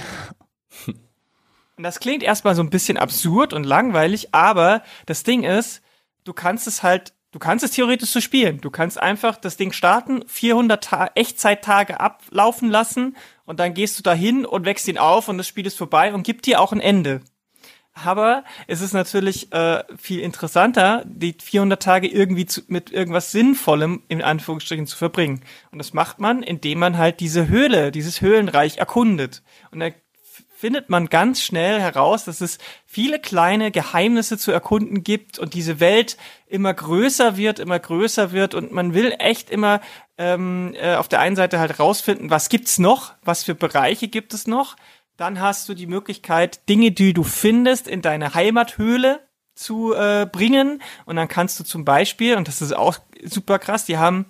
Und 1.78 1.86
das 1.86 2.00
klingt 2.00 2.22
erstmal 2.22 2.54
so 2.54 2.62
ein 2.62 2.70
bisschen 2.70 2.98
absurd 2.98 3.54
und 3.54 3.64
langweilig, 3.64 4.36
aber 4.36 4.84
das 5.08 5.24
Ding 5.24 5.44
ist, 5.44 5.82
du 6.26 6.32
kannst 6.32 6.68
es 6.68 6.84
halt, 6.84 7.16
du 7.32 7.40
kannst 7.40 7.66
es 7.66 7.72
theoretisch 7.72 8.12
so 8.12 8.22
spielen. 8.22 8.62
Du 8.62 8.70
kannst 8.70 9.02
einfach 9.02 9.36
das 9.36 9.58
Ding 9.58 9.72
starten, 9.72 10.24
400 10.28 10.84
Ta 10.84 11.10
Echtzeittage 11.16 12.00
ablaufen 12.00 12.70
lassen 12.70 13.18
und 13.52 13.60
dann 13.60 13.74
gehst 13.74 14.00
du 14.00 14.02
dahin 14.02 14.46
und 14.46 14.64
wächst 14.64 14.88
ihn 14.88 14.98
auf 14.98 15.28
und 15.28 15.38
das 15.38 15.46
Spiel 15.46 15.68
ist 15.68 15.78
vorbei 15.78 16.14
und 16.14 16.24
gibt 16.24 16.46
dir 16.46 16.62
auch 16.62 16.72
ein 16.72 16.80
Ende. 16.80 17.20
Aber 17.94 18.46
es 18.68 18.80
ist 18.80 18.94
natürlich 18.94 19.52
äh, 19.52 19.84
viel 19.98 20.22
interessanter, 20.22 21.04
die 21.06 21.36
400 21.38 21.84
Tage 21.84 22.08
irgendwie 22.08 22.46
zu, 22.46 22.62
mit 22.68 22.94
irgendwas 22.94 23.34
Sinnvollem 23.34 24.04
in 24.08 24.22
Anführungsstrichen 24.22 24.88
zu 24.88 24.96
verbringen. 24.96 25.42
Und 25.70 25.80
das 25.80 25.92
macht 25.92 26.22
man, 26.22 26.44
indem 26.44 26.80
man 26.80 26.98
halt 26.98 27.20
diese 27.20 27.50
Höhle, 27.50 27.92
dieses 27.92 28.22
Höhlenreich 28.22 28.78
erkundet. 28.78 29.44
Und 29.72 29.82
da 29.82 29.90
findet 30.62 30.90
man 30.90 31.08
ganz 31.08 31.42
schnell 31.42 31.82
heraus, 31.82 32.24
dass 32.24 32.40
es 32.40 32.58
viele 32.86 33.20
kleine 33.20 33.72
Geheimnisse 33.72 34.38
zu 34.38 34.52
erkunden 34.52 35.04
gibt 35.04 35.38
und 35.38 35.54
diese 35.54 35.80
Welt 35.80 36.18
immer 36.48 36.74
größer 36.74 37.36
wird, 37.36 37.60
immer 37.60 37.80
größer 37.80 38.32
wird 38.32 38.56
und 38.56 38.72
man 38.72 38.94
will 38.94 39.14
echt 39.20 39.50
immer 39.50 39.82
ähm, 40.18 40.74
äh, 40.80 40.96
auf 40.96 41.08
der 41.10 41.20
einen 41.20 41.36
Seite 41.36 41.60
halt 41.60 41.80
rausfinden, 41.80 42.30
was 42.30 42.48
gibt's 42.48 42.80
noch, 42.80 43.14
was 43.24 43.44
für 43.44 43.56
Bereiche 43.56 44.08
gibt 44.08 44.34
es 44.34 44.48
noch 44.48 44.78
dann 45.22 45.40
hast 45.40 45.70
du 45.70 45.76
die 45.76 45.86
Möglichkeit, 45.86 46.68
Dinge, 46.68 46.92
die 46.92 47.14
du 47.14 47.24
findest, 47.24 47.88
in 47.88 48.02
deine 48.02 48.34
Heimathöhle 48.34 49.20
zu 49.54 49.94
äh, 49.94 50.26
bringen. 50.30 50.82
Und 51.06 51.16
dann 51.16 51.28
kannst 51.28 51.60
du 51.60 51.64
zum 51.64 51.86
Beispiel, 51.86 52.36
und 52.38 52.48
das 52.48 52.62
ist 52.62 52.76
auch 52.76 52.98
super 53.24 53.60
krass, 53.60 53.86
die 53.86 54.00
haben, 54.00 54.26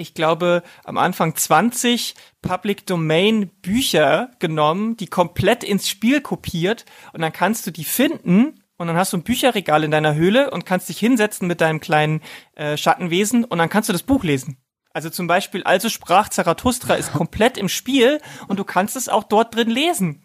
ich 0.00 0.14
glaube, 0.14 0.62
am 0.84 0.98
Anfang 0.98 1.36
20 1.36 2.14
Public 2.42 2.86
Domain 2.86 3.50
Bücher 3.60 4.30
genommen, 4.38 4.96
die 4.96 5.06
komplett 5.06 5.62
ins 5.62 5.88
Spiel 5.88 6.20
kopiert. 6.20 6.86
Und 7.12 7.20
dann 7.20 7.32
kannst 7.32 7.66
du 7.66 7.70
die 7.70 7.84
finden 7.84 8.62
und 8.78 8.86
dann 8.86 8.96
hast 8.96 9.12
du 9.12 9.18
ein 9.18 9.22
Bücherregal 9.22 9.84
in 9.84 9.90
deiner 9.90 10.14
Höhle 10.14 10.50
und 10.50 10.64
kannst 10.64 10.88
dich 10.88 10.98
hinsetzen 10.98 11.46
mit 11.46 11.60
deinem 11.60 11.80
kleinen 11.80 12.22
äh, 12.54 12.78
Schattenwesen 12.78 13.44
und 13.44 13.58
dann 13.58 13.68
kannst 13.68 13.90
du 13.90 13.92
das 13.92 14.02
Buch 14.02 14.24
lesen. 14.24 14.56
Also 14.92 15.10
zum 15.10 15.26
Beispiel, 15.26 15.62
also 15.64 15.88
sprach 15.88 16.30
Zarathustra 16.30 16.94
ist 16.94 17.12
komplett 17.12 17.58
im 17.58 17.68
Spiel 17.68 18.20
und 18.48 18.58
du 18.58 18.64
kannst 18.64 18.96
es 18.96 19.08
auch 19.08 19.24
dort 19.24 19.54
drin 19.54 19.70
lesen. 19.70 20.24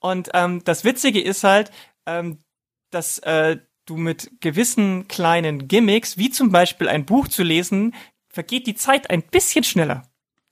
Und 0.00 0.30
ähm, 0.34 0.62
das 0.64 0.84
Witzige 0.84 1.22
ist 1.22 1.44
halt, 1.44 1.70
ähm, 2.04 2.42
dass 2.90 3.18
äh, 3.20 3.58
du 3.86 3.96
mit 3.96 4.30
gewissen 4.40 5.08
kleinen 5.08 5.68
Gimmicks, 5.68 6.18
wie 6.18 6.30
zum 6.30 6.50
Beispiel 6.50 6.88
ein 6.88 7.06
Buch 7.06 7.28
zu 7.28 7.42
lesen, 7.42 7.94
vergeht 8.34 8.66
die 8.66 8.74
Zeit 8.74 9.10
ein 9.10 9.22
bisschen 9.22 9.64
schneller. 9.64 10.02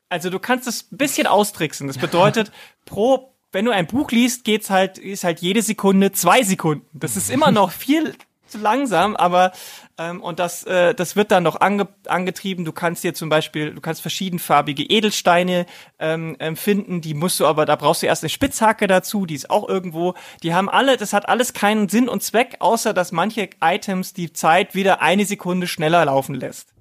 Also 0.08 0.30
du 0.30 0.38
kannst 0.38 0.66
es 0.68 0.90
ein 0.92 0.98
bisschen 0.98 1.26
austricksen. 1.26 1.88
Das 1.88 1.98
bedeutet, 1.98 2.52
pro, 2.84 3.34
wenn 3.50 3.64
du 3.64 3.72
ein 3.72 3.86
Buch 3.86 4.10
liest, 4.10 4.44
geht's 4.44 4.70
halt, 4.70 4.98
ist 4.98 5.24
halt 5.24 5.40
jede 5.40 5.62
Sekunde 5.62 6.12
zwei 6.12 6.42
Sekunden. 6.42 6.86
Das 6.92 7.16
ist 7.16 7.30
immer 7.30 7.50
noch 7.50 7.72
viel 7.72 8.14
zu 8.46 8.58
langsam, 8.58 9.16
aber 9.16 9.52
ähm, 9.98 10.22
und 10.22 10.38
das 10.38 10.62
äh, 10.64 10.94
das 10.94 11.16
wird 11.16 11.30
dann 11.30 11.42
noch 11.42 11.60
ange 11.60 11.88
angetrieben. 12.06 12.64
Du 12.64 12.72
kannst 12.72 13.02
dir 13.02 13.14
zum 13.14 13.30
Beispiel, 13.30 13.74
du 13.74 13.80
kannst 13.80 14.02
verschiedenfarbige 14.02 14.84
Edelsteine 14.84 15.66
ähm, 15.98 16.36
ähm, 16.38 16.56
finden, 16.56 17.00
die 17.00 17.14
musst 17.14 17.40
du 17.40 17.46
aber, 17.46 17.64
da 17.64 17.76
brauchst 17.76 18.02
du 18.02 18.06
erst 18.06 18.22
eine 18.22 18.30
Spitzhacke 18.30 18.86
dazu, 18.86 19.26
die 19.26 19.34
ist 19.34 19.50
auch 19.50 19.68
irgendwo. 19.68 20.14
Die 20.42 20.54
haben 20.54 20.68
alle, 20.68 20.98
das 20.98 21.14
hat 21.14 21.28
alles 21.28 21.54
keinen 21.54 21.88
Sinn 21.88 22.08
und 22.08 22.22
Zweck, 22.22 22.56
außer 22.60 22.92
dass 22.92 23.10
manche 23.10 23.48
Items 23.62 24.12
die 24.12 24.32
Zeit 24.32 24.74
wieder 24.74 25.00
eine 25.00 25.24
Sekunde 25.24 25.66
schneller 25.66 26.04
laufen 26.04 26.34
lässt. 26.34 26.71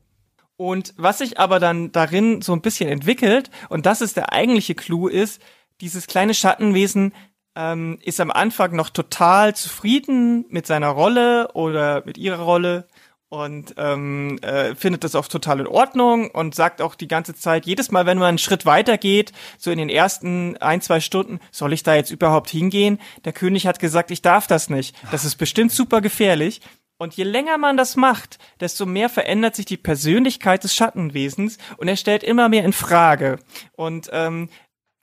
Und 0.62 0.94
was 0.96 1.18
sich 1.18 1.40
aber 1.40 1.60
dann 1.60 1.92
darin 1.92 2.44
so 2.44 2.54
ein 2.54 2.62
bisschen 2.62 2.88
entwickelt, 2.88 3.50
und 3.70 3.88
das 3.88 4.00
ist 4.00 4.16
der 4.16 4.32
eigentliche 4.32 4.76
Clou, 4.76 5.08
ist, 5.08 5.42
dieses 5.82 6.06
kleine 6.06 6.36
Schattenwesen 6.36 7.16
ähm, 7.56 7.98
ist 8.04 8.22
am 8.22 8.30
Anfang 8.30 8.76
noch 8.76 8.92
total 8.92 9.56
zufrieden 9.56 10.46
mit 10.50 10.68
seiner 10.68 10.90
Rolle 10.90 11.52
oder 11.56 12.04
mit 12.06 12.20
ihrer 12.20 12.44
Rolle 12.44 12.88
und 13.30 13.74
ähm, 13.78 14.38
äh, 14.44 14.76
findet 14.76 15.04
das 15.04 15.16
auch 15.16 15.28
total 15.28 15.62
in 15.62 15.68
Ordnung 15.68 16.30
und 16.30 16.54
sagt 16.54 16.80
auch 16.80 16.94
die 16.94 17.08
ganze 17.08 17.34
Zeit, 17.34 17.66
jedes 17.66 17.90
Mal, 17.90 18.06
wenn 18.06 18.20
man 18.20 18.28
einen 18.28 18.38
Schritt 18.38 18.68
weiter 18.68 19.00
geht, 19.00 19.32
so 19.58 19.72
in 19.72 19.80
den 19.80 19.90
ersten 19.90 20.58
ein, 20.58 20.82
zwei 20.82 21.00
Stunden, 21.00 21.40
soll 21.50 21.74
ich 21.74 21.82
da 21.82 21.96
jetzt 21.96 22.12
überhaupt 22.12 22.52
hingehen? 22.52 23.00
Der 23.26 23.34
König 23.34 23.66
hat 23.66 23.80
gesagt, 23.80 24.12
ich 24.12 24.22
darf 24.22 24.46
das 24.46 24.70
nicht. 24.70 24.96
Das 25.10 25.26
ist 25.26 25.38
bestimmt 25.38 25.72
super 25.72 26.02
gefährlich. 26.02 26.62
Und 27.02 27.16
je 27.16 27.24
länger 27.24 27.58
man 27.58 27.78
das 27.78 27.96
macht, 27.96 28.38
desto 28.60 28.86
mehr 28.86 29.10
verändert 29.10 29.56
sich 29.56 29.66
die 29.66 29.76
Persönlichkeit 29.76 30.64
des 30.64 30.76
Schattenwesens 30.76 31.58
und 31.78 31.88
er 31.88 31.96
stellt 31.96 32.22
immer 32.22 32.48
mehr 32.48 32.64
in 32.64 32.74
Frage. 32.74 33.40
Und 33.76 34.12
ähm, 34.14 34.50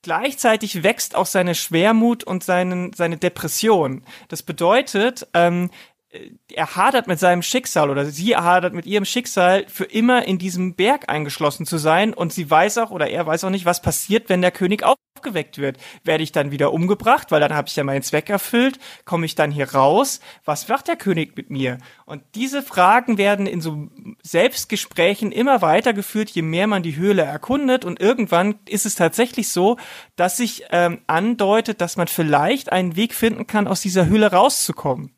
gleichzeitig 0.02 0.84
wächst 0.84 1.16
auch 1.16 1.26
seine 1.26 1.56
Schwermut 1.56 2.22
und 2.22 2.44
seinen, 2.44 2.92
seine 2.92 3.16
Depression. 3.16 4.04
Das 4.28 4.44
bedeutet, 4.44 5.26
ähm, 5.34 5.72
er 6.52 6.76
hadert 6.76 7.06
mit 7.06 7.18
seinem 7.18 7.42
Schicksal 7.42 7.90
oder 7.90 8.06
sie 8.06 8.36
hadert 8.36 8.74
mit 8.74 8.86
ihrem 8.86 9.04
Schicksal, 9.04 9.64
für 9.68 9.84
immer 9.84 10.24
in 10.24 10.38
diesem 10.38 10.74
Berg 10.74 11.08
eingeschlossen 11.08 11.66
zu 11.66 11.78
sein. 11.78 12.14
Und 12.14 12.32
sie 12.32 12.50
weiß 12.50 12.78
auch 12.78 12.90
oder 12.90 13.08
er 13.08 13.26
weiß 13.26 13.44
auch 13.44 13.50
nicht, 13.50 13.64
was 13.64 13.82
passiert, 13.82 14.28
wenn 14.28 14.42
der 14.42 14.50
König 14.50 14.82
aufgeweckt 14.82 15.58
wird. 15.58 15.78
Werde 16.04 16.22
ich 16.22 16.32
dann 16.32 16.50
wieder 16.50 16.72
umgebracht, 16.72 17.30
weil 17.30 17.40
dann 17.40 17.54
habe 17.54 17.68
ich 17.68 17.76
ja 17.76 17.84
meinen 17.84 18.02
Zweck 18.02 18.30
erfüllt? 18.30 18.78
Komme 19.04 19.26
ich 19.26 19.34
dann 19.34 19.50
hier 19.50 19.72
raus? 19.74 20.20
Was 20.44 20.68
macht 20.68 20.88
der 20.88 20.96
König 20.96 21.36
mit 21.36 21.50
mir? 21.50 21.78
Und 22.06 22.22
diese 22.34 22.62
Fragen 22.62 23.18
werden 23.18 23.46
in 23.46 23.60
so 23.60 23.88
Selbstgesprächen 24.22 25.32
immer 25.32 25.62
weitergeführt, 25.62 26.30
je 26.30 26.42
mehr 26.42 26.66
man 26.66 26.82
die 26.82 26.96
Höhle 26.96 27.22
erkundet. 27.22 27.84
Und 27.84 28.00
irgendwann 28.00 28.56
ist 28.68 28.86
es 28.86 28.94
tatsächlich 28.94 29.50
so, 29.50 29.76
dass 30.16 30.36
sich 30.36 30.64
ähm, 30.70 31.02
andeutet, 31.06 31.80
dass 31.80 31.96
man 31.96 32.08
vielleicht 32.08 32.72
einen 32.72 32.96
Weg 32.96 33.14
finden 33.14 33.46
kann, 33.46 33.68
aus 33.68 33.80
dieser 33.80 34.06
Höhle 34.06 34.32
rauszukommen. 34.32 35.17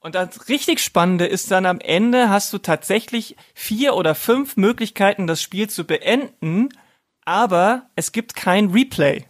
Und 0.00 0.14
das 0.14 0.48
richtig 0.48 0.80
Spannende 0.80 1.26
ist 1.26 1.50
dann 1.50 1.66
am 1.66 1.80
Ende 1.80 2.30
hast 2.30 2.52
du 2.52 2.58
tatsächlich 2.58 3.36
vier 3.54 3.94
oder 3.94 4.14
fünf 4.14 4.56
Möglichkeiten, 4.56 5.26
das 5.26 5.42
Spiel 5.42 5.68
zu 5.68 5.84
beenden, 5.84 6.68
aber 7.24 7.90
es 7.96 8.12
gibt 8.12 8.36
kein 8.36 8.70
Replay. 8.70 9.26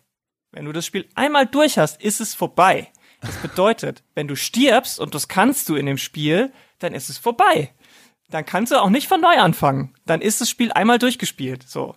Wenn 0.52 0.66
du 0.66 0.72
das 0.72 0.86
Spiel 0.86 1.08
einmal 1.14 1.46
durch 1.46 1.78
hast, 1.78 2.02
ist 2.02 2.20
es 2.20 2.34
vorbei. 2.34 2.92
Das 3.20 3.36
bedeutet, 3.36 4.04
wenn 4.14 4.28
du 4.28 4.36
stirbst, 4.36 5.00
und 5.00 5.14
das 5.14 5.28
kannst 5.28 5.68
du 5.68 5.74
in 5.74 5.86
dem 5.86 5.98
Spiel, 5.98 6.52
dann 6.78 6.94
ist 6.94 7.08
es 7.08 7.18
vorbei. 7.18 7.74
Dann 8.30 8.44
kannst 8.44 8.72
du 8.72 8.80
auch 8.80 8.90
nicht 8.90 9.08
von 9.08 9.20
neu 9.20 9.36
anfangen. 9.38 9.94
Dann 10.04 10.20
ist 10.20 10.40
das 10.40 10.50
Spiel 10.50 10.70
einmal 10.72 10.98
durchgespielt. 10.98 11.64
So. 11.66 11.94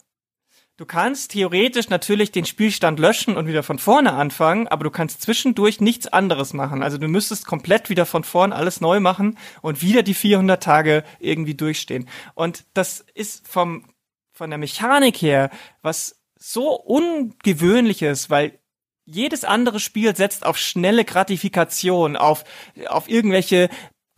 Du 0.81 0.87
kannst 0.87 1.33
theoretisch 1.33 1.89
natürlich 1.89 2.31
den 2.31 2.45
Spielstand 2.45 2.97
löschen 2.97 3.37
und 3.37 3.45
wieder 3.45 3.61
von 3.61 3.77
vorne 3.77 4.13
anfangen, 4.13 4.67
aber 4.67 4.83
du 4.83 4.89
kannst 4.89 5.21
zwischendurch 5.21 5.79
nichts 5.79 6.07
anderes 6.07 6.53
machen. 6.53 6.81
Also 6.81 6.97
du 6.97 7.07
müsstest 7.07 7.45
komplett 7.45 7.91
wieder 7.91 8.07
von 8.07 8.23
vorne 8.23 8.55
alles 8.55 8.81
neu 8.81 8.99
machen 8.99 9.37
und 9.61 9.83
wieder 9.83 10.01
die 10.01 10.15
400 10.15 10.63
Tage 10.63 11.03
irgendwie 11.19 11.53
durchstehen. 11.53 12.09
Und 12.33 12.65
das 12.73 13.05
ist 13.13 13.47
vom, 13.47 13.85
von 14.33 14.49
der 14.49 14.57
Mechanik 14.57 15.21
her 15.21 15.51
was 15.83 16.19
so 16.39 16.73
ungewöhnliches, 16.73 18.31
weil 18.31 18.57
jedes 19.05 19.43
andere 19.43 19.79
Spiel 19.79 20.15
setzt 20.15 20.43
auf 20.43 20.57
schnelle 20.57 21.05
Gratifikation, 21.05 22.17
auf, 22.17 22.43
auf 22.87 23.07
irgendwelche 23.07 23.69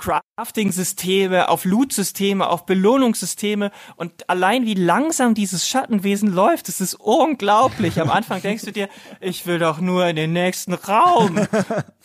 Crafting-Systeme, 0.04 1.48
auf 1.48 1.64
Loot-Systeme, 1.64 2.48
auf 2.48 2.66
Belohnungssysteme 2.66 3.72
und 3.96 4.30
allein 4.30 4.66
wie 4.66 4.74
langsam 4.74 5.34
dieses 5.34 5.68
Schattenwesen 5.68 6.30
läuft, 6.34 6.68
das 6.68 6.82
ist 6.82 6.96
unglaublich. 6.96 8.02
Am 8.02 8.10
Anfang 8.10 8.42
denkst 8.42 8.66
du 8.66 8.72
dir, 8.72 8.90
ich 9.22 9.46
will 9.46 9.60
doch 9.60 9.80
nur 9.80 10.06
in 10.08 10.18
den 10.18 10.34
nächsten 10.34 10.74
Raum. 10.74 11.48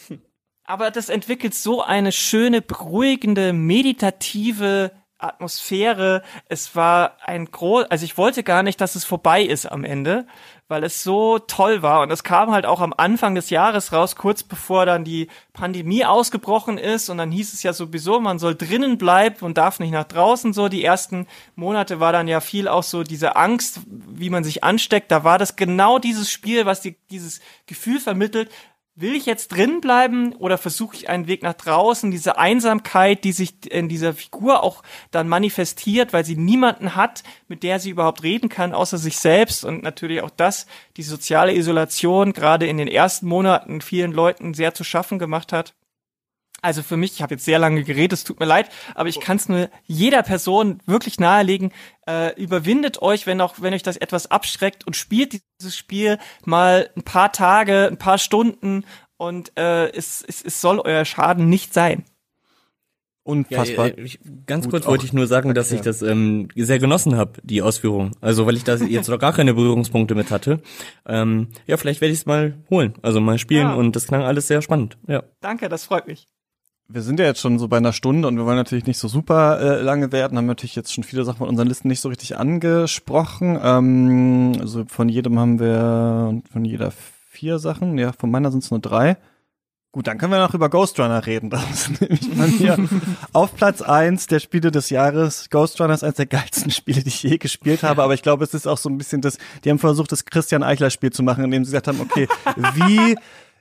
Aber 0.64 0.90
das 0.90 1.09
entwickelt 1.09 1.55
so 1.55 1.82
eine 1.82 2.12
schöne, 2.12 2.62
beruhigende, 2.62 3.53
meditative 3.53 4.92
Atmosphäre. 5.19 6.23
Es 6.49 6.75
war 6.77 7.16
ein 7.25 7.51
groß, 7.51 7.85
also 7.91 8.05
ich 8.05 8.16
wollte 8.16 8.43
gar 8.43 8.62
nicht, 8.62 8.81
dass 8.81 8.95
es 8.95 9.05
vorbei 9.05 9.43
ist 9.43 9.66
am 9.66 9.85
Ende, 9.85 10.27
weil 10.69 10.85
es 10.85 11.03
so 11.03 11.39
toll 11.39 11.83
war. 11.83 12.03
Und 12.03 12.11
es 12.11 12.23
kam 12.23 12.53
halt 12.53 12.66
auch 12.66 12.81
am 12.81 12.95
Anfang 12.97 13.35
des 13.35 13.51
Jahres 13.51 13.93
raus, 13.93 14.16
kurz 14.16 14.43
bevor 14.43 14.87
dann 14.87 15.05
die 15.05 15.29
Pandemie 15.53 16.05
ausgebrochen 16.05 16.79
ist. 16.79 17.09
Und 17.09 17.19
dann 17.19 17.31
hieß 17.31 17.53
es 17.53 17.62
ja 17.62 17.73
sowieso, 17.73 18.21
man 18.21 18.39
soll 18.39 18.55
drinnen 18.55 18.99
bleiben 18.99 19.45
und 19.45 19.59
darf 19.59 19.81
nicht 19.81 19.93
nach 19.93 20.05
draußen. 20.05 20.53
So 20.53 20.69
die 20.69 20.85
ersten 20.85 21.27
Monate 21.57 22.01
war 22.01 22.12
dann 22.12 22.29
ja 22.29 22.41
viel 22.41 22.69
auch 22.69 22.83
so 22.83 23.03
diese 23.03 23.37
Angst, 23.37 23.81
wie 23.87 24.31
man 24.31 24.45
sich 24.45 24.62
ansteckt. 24.62 25.11
Da 25.11 25.25
war 25.25 25.39
das 25.39 25.57
genau 25.57 25.99
dieses 25.99 26.31
Spiel, 26.31 26.66
was 26.66 26.81
die, 26.81 26.97
dieses 27.11 27.41
Gefühl 27.66 27.99
vermittelt 27.99 28.51
will 29.01 29.14
ich 29.14 29.26
jetzt 29.26 29.49
drin 29.49 29.80
bleiben 29.80 30.34
oder 30.34 30.59
versuche 30.59 30.96
ich 30.96 31.09
einen 31.09 31.28
Weg 31.28 31.42
nach 31.42 31.55
draußen? 31.55 32.11
Diese 32.11 32.38
Einsamkeit, 32.38 33.24
die 33.24 33.32
sich 33.32 33.70
in 33.70 33.88
dieser 33.88 34.12
Figur 34.12 34.62
auch 34.62 34.82
dann 35.11 35.28
manifestiert, 35.28 36.12
weil 36.12 36.24
sie 36.24 36.36
niemanden 36.36 36.96
hat, 36.96 37.22
mit 37.46 37.62
der 37.62 37.78
sie 37.78 37.90
überhaupt 37.90 38.22
reden 38.22 38.49
kann, 38.49 38.74
außer 38.74 38.99
sich 38.99 39.18
selbst 39.18 39.64
und 39.64 39.82
natürlich 39.82 40.22
auch 40.22 40.30
das, 40.30 40.66
die 40.96 41.03
soziale 41.03 41.55
Isolation 41.55 42.32
gerade 42.32 42.66
in 42.66 42.76
den 42.76 42.88
ersten 42.88 43.26
Monaten 43.26 43.80
vielen 43.80 44.12
Leuten 44.12 44.55
sehr 44.55 44.74
zu 44.74 44.84
schaffen 44.84 45.18
gemacht 45.18 45.53
hat. 45.53 45.74
Also 46.61 46.83
für 46.83 46.97
mich, 46.97 47.13
ich 47.13 47.23
habe 47.23 47.35
jetzt 47.35 47.45
sehr 47.45 47.59
lange 47.61 47.85
geredet, 47.85 48.15
es 48.15 48.25
tut 48.25 48.41
mir 48.41 48.47
leid, 48.47 48.69
aber 48.95 49.09
ich 49.09 49.21
kann 49.21 49.37
es 49.37 49.49
nur 49.49 49.71
jeder 49.85 50.23
Person 50.25 50.81
wirklich 50.87 51.21
nahelegen, 51.21 51.73
äh, 52.09 52.35
überwindet 52.35 53.01
euch, 53.01 53.27
wenn 53.27 53.41
auch 53.41 53.57
wenn 53.61 53.75
euch 53.75 53.85
das 53.85 53.97
etwas 53.97 54.31
abschreckt 54.31 54.85
und 54.87 54.97
spielt 54.97 55.41
dieses 55.61 55.77
Spiel 55.77 56.19
mal 56.45 56.91
ein 56.97 57.03
paar 57.03 57.31
Tage, 57.33 57.87
ein 57.87 57.97
paar 57.99 58.19
Stunden 58.19 58.85
und 59.17 59.53
äh, 59.57 59.89
es, 59.91 60.25
es, 60.27 60.43
es 60.43 60.61
soll 60.61 60.81
euer 60.81 61.05
Schaden 61.05 61.49
nicht 61.49 61.73
sein. 61.73 62.05
Unfassbar. 63.29 63.89
Ja, 63.89 63.95
äh, 63.95 64.01
ich, 64.01 64.19
ganz 64.47 64.71
kurz 64.71 64.87
wollte 64.87 65.05
ich 65.05 65.13
nur 65.13 65.27
sagen, 65.27 65.53
dass 65.53 65.71
ich 65.71 65.83
das 65.83 66.01
ähm, 66.01 66.49
sehr 66.57 66.79
genossen 66.79 67.17
habe, 67.17 67.33
die 67.43 67.61
Ausführung. 67.61 68.13
Also 68.23 68.47
weil 68.47 68.57
ich 68.57 68.65
da 68.65 68.77
jetzt 68.77 69.09
noch 69.09 69.19
gar 69.19 69.35
keine 69.35 69.53
Berührungspunkte 69.53 70.15
mit 70.15 70.31
hatte. 70.31 70.63
Ähm, 71.07 71.49
ja, 71.67 71.77
vielleicht 71.77 72.01
werde 72.01 72.15
ich 72.15 72.21
es 72.21 72.27
mal 72.27 72.55
holen, 72.71 72.95
also 73.03 73.21
mal 73.21 73.39
spielen 73.39 73.69
Ja. 73.69 73.75
und 73.75 73.95
das 73.95 74.07
klang 74.07 74.23
alles 74.23 74.49
sehr 74.49 74.63
spannend. 74.63 74.97
Ja. 75.07 75.25
Danke, 75.41 75.69
das 75.69 75.85
freut 75.85 76.07
mich. 76.07 76.27
Wir 76.91 77.03
sind 77.03 77.20
ja 77.20 77.26
jetzt 77.26 77.41
schon 77.41 77.59
so 77.59 77.68
bei 77.68 77.76
einer 77.76 77.93
Stunde 77.93 78.26
und 78.28 78.36
wir 78.39 78.47
wollen 78.47 78.57
natürlich 78.57 78.86
nicht 78.86 78.99
so 78.99 79.09
super 79.09 79.61
äh, 79.61 79.82
lange 79.82 80.11
werden, 80.11 80.39
haben 80.39 80.47
natürlich 80.47 80.74
jetzt 80.74 80.93
schon 80.93 81.05
viele 81.05 81.24
Sachen 81.24 81.39
von 81.39 81.49
unseren 81.49 81.68
Listen 81.68 81.89
nicht 81.89 82.01
so 82.01 82.09
richtig 82.09 82.39
angesprochen. 82.39 83.59
Ähm, 83.62 84.57
also 84.59 84.84
von 84.86 85.11
jedem 85.11 85.39
haben 85.39 85.61
wir, 85.61 86.41
von 86.51 86.64
jeder 86.64 86.91
vier 87.28 87.59
Sachen, 87.59 87.99
ja, 87.99 88.12
von 88.12 88.30
meiner 88.30 88.51
sind 88.51 88.64
es 88.64 88.70
nur 88.70 88.80
drei. 88.80 89.18
Gut, 89.93 90.07
dann 90.07 90.18
können 90.18 90.32
wir 90.32 90.39
noch 90.39 90.55
über 90.55 90.70
Ghost 90.70 90.99
Runner 90.99 91.26
reden. 91.26 91.51
Das 91.51 91.89
ist 91.89 92.01
nämlich 92.01 92.20
bei 92.36 92.47
mir 92.47 92.89
auf 93.32 93.55
Platz 93.55 93.82
eins 93.82 94.26
der 94.26 94.39
Spiele 94.39 94.70
des 94.70 94.89
Jahres. 94.89 95.51
Ghost 95.51 95.80
Runner 95.80 95.93
ist 95.93 96.05
eines 96.05 96.16
der 96.16 96.26
geilsten 96.26 96.70
Spiele, 96.70 97.03
die 97.03 97.09
ich 97.09 97.22
je 97.22 97.36
gespielt 97.36 97.82
habe, 97.82 98.03
aber 98.03 98.14
ich 98.14 98.22
glaube, 98.22 98.45
es 98.45 98.55
ist 98.55 98.66
auch 98.66 98.78
so 98.78 98.89
ein 98.89 98.97
bisschen 98.97 99.20
das, 99.20 99.36
die 99.64 99.70
haben 99.70 99.78
versucht, 99.78 100.11
das 100.12 100.24
Christian 100.24 100.62
Eichler 100.62 100.89
Spiel 100.89 101.11
zu 101.11 101.22
machen, 101.22 101.45
indem 101.45 101.64
sie 101.64 101.72
gesagt 101.72 101.89
haben, 101.89 102.01
okay, 102.01 102.28
wie 102.74 103.16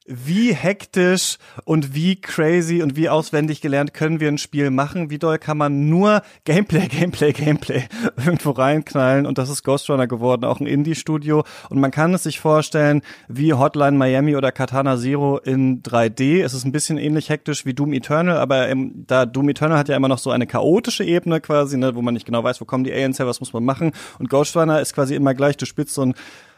wie 0.07 0.53
hektisch 0.53 1.37
und 1.65 1.93
wie 1.93 2.15
crazy 2.15 2.81
und 2.81 2.95
wie 2.95 3.09
auswendig 3.09 3.59
gelernt 3.59 3.93
können 3.93 4.21
wir 4.21 4.29
ein 4.29 4.37
Spiel 4.37 4.71
machen? 4.71 5.09
Wie 5.09 5.19
doll 5.19 5.37
kann 5.37 5.57
man 5.57 5.89
nur 5.89 6.21
Gameplay, 6.45 6.87
Gameplay, 6.89 7.33
Gameplay 7.33 7.83
irgendwo 8.15 8.51
reinknallen? 8.51 9.25
Und 9.25 9.37
das 9.37 9.49
ist 9.49 9.63
Ghost 9.63 9.89
Runner 9.89 10.07
geworden, 10.07 10.45
auch 10.45 10.61
ein 10.61 10.65
Indie-Studio. 10.65 11.43
Und 11.69 11.79
man 11.79 11.91
kann 11.91 12.13
es 12.13 12.23
sich 12.23 12.39
vorstellen 12.39 13.01
wie 13.27 13.53
Hotline 13.53 13.97
Miami 13.97 14.37
oder 14.37 14.53
Katana 14.53 14.97
Zero 14.97 15.39
in 15.39 15.83
3D. 15.83 16.41
Es 16.41 16.53
ist 16.53 16.63
ein 16.63 16.71
bisschen 16.71 16.97
ähnlich 16.97 17.29
hektisch 17.29 17.65
wie 17.65 17.73
Doom 17.73 17.91
Eternal, 17.91 18.37
aber 18.37 18.69
ähm, 18.69 19.03
da 19.07 19.25
Doom 19.25 19.49
Eternal 19.49 19.77
hat 19.77 19.89
ja 19.89 19.97
immer 19.97 20.07
noch 20.07 20.19
so 20.19 20.31
eine 20.31 20.47
chaotische 20.47 21.03
Ebene 21.03 21.41
quasi, 21.41 21.77
ne, 21.77 21.95
wo 21.95 22.01
man 22.01 22.13
nicht 22.13 22.25
genau 22.25 22.43
weiß, 22.43 22.61
wo 22.61 22.65
kommen 22.65 22.85
die 22.85 22.93
Aliens 22.93 23.19
her, 23.19 23.27
was 23.27 23.41
muss 23.41 23.51
man 23.51 23.65
machen. 23.65 23.91
Und 24.19 24.29
Ghost 24.29 24.55
Runner 24.55 24.79
ist 24.79 24.93
quasi 24.93 25.15
immer 25.15 25.33
gleich, 25.33 25.57
du 25.57 25.65
spielst 25.65 25.93
so 25.93 26.03
ein 26.03 26.15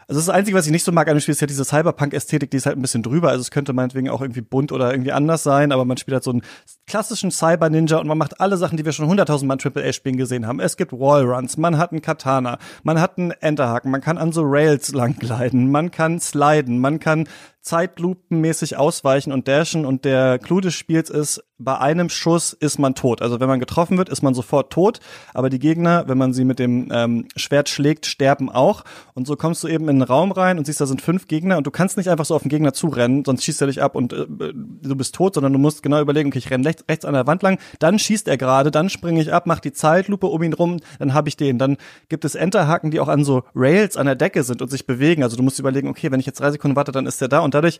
also 0.09 0.21
das 0.21 0.29
Einzige, 0.29 0.57
was 0.57 0.65
ich 0.65 0.71
nicht 0.71 0.83
so 0.83 0.91
mag 0.91 1.07
an 1.07 1.15
dem 1.15 1.19
Spiel, 1.21 1.33
ist 1.33 1.41
ja 1.41 1.45
diese 1.45 1.63
Cyberpunk-Ästhetik, 1.63 2.49
die 2.49 2.57
ist 2.57 2.65
halt 2.65 2.75
ein 2.75 2.81
bisschen 2.81 3.03
drüber. 3.03 3.29
Also 3.29 3.41
es 3.41 3.51
könnte 3.51 3.73
meinetwegen 3.73 4.09
auch 4.09 4.21
irgendwie 4.21 4.41
bunt 4.41 4.71
oder 4.71 4.91
irgendwie 4.91 5.11
anders 5.11 5.43
sein, 5.43 5.71
aber 5.71 5.85
man 5.85 5.97
spielt 5.97 6.15
halt 6.15 6.23
so 6.23 6.31
einen 6.31 6.41
klassischen 6.87 7.29
Cyber-Ninja 7.29 7.97
und 7.99 8.07
man 8.07 8.17
macht 8.17 8.41
alle 8.41 8.57
Sachen, 8.57 8.75
die 8.75 8.85
wir 8.85 8.91
schon 8.91 9.05
hunderttausendmal 9.07 9.59
in 9.63 9.71
AAA-Spielen 9.71 10.17
gesehen 10.17 10.47
haben. 10.47 10.59
Es 10.59 10.77
gibt 10.77 10.93
Wallruns, 10.93 11.57
man 11.57 11.77
hat 11.77 11.91
einen 11.91 12.01
Katana, 12.01 12.57
man 12.81 12.99
hat 12.99 13.19
einen 13.19 13.29
Enterhaken, 13.29 13.91
man 13.91 14.01
kann 14.01 14.17
an 14.17 14.31
so 14.31 14.41
Rails 14.43 14.91
langgleiten, 14.91 15.69
man 15.69 15.91
kann 15.91 16.19
sliden, 16.19 16.79
man 16.79 16.99
kann 16.99 17.27
zeitlupenmäßig 17.61 18.77
ausweichen 18.77 19.31
und 19.31 19.47
dashen 19.47 19.85
und 19.85 20.05
der 20.05 20.39
Clou 20.39 20.61
des 20.61 20.73
Spiels 20.73 21.09
ist, 21.09 21.43
bei 21.59 21.77
einem 21.77 22.09
Schuss 22.09 22.53
ist 22.53 22.79
man 22.79 22.95
tot. 22.95 23.21
Also 23.21 23.41
wenn 23.41 23.49
man 23.49 23.59
getroffen 23.59 23.97
wird, 23.97 24.07
ist 24.07 24.21
man 24.21 24.33
sofort 24.33 24.71
tot, 24.71 25.01
aber 25.33 25.49
die 25.49 25.59
Gegner, 25.59 26.05
wenn 26.07 26.17
man 26.17 26.31
sie 26.31 26.45
mit 26.45 26.57
dem 26.57 26.89
ähm, 26.91 27.27
Schwert 27.35 27.67
schlägt, 27.67 28.05
sterben 28.05 28.49
auch 28.49 28.85
und 29.13 29.27
so 29.27 29.35
kommst 29.35 29.63
du 29.63 29.67
eben 29.67 29.83
in 29.85 29.89
einen 29.89 30.01
Raum 30.03 30.31
rein 30.31 30.57
und 30.57 30.65
siehst, 30.65 30.79
da 30.79 30.85
sind 30.85 31.01
fünf 31.01 31.27
Gegner 31.27 31.57
und 31.57 31.67
du 31.67 31.71
kannst 31.71 31.97
nicht 31.97 32.09
einfach 32.09 32.23
so 32.23 32.33
auf 32.33 32.43
den 32.43 32.49
Gegner 32.49 32.71
zurennen, 32.71 33.25
sonst 33.25 33.43
schießt 33.43 33.59
er 33.61 33.67
dich 33.67 33.81
ab 33.81 33.95
und 33.95 34.13
äh, 34.13 34.25
du 34.27 34.95
bist 34.95 35.13
tot, 35.13 35.33
sondern 35.33 35.51
du 35.51 35.59
musst 35.59 35.83
genau 35.83 35.99
überlegen, 35.99 36.29
okay, 36.29 36.39
ich 36.39 36.49
renne 36.49 36.65
rechts, 36.65 36.85
rechts 36.87 37.03
an 37.03 37.13
der 37.13 37.27
Wand 37.27 37.43
lang, 37.43 37.59
dann 37.79 37.99
schießt 37.99 38.29
er 38.29 38.37
gerade, 38.37 38.71
dann 38.71 38.89
springe 38.89 39.21
ich 39.21 39.33
ab, 39.33 39.45
mach 39.45 39.59
die 39.59 39.73
Zeitlupe 39.73 40.27
um 40.27 40.41
ihn 40.41 40.53
rum, 40.53 40.79
dann 40.97 41.13
habe 41.13 41.27
ich 41.27 41.35
den. 41.35 41.57
Dann 41.57 41.75
gibt 42.07 42.23
es 42.23 42.35
Enterhaken, 42.35 42.89
die 42.91 43.01
auch 43.01 43.09
an 43.09 43.25
so 43.25 43.43
Rails 43.53 43.97
an 43.97 44.05
der 44.05 44.15
Decke 44.15 44.43
sind 44.43 44.61
und 44.61 44.71
sich 44.71 44.87
bewegen. 44.87 45.23
Also 45.23 45.35
du 45.35 45.43
musst 45.43 45.59
überlegen, 45.59 45.89
okay, 45.89 46.09
wenn 46.11 46.21
ich 46.21 46.25
jetzt 46.25 46.39
drei 46.39 46.51
Sekunden 46.51 46.77
warte, 46.77 46.93
dann 46.93 47.05
ist 47.05 47.19
der 47.19 47.27
da 47.27 47.39
und 47.49 47.55
dadurch 47.55 47.79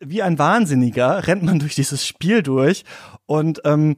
wie 0.00 0.22
ein 0.22 0.38
Wahnsinniger 0.38 1.26
rennt 1.26 1.42
man 1.42 1.58
durch 1.58 1.74
dieses 1.74 2.06
Spiel 2.06 2.42
durch 2.42 2.84
und 3.26 3.60
ähm, 3.64 3.96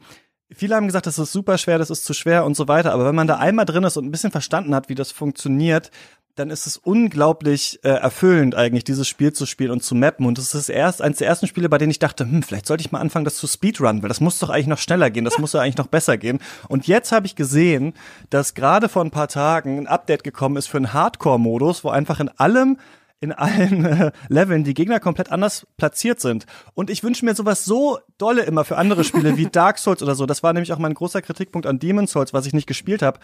Viele 0.55 0.76
haben 0.76 0.87
gesagt, 0.87 1.07
das 1.07 1.18
ist 1.18 1.33
super 1.33 1.57
schwer, 1.57 1.78
das 1.78 1.89
ist 1.89 2.05
zu 2.05 2.12
schwer 2.12 2.45
und 2.45 2.55
so 2.55 2.68
weiter. 2.68 2.93
Aber 2.93 3.07
wenn 3.07 3.14
man 3.14 3.26
da 3.26 3.37
einmal 3.37 3.64
drin 3.64 3.85
ist 3.85 3.97
und 3.97 4.05
ein 4.05 4.11
bisschen 4.11 4.33
verstanden 4.33 4.74
hat, 4.74 4.91
wie 4.91 4.95
das 4.95 5.11
funktioniert, 5.11 5.91
dann 6.35 6.49
ist 6.49 6.66
es 6.66 6.78
unglaublich 6.78 7.78
äh, 7.83 7.89
erfüllend 7.89 8.55
eigentlich, 8.55 8.85
dieses 8.85 9.07
Spiel 9.07 9.33
zu 9.35 9.45
spielen 9.45 9.70
und 9.70 9.83
zu 9.83 9.95
mappen. 9.95 10.24
Und 10.24 10.39
das 10.39 10.55
ist 10.55 10.70
erst 10.70 11.03
eines 11.03 11.18
der 11.18 11.28
ersten 11.28 11.47
Spiele, 11.47 11.68
bei 11.68 11.76
denen 11.76 11.91
ich 11.91 11.99
dachte, 11.99 12.24
hm, 12.24 12.43
vielleicht 12.43 12.66
sollte 12.66 12.83
ich 12.83 12.91
mal 12.91 13.01
anfangen, 13.01 13.26
das 13.26 13.37
zu 13.37 13.47
speedrunnen, 13.47 14.03
weil 14.03 14.09
das 14.09 14.20
muss 14.20 14.39
doch 14.39 14.49
eigentlich 14.49 14.66
noch 14.66 14.78
schneller 14.78 15.11
gehen, 15.11 15.24
das 15.24 15.39
muss 15.39 15.53
ja 15.53 15.61
eigentlich 15.61 15.76
noch 15.76 15.89
besser 15.89 16.16
gehen. 16.16 16.39
Und 16.68 16.87
jetzt 16.87 17.12
habe 17.12 17.26
ich 17.26 17.37
gesehen, 17.37 17.93
dass 18.30 18.55
gerade 18.55 18.89
vor 18.89 19.05
ein 19.05 19.11
paar 19.11 19.28
Tagen 19.28 19.78
ein 19.78 19.87
Update 19.87 20.24
gekommen 20.24 20.57
ist 20.57 20.68
für 20.68 20.78
einen 20.78 20.95
Hardcore-Modus, 20.95 21.85
wo 21.85 21.91
einfach 21.91 22.18
in 22.18 22.30
allem 22.30 22.78
in 23.23 23.33
allen 23.33 23.85
äh, 23.85 24.12
Leveln 24.29 24.64
die 24.64 24.75
Gegner 24.75 25.01
komplett 25.01 25.31
anders 25.31 25.66
platziert 25.77 26.20
sind. 26.20 26.45
Und 26.75 26.91
ich 26.91 27.03
wünsche 27.05 27.25
mir 27.25 27.35
sowas 27.35 27.64
so 27.64 27.99
dolle 28.18 28.43
immer 28.43 28.64
für 28.64 28.77
andere 28.77 29.05
Spiele 29.05 29.37
wie 29.37 29.47
Dark 29.53 29.79
Souls 29.79 30.03
oder 30.03 30.14
so. 30.14 30.27
Das 30.27 30.43
war 30.43 30.53
nämlich 30.53 30.73
auch 30.73 30.79
mein 30.79 30.95
großer 30.95 31.23
Kritikpunkt 31.23 31.66
an 31.66 31.79
Demon 31.79 32.09
Souls, 32.09 32.33
was 32.33 32.47
ich 32.47 32.53
nicht 32.53 32.66
gespielt 32.66 33.01
habe. 33.01 33.20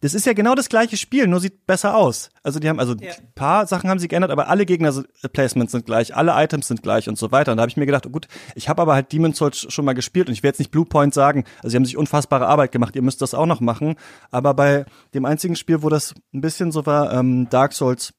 Das 0.00 0.12
ist 0.12 0.26
ja 0.26 0.34
genau 0.34 0.54
das 0.54 0.68
gleiche 0.68 0.98
Spiel, 0.98 1.26
nur 1.26 1.40
sieht 1.40 1.66
besser 1.66 1.96
aus. 1.96 2.28
Also 2.42 2.60
die 2.60 2.68
haben, 2.68 2.78
also 2.78 2.94
ja. 2.94 3.12
ein 3.12 3.32
paar 3.34 3.66
Sachen 3.66 3.88
haben 3.88 3.98
sie 3.98 4.08
geändert, 4.08 4.30
aber 4.30 4.48
alle 4.48 4.66
Gegner-Placements 4.66 5.72
sind 5.72 5.86
gleich, 5.86 6.14
alle 6.14 6.32
Items 6.34 6.68
sind 6.68 6.82
gleich 6.82 7.08
und 7.08 7.16
so 7.16 7.32
weiter. 7.32 7.52
Und 7.52 7.56
da 7.56 7.62
habe 7.62 7.70
ich 7.70 7.78
mir 7.78 7.86
gedacht, 7.86 8.04
oh 8.06 8.10
gut, 8.10 8.28
ich 8.54 8.68
habe 8.68 8.82
aber 8.82 8.94
halt 8.94 9.12
Demon's 9.12 9.38
Souls 9.38 9.66
schon 9.72 9.86
mal 9.86 9.94
gespielt 9.94 10.28
und 10.28 10.34
ich 10.34 10.42
werde 10.42 10.54
jetzt 10.54 10.58
nicht 10.58 10.70
Bluepoint 10.70 11.14
sagen, 11.14 11.44
also 11.58 11.70
sie 11.70 11.76
haben 11.76 11.86
sich 11.86 11.96
unfassbare 11.96 12.46
Arbeit 12.46 12.72
gemacht, 12.72 12.94
ihr 12.94 13.02
müsst 13.02 13.22
das 13.22 13.32
auch 13.32 13.46
noch 13.46 13.60
machen. 13.60 13.96
Aber 14.30 14.52
bei 14.52 14.84
dem 15.14 15.24
einzigen 15.24 15.56
Spiel, 15.56 15.82
wo 15.82 15.88
das 15.88 16.14
ein 16.34 16.42
bisschen 16.42 16.72
so 16.72 16.84
war, 16.84 17.14
ähm, 17.14 17.48
Dark 17.48 17.72
Souls 17.72 18.12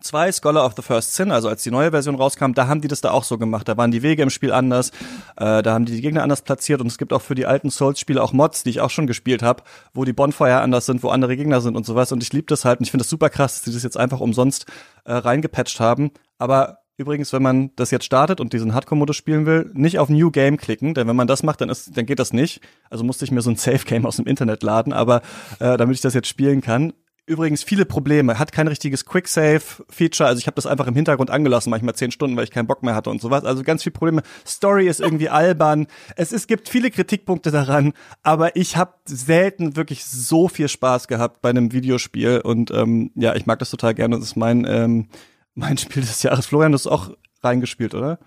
2, 0.00 0.32
Scholar 0.32 0.64
of 0.64 0.74
the 0.76 0.82
First 0.82 1.14
Sin, 1.14 1.30
also 1.30 1.48
als 1.48 1.62
die 1.62 1.70
neue 1.70 1.90
Version 1.90 2.14
rauskam, 2.14 2.52
da 2.52 2.66
haben 2.66 2.80
die 2.80 2.88
das 2.88 3.00
da 3.00 3.10
auch 3.10 3.24
so 3.24 3.38
gemacht. 3.38 3.68
Da 3.68 3.76
waren 3.76 3.90
die 3.90 4.02
Wege 4.02 4.22
im 4.22 4.30
Spiel 4.30 4.52
anders, 4.52 4.90
äh, 5.36 5.62
da 5.62 5.72
haben 5.72 5.84
die 5.84 5.92
die 5.92 6.00
Gegner 6.00 6.22
anders 6.22 6.42
platziert 6.42 6.80
und 6.80 6.86
es 6.86 6.98
gibt 6.98 7.12
auch 7.12 7.22
für 7.22 7.34
die 7.34 7.46
alten 7.46 7.70
Souls-Spiele 7.70 8.22
auch 8.22 8.32
Mods, 8.32 8.62
die 8.62 8.70
ich 8.70 8.80
auch 8.80 8.90
schon 8.90 9.06
gespielt 9.06 9.42
habe, 9.42 9.62
wo 9.94 10.04
die 10.04 10.12
Bonfire 10.12 10.60
anders 10.60 10.86
sind, 10.86 11.02
wo 11.02 11.08
andere 11.08 11.36
Gegner 11.36 11.60
sind 11.60 11.76
und 11.76 11.86
sowas. 11.86 12.12
Und 12.12 12.22
ich 12.22 12.32
liebe 12.32 12.46
das 12.46 12.64
halt 12.64 12.80
und 12.80 12.84
ich 12.84 12.90
finde 12.90 13.02
das 13.02 13.10
super 13.10 13.30
krass, 13.30 13.54
dass 13.54 13.62
die 13.62 13.72
das 13.72 13.82
jetzt 13.82 13.96
einfach 13.96 14.20
umsonst 14.20 14.66
äh, 15.04 15.12
reingepatcht 15.12 15.80
haben. 15.80 16.10
Aber 16.38 16.78
übrigens, 16.96 17.32
wenn 17.32 17.42
man 17.42 17.70
das 17.76 17.90
jetzt 17.90 18.04
startet 18.04 18.40
und 18.40 18.52
diesen 18.52 18.74
Hardcore-Modus 18.74 19.16
spielen 19.16 19.46
will, 19.46 19.70
nicht 19.74 19.98
auf 19.98 20.08
New 20.08 20.30
Game 20.30 20.56
klicken, 20.56 20.94
denn 20.94 21.08
wenn 21.08 21.16
man 21.16 21.26
das 21.26 21.42
macht, 21.42 21.60
dann, 21.60 21.70
ist, 21.70 21.96
dann 21.96 22.06
geht 22.06 22.18
das 22.18 22.32
nicht. 22.32 22.60
Also 22.90 23.04
musste 23.04 23.24
ich 23.24 23.30
mir 23.30 23.42
so 23.42 23.50
ein 23.50 23.56
Safe-Game 23.56 24.06
aus 24.06 24.16
dem 24.16 24.26
Internet 24.26 24.62
laden, 24.62 24.92
aber 24.92 25.22
äh, 25.58 25.76
damit 25.76 25.96
ich 25.96 26.02
das 26.02 26.14
jetzt 26.14 26.28
spielen 26.28 26.60
kann, 26.60 26.92
übrigens 27.26 27.62
viele 27.62 27.84
Probleme. 27.84 28.38
Hat 28.38 28.52
kein 28.52 28.68
richtiges 28.68 29.06
Quick-Save-Feature. 29.06 30.28
Also 30.28 30.38
ich 30.38 30.46
habe 30.46 30.56
das 30.56 30.66
einfach 30.66 30.86
im 30.86 30.94
Hintergrund 30.94 31.30
angelassen, 31.30 31.70
manchmal 31.70 31.94
zehn 31.94 32.10
Stunden, 32.10 32.36
weil 32.36 32.44
ich 32.44 32.50
keinen 32.50 32.66
Bock 32.66 32.82
mehr 32.82 32.94
hatte 32.94 33.10
und 33.10 33.20
sowas. 33.20 33.44
Also 33.44 33.62
ganz 33.62 33.82
viele 33.82 33.92
Probleme. 33.92 34.22
Story 34.46 34.88
ist 34.88 35.00
irgendwie 35.00 35.28
albern. 35.30 35.86
Es, 36.16 36.32
es 36.32 36.46
gibt 36.46 36.68
viele 36.68 36.90
Kritikpunkte 36.90 37.50
daran, 37.50 37.92
aber 38.22 38.56
ich 38.56 38.76
habe 38.76 38.94
selten 39.04 39.76
wirklich 39.76 40.04
so 40.04 40.48
viel 40.48 40.68
Spaß 40.68 41.08
gehabt 41.08 41.42
bei 41.42 41.50
einem 41.50 41.72
Videospiel. 41.72 42.40
Und 42.40 42.70
ähm, 42.70 43.10
ja, 43.14 43.34
ich 43.34 43.46
mag 43.46 43.58
das 43.58 43.70
total 43.70 43.94
gerne. 43.94 44.16
Das 44.16 44.26
ist 44.26 44.36
mein, 44.36 44.66
ähm, 44.68 45.08
mein 45.54 45.78
Spiel 45.78 46.02
des 46.02 46.22
Jahres. 46.22 46.46
Florian, 46.46 46.72
du 46.72 46.78
hast 46.78 46.86
auch 46.86 47.10
reingespielt, 47.42 47.94
oder? 47.94 48.18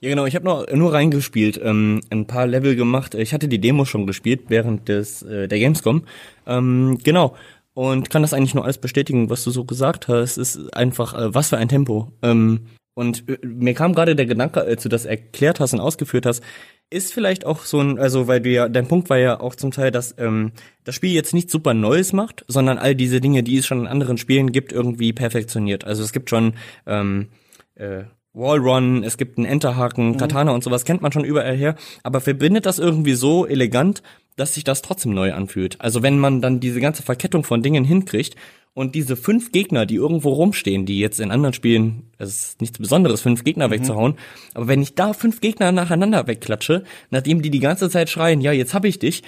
Ja, 0.00 0.08
genau. 0.10 0.26
Ich 0.26 0.34
habe 0.34 0.44
noch 0.44 0.66
nur 0.72 0.92
reingespielt, 0.92 1.60
ähm, 1.62 2.00
ein 2.10 2.26
paar 2.26 2.48
Level 2.48 2.74
gemacht. 2.74 3.14
Ich 3.14 3.32
hatte 3.32 3.46
die 3.46 3.60
Demo 3.60 3.84
schon 3.84 4.04
gespielt 4.04 4.46
während 4.48 4.88
des 4.88 5.22
äh, 5.22 5.46
der 5.46 5.60
Gamescom. 5.60 6.02
Ähm, 6.44 6.98
genau 7.04 7.36
und 7.74 8.10
kann 8.10 8.22
das 8.22 8.34
eigentlich 8.34 8.54
nur 8.54 8.64
alles 8.64 8.78
bestätigen, 8.78 9.30
was 9.30 9.44
du 9.44 9.50
so 9.50 9.64
gesagt 9.64 10.08
hast. 10.08 10.36
Es 10.36 10.56
ist 10.56 10.76
einfach, 10.76 11.14
äh, 11.14 11.34
was 11.34 11.48
für 11.48 11.58
ein 11.58 11.68
Tempo. 11.68 12.12
Ähm, 12.22 12.66
und 12.94 13.28
äh, 13.28 13.38
mir 13.46 13.74
kam 13.74 13.94
gerade 13.94 14.14
der 14.14 14.26
Gedanke, 14.26 14.60
als 14.60 14.82
du 14.82 14.88
das 14.88 15.04
erklärt 15.04 15.60
hast 15.60 15.72
und 15.72 15.80
ausgeführt 15.80 16.26
hast, 16.26 16.42
ist 16.90 17.14
vielleicht 17.14 17.46
auch 17.46 17.64
so 17.64 17.80
ein, 17.80 17.98
also 17.98 18.28
weil 18.28 18.42
du 18.42 18.50
ja, 18.50 18.68
dein 18.68 18.86
Punkt 18.86 19.08
war 19.08 19.16
ja 19.16 19.40
auch 19.40 19.54
zum 19.54 19.70
Teil, 19.70 19.90
dass 19.90 20.14
ähm, 20.18 20.52
das 20.84 20.94
Spiel 20.94 21.12
jetzt 21.12 21.32
nicht 21.32 21.50
super 21.50 21.72
Neues 21.72 22.12
macht, 22.12 22.44
sondern 22.48 22.76
all 22.76 22.94
diese 22.94 23.20
Dinge, 23.20 23.42
die 23.42 23.56
es 23.56 23.66
schon 23.66 23.80
in 23.80 23.86
anderen 23.86 24.18
Spielen 24.18 24.52
gibt, 24.52 24.72
irgendwie 24.72 25.14
perfektioniert. 25.14 25.84
Also 25.84 26.02
es 26.02 26.12
gibt 26.12 26.28
schon 26.28 26.52
ähm, 26.86 27.28
äh, 27.76 28.04
Wallrun, 28.34 29.04
es 29.04 29.16
gibt 29.16 29.38
einen 29.38 29.46
Enterhaken, 29.46 30.10
mhm. 30.10 30.16
Katana 30.16 30.52
und 30.52 30.64
sowas 30.64 30.84
kennt 30.84 31.02
man 31.02 31.12
schon 31.12 31.24
überall 31.24 31.56
her, 31.56 31.76
aber 32.02 32.20
verbindet 32.20 32.66
das 32.66 32.78
irgendwie 32.78 33.14
so 33.14 33.46
elegant, 33.46 34.02
dass 34.36 34.54
sich 34.54 34.64
das 34.64 34.82
trotzdem 34.82 35.14
neu 35.14 35.32
anfühlt. 35.32 35.80
Also 35.80 36.02
wenn 36.02 36.18
man 36.18 36.40
dann 36.40 36.60
diese 36.60 36.80
ganze 36.80 37.02
Verkettung 37.02 37.44
von 37.44 37.62
Dingen 37.62 37.84
hinkriegt 37.84 38.36
und 38.74 38.94
diese 38.94 39.16
fünf 39.16 39.52
Gegner, 39.52 39.84
die 39.86 39.96
irgendwo 39.96 40.30
rumstehen, 40.30 40.86
die 40.86 40.98
jetzt 40.98 41.20
in 41.20 41.30
anderen 41.30 41.54
Spielen, 41.54 42.10
es 42.18 42.28
ist 42.28 42.60
nichts 42.60 42.78
Besonderes, 42.78 43.20
fünf 43.20 43.44
Gegner 43.44 43.68
mhm. 43.68 43.72
wegzuhauen, 43.72 44.14
aber 44.54 44.68
wenn 44.68 44.82
ich 44.82 44.94
da 44.94 45.12
fünf 45.12 45.40
Gegner 45.40 45.72
nacheinander 45.72 46.26
wegklatsche, 46.26 46.84
nachdem 47.10 47.42
die 47.42 47.50
die 47.50 47.60
ganze 47.60 47.90
Zeit 47.90 48.08
schreien, 48.08 48.40
ja, 48.40 48.52
jetzt 48.52 48.74
hab 48.74 48.84
ich 48.84 48.98
dich, 48.98 49.22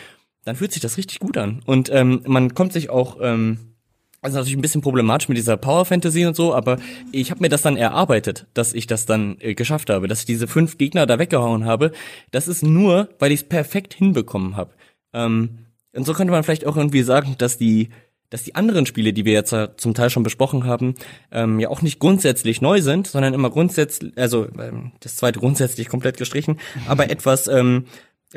dann 0.45 0.57
fühlt 0.57 0.73
sich 0.73 0.83
das 0.83 0.97
richtig 0.99 1.21
gut 1.21 1.39
an. 1.39 1.63
Und 1.65 1.91
ähm, 1.93 2.23
man 2.27 2.55
kommt 2.55 2.73
sich 2.73 2.91
auch 2.91 3.19
ähm, 3.21 3.75
also 4.25 4.39
natürlich 4.39 4.57
ein 4.57 4.63
bisschen 4.63 4.81
problematisch 4.81 5.29
mit 5.29 5.37
dieser 5.37 5.59
Power 5.59 5.85
Fantasy 5.85 6.25
und 6.25 6.35
so, 6.35 6.55
aber 6.55 6.79
ich 7.13 7.31
habe 7.31 7.43
mir 7.43 7.51
das 7.51 7.61
dann 7.61 7.77
erarbeitet, 7.77 8.47
dass 8.55 8.73
ich 8.73 8.87
das 8.87 9.05
dann 9.05 9.37
äh, 9.41 9.55
geschafft 9.55 9.91
habe, 9.91 10.09
dass 10.09 10.21
ich 10.21 10.25
diese 10.25 10.49
fünf 10.49 10.79
Gegner 10.79 11.05
da 11.05 11.19
weggehauen 11.19 11.67
habe. 11.67 11.93
Das 12.31 12.49
ist 12.49 12.63
nur, 12.63 13.11
weil 13.19 13.33
ich 13.33 13.43
es 13.43 13.49
perfekt 13.49 13.93
hinbekommen 13.93 14.57
habe. 14.57 14.73
Ähm, 15.15 15.61
und 15.95 16.05
so 16.05 16.13
könnte 16.13 16.33
man 16.33 16.43
vielleicht 16.43 16.67
auch 16.67 16.77
irgendwie 16.77 17.03
sagen, 17.03 17.37
dass 17.39 17.57
die, 17.57 17.89
dass 18.29 18.43
die 18.43 18.55
anderen 18.55 18.85
Spiele, 18.85 19.13
die 19.13 19.25
wir 19.25 19.33
jetzt 19.33 19.55
zum 19.77 19.95
Teil 19.95 20.11
schon 20.11 20.25
besprochen 20.25 20.65
haben, 20.65 20.97
ähm, 21.31 21.61
ja 21.61 21.69
auch 21.69 21.83
nicht 21.83 22.01
grundsätzlich 22.01 22.61
neu 22.61 22.83
sind, 22.83 23.07
sondern 23.07 23.33
immer 23.33 23.51
grundsätzlich, 23.51 24.13
also 24.17 24.49
ähm, 24.59 24.93
das 25.01 25.17
zweite 25.17 25.39
grundsätzlich 25.39 25.89
komplett 25.89 26.17
gestrichen, 26.17 26.59
aber 26.89 27.11
etwas 27.11 27.47
ähm, 27.47 27.87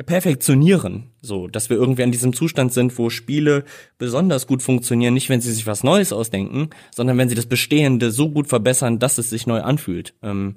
perfektionieren, 0.06 1.10
so, 1.20 1.48
dass 1.48 1.70
wir 1.70 1.76
irgendwie 1.76 2.04
an 2.04 2.12
diesem 2.12 2.32
Zustand 2.32 2.72
sind, 2.72 2.96
wo 2.98 3.10
Spiele 3.10 3.64
besonders 3.98 4.46
gut 4.46 4.62
funktionieren, 4.62 5.14
nicht 5.14 5.28
wenn 5.28 5.40
sie 5.40 5.52
sich 5.52 5.66
was 5.66 5.82
Neues 5.82 6.12
ausdenken, 6.12 6.70
sondern 6.94 7.18
wenn 7.18 7.28
sie 7.28 7.34
das 7.34 7.46
Bestehende 7.46 8.12
so 8.12 8.30
gut 8.30 8.46
verbessern, 8.46 9.00
dass 9.00 9.18
es 9.18 9.30
sich 9.30 9.48
neu 9.48 9.60
anfühlt. 9.60 10.14
Ähm, 10.22 10.56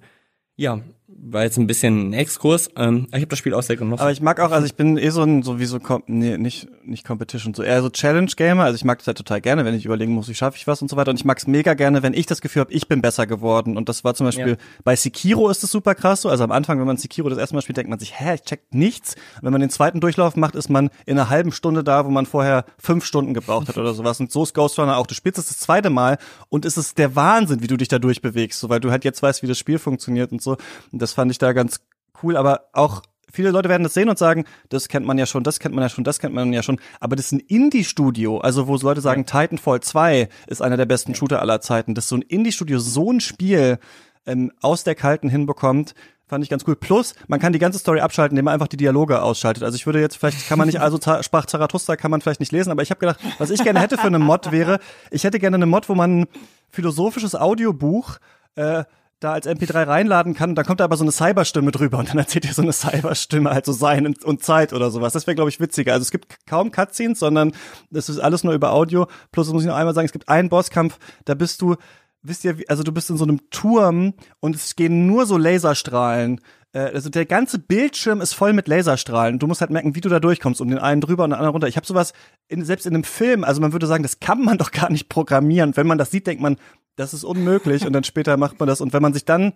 ja, 0.55 0.81
war 1.23 1.43
jetzt 1.43 1.57
ein 1.57 1.67
bisschen 1.67 2.09
ein 2.09 2.13
Exkurs. 2.13 2.69
Ähm, 2.75 3.07
ich 3.09 3.15
habe 3.15 3.27
das 3.27 3.39
Spiel 3.39 3.53
auch 3.53 3.63
sehr 3.63 3.75
genossen. 3.75 4.01
Aber 4.01 4.11
ich 4.11 4.21
mag 4.21 4.39
auch, 4.39 4.51
also 4.51 4.65
ich 4.65 4.75
bin 4.75 4.97
eh 4.97 5.09
so 5.09 5.23
ein, 5.23 5.43
so 5.43 5.59
wie 5.59 5.65
so, 5.65 5.79
nee, 6.07 6.37
nicht, 6.37 6.67
nicht 6.83 7.05
Competition, 7.05 7.53
so 7.53 7.63
eher 7.63 7.81
so 7.81 7.89
Challenge-Gamer. 7.89 8.63
Also 8.63 8.75
ich 8.75 8.85
mag 8.85 8.99
das 8.99 9.07
halt 9.07 9.17
total 9.17 9.41
gerne, 9.41 9.65
wenn 9.65 9.75
ich 9.75 9.85
überlegen 9.85 10.13
muss, 10.13 10.29
wie 10.29 10.35
schaffe 10.35 10.57
ich 10.57 10.67
was 10.67 10.81
und 10.81 10.89
so 10.89 10.95
weiter. 10.95 11.11
Und 11.11 11.17
ich 11.17 11.25
mag 11.25 11.37
es 11.37 11.47
mega 11.47 11.73
gerne, 11.73 12.03
wenn 12.03 12.13
ich 12.13 12.25
das 12.25 12.41
Gefühl 12.41 12.61
habe, 12.61 12.73
ich 12.73 12.87
bin 12.87 13.01
besser 13.01 13.27
geworden. 13.27 13.77
Und 13.77 13.89
das 13.89 14.03
war 14.03 14.13
zum 14.13 14.25
Beispiel, 14.25 14.51
ja. 14.51 14.57
bei 14.83 14.95
Sekiro 14.95 15.49
ist 15.49 15.63
es 15.63 15.71
super 15.71 15.95
krass 15.95 16.21
so. 16.21 16.29
Also 16.29 16.43
am 16.43 16.51
Anfang, 16.51 16.79
wenn 16.79 16.87
man 16.87 16.97
Sekiro 16.97 17.29
das 17.29 17.37
erste 17.37 17.55
Mal 17.55 17.61
spielt, 17.61 17.77
denkt 17.77 17.89
man 17.89 17.99
sich, 17.99 18.19
hä, 18.19 18.35
ich 18.35 18.41
check 18.43 18.61
nichts. 18.71 19.15
wenn 19.41 19.51
man 19.51 19.61
den 19.61 19.69
zweiten 19.69 19.99
Durchlauf 19.99 20.35
macht, 20.35 20.55
ist 20.55 20.69
man 20.69 20.89
in 21.05 21.17
einer 21.17 21.29
halben 21.29 21.51
Stunde 21.51 21.83
da, 21.83 22.05
wo 22.05 22.09
man 22.09 22.25
vorher 22.25 22.65
fünf 22.77 23.05
Stunden 23.05 23.33
gebraucht 23.33 23.67
hat 23.67 23.77
oder 23.77 23.93
sowas. 23.93 24.19
Und 24.19 24.31
so 24.31 24.43
ist 24.43 24.53
Ghost 24.53 24.79
Runner 24.79 24.97
auch. 24.97 25.07
Du 25.07 25.13
spielst 25.13 25.39
es 25.39 25.47
das 25.47 25.59
zweite 25.59 25.89
Mal 25.89 26.17
und 26.49 26.65
es 26.65 26.77
ist 26.77 26.97
der 26.97 27.15
Wahnsinn, 27.15 27.61
wie 27.61 27.67
du 27.67 27.77
dich 27.77 27.87
da 27.87 27.99
durchbewegst, 27.99 28.59
so, 28.59 28.69
weil 28.69 28.79
du 28.79 28.91
halt 28.91 29.03
jetzt 29.05 29.21
weißt, 29.21 29.43
wie 29.43 29.47
das 29.47 29.57
Spiel 29.57 29.79
funktioniert 29.79 30.31
und 30.31 30.41
so. 30.41 30.57
Und 30.91 31.00
das 31.01 31.13
fand 31.13 31.31
ich 31.31 31.37
da 31.37 31.53
ganz 31.53 31.81
cool, 32.23 32.37
aber 32.37 32.65
auch 32.73 33.01
viele 33.31 33.51
Leute 33.51 33.69
werden 33.69 33.83
das 33.83 33.93
sehen 33.93 34.09
und 34.09 34.17
sagen, 34.17 34.45
das 34.69 34.87
kennt 34.87 35.05
man 35.05 35.17
ja 35.17 35.25
schon, 35.25 35.43
das 35.43 35.59
kennt 35.59 35.73
man 35.73 35.83
ja 35.83 35.89
schon, 35.89 36.03
das 36.03 36.19
kennt 36.19 36.33
man 36.35 36.53
ja 36.53 36.63
schon. 36.63 36.79
Aber 36.99 37.15
das 37.15 37.27
ist 37.27 37.31
ein 37.33 37.39
Indie-Studio, 37.39 38.39
also 38.39 38.67
wo 38.67 38.75
Leute 38.75 39.01
sagen, 39.01 39.25
ja. 39.27 39.41
Titanfall 39.41 39.81
2 39.81 40.29
ist 40.47 40.61
einer 40.61 40.77
der 40.77 40.85
besten 40.85 41.15
Shooter 41.15 41.41
aller 41.41 41.61
Zeiten. 41.61 41.95
Dass 41.95 42.07
so 42.07 42.15
ein 42.15 42.21
Indie-Studio 42.21 42.79
so 42.79 43.11
ein 43.11 43.21
Spiel 43.21 43.79
ähm, 44.25 44.51
aus 44.61 44.83
der 44.83 44.95
Kalten 44.95 45.29
hinbekommt, 45.29 45.95
fand 46.27 46.43
ich 46.43 46.49
ganz 46.49 46.63
cool. 46.67 46.75
Plus, 46.75 47.13
man 47.27 47.39
kann 47.39 47.51
die 47.51 47.59
ganze 47.59 47.79
Story 47.79 47.99
abschalten, 47.99 48.35
indem 48.35 48.45
man 48.45 48.53
einfach 48.53 48.69
die 48.69 48.77
Dialoge 48.77 49.21
ausschaltet. 49.21 49.63
Also 49.63 49.75
ich 49.75 49.85
würde 49.85 49.99
jetzt, 49.99 50.17
vielleicht 50.17 50.47
kann 50.47 50.57
man 50.57 50.67
nicht, 50.67 50.79
also 50.79 50.97
sprach 51.21 51.45
Zarathustra 51.45 51.97
kann 51.97 52.09
man 52.09 52.21
vielleicht 52.21 52.39
nicht 52.39 52.53
lesen, 52.53 52.71
aber 52.71 52.83
ich 52.83 52.89
habe 52.89 52.99
gedacht, 52.99 53.19
was 53.37 53.49
ich 53.49 53.63
gerne 53.63 53.81
hätte 53.81 53.97
für 53.97 54.07
eine 54.07 54.19
Mod 54.19 54.51
wäre, 54.51 54.79
ich 55.09 55.25
hätte 55.25 55.39
gerne 55.39 55.55
eine 55.55 55.65
Mod, 55.65 55.89
wo 55.89 55.95
man 55.95 56.21
ein 56.21 56.27
philosophisches 56.69 57.35
Audiobuch 57.35 58.17
äh, 58.55 58.85
da 59.21 59.33
als 59.33 59.47
MP3 59.47 59.87
reinladen 59.87 60.33
kann, 60.33 60.55
dann 60.55 60.65
kommt 60.65 60.79
da 60.79 60.83
aber 60.83 60.97
so 60.97 61.03
eine 61.03 61.11
Cyberstimme 61.11 61.71
drüber 61.71 61.99
und 61.99 62.09
dann 62.09 62.17
erzählt 62.17 62.43
ihr 62.43 62.53
so 62.53 62.63
eine 62.63 62.73
Cyberstimme 62.73 63.51
halt 63.51 63.65
so 63.65 63.71
Sein 63.71 64.15
und 64.23 64.43
Zeit 64.43 64.73
oder 64.73 64.89
sowas. 64.89 65.13
Das 65.13 65.27
wäre, 65.27 65.35
glaube 65.35 65.51
ich, 65.51 65.59
witziger. 65.59 65.93
Also 65.93 66.01
es 66.01 66.11
gibt 66.11 66.45
kaum 66.47 66.71
Cutscenes, 66.71 67.19
sondern 67.19 67.53
das 67.91 68.09
ist 68.09 68.19
alles 68.19 68.43
nur 68.43 68.53
über 68.53 68.73
Audio. 68.73 69.07
Plus, 69.31 69.51
muss 69.53 69.61
ich 69.61 69.67
noch 69.67 69.75
einmal 69.75 69.93
sagen, 69.93 70.07
es 70.07 70.11
gibt 70.11 70.27
einen 70.27 70.49
Bosskampf, 70.49 70.97
da 71.25 71.35
bist 71.35 71.61
du, 71.61 71.75
wisst 72.23 72.43
ihr, 72.43 72.57
also 72.67 72.81
du 72.81 72.91
bist 72.91 73.11
in 73.11 73.17
so 73.17 73.23
einem 73.23 73.47
Turm 73.51 74.15
und 74.39 74.55
es 74.55 74.75
gehen 74.75 75.05
nur 75.05 75.27
so 75.27 75.37
Laserstrahlen. 75.37 76.41
Äh, 76.73 76.79
also 76.79 77.11
der 77.11 77.27
ganze 77.27 77.59
Bildschirm 77.59 78.21
ist 78.21 78.33
voll 78.33 78.53
mit 78.53 78.67
Laserstrahlen. 78.67 79.37
Du 79.37 79.45
musst 79.45 79.61
halt 79.61 79.69
merken, 79.69 79.93
wie 79.93 80.01
du 80.01 80.09
da 80.09 80.19
durchkommst, 80.19 80.61
um 80.61 80.69
den 80.69 80.79
einen 80.79 80.99
drüber 80.99 81.25
und 81.25 81.29
den 81.29 81.35
anderen 81.35 81.51
runter. 81.51 81.67
Ich 81.67 81.75
habe 81.75 81.85
sowas 81.85 82.13
in, 82.47 82.65
selbst 82.65 82.87
in 82.87 82.95
einem 82.95 83.03
Film, 83.03 83.43
also 83.43 83.61
man 83.61 83.71
würde 83.71 83.85
sagen, 83.85 84.01
das 84.01 84.19
kann 84.19 84.43
man 84.43 84.57
doch 84.57 84.71
gar 84.71 84.91
nicht 84.91 85.09
programmieren. 85.09 85.77
Wenn 85.77 85.85
man 85.85 85.99
das 85.99 86.09
sieht, 86.09 86.25
denkt 86.25 86.41
man, 86.41 86.57
das 86.95 87.13
ist 87.13 87.23
unmöglich 87.23 87.85
und 87.85 87.93
dann 87.93 88.03
später 88.03 88.37
macht 88.37 88.59
man 88.59 88.67
das 88.67 88.81
und 88.81 88.93
wenn 88.93 89.01
man 89.01 89.13
sich 89.13 89.25
dann 89.25 89.53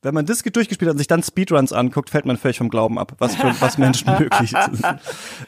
wenn 0.00 0.14
man 0.14 0.26
das 0.26 0.44
durchgespielt 0.44 0.88
hat 0.88 0.92
und 0.92 0.98
sich 0.98 1.08
dann 1.08 1.24
Speedruns 1.24 1.72
anguckt, 1.72 2.10
fällt 2.10 2.24
man 2.24 2.36
völlig 2.36 2.58
vom 2.58 2.68
Glauben 2.68 3.00
ab, 3.00 3.14
was 3.18 3.34
für 3.34 3.52
was 3.60 3.78
Menschen 3.78 4.08
möglich 4.18 4.52
ist. 4.52 4.84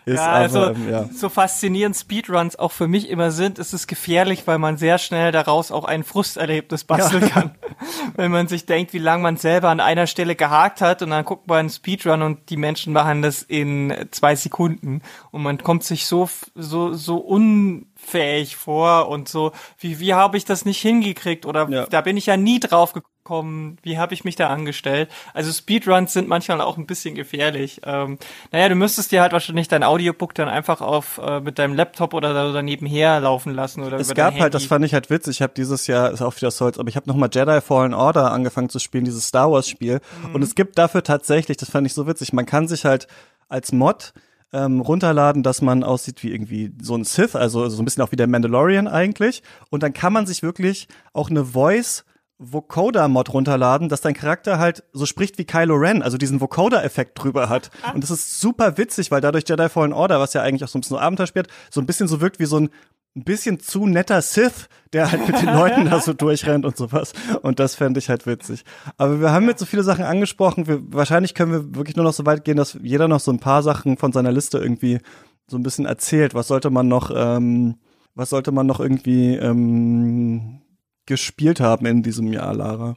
ist 0.06 0.18
ja, 0.18 0.32
also 0.32 0.60
aber, 0.60 0.78
ja. 0.90 1.08
so 1.14 1.28
faszinierend 1.28 1.96
Speedruns 1.96 2.56
auch 2.56 2.72
für 2.72 2.88
mich 2.88 3.08
immer 3.08 3.30
sind, 3.30 3.60
ist 3.60 3.72
es 3.72 3.86
gefährlich, 3.86 4.48
weil 4.48 4.58
man 4.58 4.76
sehr 4.76 4.98
schnell 4.98 5.30
daraus 5.30 5.70
auch 5.70 5.84
ein 5.84 6.02
Frusterlebnis 6.02 6.82
basteln 6.82 7.22
ja. 7.22 7.28
kann. 7.28 7.54
wenn 8.16 8.32
man 8.32 8.48
sich 8.48 8.66
denkt, 8.66 8.92
wie 8.92 8.98
lange 8.98 9.22
man 9.22 9.36
selber 9.36 9.68
an 9.68 9.78
einer 9.78 10.08
Stelle 10.08 10.34
gehakt 10.34 10.80
hat 10.80 11.02
und 11.02 11.10
dann 11.10 11.24
guckt 11.24 11.46
man 11.46 11.58
einen 11.58 11.70
Speedrun 11.70 12.22
und 12.22 12.50
die 12.50 12.56
Menschen 12.56 12.92
machen 12.92 13.22
das 13.22 13.42
in 13.44 13.94
zwei 14.10 14.34
Sekunden 14.34 15.02
und 15.30 15.44
man 15.44 15.58
kommt 15.58 15.84
sich 15.84 16.06
so 16.06 16.28
so 16.56 16.92
so 16.92 17.18
unfähig 18.00 18.56
vor 18.56 19.08
und 19.08 19.28
so 19.28 19.52
wie 19.78 20.00
wie 20.00 20.14
habe 20.14 20.36
ich 20.36 20.44
das 20.44 20.64
nicht 20.64 20.80
hingekriegt 20.80 21.46
oder 21.46 21.68
ja. 21.68 21.86
da 21.86 22.00
bin 22.00 22.16
ich 22.16 22.26
ja 22.26 22.36
nie 22.36 22.60
drauf 22.60 22.92
gekommen 22.92 23.10
kommen, 23.22 23.76
wie 23.82 23.96
habe 23.96 24.12
ich 24.12 24.24
mich 24.24 24.34
da 24.34 24.48
angestellt. 24.48 25.08
Also 25.34 25.52
Speedruns 25.52 26.12
sind 26.12 26.26
manchmal 26.26 26.60
auch 26.62 26.78
ein 26.78 26.86
bisschen 26.86 27.14
gefährlich. 27.14 27.80
Ähm, 27.84 28.18
naja, 28.50 28.68
du 28.68 28.74
müsstest 28.74 29.12
dir 29.12 29.20
halt 29.20 29.32
wahrscheinlich 29.32 29.68
dein 29.68 29.84
Audiobook 29.84 30.34
dann 30.34 30.48
einfach 30.48 30.80
auf 30.80 31.20
äh, 31.22 31.38
mit 31.38 31.58
deinem 31.60 31.74
Laptop 31.74 32.14
oder 32.14 32.52
da 32.52 32.62
nebenher 32.62 33.20
laufen 33.20 33.54
lassen 33.54 33.84
oder 33.84 34.00
Es 34.00 34.14
gab 34.14 34.40
halt, 34.40 34.54
das 34.54 34.64
fand 34.64 34.84
ich 34.84 34.94
halt 34.94 35.10
witzig. 35.10 35.36
Ich 35.36 35.42
habe 35.42 35.52
dieses 35.54 35.86
Jahr 35.86 36.10
ist 36.10 36.22
auch 36.22 36.34
wieder 36.34 36.50
Souls, 36.50 36.78
aber 36.78 36.88
ich 36.88 36.96
habe 36.96 37.08
noch 37.08 37.14
mal 37.14 37.28
Jedi 37.32 37.60
Fallen 37.60 37.94
Order 37.94 38.32
angefangen 38.32 38.70
zu 38.70 38.80
spielen, 38.80 39.04
dieses 39.04 39.28
Star 39.28 39.52
Wars 39.52 39.68
Spiel. 39.68 40.00
Mhm. 40.26 40.34
Und 40.34 40.42
es 40.42 40.56
gibt 40.56 40.76
dafür 40.76 41.04
tatsächlich, 41.04 41.56
das 41.56 41.70
fand 41.70 41.86
ich 41.86 41.94
so 41.94 42.08
witzig. 42.08 42.32
Man 42.32 42.46
kann 42.46 42.66
sich 42.66 42.84
halt 42.84 43.06
als 43.48 43.70
Mod 43.70 44.12
ähm, 44.52 44.80
runterladen, 44.80 45.42
dass 45.42 45.62
man 45.62 45.84
aussieht 45.84 46.22
wie 46.22 46.32
irgendwie 46.32 46.72
so 46.80 46.96
ein 46.96 47.04
Sith, 47.04 47.36
also 47.36 47.68
so 47.68 47.82
ein 47.82 47.84
bisschen 47.84 48.02
auch 48.02 48.12
wie 48.12 48.16
der 48.16 48.26
Mandalorian 48.26 48.88
eigentlich. 48.88 49.42
Und 49.70 49.82
dann 49.82 49.92
kann 49.92 50.12
man 50.12 50.26
sich 50.26 50.42
wirklich 50.42 50.88
auch 51.12 51.30
eine 51.30 51.44
Voice 51.44 52.04
Vocoder-Mod 52.40 53.34
runterladen, 53.34 53.90
dass 53.90 54.00
dein 54.00 54.14
Charakter 54.14 54.58
halt 54.58 54.82
so 54.94 55.04
spricht 55.04 55.36
wie 55.36 55.44
Kylo 55.44 55.74
Ren, 55.74 56.02
also 56.02 56.16
diesen 56.16 56.40
Vocoder-Effekt 56.40 57.22
drüber 57.22 57.50
hat. 57.50 57.70
Ah. 57.82 57.92
Und 57.92 58.02
das 58.02 58.10
ist 58.10 58.40
super 58.40 58.78
witzig, 58.78 59.10
weil 59.10 59.20
dadurch 59.20 59.44
Jedi 59.46 59.68
Fallen 59.68 59.92
Order, 59.92 60.20
was 60.20 60.32
ja 60.32 60.40
eigentlich 60.40 60.64
auch 60.64 60.68
so 60.68 60.78
ein 60.78 60.80
bisschen 60.80 60.96
so 60.96 61.00
Abenteuer 61.00 61.26
spielt, 61.26 61.48
so 61.70 61.82
ein 61.82 61.86
bisschen 61.86 62.08
so 62.08 62.22
wirkt 62.22 62.38
wie 62.38 62.46
so 62.46 62.58
ein 62.58 62.70
ein 63.16 63.24
bisschen 63.24 63.58
zu 63.58 63.86
netter 63.86 64.22
Sith, 64.22 64.68
der 64.92 65.10
halt 65.10 65.26
mit 65.26 65.40
den 65.40 65.48
Leuten 65.54 65.84
da 65.86 66.00
so 66.00 66.12
durchrennt 66.12 66.64
und 66.64 66.76
sowas. 66.76 67.12
Und 67.42 67.58
das 67.58 67.74
fände 67.74 67.98
ich 67.98 68.08
halt 68.08 68.26
witzig. 68.26 68.64
Aber 68.96 69.20
wir 69.20 69.32
haben 69.32 69.48
jetzt 69.48 69.60
so 69.60 69.66
viele 69.66 69.82
Sachen 69.82 70.04
angesprochen. 70.04 70.66
Wir, 70.66 70.80
wahrscheinlich 70.92 71.34
können 71.34 71.52
wir 71.52 71.74
wirklich 71.74 71.96
nur 71.96 72.04
noch 72.04 72.12
so 72.12 72.26
weit 72.26 72.44
gehen, 72.44 72.56
dass 72.56 72.78
jeder 72.82 73.08
noch 73.08 73.20
so 73.20 73.32
ein 73.32 73.40
paar 73.40 73.62
Sachen 73.62 73.96
von 73.96 74.12
seiner 74.12 74.32
Liste 74.32 74.58
irgendwie 74.58 75.00
so 75.48 75.56
ein 75.56 75.62
bisschen 75.62 75.86
erzählt. 75.86 76.34
Was 76.34 76.48
sollte 76.48 76.70
man 76.70 76.86
noch, 76.86 77.10
ähm, 77.14 77.76
was 78.14 78.30
sollte 78.30 78.52
man 78.52 78.66
noch 78.66 78.78
irgendwie 78.78 79.34
ähm, 79.34 80.60
gespielt 81.06 81.60
haben 81.60 81.86
in 81.86 82.02
diesem 82.02 82.32
Jahr, 82.32 82.54
Lara? 82.54 82.94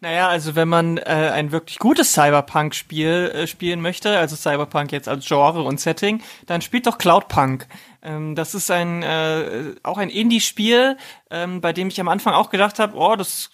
Naja, 0.00 0.28
also 0.28 0.54
wenn 0.54 0.68
man 0.68 0.98
äh, 0.98 1.02
ein 1.02 1.50
wirklich 1.50 1.80
gutes 1.80 2.12
Cyberpunk-Spiel 2.12 3.32
äh, 3.34 3.46
spielen 3.48 3.80
möchte, 3.80 4.16
also 4.16 4.36
Cyberpunk 4.36 4.92
jetzt 4.92 5.08
als 5.08 5.26
Genre 5.26 5.62
und 5.62 5.80
Setting, 5.80 6.22
dann 6.46 6.60
spielt 6.62 6.86
doch 6.86 6.98
Cloudpunk. 6.98 7.66
Ähm, 8.02 8.34
das 8.34 8.54
ist 8.54 8.70
ein 8.70 9.02
äh, 9.02 9.74
auch 9.82 9.98
ein 9.98 10.10
Indie-Spiel, 10.10 10.96
ähm, 11.30 11.60
bei 11.60 11.72
dem 11.72 11.88
ich 11.88 12.00
am 12.00 12.08
Anfang 12.08 12.34
auch 12.34 12.50
gedacht 12.50 12.78
habe, 12.78 12.96
oh, 12.96 13.16
das 13.16 13.50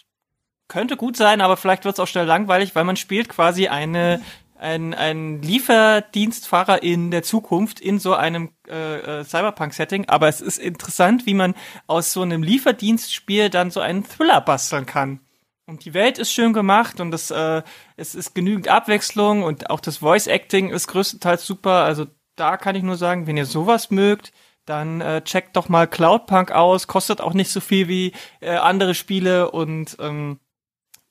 könnte 0.68 0.96
gut 0.96 1.16
sein, 1.16 1.40
aber 1.40 1.56
vielleicht 1.56 1.84
wird 1.84 1.94
es 1.94 2.00
auch 2.00 2.06
schnell 2.06 2.26
langweilig, 2.26 2.74
weil 2.74 2.84
man 2.84 2.96
spielt 2.96 3.28
quasi 3.28 3.68
eine 3.68 4.20
ein, 4.56 4.94
ein 4.94 5.42
Lieferdienstfahrer 5.42 6.82
in 6.82 7.10
der 7.10 7.22
Zukunft 7.22 7.80
in 7.80 7.98
so 7.98 8.14
einem 8.14 8.50
äh, 8.68 9.20
äh, 9.20 9.24
Cyberpunk-Setting, 9.24 10.06
aber 10.08 10.28
es 10.28 10.40
ist 10.40 10.58
interessant, 10.58 11.26
wie 11.26 11.34
man 11.34 11.54
aus 11.86 12.12
so 12.12 12.22
einem 12.22 12.42
Lieferdienstspiel 12.42 13.50
dann 13.50 13.70
so 13.70 13.80
einen 13.80 14.04
Thriller 14.04 14.40
basteln 14.40 14.86
kann. 14.86 15.20
Und 15.66 15.84
die 15.84 15.94
Welt 15.94 16.18
ist 16.18 16.32
schön 16.32 16.52
gemacht 16.52 17.00
und 17.00 17.10
das, 17.10 17.30
äh, 17.30 17.62
es 17.96 18.14
ist 18.14 18.34
genügend 18.34 18.68
Abwechslung 18.68 19.42
und 19.42 19.70
auch 19.70 19.80
das 19.80 19.98
Voice-Acting 19.98 20.70
ist 20.70 20.88
größtenteils 20.88 21.44
super. 21.44 21.84
Also 21.84 22.06
da 22.36 22.56
kann 22.56 22.74
ich 22.74 22.82
nur 22.82 22.96
sagen, 22.96 23.26
wenn 23.26 23.36
ihr 23.36 23.46
sowas 23.46 23.90
mögt, 23.90 24.32
dann 24.66 25.00
äh, 25.00 25.22
checkt 25.22 25.56
doch 25.56 25.68
mal 25.68 25.86
Cloudpunk 25.86 26.50
aus, 26.50 26.86
kostet 26.86 27.20
auch 27.20 27.34
nicht 27.34 27.50
so 27.50 27.60
viel 27.60 27.88
wie 27.88 28.12
äh, 28.40 28.56
andere 28.56 28.94
Spiele 28.94 29.50
und 29.50 29.96
ähm, 30.00 30.38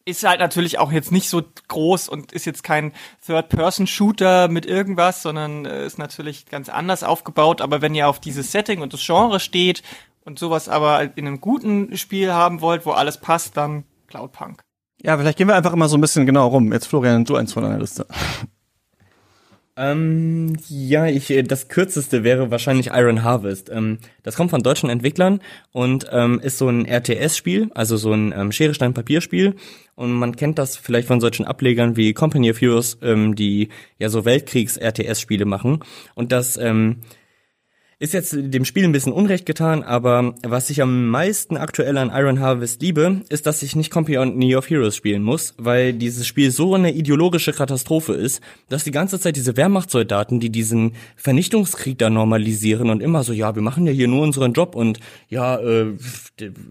ist 0.05 0.23
halt 0.27 0.39
natürlich 0.39 0.79
auch 0.79 0.91
jetzt 0.91 1.11
nicht 1.11 1.29
so 1.29 1.43
groß 1.67 2.09
und 2.09 2.33
ist 2.33 2.45
jetzt 2.45 2.63
kein 2.63 2.91
Third-Person-Shooter 3.25 4.49
mit 4.49 4.65
irgendwas, 4.65 5.21
sondern 5.21 5.65
äh, 5.65 5.85
ist 5.85 5.97
natürlich 5.97 6.45
ganz 6.47 6.69
anders 6.69 7.03
aufgebaut. 7.03 7.61
Aber 7.61 7.81
wenn 7.81 7.95
ihr 7.95 8.09
auf 8.09 8.19
dieses 8.19 8.51
Setting 8.51 8.81
und 8.81 8.93
das 8.93 9.05
Genre 9.05 9.39
steht 9.39 9.81
und 10.25 10.39
sowas 10.39 10.67
aber 10.67 11.01
in 11.17 11.27
einem 11.27 11.39
guten 11.39 11.95
Spiel 11.95 12.33
haben 12.33 12.59
wollt, 12.59 12.85
wo 12.85 12.91
alles 12.91 13.17
passt, 13.17 13.55
dann 13.55 13.85
Cloudpunk. 14.07 14.61
Ja, 15.01 15.17
vielleicht 15.17 15.37
gehen 15.37 15.47
wir 15.47 15.55
einfach 15.55 15.73
immer 15.73 15.87
so 15.87 15.97
ein 15.97 16.01
bisschen 16.01 16.25
genau 16.25 16.47
rum. 16.47 16.71
Jetzt 16.73 16.87
Florian, 16.87 17.25
du 17.25 17.35
eins 17.35 17.53
von 17.53 17.63
deiner 17.63 17.79
Liste. 17.79 18.05
Ähm, 19.75 20.55
ja, 20.69 21.07
ich, 21.07 21.31
äh, 21.31 21.41
das 21.41 21.67
kürzeste 21.67 22.23
wäre 22.23 22.51
wahrscheinlich 22.51 22.87
Iron 22.93 23.23
Harvest. 23.23 23.71
Ähm, 23.71 23.97
das 24.21 24.35
kommt 24.35 24.51
von 24.51 24.61
deutschen 24.61 24.89
Entwicklern 24.89 25.41
und 25.71 26.05
ähm, 26.11 26.39
ist 26.39 26.59
so 26.59 26.69
ein 26.69 26.85
RTS-Spiel, 26.85 27.71
also 27.73 27.97
so 27.97 28.13
ein 28.13 28.33
ähm, 28.37 28.51
Schere, 28.51 28.75
Stein, 28.75 28.93
Papier-Spiel. 28.93 29.55
Und 29.95 30.13
man 30.13 30.35
kennt 30.35 30.59
das 30.59 30.77
vielleicht 30.77 31.07
von 31.07 31.19
solchen 31.19 31.45
Ablegern 31.45 31.97
wie 31.97 32.13
Company 32.13 32.51
of 32.51 32.61
Heroes, 32.61 32.99
ähm, 33.01 33.35
die 33.35 33.69
ja 33.97 34.09
so 34.09 34.25
Weltkriegs-RTS-Spiele 34.25 35.45
machen. 35.45 35.79
Und 36.13 36.31
das 36.31 36.55
ähm, 36.57 36.97
ist 38.03 38.13
jetzt 38.13 38.35
dem 38.37 38.65
Spiel 38.65 38.83
ein 38.83 38.91
bisschen 38.91 39.13
Unrecht 39.13 39.45
getan, 39.45 39.81
aber 39.81 40.35
was 40.43 40.69
ich 40.69 40.81
am 40.81 41.07
meisten 41.07 41.55
aktuell 41.55 41.97
an 41.97 42.11
Iron 42.13 42.41
Harvest 42.41 42.81
liebe, 42.81 43.21
ist, 43.29 43.45
dass 43.45 43.63
ich 43.63 43.77
nicht 43.77 43.91
Company 43.91 44.57
of 44.57 44.69
Heroes 44.69 44.97
spielen 44.97 45.23
muss, 45.23 45.53
weil 45.57 45.93
dieses 45.93 46.27
Spiel 46.27 46.51
so 46.51 46.75
eine 46.75 46.91
ideologische 46.91 47.53
Katastrophe 47.53 48.11
ist, 48.11 48.41
dass 48.67 48.83
die 48.83 48.91
ganze 48.91 49.21
Zeit 49.21 49.37
diese 49.37 49.55
Wehrmachtssoldaten, 49.55 50.41
die 50.41 50.49
diesen 50.49 50.95
Vernichtungskrieg 51.15 51.97
da 51.97 52.09
normalisieren 52.09 52.89
und 52.89 53.01
immer 53.01 53.23
so, 53.23 53.31
ja, 53.31 53.55
wir 53.55 53.61
machen 53.61 53.87
ja 53.87 53.93
hier 53.93 54.09
nur 54.09 54.23
unseren 54.23 54.51
Job 54.51 54.75
und 54.75 54.99
ja, 55.29 55.57
äh, 55.59 55.93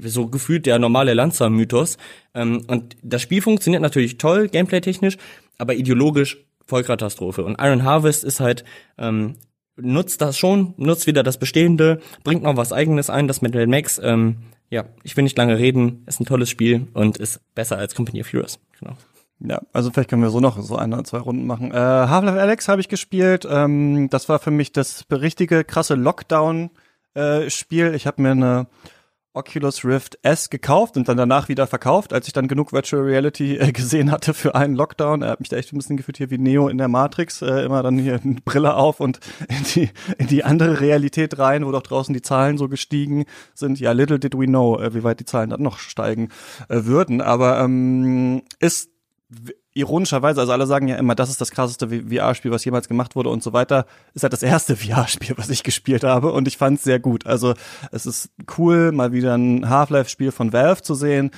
so 0.03 0.27
gefühlt 0.27 0.67
der 0.67 0.79
normale 0.79 1.15
Lanza-Mythos. 1.15 1.97
Ähm, 2.35 2.63
und 2.67 2.95
das 3.03 3.23
Spiel 3.23 3.41
funktioniert 3.41 3.81
natürlich 3.81 4.19
toll, 4.19 4.49
gameplay-technisch, 4.49 5.17
aber 5.57 5.77
ideologisch 5.77 6.45
Vollkatastrophe. 6.67 7.43
Und 7.43 7.57
Iron 7.59 7.85
Harvest 7.85 8.23
ist 8.23 8.41
halt 8.41 8.65
ähm, 8.99 9.37
nutzt 9.77 10.20
das 10.20 10.36
schon, 10.39 10.74
nutzt 10.77 11.07
wieder 11.07 11.23
das 11.23 11.39
Bestehende, 11.39 12.01
bringt 12.24 12.43
noch 12.43 12.57
was 12.57 12.73
eigenes 12.73 13.11
ein, 13.11 13.28
das 13.28 13.43
mit 13.43 13.55
den 13.55 13.70
Max. 13.70 14.01
Ähm, 14.03 14.36
ja, 14.70 14.85
ich 15.03 15.16
will 15.16 15.24
nicht 15.24 15.36
lange 15.36 15.59
reden, 15.59 16.03
ist 16.07 16.20
ein 16.20 16.24
tolles 16.24 16.51
Spiel 16.51 16.89
und 16.94 17.19
ist 17.19 17.40
besser 17.55 17.78
als 17.78 17.94
Company 17.94 18.20
of 18.20 18.32
Heroes. 18.32 18.59
Genau. 18.81 18.94
Ja, 19.44 19.61
also 19.73 19.90
vielleicht 19.90 20.09
können 20.09 20.23
wir 20.23 20.31
so 20.31 20.40
noch 20.40 20.61
so 20.62 20.77
eine, 20.77 21.03
zwei 21.03 21.19
Runden 21.19 21.47
machen. 21.47 21.73
Äh, 21.73 21.77
Half-Life 21.77 22.40
Alex 22.40 22.69
habe 22.69 22.81
ich 22.81 22.89
gespielt. 22.89 23.47
Ähm, 23.49 24.09
das 24.09 24.28
war 24.28 24.39
für 24.39 24.53
mich 24.53 24.73
das 24.73 25.05
richtige 25.11 25.65
krasse 25.65 25.94
Lockdown-Spiel. 25.94 27.86
Äh, 27.86 27.97
ich 27.97 28.07
habe 28.07 28.23
mir 28.23 28.31
eine 28.31 28.66
Oculus 29.35 29.85
Rift 29.85 30.19
S 30.23 30.51
gekauft 30.51 30.97
und 30.97 31.09
dann 31.09 31.17
danach 31.17 31.49
wieder 31.49 31.67
verkauft, 31.67 32.13
als 32.13 32.27
ich 32.27 32.33
dann 32.33 32.49
genug 32.49 32.73
Virtual 32.73 33.03
Reality 33.03 33.57
äh, 33.57 33.73
gesehen 33.73 34.11
hatte 34.11 34.35
für 34.35 34.55
einen 34.55 34.75
Lockdown. 34.75 35.23
Er 35.23 35.31
hat 35.31 35.41
mich 35.41 35.49
da 35.49 35.57
echt 35.57 35.73
ein 35.73 35.79
bisschen 35.79 35.97
gefühlt 35.97 36.19
hier 36.19 36.31
wie 36.31 36.39
Neo 36.39 36.69
in 36.69 36.79
der 36.79 36.89
Matrix, 36.89 37.43
äh, 37.43 37.65
immer 37.65 37.83
dann 37.83 37.99
hier 37.99 38.21
eine 38.23 38.35
Brille 38.45 38.75
auf 38.75 39.01
und 39.01 39.21
in 39.49 39.65
die, 39.75 39.91
in 40.19 40.27
die 40.27 40.45
andere 40.45 40.81
Realität 40.81 41.39
rein, 41.39 41.65
wo 41.65 41.73
doch 41.73 41.83
draußen 41.83 42.13
die 42.13 42.23
Zahlen 42.23 42.59
so 42.59 42.69
gestiegen 42.69 43.25
sind. 43.55 43.81
Ja, 43.81 43.93
little 43.93 44.19
did 44.19 44.35
we 44.35 44.47
know, 44.47 44.79
äh, 44.79 44.95
wie 44.95 45.03
weit 45.03 45.21
die 45.21 45.25
Zahlen 45.25 45.51
dann 45.51 45.63
noch 45.63 45.79
steigen 45.79 46.29
äh, 46.69 46.85
würden. 46.85 47.21
Aber 47.21 47.61
ähm, 47.61 48.43
ist 48.59 48.91
ironischerweise, 49.74 50.40
also 50.40 50.53
alle 50.53 50.66
sagen 50.66 50.89
ja 50.89 50.97
immer, 50.97 51.15
das 51.15 51.31
ist 51.31 51.40
das 51.40 51.51
krasseste 51.51 51.89
VR-Spiel, 51.89 52.51
was 52.51 52.65
jemals 52.65 52.89
gemacht 52.89 53.16
wurde 53.16 53.31
und 53.31 53.43
so 53.43 53.53
weiter, 53.53 53.86
ist 54.15 54.23
halt 54.23 54.32
das 54.32 54.43
erste 54.43 54.77
VR-Spiel, 54.77 55.36
was 55.36 55.51
ich 55.51 55.62
gespielt 55.62 56.05
habe 56.05 56.32
und 56.32 56.49
ich 56.49 56.57
fand 56.57 56.78
es 56.78 56.85
sehr 56.85 56.99
gut. 56.99 57.27
Also 57.27 57.55
es 57.90 58.07
ist 58.07 58.31
cool, 58.59 58.93
mal 58.93 59.12
wieder 59.12 59.36
ein 59.36 59.69
Half-Life-Spiel 59.69 60.32
von 60.32 60.53
Valve 60.53 60.82
zu 60.82 60.94
sehen. 60.94 61.31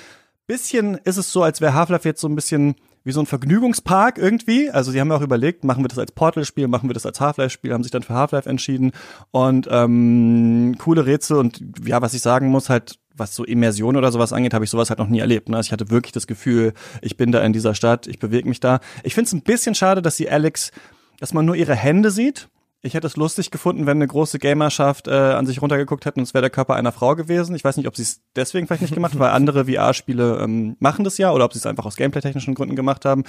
Bisschen 0.46 0.96
ist 1.04 1.16
es 1.16 1.32
so, 1.32 1.42
als 1.42 1.60
wäre 1.60 1.74
Half-Life 1.74 2.06
jetzt 2.06 2.20
so 2.20 2.28
ein 2.28 2.34
bisschen 2.34 2.74
wie 3.04 3.12
so 3.12 3.20
ein 3.20 3.26
Vergnügungspark 3.26 4.18
irgendwie. 4.18 4.70
Also 4.70 4.90
sie 4.90 5.00
haben 5.00 5.10
ja 5.10 5.16
auch 5.16 5.22
überlegt, 5.22 5.62
machen 5.62 5.84
wir 5.84 5.88
das 5.88 5.98
als 5.98 6.12
Portal-Spiel, 6.12 6.68
machen 6.68 6.88
wir 6.88 6.94
das 6.94 7.06
als 7.06 7.20
Half-Life-Spiel, 7.20 7.72
haben 7.72 7.82
sich 7.82 7.92
dann 7.92 8.02
für 8.02 8.14
Half-Life 8.14 8.48
entschieden. 8.48 8.92
Und 9.30 9.68
ähm, 9.70 10.76
coole 10.78 11.06
Rätsel 11.06 11.36
und 11.36 11.62
ja, 11.84 12.00
was 12.02 12.14
ich 12.14 12.22
sagen 12.22 12.48
muss, 12.48 12.70
halt 12.70 12.98
was 13.16 13.34
so 13.34 13.44
Immersion 13.44 13.96
oder 13.96 14.12
sowas 14.12 14.32
angeht, 14.32 14.54
habe 14.54 14.64
ich 14.64 14.70
sowas 14.70 14.90
halt 14.90 14.98
noch 14.98 15.08
nie 15.08 15.20
erlebt. 15.20 15.48
Ne? 15.48 15.56
Also 15.56 15.68
ich 15.68 15.72
hatte 15.72 15.90
wirklich 15.90 16.12
das 16.12 16.26
Gefühl, 16.26 16.74
ich 17.00 17.16
bin 17.16 17.32
da 17.32 17.42
in 17.42 17.52
dieser 17.52 17.74
Stadt, 17.74 18.06
ich 18.06 18.18
bewege 18.18 18.48
mich 18.48 18.60
da. 18.60 18.80
Ich 19.02 19.14
finde 19.14 19.28
es 19.28 19.32
ein 19.32 19.42
bisschen 19.42 19.74
schade, 19.74 20.02
dass 20.02 20.16
sie 20.16 20.28
Alex, 20.28 20.72
dass 21.20 21.32
man 21.32 21.44
nur 21.44 21.54
ihre 21.54 21.74
Hände 21.74 22.10
sieht. 22.10 22.48
Ich 22.82 22.92
hätte 22.92 23.06
es 23.06 23.16
lustig 23.16 23.50
gefunden, 23.50 23.86
wenn 23.86 23.96
eine 23.96 24.06
große 24.06 24.38
Gamerschaft 24.38 25.08
äh, 25.08 25.12
an 25.12 25.46
sich 25.46 25.62
runtergeguckt 25.62 26.04
hätte 26.04 26.18
und 26.20 26.24
es 26.24 26.34
wäre 26.34 26.42
der 26.42 26.50
Körper 26.50 26.74
einer 26.74 26.92
Frau 26.92 27.16
gewesen. 27.16 27.56
Ich 27.56 27.64
weiß 27.64 27.78
nicht, 27.78 27.88
ob 27.88 27.96
sie 27.96 28.02
es 28.02 28.20
deswegen 28.36 28.66
vielleicht 28.66 28.82
nicht 28.82 28.92
gemacht 28.92 29.14
haben, 29.14 29.20
weil 29.20 29.30
andere 29.32 29.64
VR-Spiele 29.64 30.40
ähm, 30.42 30.76
machen 30.80 31.02
das 31.02 31.16
ja 31.16 31.32
oder 31.32 31.46
ob 31.46 31.54
sie 31.54 31.60
es 31.60 31.66
einfach 31.66 31.86
aus 31.86 31.96
gameplay-technischen 31.96 32.54
Gründen 32.54 32.76
gemacht 32.76 33.06
haben. 33.06 33.24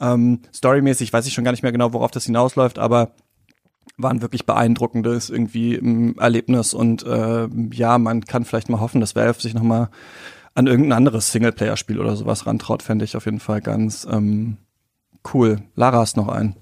Ähm, 0.00 0.42
storymäßig 0.54 1.12
weiß 1.12 1.26
ich 1.26 1.32
schon 1.32 1.42
gar 1.42 1.50
nicht 1.50 1.64
mehr 1.64 1.72
genau, 1.72 1.92
worauf 1.92 2.12
das 2.12 2.26
hinausläuft, 2.26 2.78
aber 2.78 3.10
war 3.96 4.10
ein 4.10 4.22
wirklich 4.22 4.46
beeindruckendes 4.46 5.30
irgendwie 5.30 5.74
ähm, 5.74 6.16
Erlebnis 6.18 6.74
und 6.74 7.04
äh, 7.04 7.48
ja, 7.72 7.98
man 7.98 8.24
kann 8.24 8.44
vielleicht 8.44 8.68
mal 8.68 8.80
hoffen, 8.80 9.00
dass 9.00 9.16
Valve 9.16 9.40
sich 9.40 9.54
noch 9.54 9.62
mal 9.62 9.90
an 10.54 10.66
irgendein 10.66 10.98
anderes 10.98 11.32
Singleplayer-Spiel 11.32 12.00
oder 12.00 12.16
sowas 12.16 12.46
rantraut, 12.46 12.82
fände 12.82 13.04
ich 13.04 13.16
auf 13.16 13.24
jeden 13.24 13.40
Fall 13.40 13.60
ganz 13.60 14.06
ähm, 14.10 14.56
cool. 15.32 15.62
Lara 15.76 15.98
hast 15.98 16.16
noch 16.16 16.28
einen. 16.28 16.56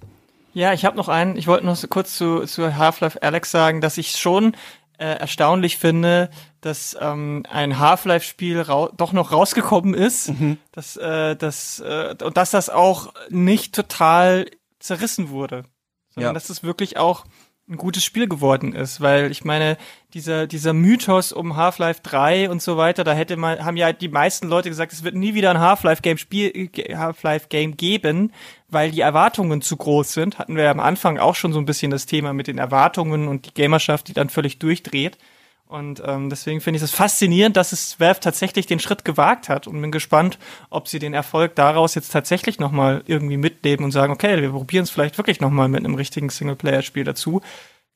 Ja, 0.52 0.72
ich 0.72 0.84
habe 0.84 0.96
noch 0.96 1.08
einen. 1.08 1.36
Ich 1.36 1.46
wollte 1.46 1.66
noch 1.66 1.78
kurz 1.88 2.16
zu, 2.16 2.44
zu 2.44 2.76
Half-Life 2.76 3.22
Alex 3.22 3.50
sagen, 3.50 3.80
dass 3.80 3.98
ich 3.98 4.12
schon 4.12 4.54
äh, 4.98 5.18
erstaunlich 5.18 5.78
finde, 5.78 6.30
dass 6.60 6.96
ähm, 7.00 7.44
ein 7.48 7.78
Half-Life-Spiel 7.78 8.64
doch 8.64 9.12
noch 9.12 9.32
rausgekommen 9.32 9.94
ist, 9.94 10.28
mhm. 10.28 10.58
dass, 10.72 10.96
äh, 10.96 11.36
dass, 11.36 11.80
äh, 11.80 12.16
und 12.22 12.36
dass 12.36 12.50
das 12.50 12.68
auch 12.68 13.12
nicht 13.30 13.74
total 13.74 14.46
zerrissen 14.80 15.30
wurde, 15.30 15.64
sondern 16.18 16.30
ja. 16.30 16.34
dass 16.34 16.50
es 16.50 16.62
wirklich 16.62 16.96
auch 16.96 17.24
ein 17.68 17.76
gutes 17.76 18.02
Spiel 18.02 18.28
geworden 18.28 18.72
ist, 18.72 19.00
weil 19.00 19.30
ich 19.30 19.44
meine, 19.44 19.76
dieser, 20.14 20.46
dieser 20.46 20.72
Mythos 20.72 21.32
um 21.32 21.56
Half-Life 21.56 22.00
3 22.02 22.48
und 22.48 22.62
so 22.62 22.78
weiter, 22.78 23.04
da 23.04 23.12
hätte 23.12 23.36
man, 23.36 23.62
haben 23.62 23.76
ja 23.76 23.92
die 23.92 24.08
meisten 24.08 24.48
Leute 24.48 24.70
gesagt, 24.70 24.92
es 24.92 25.04
wird 25.04 25.14
nie 25.14 25.34
wieder 25.34 25.50
ein 25.50 25.60
Half-Life-Game 25.60 26.16
Spiel, 26.16 26.70
Half-Life-Game 26.94 27.76
geben, 27.76 28.32
weil 28.68 28.90
die 28.90 29.02
Erwartungen 29.02 29.60
zu 29.60 29.76
groß 29.76 30.12
sind. 30.14 30.38
Hatten 30.38 30.56
wir 30.56 30.64
ja 30.64 30.70
am 30.70 30.80
Anfang 30.80 31.18
auch 31.18 31.34
schon 31.34 31.52
so 31.52 31.58
ein 31.58 31.66
bisschen 31.66 31.90
das 31.90 32.06
Thema 32.06 32.32
mit 32.32 32.46
den 32.46 32.58
Erwartungen 32.58 33.28
und 33.28 33.44
die 33.46 33.54
Gamerschaft, 33.54 34.08
die 34.08 34.14
dann 34.14 34.30
völlig 34.30 34.58
durchdreht. 34.58 35.18
Und 35.68 36.02
ähm, 36.04 36.30
deswegen 36.30 36.62
finde 36.62 36.78
ich 36.78 36.82
es 36.82 36.92
faszinierend, 36.92 37.58
dass 37.58 37.72
es 37.72 38.00
Valve 38.00 38.20
tatsächlich 38.20 38.64
den 38.64 38.80
Schritt 38.80 39.04
gewagt 39.04 39.50
hat 39.50 39.66
und 39.66 39.78
bin 39.80 39.92
gespannt, 39.92 40.38
ob 40.70 40.88
sie 40.88 40.98
den 40.98 41.12
Erfolg 41.12 41.54
daraus 41.56 41.94
jetzt 41.94 42.10
tatsächlich 42.10 42.58
nochmal 42.58 43.02
irgendwie 43.06 43.36
mitnehmen 43.36 43.84
und 43.84 43.90
sagen, 43.90 44.10
okay, 44.10 44.40
wir 44.40 44.50
probieren 44.50 44.84
es 44.84 44.90
vielleicht 44.90 45.18
wirklich 45.18 45.40
nochmal 45.40 45.68
mit 45.68 45.84
einem 45.84 45.94
richtigen 45.94 46.30
Singleplayer-Spiel 46.30 47.04
dazu. 47.04 47.42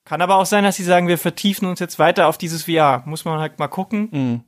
Kann 0.04 0.20
aber 0.20 0.36
auch 0.36 0.44
sein, 0.44 0.64
dass 0.64 0.76
sie 0.76 0.84
sagen, 0.84 1.08
wir 1.08 1.16
vertiefen 1.16 1.66
uns 1.66 1.80
jetzt 1.80 1.98
weiter 1.98 2.26
auf 2.26 2.36
dieses 2.36 2.64
VR. 2.64 3.04
Muss 3.06 3.24
man 3.24 3.40
halt 3.40 3.58
mal 3.58 3.68
gucken. 3.68 4.08
Mhm. 4.10 4.40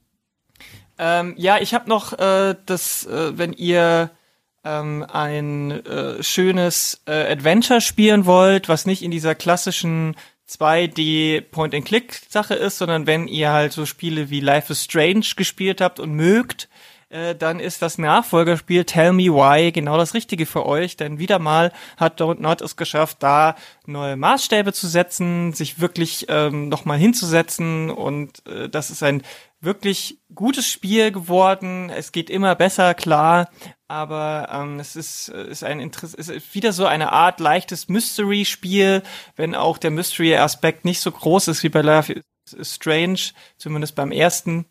Ähm, 0.98 1.34
ja, 1.38 1.58
ich 1.58 1.72
habe 1.72 1.88
noch 1.88 2.12
äh, 2.18 2.54
das, 2.66 3.06
äh, 3.06 3.38
wenn 3.38 3.54
ihr 3.54 4.10
ähm, 4.64 5.04
ein 5.10 5.70
äh, 5.70 6.22
schönes 6.22 7.02
äh, 7.06 7.32
Adventure 7.32 7.80
spielen 7.80 8.26
wollt, 8.26 8.68
was 8.68 8.84
nicht 8.84 9.02
in 9.02 9.10
dieser 9.10 9.34
klassischen 9.34 10.14
2D 10.48 11.40
Point-and-Click-Sache 11.40 12.54
ist, 12.54 12.78
sondern 12.78 13.06
wenn 13.06 13.28
ihr 13.28 13.50
halt 13.50 13.72
so 13.72 13.86
Spiele 13.86 14.30
wie 14.30 14.40
Life 14.40 14.72
is 14.72 14.84
Strange 14.84 15.26
gespielt 15.36 15.80
habt 15.80 16.00
und 16.00 16.12
mögt, 16.12 16.68
äh, 17.14 17.34
dann 17.34 17.60
ist 17.60 17.80
das 17.80 17.96
Nachfolgerspiel 17.96 18.84
Tell 18.84 19.12
Me 19.12 19.24
Why 19.24 19.70
genau 19.70 19.96
das 19.96 20.14
Richtige 20.14 20.46
für 20.46 20.66
euch, 20.66 20.96
denn 20.96 21.18
wieder 21.18 21.38
mal 21.38 21.72
hat 21.96 22.20
Don't 22.20 22.40
Not 22.40 22.60
es 22.60 22.76
geschafft, 22.76 23.18
da 23.20 23.54
neue 23.86 24.16
Maßstäbe 24.16 24.72
zu 24.72 24.88
setzen, 24.88 25.52
sich 25.52 25.80
wirklich 25.80 26.26
ähm, 26.28 26.68
nochmal 26.68 26.98
hinzusetzen 26.98 27.90
und 27.90 28.44
äh, 28.48 28.68
das 28.68 28.90
ist 28.90 29.02
ein 29.02 29.22
wirklich 29.60 30.18
gutes 30.34 30.66
Spiel 30.66 31.10
geworden. 31.10 31.88
Es 31.88 32.12
geht 32.12 32.30
immer 32.30 32.54
besser, 32.54 32.94
klar, 32.94 33.48
aber 33.94 34.48
ähm, 34.50 34.80
es 34.80 34.96
ist, 34.96 35.28
ist 35.28 35.62
ein 35.62 35.78
Interesse, 35.78 36.16
ist 36.16 36.54
wieder 36.54 36.72
so 36.72 36.84
eine 36.84 37.12
Art 37.12 37.38
leichtes 37.38 37.88
Mystery-Spiel, 37.88 39.04
wenn 39.36 39.54
auch 39.54 39.78
der 39.78 39.92
Mystery-Aspekt 39.92 40.84
nicht 40.84 41.00
so 41.00 41.12
groß 41.12 41.46
ist 41.46 41.62
wie 41.62 41.68
bei 41.68 41.80
Life 41.80 42.12
is 42.56 42.74
Strange, 42.74 43.20
zumindest 43.56 43.94
beim 43.94 44.10
ersten. 44.10 44.66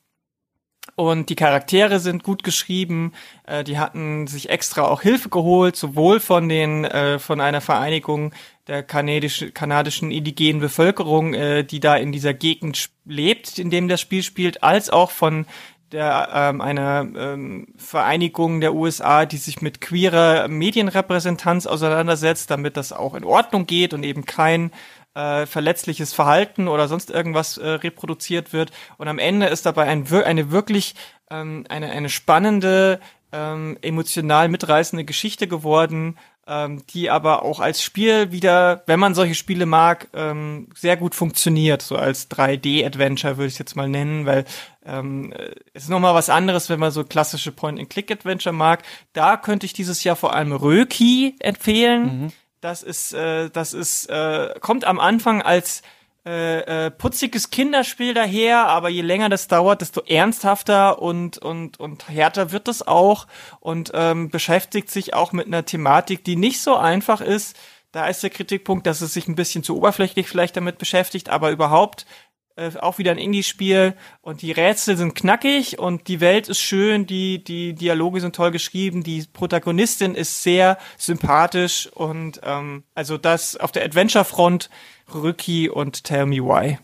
Und 0.96 1.30
die 1.30 1.36
Charaktere 1.36 2.00
sind 2.02 2.24
gut 2.24 2.44
geschrieben. 2.44 3.14
Äh, 3.48 3.64
die 3.64 3.80
hatten 3.80 4.28
sich 4.28 4.50
extra 4.50 4.84
auch 4.84 5.02
Hilfe 5.02 5.30
geholt, 5.30 5.78
sowohl 5.78 6.20
von 6.20 6.50
den 6.50 6.84
äh, 6.84 7.18
von 7.18 7.40
einer 7.40 7.62
Vereinigung 7.62 8.34
der 8.68 8.84
kanadischen 8.84 9.54
kanadischen 9.54 10.12
indigenen 10.12 10.60
Bevölkerung, 10.60 11.34
äh, 11.34 11.64
die 11.64 11.80
da 11.80 11.96
in 11.96 12.12
dieser 12.12 12.34
Gegend 12.34 12.90
lebt, 13.06 13.58
in 13.58 13.70
dem 13.70 13.88
das 13.88 14.02
Spiel 14.02 14.22
spielt, 14.22 14.64
als 14.64 14.90
auch 14.90 15.12
von 15.12 15.46
der 15.94 16.30
ähm, 16.34 16.60
einer 16.60 17.08
ähm, 17.16 17.68
Vereinigung 17.78 18.60
der 18.60 18.74
USA, 18.74 19.26
die 19.26 19.38
sich 19.38 19.62
mit 19.62 19.80
queerer 19.80 20.48
Medienrepräsentanz 20.48 21.68
auseinandersetzt, 21.68 22.50
damit 22.50 22.76
das 22.76 22.92
auch 22.92 23.14
in 23.14 23.24
Ordnung 23.24 23.66
geht 23.68 23.94
und 23.94 24.04
eben 24.04 24.26
kein 24.26 24.72
äh, 25.14 25.46
verletzliches 25.46 26.14
Verhalten 26.14 26.68
oder 26.68 26.88
sonst 26.88 27.12
irgendwas 27.12 27.58
äh, 27.58 27.68
reproduziert 27.68 28.52
wird. 28.52 28.72
Und 28.98 29.08
am 29.08 29.20
Ende 29.20 29.46
ist 29.46 29.66
dabei 29.66 29.84
ein, 29.84 30.12
eine 30.12 30.52
wirklich 30.52 30.96
ähm, 31.30 31.66
eine, 31.70 31.92
eine 31.92 32.10
spannende, 32.10 33.00
ähm, 33.32 33.78
emotional 33.82 34.50
mitreißende 34.50 35.06
Geschichte 35.06 35.48
geworden, 35.48 36.18
ähm, 36.48 36.84
die 36.88 37.10
aber 37.10 37.44
auch 37.44 37.60
als 37.60 37.82
Spiel 37.82 38.32
wieder, 38.32 38.84
wenn 38.86 39.00
man 39.00 39.16
solche 39.16 39.36
Spiele 39.36 39.66
mag, 39.66 40.10
ähm, 40.14 40.68
sehr 40.76 40.98
gut 40.98 41.16
funktioniert. 41.16 41.82
So 41.82 41.96
als 41.96 42.30
3D-Adventure 42.30 43.38
würde 43.38 43.48
ich 43.48 43.54
es 43.54 43.60
jetzt 43.60 43.76
mal 43.76 43.88
nennen, 43.88 44.26
weil 44.26 44.46
ähm, 44.86 45.34
es 45.74 45.84
ist 45.84 45.90
nochmal 45.90 46.16
was 46.16 46.30
anderes, 46.30 46.70
wenn 46.70 46.80
man 46.80 46.92
so 46.92 47.04
klassische 47.04 47.52
Point-and-Click-Adventure 47.52 48.54
mag. 48.54 48.84
Da 49.14 49.38
könnte 49.38 49.66
ich 49.66 49.74
dieses 49.74 50.04
Jahr 50.04 50.16
vor 50.16 50.34
allem 50.36 50.52
Röki 50.52 51.36
empfehlen. 51.40 52.24
Mhm 52.24 52.32
das 52.64 52.82
ist, 52.82 53.14
äh, 53.14 53.50
das 53.50 53.74
ist, 53.74 54.10
äh, 54.10 54.54
kommt 54.62 54.86
am 54.86 55.00
Anfang 55.00 55.42
als 55.42 55.82
äh, 56.26 56.86
äh, 56.86 56.92
putziges 56.92 57.50
Kinderspiel 57.50 58.14
daher, 58.14 58.68
aber 58.68 58.88
je 58.88 59.02
länger 59.02 59.28
das 59.28 59.50
dauert, 59.50 59.82
desto 59.82 60.02
ernsthafter 60.02 61.02
und 61.02 61.38
und 61.38 61.80
und 61.82 62.08
härter 62.08 62.54
wird 62.54 62.70
es 62.70 62.86
auch 62.88 63.28
und 63.60 63.92
ähm, 63.94 64.30
beschäftigt 64.30 64.90
sich 64.90 65.14
auch 65.14 65.34
mit 65.34 65.48
einer 65.48 65.66
Thematik, 65.66 66.24
die 66.24 66.38
nicht 66.38 66.62
so 66.62 66.78
einfach 66.78 67.20
ist. 67.20 67.58
Da 67.92 68.08
ist 68.08 68.24
der 68.24 68.30
Kritikpunkt, 68.30 68.88
dass 68.88 69.02
es 69.02 69.14
sich 69.14 69.28
ein 69.28 69.36
bisschen 69.36 69.64
zu 69.64 69.76
oberflächlich 69.76 70.28
vielleicht 70.30 70.56
damit 70.56 70.78
beschäftigt, 70.78 71.28
aber 71.28 71.52
überhaupt 71.52 72.06
äh, 72.56 72.72
auch 72.80 72.98
wieder 72.98 73.12
ein 73.12 73.18
Indie-Spiel 73.18 73.96
und 74.22 74.42
die 74.42 74.52
Rätsel 74.52 74.96
sind 74.96 75.16
knackig 75.16 75.80
und 75.80 76.08
die 76.08 76.20
Welt 76.20 76.50
ist 76.50 76.60
schön, 76.60 77.06
die, 77.08 77.44
die 77.44 77.74
Dialoge 77.74 78.22
sind 78.22 78.36
toll 78.36 78.52
geschrieben, 78.52 79.04
die 79.04 79.26
Protagonistin 79.32 80.14
ist 80.16 80.44
sehr 80.44 80.78
sympathisch 80.98 81.88
und 81.94 82.42
ähm, 82.44 82.84
also 82.94 83.18
das 83.18 83.56
auf 83.58 83.72
der 83.72 83.84
Adventure-Front 83.86 84.70
Rücki 85.14 85.70
und 85.70 86.04
Tell 86.04 86.26
Me 86.26 86.38
Why. 86.38 86.78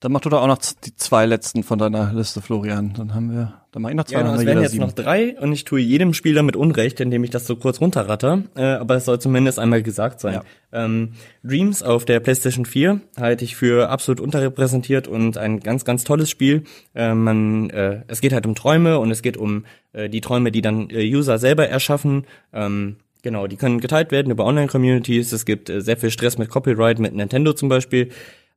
Dann 0.00 0.12
mach 0.12 0.20
du 0.20 0.28
da 0.28 0.40
auch 0.40 0.46
noch 0.46 0.58
die 0.58 0.94
zwei 0.94 1.24
letzten 1.24 1.62
von 1.62 1.78
deiner 1.78 2.12
Liste, 2.12 2.42
Florian. 2.42 2.92
Dann 2.94 3.14
haben 3.14 3.32
wir, 3.32 3.62
dann 3.72 3.80
mach 3.80 3.88
ich 3.88 3.96
noch 3.96 4.04
zwei. 4.04 4.18
Ja, 4.18 4.22
genau, 4.24 4.34
es 4.34 4.44
werden 4.44 4.62
jetzt 4.62 4.72
sieben. 4.72 4.84
noch 4.84 4.92
drei 4.92 5.38
und 5.40 5.52
ich 5.52 5.64
tue 5.64 5.80
jedem 5.80 6.12
Spiel 6.12 6.34
damit 6.34 6.54
Unrecht, 6.54 7.00
indem 7.00 7.24
ich 7.24 7.30
das 7.30 7.46
so 7.46 7.56
kurz 7.56 7.80
runterratter. 7.80 8.42
Äh, 8.56 8.64
aber 8.64 8.96
es 8.96 9.06
soll 9.06 9.18
zumindest 9.20 9.58
einmal 9.58 9.82
gesagt 9.82 10.20
sein. 10.20 10.34
Ja. 10.34 10.84
Ähm, 10.84 11.12
Dreams 11.42 11.82
auf 11.82 12.04
der 12.04 12.20
PlayStation 12.20 12.66
4 12.66 13.00
halte 13.18 13.44
ich 13.44 13.56
für 13.56 13.88
absolut 13.88 14.20
unterrepräsentiert 14.20 15.08
und 15.08 15.38
ein 15.38 15.60
ganz, 15.60 15.86
ganz 15.86 16.04
tolles 16.04 16.28
Spiel. 16.28 16.64
Äh, 16.94 17.14
man, 17.14 17.70
äh, 17.70 18.02
es 18.06 18.20
geht 18.20 18.34
halt 18.34 18.44
um 18.44 18.54
Träume 18.54 18.98
und 18.98 19.10
es 19.10 19.22
geht 19.22 19.38
um 19.38 19.64
äh, 19.94 20.10
die 20.10 20.20
Träume, 20.20 20.52
die 20.52 20.60
dann 20.60 20.90
äh, 20.90 21.10
User 21.10 21.38
selber 21.38 21.68
erschaffen. 21.68 22.26
Ähm, 22.52 22.96
Genau, 23.22 23.48
die 23.48 23.56
können 23.56 23.80
geteilt 23.80 24.12
werden 24.12 24.30
über 24.30 24.44
Online-Communities. 24.44 25.32
Es 25.32 25.44
gibt 25.44 25.68
äh, 25.68 25.80
sehr 25.80 25.96
viel 25.96 26.12
Stress 26.12 26.38
mit 26.38 26.48
Copyright, 26.48 27.00
mit 27.00 27.12
Nintendo 27.12 27.54
zum 27.54 27.68
Beispiel. 27.68 28.10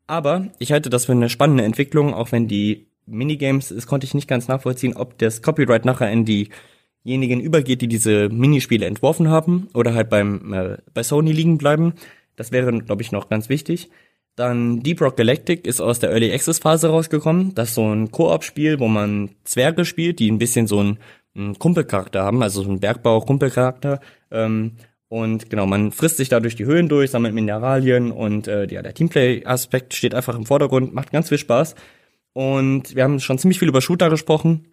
Aber 0.09 0.47
ich 0.57 0.71
halte 0.71 0.89
das 0.89 1.05
für 1.05 1.11
eine 1.11 1.29
spannende 1.29 1.63
Entwicklung, 1.63 2.15
auch 2.15 2.31
wenn 2.31 2.47
die 2.47 2.87
Minigames, 3.05 3.69
das 3.69 3.85
konnte 3.85 4.05
ich 4.05 4.15
nicht 4.15 4.27
ganz 4.27 4.47
nachvollziehen, 4.47 4.95
ob 4.95 5.19
das 5.19 5.43
Copyright 5.43 5.85
nachher 5.85 6.11
in 6.11 6.25
diejenigen 6.25 7.39
übergeht, 7.39 7.83
die 7.83 7.87
diese 7.87 8.27
Minispiele 8.29 8.87
entworfen 8.87 9.29
haben 9.29 9.69
oder 9.75 9.93
halt 9.93 10.09
beim 10.09 10.51
äh, 10.51 10.77
bei 10.95 11.03
Sony 11.03 11.31
liegen 11.31 11.59
bleiben. 11.59 11.93
Das 12.35 12.51
wäre, 12.51 12.75
glaube 12.79 13.03
ich, 13.03 13.11
noch 13.11 13.29
ganz 13.29 13.49
wichtig. 13.49 13.91
Dann 14.35 14.81
Deep 14.81 14.99
Rock 14.99 15.15
Galactic 15.15 15.67
ist 15.67 15.79
aus 15.79 15.99
der 15.99 16.09
Early 16.09 16.33
Access 16.33 16.57
Phase 16.57 16.89
rausgekommen. 16.89 17.53
Das 17.53 17.69
ist 17.69 17.75
so 17.75 17.93
ein 17.93 18.09
Koop-Spiel, 18.09 18.79
wo 18.79 18.87
man 18.87 19.29
Zwerge 19.43 19.85
spielt, 19.85 20.17
die 20.17 20.31
ein 20.31 20.39
bisschen 20.39 20.65
so 20.65 20.79
einen, 20.79 20.97
einen 21.35 21.59
Kumpelcharakter 21.59 22.23
haben, 22.23 22.41
also 22.41 22.63
so 22.63 22.69
einen 22.69 22.79
Bergbau-Kumpelcharakter. 22.79 23.99
Ähm, 24.31 24.71
und 25.09 25.49
genau, 25.49 25.65
man 25.65 25.91
frisst 25.91 26.17
sich 26.17 26.29
dadurch 26.29 26.55
die 26.55 26.65
Höhen 26.65 26.87
durch, 26.87 27.09
sammelt 27.09 27.33
Mineralien 27.33 28.11
und 28.11 28.47
äh, 28.47 28.67
ja, 28.71 28.83
der 28.83 28.93
Teamplay-Aspekt 28.93 29.95
steht 29.95 30.13
einfach 30.13 30.35
im 30.35 30.45
Vordergrund, 30.45 30.93
macht 30.93 31.11
ganz 31.11 31.29
viel 31.29 31.39
Spaß. 31.39 31.73
Und 32.33 32.95
wir 32.95 33.03
haben 33.03 33.19
schon 33.19 33.39
ziemlich 33.39 33.57
viel 33.57 33.67
über 33.67 33.81
Shooter 33.81 34.11
gesprochen, 34.11 34.67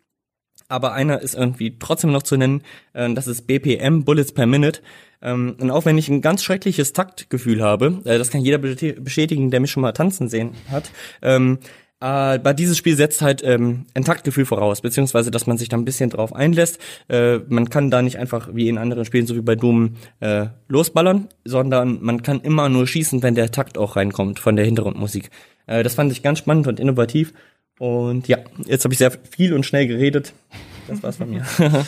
aber 0.69 0.93
einer 0.93 1.23
ist 1.23 1.35
irgendwie 1.35 1.79
trotzdem 1.79 2.13
noch 2.13 2.23
zu 2.23 2.37
nennen, 2.37 2.63
äh, 2.93 3.13
das 3.15 3.27
ist 3.27 3.47
BPM, 3.47 4.05
Bullets 4.05 4.33
per 4.33 4.47
Minute. 4.47 4.83
Ähm, 5.23 5.57
und 5.59 5.71
auch 5.71 5.87
wenn 5.87 5.97
ich 5.97 6.11
ein 6.11 6.21
ganz 6.21 6.43
schreckliches 6.43 6.93
Taktgefühl 6.93 7.63
habe, 7.63 8.03
äh, 8.05 8.19
das 8.19 8.31
kann 8.31 8.43
jeder 8.43 8.59
bestätigen, 8.59 9.51
der 9.51 9.61
mich 9.61 9.71
schon 9.71 9.81
mal 9.81 9.93
tanzen 9.93 10.29
sehen 10.29 10.53
hat, 10.71 10.91
ähm, 11.23 11.59
aber 11.99 12.53
dieses 12.53 12.77
Spiel 12.77 12.95
setzt 12.95 13.23
halt 13.23 13.43
ähm, 13.43 13.87
ein 13.95 14.05
Taktgefühl 14.05 14.45
voraus, 14.45 14.83
beziehungsweise 14.83 15.31
dass 15.31 15.47
man 15.47 15.57
sich 15.57 15.69
da 15.71 15.77
ein 15.77 15.85
bisschen 15.87 16.11
drauf 16.11 16.35
einlässt. 16.35 16.79
Äh, 17.09 17.39
man 17.49 17.71
kann 17.71 17.91
da 17.91 18.03
nicht 18.03 18.19
einfach 18.19 18.51
wie 18.53 18.69
in 18.69 18.77
anderen 18.77 19.07
Spielen, 19.07 19.27
so 19.27 19.35
wie 19.35 19.41
bei 19.41 19.55
Doom, 19.55 19.97
äh, 20.21 20.47
losballern, 20.69 21.29
sondern 21.45 21.99
man 22.03 22.23
kann 22.23 22.41
immer 22.41 22.69
nur 22.69 22.87
schießen, 22.87 23.23
wenn 23.23 23.35
der 23.35 23.51
Takt 23.51 23.79
auch 23.79 23.97
reinkommt 23.97 24.39
von 24.39 24.57
der 24.57 24.67
Hintergrundmusik. 24.67 25.31
Äh, 25.67 25.83
das 25.83 25.95
fand 25.95 26.13
ich 26.13 26.23
ganz 26.23 26.39
spannend 26.39 26.67
und 26.67 26.81
innovativ. 26.81 27.33
Und 27.79 28.29
ja, 28.29 28.39
jetzt 28.67 28.85
habe 28.85 28.93
ich 28.93 28.99
sehr 28.99 29.11
viel 29.11 29.55
und 29.55 29.65
schnell 29.65 29.87
geredet. 29.87 30.35
Das 30.89 31.03
war's 31.03 31.17
von 31.17 31.31
mir. 31.31 31.45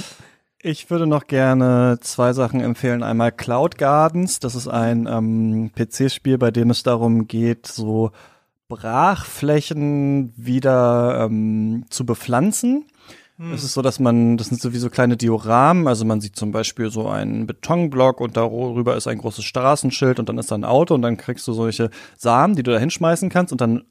Ich 0.60 0.90
würde 0.90 1.06
noch 1.06 1.28
gerne 1.28 1.98
zwei 2.00 2.32
Sachen 2.32 2.60
empfehlen. 2.60 3.04
Einmal 3.04 3.30
Cloud 3.30 3.78
Gardens, 3.78 4.40
das 4.40 4.56
ist 4.56 4.66
ein 4.66 5.06
ähm, 5.06 5.70
PC-Spiel, 5.72 6.36
bei 6.36 6.50
dem 6.50 6.70
es 6.70 6.82
darum 6.82 7.28
geht, 7.28 7.68
so 7.68 8.10
Brachflächen 8.68 10.32
wieder 10.36 11.24
ähm, 11.24 11.86
zu 11.88 12.04
bepflanzen. 12.04 12.84
Hm. 13.38 13.52
Es 13.52 13.64
ist 13.64 13.72
so, 13.72 13.82
dass 13.82 13.98
man, 13.98 14.36
das 14.36 14.48
sind 14.48 14.60
sowieso 14.60 14.90
kleine 14.90 15.16
Dioramen, 15.16 15.86
also 15.86 16.04
man 16.04 16.20
sieht 16.20 16.36
zum 16.36 16.52
Beispiel 16.52 16.90
so 16.90 17.08
einen 17.08 17.46
Betonblock 17.46 18.20
und 18.20 18.36
darüber 18.36 18.96
ist 18.96 19.06
ein 19.06 19.18
großes 19.18 19.44
Straßenschild 19.44 20.18
und 20.18 20.28
dann 20.28 20.38
ist 20.38 20.50
da 20.50 20.56
ein 20.56 20.64
Auto 20.64 20.94
und 20.94 21.02
dann 21.02 21.16
kriegst 21.16 21.46
du 21.48 21.52
solche 21.52 21.90
Samen, 22.16 22.56
die 22.56 22.62
du 22.62 22.72
da 22.72 22.78
hinschmeißen 22.78 23.30
kannst 23.30 23.52
und 23.52 23.60
dann 23.60 23.84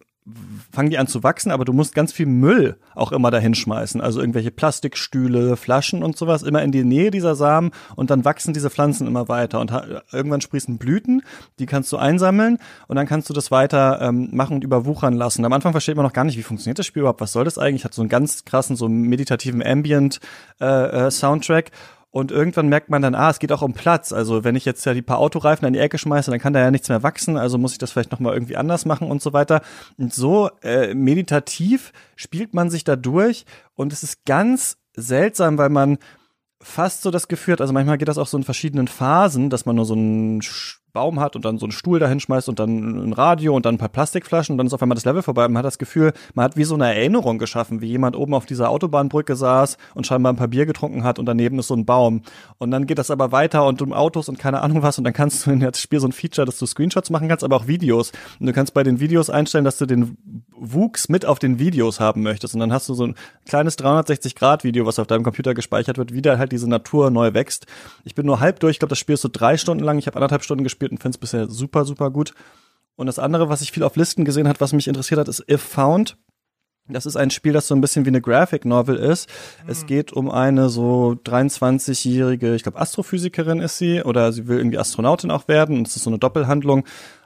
fangen 0.71 0.89
die 0.89 0.97
an 0.97 1.07
zu 1.07 1.23
wachsen, 1.23 1.51
aber 1.51 1.65
du 1.65 1.73
musst 1.73 1.95
ganz 1.95 2.11
viel 2.11 2.25
Müll 2.25 2.77
auch 2.95 3.11
immer 3.11 3.31
dahin 3.31 3.55
schmeißen. 3.55 4.01
Also 4.01 4.19
irgendwelche 4.19 4.51
Plastikstühle, 4.51 5.55
Flaschen 5.55 6.03
und 6.03 6.17
sowas 6.17 6.43
immer 6.43 6.61
in 6.63 6.71
die 6.71 6.83
Nähe 6.83 7.11
dieser 7.11 7.35
Samen 7.35 7.71
und 7.95 8.09
dann 8.09 8.25
wachsen 8.25 8.53
diese 8.53 8.69
Pflanzen 8.69 9.07
immer 9.07 9.29
weiter 9.29 9.59
und 9.59 9.71
irgendwann 10.11 10.41
sprießen 10.41 10.77
Blüten, 10.77 11.23
die 11.59 11.65
kannst 11.65 11.91
du 11.91 11.97
einsammeln 11.97 12.57
und 12.87 12.95
dann 12.95 13.07
kannst 13.07 13.29
du 13.29 13.33
das 13.33 13.51
weiter 13.51 13.99
ähm, 14.01 14.29
machen 14.31 14.55
und 14.55 14.63
überwuchern 14.63 15.13
lassen. 15.13 15.45
Am 15.45 15.53
Anfang 15.53 15.71
versteht 15.71 15.95
man 15.95 16.05
noch 16.05 16.13
gar 16.13 16.25
nicht, 16.25 16.37
wie 16.37 16.43
funktioniert 16.43 16.79
das 16.79 16.85
Spiel 16.85 17.01
überhaupt, 17.01 17.21
was 17.21 17.31
soll 17.31 17.45
das 17.45 17.57
eigentlich? 17.57 17.85
Hat 17.85 17.93
so 17.93 18.01
einen 18.01 18.09
ganz 18.09 18.43
krassen, 18.45 18.75
so 18.75 18.89
meditativen 18.89 19.65
Ambient 19.65 20.19
äh, 20.59 20.65
äh, 21.07 21.11
Soundtrack 21.11 21.71
und 22.17 22.31
irgendwann 22.31 22.67
merkt 22.67 22.89
man 22.89 23.03
dann, 23.03 23.13
ah, 23.13 23.29
es 23.29 23.37
geht 23.37 23.51
auch 23.51 23.61
um 23.61 23.73
Platz. 23.73 24.11
Also 24.11 24.43
wenn 24.43 24.55
ich 24.55 24.65
jetzt 24.65 24.83
ja 24.87 24.95
die 24.95 25.03
paar 25.03 25.19
Autoreifen 25.19 25.67
an 25.67 25.73
die 25.73 25.79
Ecke 25.79 25.99
schmeiße, 25.99 26.31
dann 26.31 26.39
kann 26.39 26.51
da 26.51 26.59
ja 26.59 26.71
nichts 26.71 26.89
mehr 26.89 27.03
wachsen. 27.03 27.37
Also 27.37 27.59
muss 27.59 27.73
ich 27.73 27.77
das 27.77 27.91
vielleicht 27.91 28.11
nochmal 28.11 28.33
irgendwie 28.33 28.57
anders 28.57 28.85
machen 28.85 29.11
und 29.11 29.21
so 29.21 29.33
weiter. 29.33 29.61
Und 29.99 30.11
so 30.11 30.49
äh, 30.63 30.95
meditativ 30.95 31.93
spielt 32.15 32.55
man 32.55 32.71
sich 32.71 32.83
da 32.83 32.95
durch. 32.95 33.45
Und 33.75 33.93
es 33.93 34.01
ist 34.01 34.25
ganz 34.25 34.77
seltsam, 34.95 35.59
weil 35.59 35.69
man 35.69 35.99
fast 36.59 37.03
so 37.03 37.11
das 37.11 37.27
Gefühl 37.27 37.51
hat, 37.51 37.61
also 37.61 37.71
manchmal 37.71 37.99
geht 37.99 38.07
das 38.07 38.17
auch 38.17 38.25
so 38.25 38.35
in 38.35 38.43
verschiedenen 38.43 38.87
Phasen, 38.87 39.51
dass 39.51 39.67
man 39.67 39.75
nur 39.75 39.85
so 39.85 39.93
einen 39.93 40.41
Baum 40.93 41.19
hat 41.19 41.35
und 41.35 41.45
dann 41.45 41.57
so 41.57 41.65
einen 41.65 41.71
Stuhl 41.71 41.99
dahin 41.99 42.19
schmeißt 42.19 42.49
und 42.49 42.59
dann 42.59 43.09
ein 43.09 43.13
Radio 43.13 43.55
und 43.55 43.65
dann 43.65 43.75
ein 43.75 43.77
paar 43.77 43.89
Plastikflaschen 43.89 44.53
und 44.53 44.57
dann 44.57 44.67
ist 44.67 44.73
auf 44.73 44.81
einmal 44.81 44.95
das 44.95 45.05
Level 45.05 45.21
vorbei. 45.21 45.47
Man 45.47 45.57
hat 45.57 45.65
das 45.65 45.77
Gefühl, 45.77 46.13
man 46.33 46.45
hat 46.45 46.57
wie 46.57 46.63
so 46.63 46.75
eine 46.75 46.93
Erinnerung 46.93 47.37
geschaffen, 47.37 47.81
wie 47.81 47.87
jemand 47.87 48.15
oben 48.15 48.33
auf 48.33 48.45
dieser 48.45 48.69
Autobahnbrücke 48.69 49.35
saß 49.35 49.77
und 49.93 50.07
scheinbar 50.07 50.33
ein 50.33 50.37
paar 50.37 50.47
Bier 50.47 50.65
getrunken 50.65 51.03
hat 51.03 51.19
und 51.19 51.25
daneben 51.25 51.59
ist 51.59 51.67
so 51.67 51.75
ein 51.75 51.85
Baum. 51.85 52.23
Und 52.57 52.71
dann 52.71 52.87
geht 52.87 52.97
das 52.97 53.11
aber 53.11 53.31
weiter 53.31 53.65
und 53.67 53.81
um 53.81 53.93
Autos 53.93 54.27
und 54.27 54.39
keine 54.39 54.61
Ahnung 54.61 54.81
was 54.81 54.97
und 54.97 55.03
dann 55.03 55.13
kannst 55.13 55.45
du 55.45 55.51
in 55.51 55.59
das 55.59 55.79
Spiel 55.79 55.99
so 55.99 56.07
ein 56.07 56.13
Feature, 56.13 56.45
dass 56.45 56.57
du 56.57 56.65
Screenshots 56.65 57.09
machen 57.09 57.27
kannst, 57.27 57.43
aber 57.43 57.57
auch 57.57 57.67
Videos. 57.67 58.11
Und 58.39 58.47
du 58.47 58.53
kannst 58.53 58.73
bei 58.73 58.83
den 58.83 58.99
Videos 58.99 59.29
einstellen, 59.29 59.65
dass 59.65 59.77
du 59.77 59.85
den 59.85 60.17
Wuchs 60.59 61.09
mit 61.09 61.25
auf 61.25 61.37
den 61.37 61.59
Videos 61.59 61.99
haben 61.99 62.23
möchtest. 62.23 62.55
Und 62.55 62.61
dann 62.61 62.73
hast 62.73 62.89
du 62.89 62.95
so 62.95 63.05
ein 63.05 63.15
kleines 63.45 63.77
360-Grad-Video, 63.77 64.87
was 64.87 64.97
auf 64.97 65.05
deinem 65.05 65.23
Computer 65.23 65.53
gespeichert 65.53 65.99
wird, 65.99 66.13
wie 66.13 66.23
da 66.23 66.39
halt 66.39 66.51
diese 66.51 66.67
Natur 66.67 67.11
neu 67.11 67.35
wächst. 67.35 67.67
Ich 68.03 68.15
bin 68.15 68.25
nur 68.25 68.39
halb 68.39 68.59
durch. 68.61 68.71
Ich 68.71 68.79
glaube, 68.79 68.89
das 68.89 68.99
Spiel 68.99 69.13
ist 69.13 69.21
so 69.21 69.29
drei 69.31 69.57
Stunden 69.57 69.83
lang. 69.83 69.99
Ich 69.99 70.07
habe 70.07 70.15
anderthalb 70.15 70.43
Stunden 70.43 70.63
gespielt 70.63 70.76
und 70.81 71.01
finde 71.01 71.15
es 71.15 71.17
bisher 71.17 71.47
super, 71.47 71.85
super 71.85 72.09
gut. 72.11 72.33
Und 72.95 73.07
das 73.07 73.19
andere, 73.19 73.49
was 73.49 73.61
ich 73.61 73.71
viel 73.71 73.83
auf 73.83 73.95
Listen 73.95 74.25
gesehen 74.25 74.47
hat, 74.47 74.59
was 74.59 74.73
mich 74.73 74.87
interessiert 74.87 75.19
hat, 75.19 75.27
ist 75.27 75.43
If 75.49 75.61
Found. 75.61 76.17
Das 76.89 77.05
ist 77.05 77.17
ein 77.17 77.31
Spiel, 77.31 77.53
das 77.53 77.67
so 77.67 77.75
ein 77.75 77.81
bisschen 77.81 78.05
wie 78.05 78.09
eine 78.09 78.21
Graphic 78.21 78.63
Novel 78.63 78.95
ist. 78.95 79.29
Mhm. 79.63 79.69
Es 79.69 79.85
geht 79.85 80.13
um 80.13 80.31
eine 80.31 80.69
so 80.69 81.17
23-jährige, 81.25 82.55
ich 82.55 82.63
glaube 82.63 82.79
Astrophysikerin 82.79 83.59
ist 83.59 83.77
sie, 83.77 84.01
oder 84.03 84.31
sie 84.31 84.47
will 84.47 84.57
irgendwie 84.57 84.77
Astronautin 84.77 85.31
auch 85.31 85.47
werden. 85.47 85.77
Und 85.77 85.87
es 85.87 85.95
ist 85.95 86.03
so 86.03 86.09
eine 86.09 86.19
Doppelhandlung. 86.19 86.85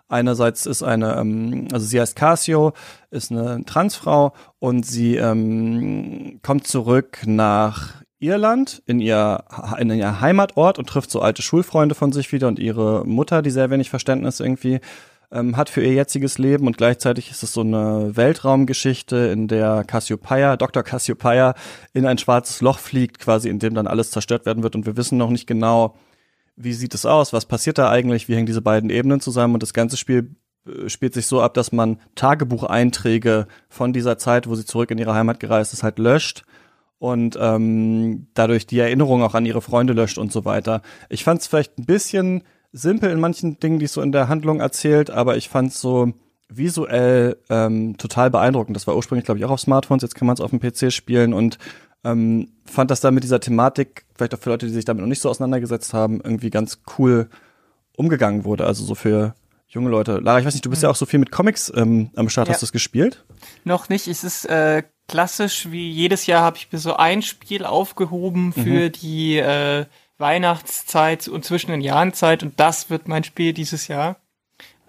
Einerseits 0.09 0.65
ist 0.65 0.83
eine, 0.83 1.15
ähm, 1.15 1.69
also 1.71 1.85
sie 1.85 2.01
heißt 2.01 2.17
Casio, 2.17 2.73
ist 3.11 3.31
eine 3.31 3.63
Transfrau 3.63 4.33
und 4.59 4.85
sie 4.85 5.15
ähm, 5.15 6.39
kommt 6.41 6.67
zurück 6.67 7.19
nach 7.25 8.00
Irland 8.21 8.83
in 8.85 8.99
ihr, 8.99 9.43
in 9.79 9.89
ihr 9.89 10.21
Heimatort 10.21 10.77
und 10.77 10.87
trifft 10.87 11.11
so 11.11 11.21
alte 11.21 11.41
Schulfreunde 11.41 11.95
von 11.95 12.11
sich 12.11 12.31
wieder 12.31 12.47
und 12.47 12.59
ihre 12.59 13.05
Mutter, 13.05 13.41
die 13.41 13.49
sehr 13.49 13.69
wenig 13.69 13.89
Verständnis 13.89 14.39
irgendwie 14.39 14.79
ähm, 15.31 15.57
hat 15.57 15.69
für 15.69 15.81
ihr 15.81 15.93
jetziges 15.93 16.37
Leben. 16.37 16.67
Und 16.67 16.77
gleichzeitig 16.77 17.31
ist 17.31 17.41
es 17.41 17.53
so 17.53 17.61
eine 17.61 18.15
Weltraumgeschichte, 18.15 19.15
in 19.15 19.47
der 19.47 19.83
Cassiopeia, 19.85 20.55
Dr. 20.55 20.83
Cassiopeia 20.83 21.55
in 21.93 22.05
ein 22.05 22.17
schwarzes 22.17 22.61
Loch 22.61 22.79
fliegt, 22.79 23.19
quasi 23.19 23.49
in 23.49 23.59
dem 23.59 23.73
dann 23.73 23.87
alles 23.87 24.11
zerstört 24.11 24.45
werden 24.45 24.61
wird. 24.63 24.75
Und 24.75 24.85
wir 24.85 24.97
wissen 24.97 25.17
noch 25.17 25.29
nicht 25.29 25.47
genau, 25.47 25.95
wie 26.55 26.73
sieht 26.73 26.93
es 26.93 27.05
aus, 27.05 27.33
was 27.33 27.45
passiert 27.45 27.77
da 27.77 27.89
eigentlich, 27.89 28.27
wie 28.27 28.35
hängen 28.35 28.45
diese 28.45 28.61
beiden 28.61 28.89
Ebenen 28.89 29.19
zusammen? 29.19 29.55
Und 29.55 29.63
das 29.63 29.73
ganze 29.73 29.97
Spiel 29.97 30.35
äh, 30.67 30.89
spielt 30.89 31.15
sich 31.15 31.25
so 31.25 31.41
ab, 31.41 31.55
dass 31.55 31.71
man 31.71 31.97
Tagebucheinträge 32.15 33.47
von 33.67 33.93
dieser 33.93 34.17
Zeit, 34.19 34.47
wo 34.47 34.55
sie 34.55 34.65
zurück 34.65 34.91
in 34.91 34.99
ihre 34.99 35.15
Heimat 35.15 35.39
gereist 35.39 35.73
ist, 35.73 35.81
halt 35.81 35.97
löscht 35.97 36.43
und 37.01 37.35
ähm, 37.41 38.27
dadurch 38.35 38.67
die 38.67 38.77
Erinnerung 38.77 39.23
auch 39.23 39.33
an 39.33 39.47
ihre 39.47 39.63
Freunde 39.63 39.93
löscht 39.93 40.19
und 40.19 40.31
so 40.31 40.45
weiter. 40.45 40.83
Ich 41.09 41.23
fand 41.23 41.41
es 41.41 41.47
vielleicht 41.47 41.79
ein 41.79 41.85
bisschen 41.85 42.43
simpel 42.73 43.09
in 43.09 43.19
manchen 43.19 43.59
Dingen, 43.59 43.79
die 43.79 43.85
es 43.85 43.93
so 43.93 44.03
in 44.03 44.11
der 44.11 44.27
Handlung 44.27 44.59
erzählt, 44.59 45.09
aber 45.09 45.35
ich 45.35 45.49
fand 45.49 45.71
es 45.71 45.81
so 45.81 46.13
visuell 46.47 47.37
ähm, 47.49 47.97
total 47.97 48.29
beeindruckend. 48.29 48.75
Das 48.75 48.85
war 48.85 48.95
ursprünglich, 48.95 49.25
glaube 49.25 49.39
ich, 49.39 49.45
auch 49.45 49.49
auf 49.49 49.59
Smartphones, 49.59 50.03
jetzt 50.03 50.13
kann 50.13 50.27
man 50.27 50.35
es 50.35 50.41
auf 50.41 50.51
dem 50.51 50.59
PC 50.59 50.93
spielen 50.93 51.33
und 51.33 51.57
ähm, 52.03 52.51
fand 52.65 52.91
das 52.91 53.01
da 53.01 53.09
mit 53.09 53.23
dieser 53.23 53.39
Thematik, 53.39 54.05
vielleicht 54.15 54.35
auch 54.35 54.39
für 54.39 54.51
Leute, 54.51 54.67
die 54.67 54.71
sich 54.71 54.85
damit 54.85 55.01
noch 55.01 55.09
nicht 55.09 55.23
so 55.23 55.29
auseinandergesetzt 55.29 55.95
haben, 55.95 56.21
irgendwie 56.23 56.51
ganz 56.51 56.83
cool 56.99 57.29
umgegangen 57.97 58.45
wurde. 58.45 58.67
Also 58.67 58.83
so 58.83 58.93
für 58.93 59.33
junge 59.67 59.89
Leute. 59.89 60.19
Lara, 60.19 60.37
ich 60.37 60.45
weiß 60.45 60.53
nicht, 60.53 60.65
du 60.65 60.69
bist 60.69 60.83
ja 60.83 60.89
hm. 60.89 60.91
auch 60.91 60.97
so 60.97 61.07
viel 61.07 61.19
mit 61.19 61.31
Comics 61.31 61.73
ähm, 61.75 62.11
am 62.15 62.29
Start. 62.29 62.47
Ja. 62.47 62.53
Hast 62.53 62.61
du 62.61 62.67
es 62.67 62.71
gespielt? 62.71 63.25
Noch 63.63 63.89
nicht. 63.89 64.07
Es 64.07 64.23
ist 64.23 64.45
äh, 64.45 64.83
klassisch, 65.11 65.71
wie 65.71 65.91
jedes 65.91 66.25
Jahr 66.25 66.41
habe 66.41 66.57
ich 66.57 66.71
mir 66.71 66.79
so 66.79 66.95
ein 66.95 67.21
Spiel 67.21 67.65
aufgehoben 67.65 68.53
für 68.53 68.87
mhm. 68.87 68.91
die 68.93 69.37
äh, 69.37 69.85
Weihnachtszeit 70.17 71.27
und 71.27 71.45
zwischen 71.45 71.71
den 71.71 71.81
Jahrenzeit 71.81 72.43
und 72.43 72.59
das 72.59 72.89
wird 72.89 73.07
mein 73.07 73.23
Spiel 73.23 73.53
dieses 73.53 73.87
Jahr, 73.87 74.17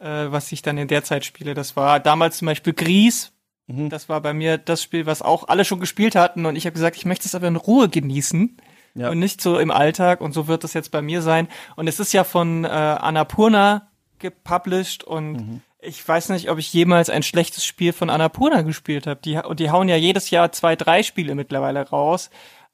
äh, 0.00 0.06
was 0.06 0.52
ich 0.52 0.62
dann 0.62 0.78
in 0.78 0.88
der 0.88 1.04
Zeit 1.04 1.24
spiele. 1.24 1.54
Das 1.54 1.76
war 1.76 2.00
damals 2.00 2.38
zum 2.38 2.46
Beispiel 2.46 2.72
Gries, 2.72 3.32
Mhm. 3.66 3.88
Das 3.88 4.08
war 4.08 4.20
bei 4.20 4.34
mir 4.34 4.58
das 4.58 4.82
Spiel, 4.82 5.06
was 5.06 5.22
auch 5.22 5.48
alle 5.48 5.64
schon 5.64 5.80
gespielt 5.80 6.14
hatten 6.14 6.46
und 6.46 6.56
ich 6.56 6.66
habe 6.66 6.74
gesagt, 6.74 6.96
ich 6.96 7.04
möchte 7.04 7.26
es 7.26 7.34
aber 7.34 7.48
in 7.48 7.56
Ruhe 7.56 7.88
genießen. 7.88 8.56
Ja. 8.94 9.08
Und 9.08 9.20
nicht 9.20 9.40
so 9.40 9.58
im 9.58 9.70
Alltag 9.70 10.20
und 10.20 10.32
so 10.34 10.48
wird 10.48 10.64
das 10.64 10.74
jetzt 10.74 10.90
bei 10.90 11.00
mir 11.00 11.22
sein. 11.22 11.48
Und 11.76 11.88
es 11.88 11.98
ist 11.98 12.12
ja 12.12 12.24
von 12.24 12.64
äh, 12.64 12.68
Annapurna 12.68 13.88
gepublished 14.18 15.02
und 15.02 15.32
mhm. 15.32 15.60
Ich 15.82 16.06
weiß 16.06 16.28
nicht, 16.28 16.48
ob 16.48 16.58
ich 16.58 16.72
jemals 16.72 17.10
ein 17.10 17.22
schlechtes 17.22 17.64
Spiel 17.64 17.92
von 17.92 18.08
Annapurna 18.08 18.62
gespielt 18.62 19.06
habe. 19.06 19.20
Die, 19.24 19.36
und 19.36 19.60
die 19.60 19.70
hauen 19.70 19.88
ja 19.88 19.96
jedes 19.96 20.30
Jahr 20.30 20.52
zwei, 20.52 20.76
drei 20.76 21.02
Spiele 21.02 21.34
mittlerweile 21.34 21.88
raus. 21.88 22.30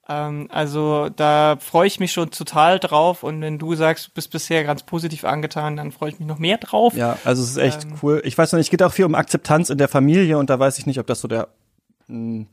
Ähm, 0.07 0.47
also 0.51 1.09
da 1.09 1.57
freue 1.59 1.87
ich 1.87 1.99
mich 1.99 2.11
schon 2.11 2.29
total 2.29 2.79
drauf 2.79 3.23
und 3.23 3.41
wenn 3.41 3.57
du 3.57 3.73
sagst, 3.75 4.07
du 4.07 4.11
bist 4.13 4.31
bisher 4.31 4.63
ganz 4.63 4.83
positiv 4.83 5.23
angetan, 5.25 5.75
dann 5.75 5.91
freue 5.91 6.09
ich 6.09 6.19
mich 6.19 6.27
noch 6.27 6.39
mehr 6.39 6.57
drauf. 6.57 6.93
Ja, 6.95 7.17
also 7.25 7.41
es 7.41 7.49
ist 7.49 7.57
echt 7.57 7.83
ähm, 7.85 7.95
cool. 8.01 8.21
Ich 8.25 8.37
weiß 8.37 8.51
noch 8.51 8.57
nicht, 8.57 8.67
es 8.67 8.71
geht 8.71 8.83
auch 8.83 8.93
viel 8.93 9.05
um 9.05 9.15
Akzeptanz 9.15 9.69
in 9.69 9.79
der 9.79 9.87
Familie 9.87 10.37
und 10.37 10.49
da 10.49 10.59
weiß 10.59 10.77
ich 10.77 10.85
nicht, 10.85 10.99
ob 10.99 11.07
das 11.07 11.21
so 11.21 11.27
der 11.27 11.47
mh, 12.07 12.15
hm, 12.15 12.47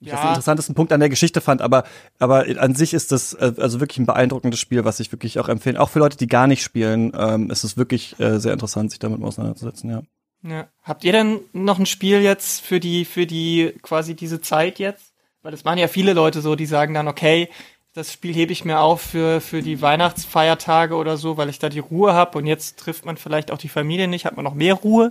ja. 0.00 0.16
das 0.16 0.24
interessantesten 0.24 0.74
Punkt 0.74 0.92
an 0.92 1.00
der 1.00 1.08
Geschichte 1.08 1.40
fand, 1.40 1.62
aber 1.62 1.84
aber 2.18 2.46
an 2.58 2.74
sich 2.74 2.94
ist 2.94 3.12
das 3.12 3.34
äh, 3.34 3.52
also 3.58 3.80
wirklich 3.80 3.98
ein 3.98 4.06
beeindruckendes 4.06 4.58
Spiel, 4.58 4.84
was 4.84 5.00
ich 5.00 5.12
wirklich 5.12 5.38
auch 5.38 5.48
empfehlen. 5.48 5.76
Auch 5.76 5.90
für 5.90 5.98
Leute, 5.98 6.16
die 6.16 6.26
gar 6.26 6.46
nicht 6.46 6.62
spielen, 6.62 7.12
ähm, 7.16 7.50
ist 7.50 7.64
es 7.64 7.76
wirklich 7.76 8.18
äh, 8.18 8.38
sehr 8.38 8.52
interessant, 8.52 8.90
sich 8.90 8.98
damit 8.98 9.22
auseinanderzusetzen. 9.22 9.90
Ja. 9.90 10.02
ja. 10.42 10.68
Habt 10.82 11.04
ihr 11.04 11.12
denn 11.12 11.40
noch 11.52 11.78
ein 11.78 11.86
Spiel 11.86 12.20
jetzt 12.20 12.62
für 12.62 12.80
die 12.80 13.04
für 13.04 13.26
die 13.26 13.74
quasi 13.82 14.14
diese 14.14 14.40
Zeit 14.40 14.78
jetzt? 14.78 15.12
Weil 15.42 15.52
das 15.52 15.64
machen 15.64 15.78
ja 15.78 15.88
viele 15.88 16.12
Leute 16.12 16.40
so, 16.40 16.54
die 16.54 16.66
sagen 16.66 16.94
dann, 16.94 17.08
okay, 17.08 17.48
das 17.92 18.12
Spiel 18.12 18.32
hebe 18.34 18.52
ich 18.52 18.64
mir 18.64 18.80
auf 18.80 19.00
für, 19.00 19.40
für 19.40 19.62
die 19.62 19.82
Weihnachtsfeiertage 19.82 20.94
oder 20.94 21.16
so, 21.16 21.36
weil 21.36 21.48
ich 21.48 21.58
da 21.58 21.68
die 21.68 21.80
Ruhe 21.80 22.12
habe 22.12 22.38
und 22.38 22.46
jetzt 22.46 22.78
trifft 22.78 23.04
man 23.04 23.16
vielleicht 23.16 23.50
auch 23.50 23.58
die 23.58 23.68
Familie 23.68 24.06
nicht, 24.06 24.26
hat 24.26 24.36
man 24.36 24.44
noch 24.44 24.54
mehr 24.54 24.74
Ruhe. 24.74 25.10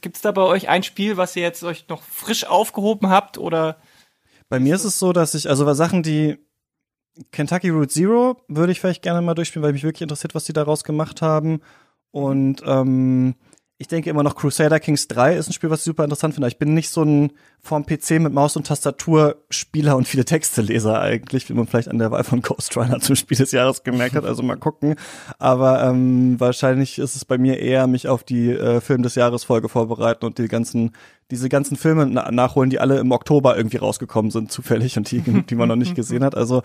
Gibt 0.00 0.16
es 0.16 0.22
da 0.22 0.32
bei 0.32 0.42
euch 0.42 0.68
ein 0.68 0.82
Spiel, 0.82 1.16
was 1.16 1.36
ihr 1.36 1.42
jetzt 1.42 1.62
euch 1.64 1.86
noch 1.88 2.02
frisch 2.02 2.46
aufgehoben 2.46 3.10
habt 3.10 3.36
oder? 3.36 3.76
Bei 4.48 4.60
mir 4.60 4.74
ist 4.74 4.84
es 4.84 4.98
so, 4.98 5.12
dass 5.12 5.34
ich, 5.34 5.48
also 5.48 5.72
Sachen, 5.74 6.02
die 6.02 6.38
Kentucky 7.30 7.70
Route 7.70 7.88
Zero 7.88 8.42
würde 8.48 8.72
ich 8.72 8.80
vielleicht 8.80 9.02
gerne 9.02 9.22
mal 9.22 9.34
durchspielen, 9.34 9.64
weil 9.64 9.72
mich 9.72 9.84
wirklich 9.84 10.02
interessiert, 10.02 10.34
was 10.34 10.44
die 10.44 10.52
daraus 10.52 10.84
gemacht 10.84 11.22
haben. 11.22 11.60
Und 12.10 12.62
ähm, 12.64 13.34
ich 13.76 13.88
denke 13.88 14.08
immer 14.08 14.22
noch 14.22 14.36
Crusader 14.36 14.78
Kings 14.78 15.08
3 15.08 15.34
ist 15.34 15.48
ein 15.48 15.52
Spiel, 15.52 15.68
was 15.68 15.80
ich 15.80 15.84
super 15.86 16.04
interessant 16.04 16.34
finde. 16.34 16.46
Ich 16.46 16.58
bin 16.58 16.74
nicht 16.74 16.90
so 16.90 17.02
ein 17.02 17.32
vorm 17.60 17.84
PC 17.84 18.20
mit 18.20 18.32
Maus 18.32 18.56
und 18.56 18.68
Tastatur 18.68 19.42
Spieler 19.50 19.96
und 19.96 20.06
viele 20.06 20.24
Texte 20.24 20.62
Leser 20.62 21.00
eigentlich, 21.00 21.48
wie 21.48 21.54
man 21.54 21.66
vielleicht 21.66 21.88
an 21.88 21.98
der 21.98 22.12
Wahl 22.12 22.22
von 22.22 22.40
Ghost 22.40 22.76
Runner 22.76 23.00
zum 23.00 23.16
Spiel 23.16 23.36
des 23.36 23.50
Jahres 23.50 23.82
gemerkt 23.82 24.14
hat. 24.14 24.24
Also 24.24 24.44
mal 24.44 24.56
gucken. 24.56 24.94
Aber 25.38 25.82
ähm, 25.82 26.38
wahrscheinlich 26.38 27.00
ist 27.00 27.16
es 27.16 27.24
bei 27.24 27.36
mir 27.36 27.58
eher, 27.58 27.88
mich 27.88 28.06
auf 28.06 28.22
die 28.22 28.50
äh, 28.50 28.80
Film 28.80 29.02
des 29.02 29.16
Jahres 29.16 29.42
Folge 29.42 29.68
vorbereiten 29.68 30.24
und 30.24 30.38
die 30.38 30.48
ganzen 30.48 30.92
diese 31.30 31.48
ganzen 31.48 31.76
Filme 31.76 32.06
na 32.06 32.30
nachholen, 32.30 32.70
die 32.70 32.78
alle 32.78 32.98
im 32.98 33.10
Oktober 33.10 33.56
irgendwie 33.56 33.78
rausgekommen 33.78 34.30
sind, 34.30 34.52
zufällig 34.52 34.96
und 34.98 35.10
die, 35.10 35.20
die 35.20 35.54
man 35.54 35.68
noch 35.68 35.76
nicht 35.76 35.96
gesehen 35.96 36.22
hat. 36.22 36.36
Also 36.36 36.62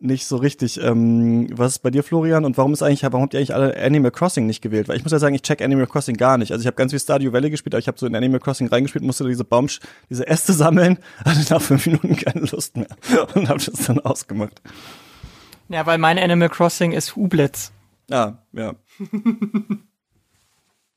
nicht 0.00 0.26
so 0.26 0.36
richtig. 0.36 0.82
Ähm, 0.82 1.48
was 1.52 1.72
ist 1.72 1.78
bei 1.80 1.90
dir, 1.90 2.02
Florian? 2.02 2.44
Und 2.44 2.56
warum 2.56 2.72
ist 2.72 2.82
eigentlich, 2.82 3.02
warum 3.02 3.22
habt 3.22 3.34
ihr 3.34 3.38
eigentlich 3.38 3.54
alle 3.54 3.76
Animal 3.76 4.10
Crossing 4.10 4.46
nicht 4.46 4.62
gewählt? 4.62 4.88
Weil 4.88 4.96
ich 4.96 5.02
muss 5.02 5.12
ja 5.12 5.18
sagen, 5.18 5.34
ich 5.34 5.42
check 5.42 5.62
Animal 5.62 5.86
Crossing 5.86 6.16
gar 6.16 6.38
nicht. 6.38 6.52
Also 6.52 6.62
ich 6.62 6.66
habe 6.66 6.76
ganz 6.76 6.92
viel 6.92 6.98
Stardew 6.98 7.32
Valley 7.32 7.50
gespielt, 7.50 7.74
aber 7.74 7.80
ich 7.80 7.86
habe 7.86 7.98
so 7.98 8.06
in 8.06 8.16
Animal 8.16 8.40
Crossing 8.40 8.68
reingespielt, 8.68 9.04
musste 9.04 9.26
diese 9.28 9.44
Baum, 9.44 9.68
diese 10.08 10.26
Äste 10.26 10.52
sammeln, 10.54 10.98
hatte 11.24 11.52
nach 11.52 11.62
fünf 11.62 11.86
Minuten 11.86 12.16
keine 12.16 12.46
Lust 12.46 12.76
mehr 12.76 12.88
und 13.34 13.48
habe 13.48 13.60
das 13.62 13.86
dann 13.86 14.00
ausgemacht. 14.00 14.60
Ja, 15.68 15.86
weil 15.86 15.98
mein 15.98 16.18
Animal 16.18 16.48
Crossing 16.48 16.92
ist 16.92 17.14
Hublitz. 17.14 17.70
Ah, 18.10 18.38
ja. 18.52 18.74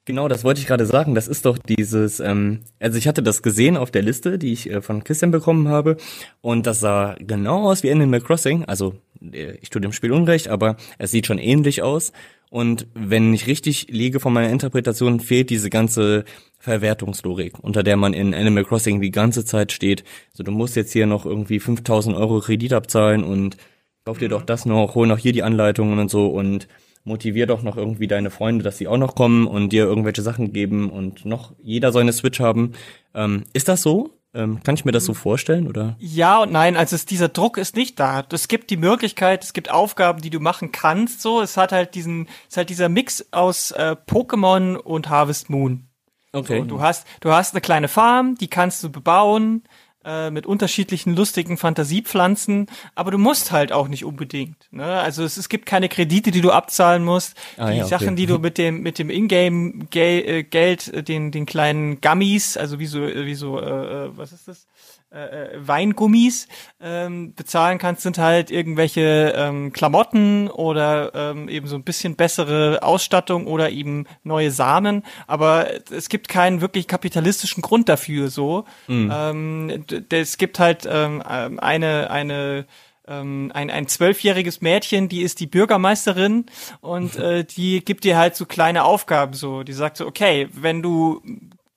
Genau, 0.06 0.28
das 0.28 0.44
wollte 0.44 0.60
ich 0.60 0.68
gerade 0.68 0.86
sagen. 0.86 1.16
Das 1.16 1.30
ist 1.30 1.46
doch 1.46 1.58
dieses, 1.58 2.20
ähm, 2.20 2.60
also 2.80 2.98
ich 2.98 3.08
hatte 3.08 3.24
das 3.24 3.42
gesehen 3.42 3.78
auf 3.78 3.90
der 3.90 4.02
Liste, 4.02 4.38
die 4.38 4.52
ich 4.52 4.70
äh, 4.70 4.82
von 4.82 5.04
Christian 5.06 5.32
bekommen 5.32 5.70
habe, 5.70 5.96
und 6.42 6.68
das 6.68 6.82
sah 6.82 7.16
genau 7.20 7.70
aus 7.70 7.84
wie 7.84 7.92
Animal 7.92 8.20
Crossing. 8.20 8.66
Also 8.66 8.96
äh, 9.22 9.54
ich 9.62 9.70
tue 9.70 9.82
dem 9.82 9.94
Spiel 9.94 10.12
Unrecht, 10.12 10.50
aber 10.50 10.76
es 10.98 11.12
sieht 11.12 11.26
schon 11.28 11.38
ähnlich 11.38 11.82
aus. 11.82 12.12
Und 12.50 12.86
wenn 12.94 13.34
ich 13.34 13.48
richtig 13.48 13.88
liege 13.90 14.20
von 14.20 14.34
meiner 14.34 14.52
Interpretation, 14.52 15.22
fehlt 15.22 15.50
diese 15.50 15.70
ganze 15.70 16.26
Verwertungslogik, 16.60 17.58
unter 17.60 17.82
der 17.82 17.98
man 17.98 18.14
in 18.14 18.36
Animal 18.36 18.66
Crossing 18.66 19.02
die 19.02 19.10
ganze 19.10 19.44
Zeit 19.46 19.72
steht. 19.72 20.04
So, 20.34 20.44
du 20.44 20.52
musst 20.52 20.76
jetzt 20.76 20.92
hier 20.92 21.08
noch 21.08 21.26
irgendwie 21.26 21.60
5000 21.60 22.16
Euro 22.16 22.42
Kredit 22.42 22.74
abzahlen 22.74 23.24
und 23.24 23.58
kauf 24.06 24.18
dir 24.18 24.30
doch 24.30 24.44
das 24.44 24.66
noch, 24.66 24.96
hol 24.96 25.08
noch 25.08 25.18
hier 25.18 25.32
die 25.32 25.44
Anleitungen 25.44 25.98
und 25.98 26.12
so 26.12 26.28
und 26.28 26.68
motivier 27.04 27.48
doch 27.48 27.64
noch 27.64 27.78
irgendwie 27.78 28.08
deine 28.08 28.30
Freunde, 28.30 28.64
dass 28.64 28.78
sie 28.78 28.88
auch 28.88 28.98
noch 28.98 29.16
kommen 29.16 29.48
und 29.48 29.70
dir 29.70 29.84
irgendwelche 29.86 30.22
Sachen 30.22 30.54
geben 30.54 30.90
und 30.90 31.26
noch 31.26 31.54
jeder 31.62 31.92
soll 31.92 32.04
eine 32.04 32.14
Switch 32.14 32.40
haben. 32.40 32.74
Ähm, 33.14 33.44
ist 33.54 33.68
das 33.68 33.82
so? 33.82 34.12
Ähm, 34.36 34.64
kann 34.64 34.74
ich 34.74 34.84
mir 34.84 34.92
das 34.92 35.06
so 35.06 35.14
vorstellen 35.14 35.68
oder? 35.68 35.96
Ja 36.00 36.42
und 36.42 36.52
nein, 36.52 36.76
also 36.76 36.96
es, 36.96 37.06
dieser 37.06 37.30
Druck 37.30 37.58
ist 37.58 37.76
nicht 37.76 38.00
da. 38.00 38.26
Es 38.32 38.48
gibt 38.48 38.72
die 38.72 38.78
Möglichkeit, 38.78 39.44
es 39.44 39.54
gibt 39.54 39.70
Aufgaben, 39.70 40.22
die 40.22 40.32
du 40.32 40.40
machen 40.40 40.72
kannst. 40.72 41.22
So, 41.22 41.42
es 41.42 41.56
hat 41.56 41.72
halt 41.72 41.94
diesen, 41.94 42.28
es 42.48 42.54
ist 42.54 42.58
halt 42.58 42.70
dieser 42.70 42.90
Mix 42.90 43.28
aus 43.32 43.72
äh, 43.72 43.96
Pokémon 44.08 44.76
und 44.76 45.10
Harvest 45.10 45.50
Moon. 45.52 45.88
Okay. 46.32 46.62
So, 46.62 46.66
du 46.66 46.82
hast, 46.82 47.06
du 47.22 47.32
hast 47.32 47.54
eine 47.54 47.62
kleine 47.62 47.88
Farm, 47.88 48.36
die 48.36 48.48
kannst 48.48 48.84
du 48.84 48.92
bebauen 48.92 49.64
äh, 50.06 50.30
mit 50.30 50.46
unterschiedlichen 50.46 51.16
lustigen 51.16 51.58
Fantasiepflanzen, 51.58 52.68
aber 52.96 53.12
du 53.12 53.18
musst 53.18 53.52
halt 53.52 53.72
auch 53.72 53.88
nicht 53.88 54.06
unbedingt. 54.06 54.56
Ne? 54.72 54.86
Also 54.86 55.24
es, 55.24 55.38
es 55.38 55.50
gibt 55.50 55.66
keine 55.66 55.90
Kredite, 55.90 56.32
die 56.32 56.42
du 56.42 56.52
abzahlen 56.52 57.04
musst. 57.04 57.38
Ah, 57.58 57.70
die 57.70 57.78
ja, 57.78 57.86
okay. 57.86 57.90
Sachen, 57.90 58.16
die 58.16 58.26
du 58.26 58.40
mit 58.40 58.58
dem 58.58 58.82
mit 58.82 59.00
dem 59.00 59.10
Ingame 59.10 59.86
Gel, 59.90 60.28
äh, 60.28 60.44
Geld, 60.44 60.88
äh, 60.90 61.04
den 61.04 61.32
den 61.32 61.46
kleinen 61.46 62.02
Gummies, 62.02 62.58
also 62.58 62.80
wie 62.80 62.86
so 62.86 63.02
wie 63.02 63.36
so 63.36 63.60
äh, 63.60 64.18
was 64.18 64.32
ist 64.32 64.48
das? 64.48 64.68
Äh, 65.14 65.56
äh, 65.56 65.68
Weingummis 65.68 66.48
ähm, 66.82 67.36
bezahlen 67.36 67.78
kannst, 67.78 68.02
sind 68.02 68.18
halt 68.18 68.50
irgendwelche 68.50 69.34
ähm, 69.38 69.72
Klamotten 69.72 70.50
oder 70.50 71.12
ähm, 71.14 71.50
eben 71.50 71.68
so 71.68 71.76
ein 71.76 71.84
bisschen 71.84 72.16
bessere 72.16 72.82
Ausstattung 72.82 73.46
oder 73.46 73.70
eben 73.70 74.06
neue 74.24 74.50
Samen. 74.52 75.04
Aber 75.28 75.68
es 75.92 76.10
gibt 76.10 76.30
keinen 76.30 76.62
wirklich 76.62 76.88
kapitalistischen 76.88 77.62
Grund 77.62 77.90
dafür 77.90 78.30
so. 78.30 78.66
Ähm, 79.14 79.84
d- 79.88 80.02
d- 80.02 80.20
es 80.20 80.38
gibt 80.38 80.58
halt 80.60 80.88
ähm, 80.90 81.22
ähm, 81.30 81.60
eine, 81.60 82.10
eine 82.10 82.66
ähm, 83.08 83.52
ein 83.54 83.70
ein 83.70 83.88
zwölfjähriges 83.88 84.62
Mädchen, 84.62 85.10
die 85.10 85.22
ist 85.24 85.42
die 85.42 85.48
Bürgermeisterin 85.48 86.46
und 86.82 87.16
äh, 87.18 87.44
die 87.44 87.84
gibt 87.84 88.04
dir 88.06 88.18
halt 88.18 88.36
so 88.36 88.46
kleine 88.46 88.84
Aufgaben 88.86 89.34
so. 89.34 89.64
Die 89.64 89.74
sagt 89.74 89.98
so, 89.98 90.08
okay, 90.08 90.48
wenn 90.54 90.82
du 90.82 91.22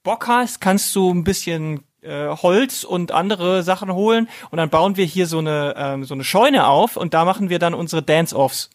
Bock 0.05 0.29
hast, 0.29 0.61
kannst 0.61 0.95
du 0.95 1.11
ein 1.13 1.25
bisschen 1.25 1.81
äh, 2.07 2.29
Holz 2.29 2.85
und 2.85 3.13
andere 3.13 3.63
Sachen 3.63 3.93
holen 3.93 4.29
und 4.51 4.59
dann 4.59 4.71
bauen 4.71 4.97
wir 4.97 5.05
hier 5.05 5.27
so 5.27 5.39
eine 5.39 5.75
ähm, 5.77 6.05
so 6.05 6.15
eine 6.15 6.25
Scheune 6.25 6.67
auf 6.67 6.97
und 6.97 7.15
da 7.15 7.25
machen 7.25 7.51
wir 7.51 7.59
dann 7.59 7.75
unsere 7.75 8.03
Dance-Offs. 8.03 8.71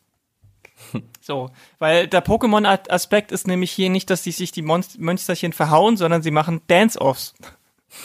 So, 1.23 1.51
weil 1.77 2.07
der 2.07 2.25
Pokémon-Aspekt 2.25 3.31
ist 3.31 3.47
nämlich 3.47 3.71
hier 3.71 3.91
nicht, 3.91 4.09
dass 4.09 4.23
die 4.23 4.31
sich 4.31 4.51
die 4.51 4.63
Monst 4.63 4.99
Mönsterchen 4.99 5.53
verhauen, 5.53 5.95
sondern 5.95 6.23
sie 6.23 6.31
machen 6.31 6.61
Dance-Offs. 6.65 7.35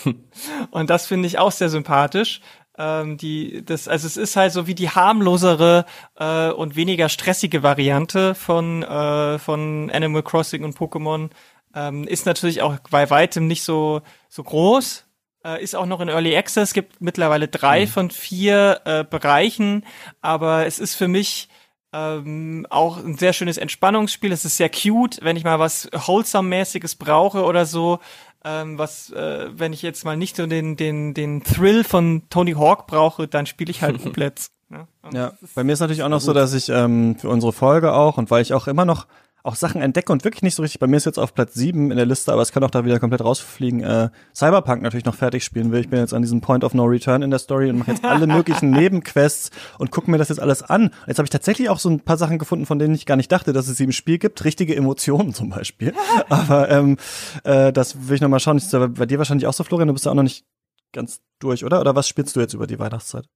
und 0.71 0.91
das 0.91 1.07
finde 1.07 1.27
ich 1.27 1.39
auch 1.39 1.51
sehr 1.51 1.71
sympathisch. 1.71 2.43
Ähm, 2.79 3.17
die, 3.17 3.65
das, 3.65 3.89
also 3.89 4.07
es 4.07 4.17
ist 4.17 4.37
halt 4.37 4.53
so 4.53 4.67
wie 4.67 4.75
die 4.75 4.91
harmlosere 4.91 5.87
äh, 6.19 6.51
und 6.51 6.77
weniger 6.77 7.09
stressige 7.09 7.63
Variante 7.63 8.35
von 8.35 8.83
äh, 8.83 9.39
von 9.39 9.91
Animal 9.91 10.23
Crossing 10.23 10.63
und 10.63 10.77
Pokémon. 10.77 11.31
Ähm, 11.75 12.07
ist 12.07 12.27
natürlich 12.27 12.61
auch 12.63 12.77
bei 12.91 13.09
weitem 13.09 13.47
nicht 13.47 13.65
so 13.65 14.03
so 14.29 14.43
groß. 14.43 15.06
Äh, 15.47 15.63
ist 15.63 15.77
auch 15.77 15.87
noch 15.87 16.01
in 16.01 16.09
Early 16.09 16.37
Access. 16.37 16.73
Gibt 16.73 17.01
mittlerweile 17.01 17.47
drei 17.47 17.87
von 17.87 18.11
vier 18.11 18.81
äh, 18.85 19.05
Bereichen, 19.05 19.85
aber 20.21 20.67
es 20.67 20.81
ist 20.81 20.97
für 20.97 21.07
mich 21.07 21.49
ähm, 21.93 22.67
auch 22.69 22.97
ein 22.97 23.17
sehr 23.17 23.33
schönes 23.33 23.57
Entspannungsspiel. 23.57 24.33
Es 24.33 24.45
ist 24.45 24.57
sehr 24.57 24.71
cute, 24.71 25.21
wenn 25.23 25.37
ich 25.37 25.45
mal 25.45 25.61
was 25.61 25.89
Wholesome-mäßiges 25.93 26.97
brauche 26.97 27.45
oder 27.45 27.65
so. 27.65 28.01
Ähm, 28.45 28.77
was, 28.79 29.11
äh, 29.13 29.47
wenn 29.53 29.73
ich 29.73 29.83
jetzt 29.83 30.05
mal 30.05 30.17
nicht 30.17 30.37
so 30.37 30.47
den, 30.47 30.77
den, 30.77 31.15
den 31.15 31.45
Thrill 31.45 31.85
von 31.85 32.23
Tony 32.29 32.53
Hawk 32.53 32.87
brauche, 32.87 33.29
dann 33.29 33.47
spiele 33.47 33.71
ich 33.71 33.83
halt 33.83 34.03
Couplets. 34.03 34.51
Ne? 34.69 34.89
Ja, 35.13 35.33
bei 35.55 35.63
mir 35.63 35.75
ist 35.75 35.81
natürlich 35.81 36.03
auch 36.03 36.09
noch 36.09 36.21
so, 36.21 36.33
dass 36.33 36.55
ich 36.55 36.69
ähm, 36.69 37.17
für 37.19 37.29
unsere 37.29 37.53
Folge 37.53 37.93
auch 37.93 38.19
und 38.19 38.33
weil 38.33 38.43
ich 38.43 38.53
auch 38.53 38.67
immer 38.67 38.85
noch 38.85 39.07
auch 39.47 39.57
Sachen 39.57 39.81
entdecke 39.81 40.13
und 40.13 40.25
wirklich 40.25 40.43
nicht 40.43 40.55
so 40.55 40.63
richtig, 40.63 40.81
bei 40.81 40.87
mir 40.87 40.97
ist 40.97 41.05
jetzt 41.05 41.19
auf 41.19 41.35
Platz 41.35 41.55
sieben 41.55 41.91
in 41.91 41.97
der 41.97 42.07
Liste, 42.07 42.33
aber 42.33 42.43
es 42.43 42.53
kann 42.53 42.65
auch 42.65 42.71
da 42.71 42.85
wieder 42.85 42.99
komplett 42.99 43.23
rausfliegen, 43.23 43.83
äh, 43.83 44.11
Cyberpunk 44.35 44.83
natürlich 44.83 45.05
noch 45.05 45.15
fertig 45.15 45.45
spielen 45.45 45.73
will. 45.73 45.81
Ich 45.81 45.89
bin 45.89 46.01
jetzt 46.01 46.13
an 46.13 46.23
diesem 46.23 46.41
Point 46.41 46.65
of 46.65 46.75
No 46.75 46.85
Return 46.85 47.23
in 47.23 47.31
der 47.31 47.39
Story 47.39 47.71
und 47.71 47.79
mache 47.79 47.93
jetzt 47.93 48.05
alle 48.05 48.27
möglichen 48.27 48.71
Nebenquests 48.71 49.51
und 49.79 49.91
gucke 49.91 50.11
mir 50.11 50.19
das 50.19 50.29
jetzt 50.29 50.41
alles 50.41 50.63
an. 50.63 50.91
Jetzt 51.07 51.19
habe 51.19 51.27
ich 51.27 51.31
tatsächlich 51.31 51.69
auch 51.69 51.79
so 51.79 51.89
ein 51.89 52.01
paar 52.01 52.17
Sachen 52.17 52.39
gefunden, 52.39 52.67
von 52.67 52.79
denen 52.79 52.95
ich 52.95 53.07
gar 53.07 53.17
nicht 53.17 53.31
dachte, 53.31 53.53
dass 53.53 53.69
es 53.69 53.77
sie 53.77 53.85
im 53.85 53.93
Spiel 53.93 54.19
gibt. 54.19 54.45
Richtige 54.45 54.75
Emotionen 54.75 55.33
zum 55.33 55.51
Beispiel. 55.51 55.95
aber 56.29 56.69
ähm, 56.69 56.97
äh, 57.45 57.73
das 57.73 58.09
will 58.09 58.17
ich 58.17 58.21
noch 58.21 58.29
mal 58.29 58.41
schauen. 58.41 58.61
Ja 58.73 58.87
bei 58.87 59.07
dir 59.07 59.19
wahrscheinlich 59.19 59.47
auch 59.47 59.53
so, 59.53 59.65
Florian, 59.65 59.89
du 59.89 59.95
bist 59.95 60.07
ja 60.07 60.11
auch 60.11 60.17
noch 60.17 60.23
nicht 60.23 60.45
ganz 60.93 61.21
durch, 61.39 61.65
oder? 61.65 61.81
Oder 61.81 61.95
was 61.95 62.09
spielst 62.09 62.35
du 62.37 62.41
jetzt 62.41 62.55
über 62.55 62.67
die 62.67 62.79
Weihnachtszeit? 62.79 63.27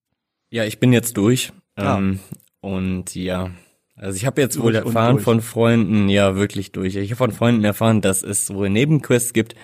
Ja, 0.51 0.65
ich 0.65 0.81
bin 0.81 0.93
jetzt 0.93 1.17
durch. 1.17 1.53
Ah. 1.77 1.99
Ähm, 1.99 2.21
und 2.61 3.15
ja, 3.15 3.51
also 4.01 4.17
ich 4.17 4.25
habe 4.25 4.41
jetzt 4.41 4.59
wohl 4.59 4.73
Durch 4.73 4.87
erfahren 4.87 5.17
durch. 5.17 5.25
von 5.25 5.43
Freunden, 5.43 6.09
ja 6.09 6.35
wirklich 6.35 6.73
durch. 6.73 6.97
Ich 6.97 7.11
habe 7.11 7.19
von 7.19 7.33
Freunden 7.33 7.65
erfahren, 7.65 8.01
dass 8.01 8.23
es 8.23 8.47
so 8.47 8.67
Nebenquests 8.67 9.35
gibt, 9.35 9.55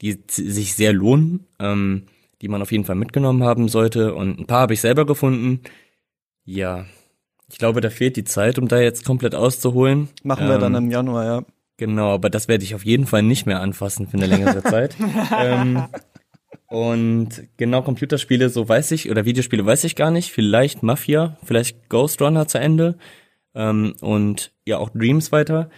die 0.00 0.16
sich 0.28 0.74
sehr 0.74 0.92
lohnen, 0.92 1.46
ähm, 1.58 2.04
die 2.40 2.46
man 2.46 2.62
auf 2.62 2.70
jeden 2.70 2.84
Fall 2.84 2.94
mitgenommen 2.94 3.42
haben 3.42 3.66
sollte. 3.66 4.14
Und 4.14 4.38
ein 4.38 4.46
paar 4.46 4.60
habe 4.60 4.74
ich 4.74 4.80
selber 4.80 5.06
gefunden. 5.06 5.62
Ja, 6.44 6.86
ich 7.50 7.58
glaube, 7.58 7.80
da 7.80 7.90
fehlt 7.90 8.16
die 8.16 8.22
Zeit, 8.22 8.60
um 8.60 8.68
da 8.68 8.78
jetzt 8.78 9.04
komplett 9.04 9.34
auszuholen. 9.34 10.08
Machen 10.22 10.46
wir 10.46 10.54
Ähm, 10.54 10.60
dann 10.60 10.74
im 10.76 10.90
Januar, 10.92 11.24
ja. 11.24 11.42
Genau, 11.76 12.14
aber 12.14 12.30
das 12.30 12.46
werde 12.46 12.62
ich 12.62 12.76
auf 12.76 12.84
jeden 12.84 13.06
Fall 13.06 13.24
nicht 13.24 13.44
mehr 13.44 13.60
anfassen 13.60 14.06
für 14.06 14.18
eine 14.18 14.26
längere 14.26 14.62
Zeit. 14.62 14.94
ähm, 15.36 15.82
und 16.68 17.42
genau 17.56 17.82
Computerspiele, 17.82 18.50
so 18.50 18.68
weiß 18.68 18.92
ich, 18.92 19.10
oder 19.10 19.24
Videospiele 19.24 19.66
weiß 19.66 19.82
ich 19.82 19.96
gar 19.96 20.12
nicht. 20.12 20.30
Vielleicht 20.30 20.84
Mafia, 20.84 21.36
vielleicht 21.42 21.88
Ghost 21.88 22.22
Runner 22.22 22.46
zu 22.46 22.58
Ende 22.60 22.96
ähm, 23.54 23.94
und 24.00 24.52
ja 24.66 24.78
auch 24.78 24.90
Dreams 24.90 25.32
weiter. 25.32 25.70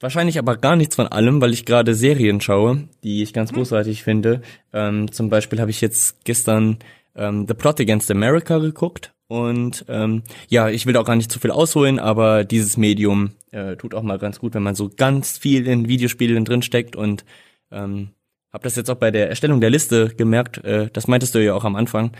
Wahrscheinlich 0.00 0.38
aber 0.38 0.56
gar 0.56 0.74
nichts 0.74 0.96
von 0.96 1.06
allem, 1.06 1.40
weil 1.40 1.52
ich 1.52 1.64
gerade 1.64 1.94
Serien 1.94 2.40
schaue, 2.40 2.88
die 3.04 3.22
ich 3.22 3.32
ganz 3.32 3.52
großartig 3.52 4.02
finde. 4.02 4.42
Ähm, 4.72 5.12
zum 5.12 5.28
Beispiel 5.30 5.60
habe 5.60 5.70
ich 5.70 5.80
jetzt 5.80 6.24
gestern 6.24 6.78
ähm, 7.14 7.46
The 7.46 7.54
Plot 7.54 7.80
Against 7.80 8.10
America 8.10 8.58
geguckt. 8.58 9.14
Und 9.28 9.84
ähm, 9.88 10.24
ja, 10.48 10.68
ich 10.68 10.86
will 10.86 10.96
auch 10.96 11.06
gar 11.06 11.16
nicht 11.16 11.30
zu 11.30 11.38
viel 11.38 11.52
ausholen, 11.52 11.98
aber 11.98 12.44
dieses 12.44 12.76
Medium 12.76 13.30
äh, 13.52 13.76
tut 13.76 13.94
auch 13.94 14.02
mal 14.02 14.18
ganz 14.18 14.40
gut, 14.40 14.54
wenn 14.54 14.62
man 14.62 14.74
so 14.74 14.90
ganz 14.94 15.38
viel 15.38 15.66
in 15.66 15.88
Videospielen 15.88 16.44
drin 16.44 16.62
steckt 16.62 16.96
und 16.96 17.24
ähm, 17.70 18.10
habe 18.52 18.64
das 18.64 18.76
jetzt 18.76 18.90
auch 18.90 18.96
bei 18.96 19.10
der 19.10 19.30
Erstellung 19.30 19.60
der 19.60 19.70
Liste 19.70 20.08
gemerkt, 20.14 20.62
äh, 20.64 20.90
das 20.92 21.08
meintest 21.08 21.34
du 21.34 21.42
ja 21.42 21.54
auch 21.54 21.64
am 21.64 21.76
Anfang. 21.76 22.12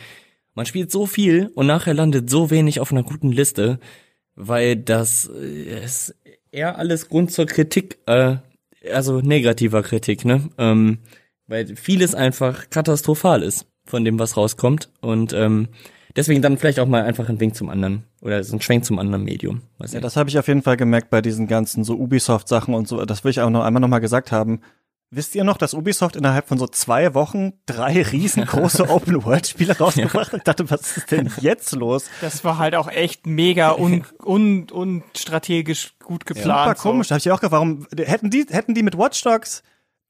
Man 0.55 0.67
spielt 0.67 0.91
so 0.91 1.05
viel 1.05 1.51
und 1.55 1.67
nachher 1.67 1.95
landet 1.95 2.31
so 2.31 2.51
wenig 2.51 2.81
auf 2.81 2.93
einer 2.93 3.03
guten 3.03 3.33
Liste, 3.33 3.79
weil 4.37 4.77
das 4.77 5.31
äh, 5.35 5.85
ist 5.85 6.15
eher 6.51 6.79
alles 6.79 7.09
Grund 7.09 7.33
zur 7.33 7.47
Kritik, 7.47 7.99
äh, 8.07 8.37
also 8.93 9.21
negativer 9.21 9.83
Kritik, 9.83 10.25
ne? 10.25 10.49
Ähm, 10.59 10.99
weil 11.47 11.77
vieles 11.77 12.15
einfach 12.15 12.71
katastrophal 12.71 13.43
ist 13.43 13.67
von 13.85 14.05
dem, 14.05 14.19
was 14.19 14.37
rauskommt 14.37 14.91
und 15.01 15.33
ähm, 15.33 15.69
deswegen 16.17 16.43
dann 16.43 16.57
vielleicht 16.57 16.81
auch 16.81 16.87
mal 16.87 17.03
einfach 17.03 17.29
ein 17.29 17.41
Wink 17.41 17.55
zum 17.55 17.69
anderen 17.69 18.05
oder 18.21 18.43
so 18.45 18.57
ein 18.57 18.61
Schwenk 18.61 18.85
zum 18.85 18.99
anderen 18.99 19.25
Medium. 19.25 19.63
Ja, 19.87 20.01
das 20.01 20.17
habe 20.17 20.31
ich 20.31 20.39
auf 20.39 20.49
jeden 20.49 20.63
Fall 20.63 20.77
gemerkt 20.77 21.11
bei 21.11 21.21
diesen 21.21 21.49
ganzen 21.49 21.85
so 21.85 21.95
Ubisoft-Sachen 21.97 22.75
und 22.75 22.89
so. 22.89 23.05
Das 23.05 23.25
will 23.25 23.31
ich 23.31 23.41
auch 23.41 23.51
noch 23.51 23.65
einmal 23.65 23.81
noch 23.81 23.89
mal 23.89 23.99
gesagt 23.99 24.33
haben. 24.33 24.61
Wisst 25.15 25.35
ihr 25.35 25.45
noch, 25.45 25.59
dass 25.59 25.75
Ubisoft 25.75 26.17
innerhalb 26.17 26.49
von 26.49 26.57
so 26.57 26.67
zwei 26.67 27.13
Wochen 27.13 27.53
drei 27.67 28.01
riesengroße 28.03 28.89
Open-World-Spiele 28.89 29.77
rausgebracht 29.77 30.33
hat? 30.33 30.39
Ich 30.39 30.45
dachte, 30.45 30.71
was 30.71 30.97
ist 30.97 31.11
denn 31.11 31.31
jetzt 31.39 31.73
los? 31.73 32.07
Das 32.23 32.45
war 32.45 32.57
halt 32.57 32.75
auch 32.75 32.89
echt 32.89 33.27
mega 33.27 33.73
un, 33.73 34.07
un, 34.25 34.71
unstrategisch 34.71 35.99
gut 36.03 36.25
geplant. 36.25 36.79
Super 36.79 36.89
komisch. 36.89 37.09
Da 37.09 37.17
habe 37.17 37.21
ich 37.21 37.31
auch 37.31 37.41
gefragt, 37.41 37.53
warum 37.53 37.87
hätten 37.95 38.31
die, 38.31 38.47
hätten 38.49 38.73
die 38.73 38.83
mit 38.83 38.97
Watch 38.97 39.23
Dogs 39.23 39.63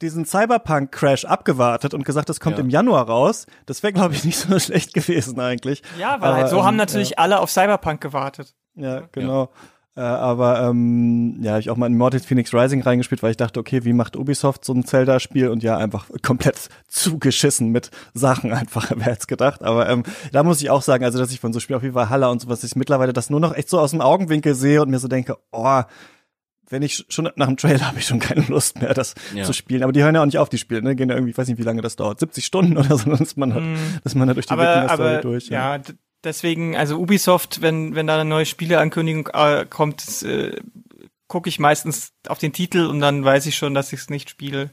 diesen 0.03 0.25
Cyberpunk-Crash 0.25 1.25
abgewartet 1.25 1.95
und 1.95 2.05
gesagt, 2.05 2.29
das 2.29 2.39
kommt 2.39 2.59
Ja. 2.59 2.63
im 2.63 2.71
Januar 2.71 3.09
raus? 3.09 3.47
Das 3.67 3.83
wäre, 3.83 3.93
glaube 3.93 4.15
ich, 4.15 4.23
nicht 4.25 4.39
so 4.39 4.57
schlecht 4.61 4.95
gewesen 4.95 5.41
eigentlich. 5.41 5.83
Ja, 5.99 6.21
weil 6.21 6.29
Aber, 6.29 6.37
halt 6.37 6.49
so 6.49 6.59
ähm, 6.59 6.65
haben 6.65 6.77
natürlich 6.77 7.19
alle 7.19 7.41
auf 7.41 7.51
Cyberpunk 7.51 8.01
gewartet. 8.01 8.55
Ja, 8.77 9.01
genau. 9.11 9.51
Äh, 9.95 10.01
aber 10.01 10.63
ähm, 10.63 11.37
ja, 11.43 11.53
hab 11.53 11.61
ich 11.61 11.69
auch 11.69 11.77
mal 11.77 11.87
in 11.87 11.99
Mortal 11.99 12.21
Phoenix 12.21 12.55
Rising 12.55 12.81
reingespielt, 12.83 13.23
weil 13.23 13.33
ich 13.33 13.37
dachte, 13.37 13.61
okay, 13.61 13.85
wie 13.85 13.93
macht 13.93 14.17
Ubisoft 14.17 14.65
so 14.65 14.73
ein 14.73 14.85
Zelda-Spiel? 14.87 15.49
Und 15.49 15.63
ja, 15.63 15.77
einfach 15.77 16.07
komplett 16.23 16.69
zugeschissen 16.89 17.69
mit 17.69 17.91
Sachen 18.15 18.53
einfach, 18.53 18.91
wer 18.95 19.07
hätte 19.13 19.27
gedacht. 19.27 19.63
Aber 19.63 19.89
ähm, 19.91 20.03
da 20.33 20.43
muss 20.45 20.63
ich 20.63 20.71
auch 20.71 20.81
sagen, 20.83 21.05
also 21.05 21.19
dass 21.19 21.31
ich 21.33 21.41
von 21.41 21.53
so 21.53 21.61
Spielen 21.61 21.83
wie 21.83 21.95
Valhalla 21.95 22.29
und 22.31 22.41
sowas, 22.41 22.65
ich 22.65 22.75
mittlerweile 22.75 23.13
das 23.13 23.29
nur 23.29 23.41
noch 23.41 23.55
echt 23.55 23.69
so 23.69 23.79
aus 23.79 23.91
dem 23.91 24.01
Augenwinkel 24.01 24.55
sehe 24.55 24.81
und 24.81 24.89
mir 24.91 24.99
so 24.99 25.09
denke, 25.09 25.37
oh, 25.51 25.83
wenn 26.71 26.81
ich 26.81 27.05
schon 27.11 27.29
nach 27.37 27.49
dem 27.49 27.59
Trailer 27.59 27.87
habe 27.89 27.99
ich 27.99 28.07
schon 28.07 28.19
keine 28.19 28.47
Lust 28.49 28.81
mehr, 28.81 28.95
das 28.95 29.15
Ja. 29.35 29.45
zu 29.45 29.53
spielen. 29.53 29.83
Aber 29.83 29.93
die 29.93 30.03
hören 30.03 30.15
ja 30.15 30.23
auch 30.23 30.27
nicht 30.27 30.39
auf, 30.39 30.49
die 30.49 30.57
Spiele, 30.57 30.81
ne? 30.83 30.97
Gehen 30.97 31.11
ja 31.11 31.17
irgendwie, 31.17 31.33
ich 31.33 31.37
weiß 31.39 31.49
nicht, 31.49 31.59
wie 31.59 31.63
lange 31.65 31.83
das 31.83 31.97
dauert, 31.97 32.19
70 32.19 32.47
Stunden 32.47 32.79
oder 32.79 32.97
so, 32.97 33.11
dass 33.15 33.37
man 33.37 33.53
hat, 33.53 33.63
dass 34.05 34.15
man 34.15 34.27
da 34.27 34.33
durch 34.33 34.47
die 34.47 34.53
aber, 34.55 34.63
Wikinger-Story 34.63 35.09
aber 35.11 35.21
durch. 35.21 35.49
ja, 35.49 35.77
d- 35.77 35.93
deswegen, 36.25 36.77
also 36.77 36.99
Ubisoft, 36.99 37.63
wenn, 37.63 37.95
wenn 37.95 38.07
da 38.07 38.15
eine 38.15 38.29
neue 38.29 38.47
Spieleankündigung 38.47 39.29
äh, 39.33 39.67
kommt, 39.69 40.23
äh, 40.23 40.61
gucke 41.29 41.49
ich 41.49 41.59
meistens 41.59 42.13
auf 42.29 42.39
den 42.39 42.53
Titel 42.53 42.87
und 42.87 43.01
dann 43.01 43.25
weiß 43.25 43.47
ich 43.47 43.57
schon, 43.57 43.75
dass 43.75 43.93
ich 43.93 44.01
es 44.01 44.11
nicht 44.11 44.31
spiele. 44.31 44.71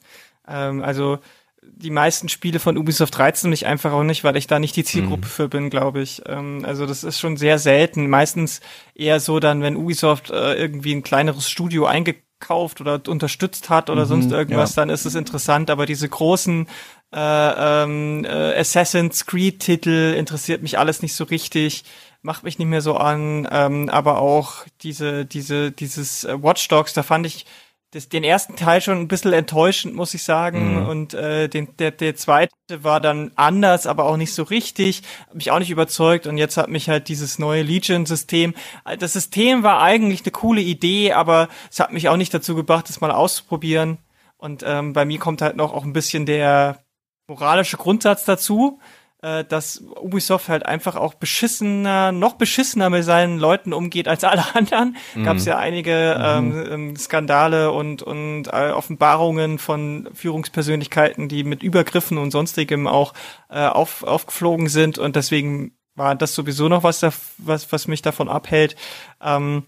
Ähm, 0.48 0.84
also 0.84 1.20
die 1.62 1.92
meisten 1.92 2.30
Spiele 2.30 2.60
von 2.60 2.78
Ubisoft 2.78 3.18
reizen 3.20 3.50
mich 3.50 3.66
einfach 3.66 3.92
auch 3.92 4.04
nicht, 4.04 4.24
weil 4.24 4.38
ich 4.38 4.48
da 4.48 4.60
nicht 4.60 4.76
die 4.76 4.84
Zielgruppe 4.84 5.26
mhm. 5.26 5.30
für 5.30 5.48
bin, 5.48 5.70
glaube 5.70 6.02
ich. 6.02 6.22
Ähm, 6.26 6.64
also 6.66 6.86
das 6.86 7.04
ist 7.04 7.20
schon 7.20 7.38
sehr 7.38 7.60
selten. 7.60 8.10
Meistens 8.10 8.62
eher 8.96 9.20
so 9.20 9.40
dann, 9.40 9.62
wenn 9.62 9.76
Ubisoft 9.76 10.30
äh, 10.30 10.56
irgendwie 10.56 10.94
ein 10.94 11.04
kleineres 11.04 11.50
Studio 11.50 11.86
eingekauft 11.86 12.82
oder 12.82 13.02
unterstützt 13.08 13.70
hat 13.70 13.90
oder 13.90 14.04
mhm, 14.04 14.10
sonst 14.10 14.32
irgendwas, 14.32 14.76
ja. 14.76 14.82
dann 14.82 14.90
ist 14.90 15.06
es 15.06 15.16
interessant. 15.16 15.70
Aber 15.70 15.86
diese 15.86 16.10
großen 16.10 16.68
äh, 17.14 17.84
ähm, 17.84 18.26
äh, 18.26 18.60
Assassin's 18.60 19.26
Creed-Titel 19.26 20.14
interessiert 20.18 20.62
mich 20.62 20.78
alles 20.78 21.02
nicht 21.02 21.16
so 21.16 21.24
richtig 21.24 21.84
macht 22.22 22.44
mich 22.44 22.60
nicht 22.60 22.68
mehr 22.68 22.82
so 22.82 22.96
an, 22.98 23.48
ähm, 23.52 23.90
aber 23.90 24.20
auch 24.20 24.66
diese, 24.82 25.26
diese, 25.26 25.72
dieses 25.72 26.24
äh, 26.26 26.42
Watch 26.42 26.68
Dogs, 26.68 26.94
da 26.94 27.04
fand 27.04 27.26
ich 27.26 27.46
das, 27.92 28.08
den 28.08 28.24
ersten 28.24 28.56
Teil 28.56 28.82
schon 28.82 29.00
ein 29.00 29.08
bisschen 29.08 29.34
enttäuschend, 29.34 29.96
muss 29.96 30.14
ich 30.14 30.24
sagen. 30.24 30.82
Mhm. 30.82 30.86
Und 30.86 31.14
äh, 31.16 31.48
den, 31.48 31.76
der, 31.78 31.92
der 31.92 32.16
zweite 32.16 32.54
war 32.70 33.00
dann 33.02 33.32
anders, 33.36 33.88
aber 33.88 34.06
auch 34.06 34.18
nicht 34.18 34.34
so 34.34 34.44
richtig. 34.44 35.02
Hat 35.28 35.36
mich 35.36 35.50
auch 35.50 35.58
nicht 35.58 35.72
überzeugt. 35.72 36.28
Und 36.28 36.38
jetzt 36.38 36.58
hat 36.58 36.70
mich 36.70 36.88
halt 36.88 37.08
dieses 37.08 37.40
neue 37.40 37.64
Legion-System. 37.64 38.54
Das 39.00 39.14
System 39.14 39.64
war 39.64 39.82
eigentlich 39.82 40.22
eine 40.22 40.32
coole 40.32 40.62
Idee, 40.62 41.14
aber 41.14 41.50
es 41.72 41.80
hat 41.80 41.92
mich 41.92 42.10
auch 42.10 42.18
nicht 42.18 42.34
dazu 42.34 42.54
gebracht, 42.54 42.90
das 42.90 43.02
mal 43.02 43.12
auszuprobieren. 43.12 43.98
Und 44.38 44.64
ähm, 44.66 44.94
bei 44.94 45.04
mir 45.06 45.18
kommt 45.18 45.42
halt 45.42 45.56
noch 45.56 45.74
auch 45.74 45.84
ein 45.84 45.94
bisschen 45.94 46.28
der 46.28 46.84
moralische 47.30 47.78
Grundsatz 47.78 48.26
dazu 48.26 48.80
äh, 49.22 49.44
dass 49.44 49.82
Ubisoft 49.82 50.48
halt 50.48 50.66
einfach 50.66 50.96
auch 50.96 51.14
beschissener, 51.14 52.14
noch 52.14 52.36
beschissener 52.36 52.90
mit 52.90 53.04
seinen 53.04 53.38
Leuten 53.38 53.74
umgeht 53.74 54.08
als 54.08 54.24
alle 54.24 54.44
anderen. 54.56 54.96
Mhm. 55.14 55.24
Gab 55.26 55.38
es 55.38 55.46
ja 55.46 55.58
einige 55.58 56.16
mhm. 56.18 56.52
ähm, 56.54 56.68
ähm, 56.72 56.96
Skandale 56.96 57.72
und, 57.72 58.02
und 58.02 58.48
äh, 58.48 58.72
Offenbarungen 58.72 59.60
von 59.60 60.10
Führungspersönlichkeiten, 60.14 61.28
die 61.28 61.44
mit 61.44 61.64
Übergriffen 61.64 62.18
und 62.18 62.32
sonstigem 62.32 62.88
auch 62.88 63.14
äh, 63.50 63.66
auf, 63.66 64.04
aufgeflogen 64.04 64.70
sind 64.70 64.98
und 64.98 65.16
deswegen 65.18 65.74
war 65.96 66.16
das 66.16 66.34
sowieso 66.34 66.70
noch 66.70 66.84
was, 66.84 67.02
da, 67.02 67.12
was, 67.38 67.74
was 67.74 67.88
mich 67.90 68.02
davon 68.02 68.30
abhält. 68.30 68.78
Ähm, 69.22 69.66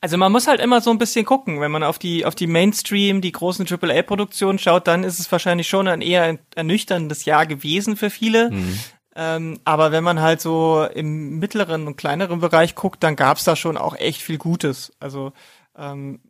also 0.00 0.16
man 0.16 0.32
muss 0.32 0.46
halt 0.46 0.60
immer 0.60 0.80
so 0.80 0.90
ein 0.90 0.98
bisschen 0.98 1.26
gucken, 1.26 1.60
wenn 1.60 1.70
man 1.70 1.82
auf 1.82 1.98
die 1.98 2.24
auf 2.24 2.34
die 2.34 2.46
Mainstream, 2.46 3.20
die 3.20 3.32
großen 3.32 3.66
AAA-Produktionen 3.66 4.58
schaut, 4.58 4.86
dann 4.86 5.04
ist 5.04 5.18
es 5.18 5.30
wahrscheinlich 5.30 5.68
schon 5.68 5.88
ein 5.88 6.00
eher 6.00 6.38
ernüchterndes 6.54 7.26
Jahr 7.26 7.46
gewesen 7.46 7.96
für 7.96 8.10
viele. 8.10 8.50
Mhm. 8.50 8.80
Ähm, 9.16 9.60
aber 9.64 9.92
wenn 9.92 10.04
man 10.04 10.20
halt 10.20 10.40
so 10.40 10.86
im 10.94 11.38
mittleren 11.38 11.86
und 11.86 11.96
kleineren 11.96 12.40
Bereich 12.40 12.74
guckt, 12.74 13.02
dann 13.02 13.16
gab's 13.16 13.44
da 13.44 13.56
schon 13.56 13.76
auch 13.76 13.96
echt 13.96 14.22
viel 14.22 14.38
Gutes. 14.38 14.92
Also 15.00 15.32
ähm, 15.76 16.20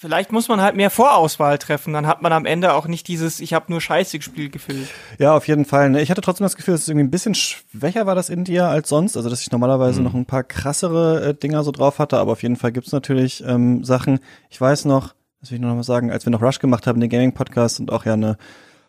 Vielleicht 0.00 0.32
muss 0.32 0.48
man 0.48 0.62
halt 0.62 0.76
mehr 0.76 0.88
Vorauswahl 0.88 1.58
treffen, 1.58 1.92
dann 1.92 2.06
hat 2.06 2.22
man 2.22 2.32
am 2.32 2.46
Ende 2.46 2.72
auch 2.72 2.86
nicht 2.86 3.06
dieses 3.06 3.38
Ich 3.38 3.52
habe 3.52 3.66
nur 3.68 3.82
Scheiße 3.82 4.16
gespielt 4.16 4.50
Gefühl. 4.50 4.88
Ja, 5.18 5.36
auf 5.36 5.46
jeden 5.46 5.66
Fall. 5.66 5.90
Ne? 5.90 6.00
Ich 6.00 6.10
hatte 6.10 6.22
trotzdem 6.22 6.46
das 6.46 6.56
Gefühl, 6.56 6.72
dass 6.72 6.84
es 6.84 6.88
irgendwie 6.88 7.04
ein 7.04 7.10
bisschen 7.10 7.34
schwächer 7.34 8.06
war 8.06 8.14
das 8.14 8.30
in 8.30 8.44
dir 8.44 8.64
als 8.64 8.88
sonst. 8.88 9.18
Also 9.18 9.28
dass 9.28 9.42
ich 9.42 9.52
normalerweise 9.52 10.00
mhm. 10.00 10.06
noch 10.06 10.14
ein 10.14 10.24
paar 10.24 10.42
krassere 10.42 11.22
äh, 11.22 11.34
Dinger 11.34 11.62
so 11.64 11.70
drauf 11.70 11.98
hatte, 11.98 12.16
aber 12.16 12.32
auf 12.32 12.42
jeden 12.42 12.56
Fall 12.56 12.72
gibt's 12.72 12.92
natürlich 12.92 13.44
ähm, 13.46 13.84
Sachen. 13.84 14.20
Ich 14.48 14.58
weiß 14.58 14.86
noch, 14.86 15.14
das 15.42 15.50
will 15.50 15.56
ich 15.56 15.60
nur 15.60 15.68
noch 15.68 15.76
mal 15.76 15.82
sagen, 15.82 16.10
als 16.10 16.24
wir 16.24 16.30
noch 16.30 16.40
Rush 16.40 16.60
gemacht 16.60 16.86
haben, 16.86 16.98
den 16.98 17.10
Gaming-Podcast 17.10 17.78
und 17.78 17.92
auch 17.92 18.06
ja 18.06 18.14
eine 18.14 18.38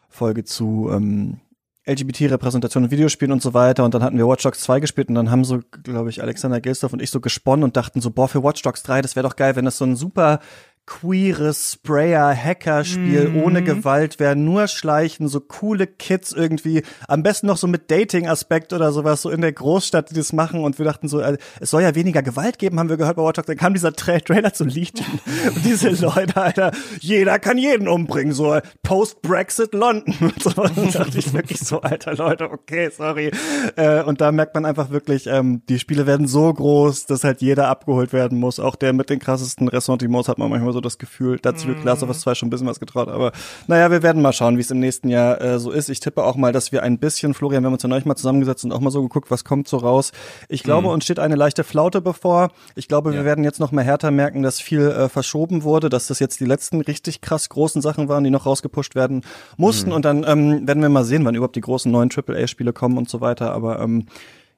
Folge 0.07 0.45
zu 0.45 0.89
ähm, 0.93 1.41
LGBT-Repräsentation 1.87 2.85
in 2.85 2.91
Videospielen 2.91 3.31
und 3.31 3.41
so 3.41 3.53
weiter. 3.53 3.83
Und 3.83 3.93
dann 3.93 4.03
hatten 4.03 4.17
wir 4.17 4.27
Watch 4.27 4.43
Dogs 4.43 4.61
2 4.61 4.79
gespielt 4.79 5.09
und 5.09 5.15
dann 5.15 5.31
haben 5.31 5.43
so, 5.43 5.59
glaube 5.83 6.09
ich, 6.09 6.21
Alexander 6.21 6.61
Gilsdorf 6.61 6.93
und 6.93 7.01
ich 7.01 7.09
so 7.11 7.19
gesponnen 7.19 7.63
und 7.63 7.75
dachten 7.75 7.99
so, 7.99 8.11
boah, 8.11 8.27
für 8.27 8.43
Watch 8.43 8.61
Dogs 8.61 8.83
3, 8.83 9.01
das 9.01 9.15
wäre 9.15 9.27
doch 9.27 9.35
geil, 9.35 9.55
wenn 9.55 9.65
das 9.65 9.77
so 9.77 9.85
ein 9.85 9.95
super 9.95 10.39
queeres 10.85 11.73
Sprayer-Hacker-Spiel 11.73 13.29
mhm. 13.29 13.43
ohne 13.43 13.63
Gewalt 13.63 14.19
wäre, 14.19 14.35
nur 14.35 14.67
schleichen, 14.67 15.27
so 15.27 15.39
coole 15.39 15.87
Kids 15.87 16.31
irgendwie, 16.31 16.83
am 17.07 17.23
besten 17.23 17.47
noch 17.47 17.57
so 17.57 17.67
mit 17.67 17.89
Dating-Aspekt 17.89 18.73
oder 18.73 18.91
sowas, 18.91 19.21
so 19.21 19.29
in 19.29 19.41
der 19.41 19.53
Großstadt, 19.53 20.09
die 20.09 20.15
das 20.15 20.33
machen. 20.33 20.63
Und 20.63 20.79
wir 20.79 20.85
dachten 20.85 21.07
so, 21.07 21.19
äh, 21.19 21.37
es 21.59 21.69
soll 21.69 21.81
ja 21.83 21.95
weniger 21.95 22.21
Gewalt 22.21 22.59
geben, 22.59 22.79
haben 22.79 22.89
wir 22.89 22.97
gehört 22.97 23.15
bei 23.15 23.23
Watch 23.23 23.35
Dogs, 23.35 23.47
dann 23.47 23.57
kam 23.57 23.73
dieser 23.73 23.93
Tra 23.93 24.19
Trailer 24.19 24.53
zu 24.53 24.65
Legion. 24.65 25.07
Und 25.55 25.65
diese 25.65 25.89
Leute, 25.89 26.35
Alter, 26.35 26.71
jeder 26.99 27.39
kann 27.39 27.57
jeden 27.57 27.87
umbringen, 27.87 28.33
so 28.33 28.59
Post-Brexit 28.83 29.73
London 29.73 30.15
und 30.21 30.43
so, 30.43 30.61
und 30.61 30.95
dachte 30.95 31.17
ich 31.17 31.33
wirklich 31.33 31.59
so, 31.59 31.81
alter 31.81 32.15
Leute, 32.15 32.49
okay, 32.51 32.89
sorry, 32.95 33.31
äh, 33.75 34.03
und 34.03 34.21
da 34.21 34.31
merkt 34.31 34.55
man 34.55 34.65
einfach 34.65 34.89
wirklich, 34.89 35.27
ähm, 35.27 35.61
die 35.69 35.79
Spiele 35.79 36.05
werden 36.05 36.27
so 36.27 36.53
groß, 36.53 37.05
dass 37.05 37.23
halt 37.23 37.41
jeder 37.41 37.67
abgeholt 37.67 38.13
werden 38.13 38.39
muss, 38.39 38.59
auch 38.59 38.75
der 38.75 38.93
mit 38.93 39.09
den 39.09 39.19
krassesten 39.19 39.67
Ressentiments 39.67 40.27
hat 40.27 40.37
man 40.37 40.49
manchmal 40.49 40.70
so 40.73 40.81
das 40.81 40.97
Gefühl. 40.97 41.39
Da 41.41 41.49
hat 41.49 41.59
sich 41.59 41.67
mit 41.67 41.83
Last 41.83 42.03
of 42.03 42.09
Us 42.09 42.21
2 42.21 42.35
schon 42.35 42.47
ein 42.47 42.49
bisschen 42.49 42.67
was 42.67 42.79
getraut. 42.79 43.07
Aber 43.07 43.31
naja, 43.67 43.91
wir 43.91 44.03
werden 44.03 44.21
mal 44.21 44.33
schauen, 44.33 44.57
wie 44.57 44.61
es 44.61 44.71
im 44.71 44.79
nächsten 44.79 45.09
Jahr 45.09 45.41
äh, 45.41 45.59
so 45.59 45.71
ist. 45.71 45.89
Ich 45.89 45.99
tippe 45.99 46.23
auch 46.23 46.35
mal, 46.35 46.51
dass 46.51 46.71
wir 46.71 46.83
ein 46.83 46.97
bisschen, 46.97 47.33
Florian, 47.33 47.63
wir 47.63 47.67
haben 47.67 47.73
uns 47.73 47.83
ja 47.83 47.89
neulich 47.89 48.05
mal 48.05 48.15
zusammengesetzt 48.15 48.63
und 48.63 48.71
auch 48.71 48.79
mal 48.79 48.91
so 48.91 49.01
geguckt, 49.01 49.31
was 49.31 49.43
kommt 49.43 49.67
so 49.67 49.77
raus. 49.77 50.11
Ich 50.49 50.63
glaube, 50.63 50.87
mhm. 50.87 50.93
uns 50.93 51.03
steht 51.03 51.19
eine 51.19 51.35
leichte 51.35 51.63
Flaute 51.63 52.01
bevor. 52.01 52.51
Ich 52.75 52.87
glaube, 52.87 53.11
ja. 53.11 53.17
wir 53.17 53.25
werden 53.25 53.43
jetzt 53.43 53.59
noch 53.59 53.71
mal 53.71 53.83
härter 53.83 54.11
merken, 54.11 54.43
dass 54.43 54.59
viel 54.59 54.81
äh, 54.81 55.09
verschoben 55.09 55.63
wurde, 55.63 55.89
dass 55.89 56.07
das 56.07 56.19
jetzt 56.19 56.39
die 56.39 56.45
letzten 56.45 56.81
richtig 56.81 57.21
krass 57.21 57.49
großen 57.49 57.81
Sachen 57.81 58.09
waren, 58.09 58.23
die 58.23 58.29
noch 58.29 58.45
rausgepusht 58.45 58.95
werden 58.95 59.21
mussten. 59.57 59.89
Mhm. 59.89 59.95
Und 59.95 60.05
dann 60.05 60.23
ähm, 60.27 60.67
werden 60.67 60.81
wir 60.81 60.89
mal 60.89 61.05
sehen, 61.05 61.25
wann 61.25 61.35
überhaupt 61.35 61.55
die 61.55 61.61
großen 61.61 61.91
neuen 61.91 62.09
AAA-Spiele 62.11 62.73
kommen 62.73 62.97
und 62.97 63.09
so 63.09 63.21
weiter. 63.21 63.53
Aber 63.53 63.79
ähm, 63.79 64.05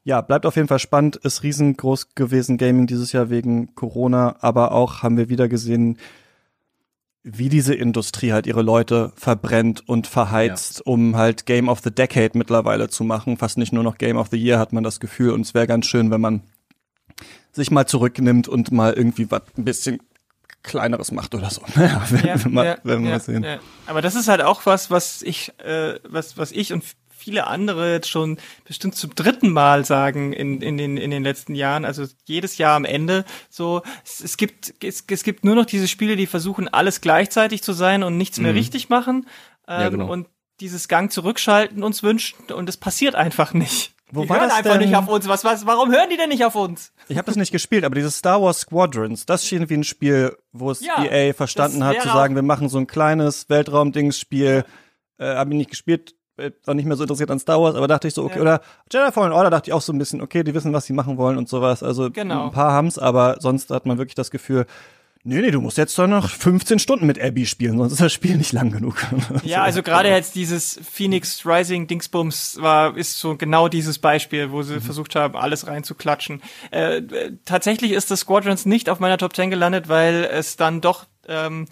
ja, 0.04 0.22
bleibt 0.22 0.46
auf 0.46 0.56
jeden 0.56 0.68
Fall 0.68 0.80
spannend. 0.80 1.16
Ist 1.18 1.44
riesengroß 1.44 2.16
gewesen 2.16 2.58
Gaming 2.58 2.88
dieses 2.88 3.12
Jahr 3.12 3.30
wegen 3.30 3.74
Corona, 3.76 4.36
aber 4.42 4.74
auch 4.74 5.02
haben 5.02 5.18
wir 5.18 5.30
wieder 5.30 5.48
gesehen, 5.48 5.98
wie 7.24 7.48
diese 7.48 7.74
Industrie 7.74 8.34
halt 8.34 8.48
ihre 8.48 8.62
Leute 8.62 9.14
verbrennt 9.16 9.88
und 9.88 10.08
verheizt, 10.08 10.80
ja. 10.80 10.92
um 10.92 11.16
halt 11.16 11.46
Game 11.46 11.70
of 11.70 11.80
the 11.80 11.92
Decade 11.92 12.38
mittlerweile 12.38 12.90
zu 12.90 13.06
machen. 13.06 13.38
Fast 13.38 13.58
nicht 13.58 13.72
nur 13.72 13.84
noch 13.84 13.98
Game 13.98 14.18
of 14.18 14.28
the 14.30 14.38
Year 14.38 14.60
hat 14.60 14.74
man 14.74 14.84
das 14.84 15.00
Gefühl. 15.00 15.32
Und 15.32 15.42
es 15.42 15.54
wäre 15.54 15.66
ganz 15.66 15.86
schön, 15.86 16.12
wenn 16.12 16.20
man 16.20 16.42
sich 17.54 17.72
mal 17.72 17.86
zurücknimmt 17.88 18.50
und 18.50 18.74
mal 18.74 18.94
irgendwie 18.94 19.32
was 19.32 19.44
ein 19.58 19.64
bisschen 19.64 20.00
kleineres 20.64 21.12
macht 21.12 21.34
oder 21.34 21.50
so. 21.50 21.62
Naja, 21.76 22.04
wenn, 22.10 22.26
ja, 22.26 22.44
wenn, 22.44 22.54
ja, 22.56 22.78
wenn 22.84 23.04
wir 23.04 23.12
ja, 23.12 23.20
sehen. 23.20 23.44
Ja. 23.44 23.60
Aber 23.86 24.02
das 24.02 24.16
ist 24.16 24.28
halt 24.28 24.42
auch 24.42 24.66
was, 24.66 24.92
was 24.92 25.22
ich, 25.22 25.54
äh, 25.60 26.00
was, 26.04 26.38
was 26.38 26.52
ich 26.52 26.74
und 26.74 26.84
viele 27.24 27.48
andere 27.48 27.94
jetzt 27.94 28.10
schon 28.10 28.38
bestimmt 28.66 28.96
zum 28.96 29.16
dritten 29.16 29.50
Mal 29.50 29.86
sagen 29.86 30.34
in, 30.34 30.62
in, 30.62 30.78
den, 30.78 30.98
in 30.98 31.12
den 31.12 31.24
letzten 31.24 31.56
Jahren. 31.56 31.86
Also 31.86 32.06
jedes 32.26 32.58
Jahr 32.58 32.76
am 32.76 32.86
Ende 32.86 33.26
so, 33.50 33.82
es, 34.04 34.22
es 34.22 34.38
gibt, 34.38 34.74
es, 34.84 35.04
es 35.08 35.24
gibt 35.24 35.46
nur 35.46 35.56
noch 35.56 35.66
diese 35.66 35.88
Spiele, 35.88 36.16
die 36.16 36.28
versuchen, 36.28 36.68
alles 36.68 37.02
gleichzeitig 37.02 37.64
zu 37.64 37.74
sein 37.74 38.04
und 38.04 38.18
nichts 38.18 38.40
mehr 38.40 38.52
mhm. 38.52 38.58
richtig 38.58 38.90
machen. 38.90 39.28
Ähm, 39.68 39.82
ja, 39.82 39.90
genau. 39.90 40.12
Und 40.12 40.28
dieses 40.60 40.88
Gang 40.88 41.12
zurückschalten 41.12 41.84
uns 41.84 42.04
wünschen 42.04 42.52
und 42.54 42.70
es 42.70 42.78
passiert 42.78 43.16
einfach 43.16 43.54
nicht. 43.54 43.94
Wo 44.12 44.24
die 44.24 44.30
war 44.30 44.40
hören 44.40 44.50
das 44.50 44.58
einfach 44.60 44.78
denn? 44.78 44.88
nicht 44.88 44.96
auf 44.96 45.08
uns. 45.08 45.28
Was, 45.28 45.44
was, 45.44 45.66
warum 45.66 45.92
hören 45.92 46.10
die 46.12 46.18
denn 46.18 46.30
nicht 46.30 46.46
auf 46.46 46.56
uns? 46.56 46.94
Ich 47.08 47.18
habe 47.18 47.26
das 47.26 47.36
nicht 47.36 47.52
gespielt, 47.52 47.84
aber 47.84 47.96
dieses 47.96 48.18
Star 48.18 48.42
Wars 48.42 48.60
Squadrons, 48.60 49.26
das 49.26 49.46
schien 49.46 49.70
wie 49.70 49.74
ein 49.74 49.84
Spiel, 49.84 50.38
wo 50.52 50.70
es 50.70 50.86
ja, 50.86 51.04
EA 51.04 51.34
verstanden 51.34 51.84
hat, 51.84 52.00
zu 52.02 52.10
sagen, 52.10 52.36
wir 52.36 52.44
machen 52.44 52.70
so 52.70 52.78
ein 52.78 52.86
kleines 52.86 53.50
Weltraumdingsspiel. 53.50 54.66
Äh, 55.18 55.36
habe 55.36 55.52
ich 55.52 55.58
nicht 55.58 55.70
gespielt, 55.72 56.14
auch 56.66 56.74
nicht 56.74 56.86
mehr 56.86 56.98
so 56.98 57.04
interessiert 57.04 57.32
an 57.32 57.40
Star 57.40 57.62
Wars, 57.62 57.76
aber 57.76 57.88
dachte 57.88 58.08
ich 58.08 58.14
so, 58.14 58.24
okay, 58.24 58.38
ja. 58.38 58.42
oder 58.42 58.62
Jedi 58.92 59.12
Fallen 59.12 59.32
Order 59.32 59.50
dachte 59.50 59.70
ich 59.70 59.74
auch 59.74 59.82
so 59.82 59.94
ein 59.94 60.00
bisschen, 60.00 60.22
okay, 60.22 60.44
die 60.44 60.54
wissen, 60.54 60.74
was 60.74 60.86
sie 60.86 60.94
machen 60.94 61.18
wollen 61.18 61.38
und 61.38 61.48
sowas. 61.48 61.84
Also 61.84 62.10
genau. 62.10 62.46
ein 62.46 62.52
paar 62.52 62.72
haben's, 62.72 62.98
aber 62.98 63.38
sonst 63.40 63.70
hat 63.70 63.86
man 63.86 63.98
wirklich 63.98 64.16
das 64.16 64.32
Gefühl, 64.32 64.66
nee, 65.24 65.42
nee, 65.42 65.52
du 65.52 65.62
musst 65.62 65.78
jetzt 65.78 65.98
doch 65.98 66.08
noch 66.08 66.30
15 66.30 66.80
Stunden 66.80 67.06
mit 67.06 67.22
Abby 67.22 67.46
spielen, 67.46 67.78
sonst 67.78 67.94
ist 67.94 68.02
das 68.02 68.14
Spiel 68.14 68.36
nicht 68.36 68.52
lang 68.52 68.72
genug. 68.72 68.96
Ja, 69.44 69.64
also 69.64 69.84
gerade 69.84 70.10
jetzt 70.10 70.36
dieses 70.36 70.80
Phoenix 70.84 71.46
Rising 71.46 71.88
Dingsbums 71.88 72.58
war, 72.62 72.96
ist 72.98 73.20
so 73.20 73.36
genau 73.36 73.68
dieses 73.68 74.00
Beispiel, 74.00 74.52
wo 74.52 74.64
sie 74.64 74.76
mhm. 74.76 74.82
versucht 74.82 75.16
haben, 75.16 75.36
alles 75.36 75.68
reinzuklatschen. 75.68 76.42
Äh, 76.72 77.02
tatsächlich 77.46 77.92
ist 77.92 78.12
das 78.12 78.22
Squadrons 78.22 78.66
nicht 78.66 78.90
auf 78.90 79.00
meiner 79.00 79.18
Top 79.18 79.36
10 79.36 79.50
gelandet, 79.50 79.90
weil 79.90 80.28
es 80.32 80.56
dann 80.56 80.82
doch 80.82 81.06
ähm, 81.28 81.68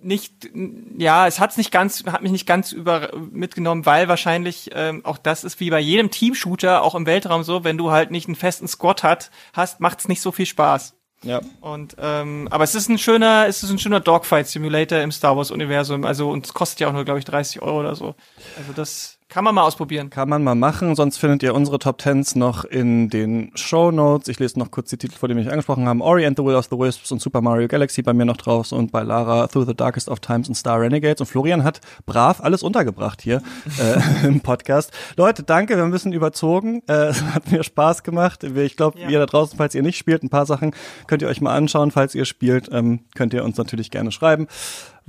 nicht, 0.00 0.50
ja, 0.96 1.26
es 1.26 1.40
hat's 1.40 1.56
nicht 1.56 1.70
ganz, 1.70 2.04
hat 2.06 2.22
mich 2.22 2.32
nicht 2.32 2.46
ganz 2.46 2.72
über 2.72 3.10
mitgenommen, 3.30 3.86
weil 3.86 4.08
wahrscheinlich 4.08 4.70
ähm, 4.74 5.04
auch 5.04 5.18
das 5.18 5.44
ist 5.44 5.60
wie 5.60 5.70
bei 5.70 5.80
jedem 5.80 6.10
Team-Shooter, 6.10 6.82
auch 6.82 6.94
im 6.94 7.06
Weltraum 7.06 7.42
so, 7.42 7.64
wenn 7.64 7.78
du 7.78 7.90
halt 7.90 8.10
nicht 8.10 8.28
einen 8.28 8.36
festen 8.36 8.68
Squad 8.68 9.02
hat, 9.02 9.30
hast, 9.52 9.80
macht's 9.80 10.08
nicht 10.08 10.20
so 10.20 10.32
viel 10.32 10.46
Spaß. 10.46 10.94
Ja. 11.22 11.40
Und 11.60 11.96
ähm, 11.98 12.48
aber 12.50 12.64
es 12.64 12.74
ist 12.74 12.88
ein 12.88 12.98
schöner, 12.98 13.46
es 13.48 13.62
ist 13.62 13.70
ein 13.70 13.78
schöner 13.78 14.00
Dogfight 14.00 14.46
Simulator 14.46 15.00
im 15.00 15.10
Star 15.10 15.36
Wars 15.36 15.50
Universum. 15.50 16.04
Also 16.04 16.30
und 16.30 16.46
es 16.46 16.54
kostet 16.54 16.80
ja 16.80 16.88
auch 16.88 16.92
nur, 16.92 17.04
glaube 17.04 17.18
ich, 17.18 17.24
30 17.24 17.60
Euro 17.62 17.80
oder 17.80 17.96
so. 17.96 18.14
Also 18.56 18.72
das 18.74 19.17
Kann 19.30 19.44
man 19.44 19.54
mal 19.54 19.64
ausprobieren. 19.64 20.08
Kann 20.08 20.30
man 20.30 20.42
mal 20.42 20.54
machen, 20.54 20.94
sonst 20.94 21.18
findet 21.18 21.42
ihr 21.42 21.54
unsere 21.54 21.78
Top 21.78 21.98
Tens 21.98 22.34
noch 22.34 22.64
in 22.64 23.10
den 23.10 23.50
Show 23.56 23.90
Notes. 23.90 24.26
Ich 24.28 24.38
lese 24.38 24.58
noch 24.58 24.70
kurz 24.70 24.88
die 24.88 24.96
Titel, 24.96 25.16
vor 25.18 25.28
denen 25.28 25.44
wir 25.44 25.50
angesprochen 25.52 25.86
haben. 25.86 26.00
Ori 26.00 26.24
and 26.24 26.34
the 26.38 26.42
Will 26.42 26.54
of 26.54 26.64
the 26.70 26.78
Wisps 26.78 27.12
und 27.12 27.20
Super 27.20 27.42
Mario 27.42 27.68
Galaxy 27.68 28.00
bei 28.00 28.14
mir 28.14 28.24
noch 28.24 28.38
drauf 28.38 28.72
und 28.72 28.90
bei 28.90 29.02
Lara 29.02 29.46
Through 29.48 29.66
the 29.66 29.74
Darkest 29.74 30.08
of 30.08 30.20
Times 30.20 30.48
und 30.48 30.54
Star 30.54 30.80
Renegades. 30.80 31.20
Und 31.20 31.26
Florian 31.26 31.62
hat 31.62 31.82
brav 32.06 32.40
alles 32.40 32.62
untergebracht 32.62 33.20
hier 33.20 33.42
äh, 33.78 34.00
im 34.26 34.40
Podcast. 34.40 34.92
Leute, 35.18 35.42
danke, 35.42 35.74
wir 35.76 35.82
haben 35.82 35.90
ein 35.90 35.92
bisschen 35.92 36.14
überzogen. 36.14 36.82
Äh, 36.88 37.08
es 37.08 37.22
hat 37.22 37.52
mir 37.52 37.62
Spaß 37.62 38.04
gemacht. 38.04 38.44
Ich 38.44 38.76
glaube, 38.78 38.98
Ja. 38.98 39.10
ihr 39.10 39.18
da 39.18 39.26
draußen, 39.26 39.58
falls 39.58 39.74
ihr 39.74 39.82
nicht 39.82 39.98
spielt, 39.98 40.22
ein 40.22 40.30
paar 40.30 40.46
Sachen 40.46 40.74
könnt 41.06 41.20
ihr 41.20 41.28
euch 41.28 41.42
mal 41.42 41.54
anschauen. 41.54 41.90
Falls 41.90 42.14
ihr 42.14 42.24
spielt, 42.24 42.70
ähm, 42.72 43.00
könnt 43.14 43.34
ihr 43.34 43.44
uns 43.44 43.58
natürlich 43.58 43.90
gerne 43.90 44.10
schreiben 44.10 44.46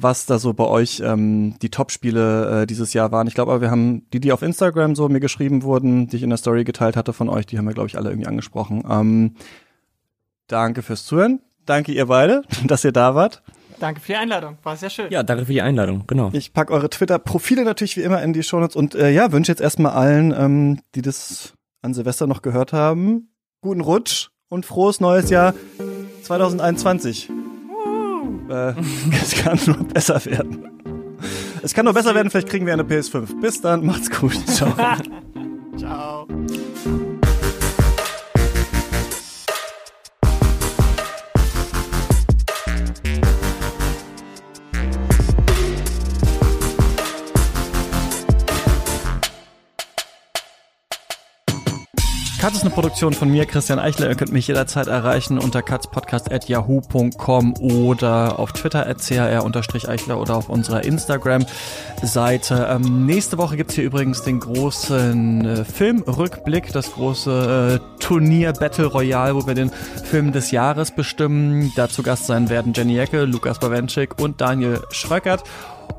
was 0.01 0.25
da 0.25 0.39
so 0.39 0.53
bei 0.53 0.65
euch 0.65 1.01
ähm, 1.03 1.55
die 1.61 1.69
Top-Spiele 1.69 2.61
äh, 2.61 2.67
dieses 2.67 2.93
Jahr 2.93 3.11
waren. 3.11 3.27
Ich 3.27 3.33
glaube 3.33 3.51
aber, 3.51 3.61
wir 3.61 3.71
haben 3.71 4.07
die, 4.13 4.19
die 4.19 4.31
auf 4.31 4.41
Instagram 4.41 4.95
so 4.95 5.09
mir 5.09 5.19
geschrieben 5.19 5.63
wurden, 5.63 6.07
die 6.07 6.17
ich 6.17 6.23
in 6.23 6.29
der 6.29 6.37
Story 6.37 6.63
geteilt 6.63 6.95
hatte 6.95 7.11
von 7.11 7.27
euch, 7.27 7.45
die 7.45 7.57
haben 7.57 7.65
wir, 7.65 7.73
glaube 7.73 7.89
ich, 7.89 7.97
alle 7.97 8.09
irgendwie 8.09 8.27
angesprochen. 8.27 8.83
Ähm, 8.89 9.35
danke 10.47 10.81
fürs 10.81 11.05
Zuhören. 11.05 11.41
Danke 11.65 11.91
ihr 11.91 12.05
beide, 12.05 12.43
dass 12.65 12.85
ihr 12.85 12.93
da 12.93 13.13
wart. 13.13 13.43
Danke 13.79 14.01
für 14.01 14.13
die 14.13 14.17
Einladung. 14.17 14.57
War 14.63 14.75
sehr 14.75 14.89
schön. 14.89 15.07
Ja, 15.09 15.23
danke 15.23 15.45
für 15.45 15.53
die 15.53 15.61
Einladung, 15.61 16.03
genau. 16.07 16.29
Ich 16.33 16.53
pack 16.53 16.71
eure 16.71 16.89
Twitter-Profile 16.89 17.63
natürlich 17.63 17.95
wie 17.97 18.01
immer 18.01 18.21
in 18.21 18.33
die 18.33 18.43
Shownotes 18.43 18.75
und 18.75 18.95
äh, 18.95 19.11
ja, 19.11 19.31
wünsche 19.31 19.51
jetzt 19.51 19.61
erstmal 19.61 19.93
allen, 19.93 20.33
ähm, 20.37 20.79
die 20.95 21.01
das 21.01 21.53
an 21.81 21.93
Silvester 21.93 22.27
noch 22.27 22.41
gehört 22.41 22.73
haben, 22.73 23.29
guten 23.61 23.81
Rutsch 23.81 24.29
und 24.49 24.65
frohes 24.65 24.99
neues 24.99 25.29
Jahr 25.29 25.53
2021. 26.23 27.29
Äh, 28.49 28.73
es 29.21 29.35
kann 29.35 29.59
nur 29.65 29.83
besser 29.87 30.23
werden. 30.25 30.69
Es 31.61 31.73
kann 31.73 31.85
nur 31.85 31.93
besser 31.93 32.15
werden, 32.15 32.29
vielleicht 32.29 32.49
kriegen 32.49 32.65
wir 32.65 32.73
eine 32.73 32.83
PS5. 32.83 33.41
Bis 33.41 33.61
dann, 33.61 33.85
macht's 33.85 34.09
gut. 34.09 34.33
Ciao. 34.47 34.73
Ciao. 35.77 36.27
Katz 52.39 52.55
ist 52.55 52.61
eine 52.61 52.69
Produktion 52.69 53.11
von 53.11 53.29
mir, 53.29 53.45
Christian 53.45 53.79
Eichler. 53.79 54.07
Ihr 54.07 54.15
könnt 54.15 54.31
mich 54.31 54.47
jederzeit 54.47 54.87
erreichen 54.87 55.39
unter 55.39 55.61
katzpodcast.yahoo.com 55.61 57.53
oder 57.55 58.39
auf 58.39 58.53
Twitter 58.53 58.87
at 58.87 58.99
chr-eichler 58.99 60.17
oder 60.17 60.37
auf 60.37 60.47
unserer 60.47 60.85
Instagram-Seite. 60.85 62.67
Ähm, 62.71 63.05
nächste 63.05 63.37
Woche 63.37 63.57
gibt's 63.57 63.75
hier 63.75 63.83
übrigens 63.83 64.21
den 64.21 64.39
großen 64.39 65.45
äh, 65.45 65.65
Filmrückblick, 65.65 66.71
das 66.71 66.93
große 66.93 67.81
äh, 67.81 67.99
Turnier 68.01 68.53
Battle 68.53 68.85
Royale, 68.85 69.35
wo 69.35 69.45
wir 69.45 69.53
den 69.53 69.69
Film 69.69 70.31
des 70.31 70.51
Jahres 70.51 70.91
bestimmen. 70.91 71.73
Dazu 71.75 72.03
Gast 72.03 72.27
sein 72.27 72.49
werden 72.49 72.71
Jenny 72.71 72.99
Ecke, 72.99 73.25
Lukas 73.25 73.59
Bawenschik 73.59 74.17
und 74.17 74.39
Daniel 74.39 74.79
Schröckert. 74.91 75.43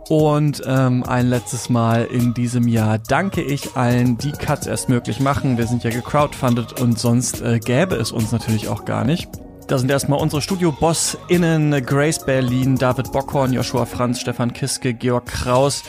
Und 0.09 0.63
ähm, 0.67 1.05
ein 1.05 1.29
letztes 1.29 1.69
Mal 1.69 2.05
in 2.05 2.35
diesem 2.35 2.67
Jahr 2.67 2.99
danke 2.99 3.43
ich 3.43 3.77
allen, 3.77 4.19
die 4.19 4.33
Cuts 4.33 4.67
erst 4.67 4.89
möglich 4.89 5.21
machen. 5.21 5.57
Wir 5.57 5.67
sind 5.67 5.85
ja 5.85 5.91
gecrowdfundet 5.91 6.81
und 6.81 6.99
sonst 6.99 7.41
äh, 7.43 7.61
gäbe 7.61 7.95
es 7.95 8.11
uns 8.11 8.33
natürlich 8.33 8.69
auch 8.69 8.85
gar 8.85 9.05
nicht. 9.05 9.29
Da 9.69 9.79
sind 9.79 9.89
erstmal 9.89 10.19
unsere 10.19 10.43
Studio-BossInnen 10.43 11.87
Grace 11.87 12.25
Berlin, 12.25 12.75
David 12.75 13.13
Bockhorn, 13.13 13.53
Joshua 13.53 13.87
Franz, 13.87 14.21
Stefan 14.21 14.53
Kiske, 14.53 14.95
Georg 14.95 15.27
Kraus, 15.27 15.85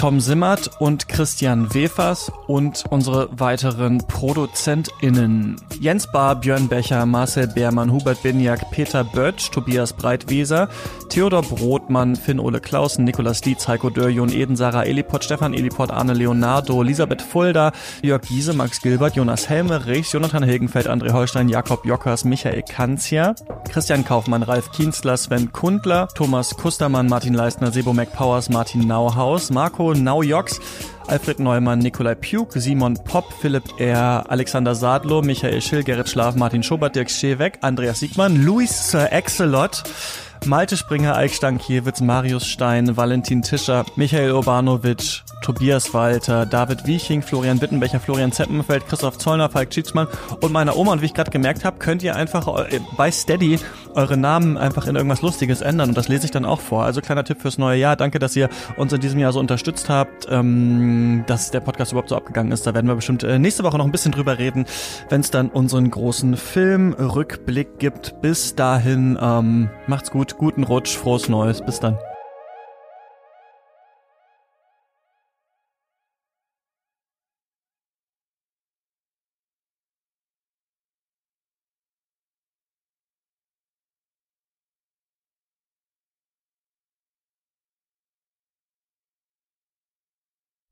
Tom 0.00 0.18
Simmert 0.18 0.70
und 0.78 1.08
Christian 1.08 1.74
Wefers 1.74 2.32
und 2.46 2.84
unsere 2.88 3.28
weiteren 3.38 3.98
ProduzentInnen. 3.98 5.56
Jens 5.78 6.10
Bahr, 6.10 6.36
Björn 6.36 6.68
Becher, 6.68 7.04
Marcel 7.04 7.48
Beermann, 7.48 7.92
Hubert 7.92 8.22
Binjak, 8.22 8.70
Peter 8.70 9.04
Böttsch, 9.04 9.50
Tobias 9.50 9.92
Breitweser, 9.92 10.70
Theodor 11.10 11.42
Brotmann, 11.42 12.16
Finn-Ole 12.16 12.60
Clausen, 12.60 13.04
Nikolas 13.04 13.42
Dietz, 13.42 13.68
Heiko 13.68 13.90
Dörr, 13.90 14.08
Jon 14.08 14.32
Eden, 14.32 14.56
Sarah 14.56 14.86
Eliport, 14.86 15.22
Stefan 15.22 15.52
Eliport, 15.52 15.90
Arne 15.90 16.14
Leonardo, 16.14 16.80
Elisabeth 16.82 17.20
Fulda, 17.20 17.72
Jörg 18.00 18.22
Giese, 18.22 18.54
Max 18.54 18.80
Gilbert, 18.80 19.16
Jonas 19.16 19.50
Helmerichs, 19.50 20.12
Jonathan 20.12 20.44
Hilgenfeld, 20.44 20.88
André 20.88 21.12
Holstein, 21.12 21.50
Jakob 21.50 21.84
Jockers, 21.84 22.24
Michael 22.24 22.62
Kanzia, 22.62 23.34
Christian 23.70 24.06
Kaufmann, 24.06 24.44
Ralf 24.44 24.70
Kienzler, 24.72 25.18
Sven 25.18 25.52
Kundler, 25.52 26.08
Thomas 26.14 26.56
Kustermann, 26.56 27.06
Martin 27.06 27.34
Leistner, 27.34 27.70
Sebo 27.70 27.92
McPowers, 27.92 28.48
Martin 28.48 28.86
Nauhaus, 28.86 29.50
Marco 29.50 29.89
Naujoks, 29.94 30.60
Alfred 31.08 31.40
Neumann, 31.40 31.80
Nikolai 31.80 32.14
Puk, 32.14 32.52
Simon 32.52 32.94
Popp, 33.04 33.32
Philipp 33.40 33.64
R., 33.80 34.24
Alexander 34.28 34.74
Sadlo, 34.74 35.22
Michael 35.22 35.60
Schill, 35.60 35.82
Gerrit 35.82 36.08
Schlaf, 36.08 36.36
Martin 36.36 36.62
Schobert, 36.62 36.94
Dirk 36.94 37.08
Scheweck, 37.08 37.58
Andreas 37.62 38.00
Siegmann, 38.00 38.44
Luis 38.44 38.70
Sir 38.70 39.08
Excelot, 39.10 39.82
Malte 40.46 40.76
Springer, 40.76 41.16
Eik 41.16 41.32
Stankiewicz, 41.32 42.00
Marius 42.00 42.46
Stein, 42.46 42.96
Valentin 42.96 43.42
Tischer, 43.42 43.84
Michael 43.96 44.32
Urbanovic, 44.32 45.22
Tobias 45.42 45.92
Walter, 45.94 46.46
David 46.46 46.86
Wieching, 46.86 47.22
Florian 47.22 47.58
Bittenbecher, 47.58 48.00
Florian 48.00 48.32
Zeppenfeld, 48.32 48.86
Christoph 48.86 49.18
Zollner, 49.18 49.48
Falk 49.48 49.72
Schitzmann 49.72 50.06
und 50.40 50.52
meiner 50.52 50.76
Oma. 50.76 50.92
Und 50.92 51.02
wie 51.02 51.06
ich 51.06 51.14
gerade 51.14 51.30
gemerkt 51.30 51.64
habe, 51.64 51.78
könnt 51.78 52.02
ihr 52.02 52.16
einfach 52.16 52.46
äh, 52.70 52.80
bei 52.96 53.10
Steady 53.10 53.58
eure 53.94 54.16
Namen 54.16 54.56
einfach 54.56 54.86
in 54.86 54.96
irgendwas 54.96 55.22
Lustiges 55.22 55.60
ändern 55.62 55.90
und 55.90 55.98
das 55.98 56.08
lese 56.08 56.24
ich 56.24 56.30
dann 56.30 56.44
auch 56.44 56.60
vor. 56.60 56.84
Also 56.84 57.00
kleiner 57.00 57.24
Tipp 57.24 57.40
fürs 57.40 57.58
neue 57.58 57.78
Jahr. 57.78 57.96
Danke, 57.96 58.18
dass 58.18 58.36
ihr 58.36 58.48
uns 58.76 58.92
in 58.92 59.00
diesem 59.00 59.18
Jahr 59.18 59.32
so 59.32 59.40
unterstützt 59.40 59.88
habt, 59.88 60.26
ähm, 60.30 61.24
dass 61.26 61.50
der 61.50 61.60
Podcast 61.60 61.92
überhaupt 61.92 62.10
so 62.10 62.16
abgegangen 62.16 62.52
ist. 62.52 62.66
Da 62.66 62.74
werden 62.74 62.86
wir 62.86 62.94
bestimmt 62.94 63.22
äh, 63.22 63.38
nächste 63.38 63.64
Woche 63.64 63.78
noch 63.78 63.84
ein 63.84 63.92
bisschen 63.92 64.12
drüber 64.12 64.38
reden, 64.38 64.66
wenn 65.08 65.20
es 65.20 65.30
dann 65.30 65.48
unseren 65.48 65.90
großen 65.90 66.36
Filmrückblick 66.36 67.78
gibt. 67.78 68.20
Bis 68.20 68.54
dahin, 68.54 69.18
ähm, 69.20 69.70
macht's 69.86 70.10
gut, 70.36 70.54
guten 70.54 70.64
Rutsch, 70.64 70.96
frohes 70.96 71.28
Neues. 71.28 71.60
Bis 71.62 71.80
dann. 71.80 71.98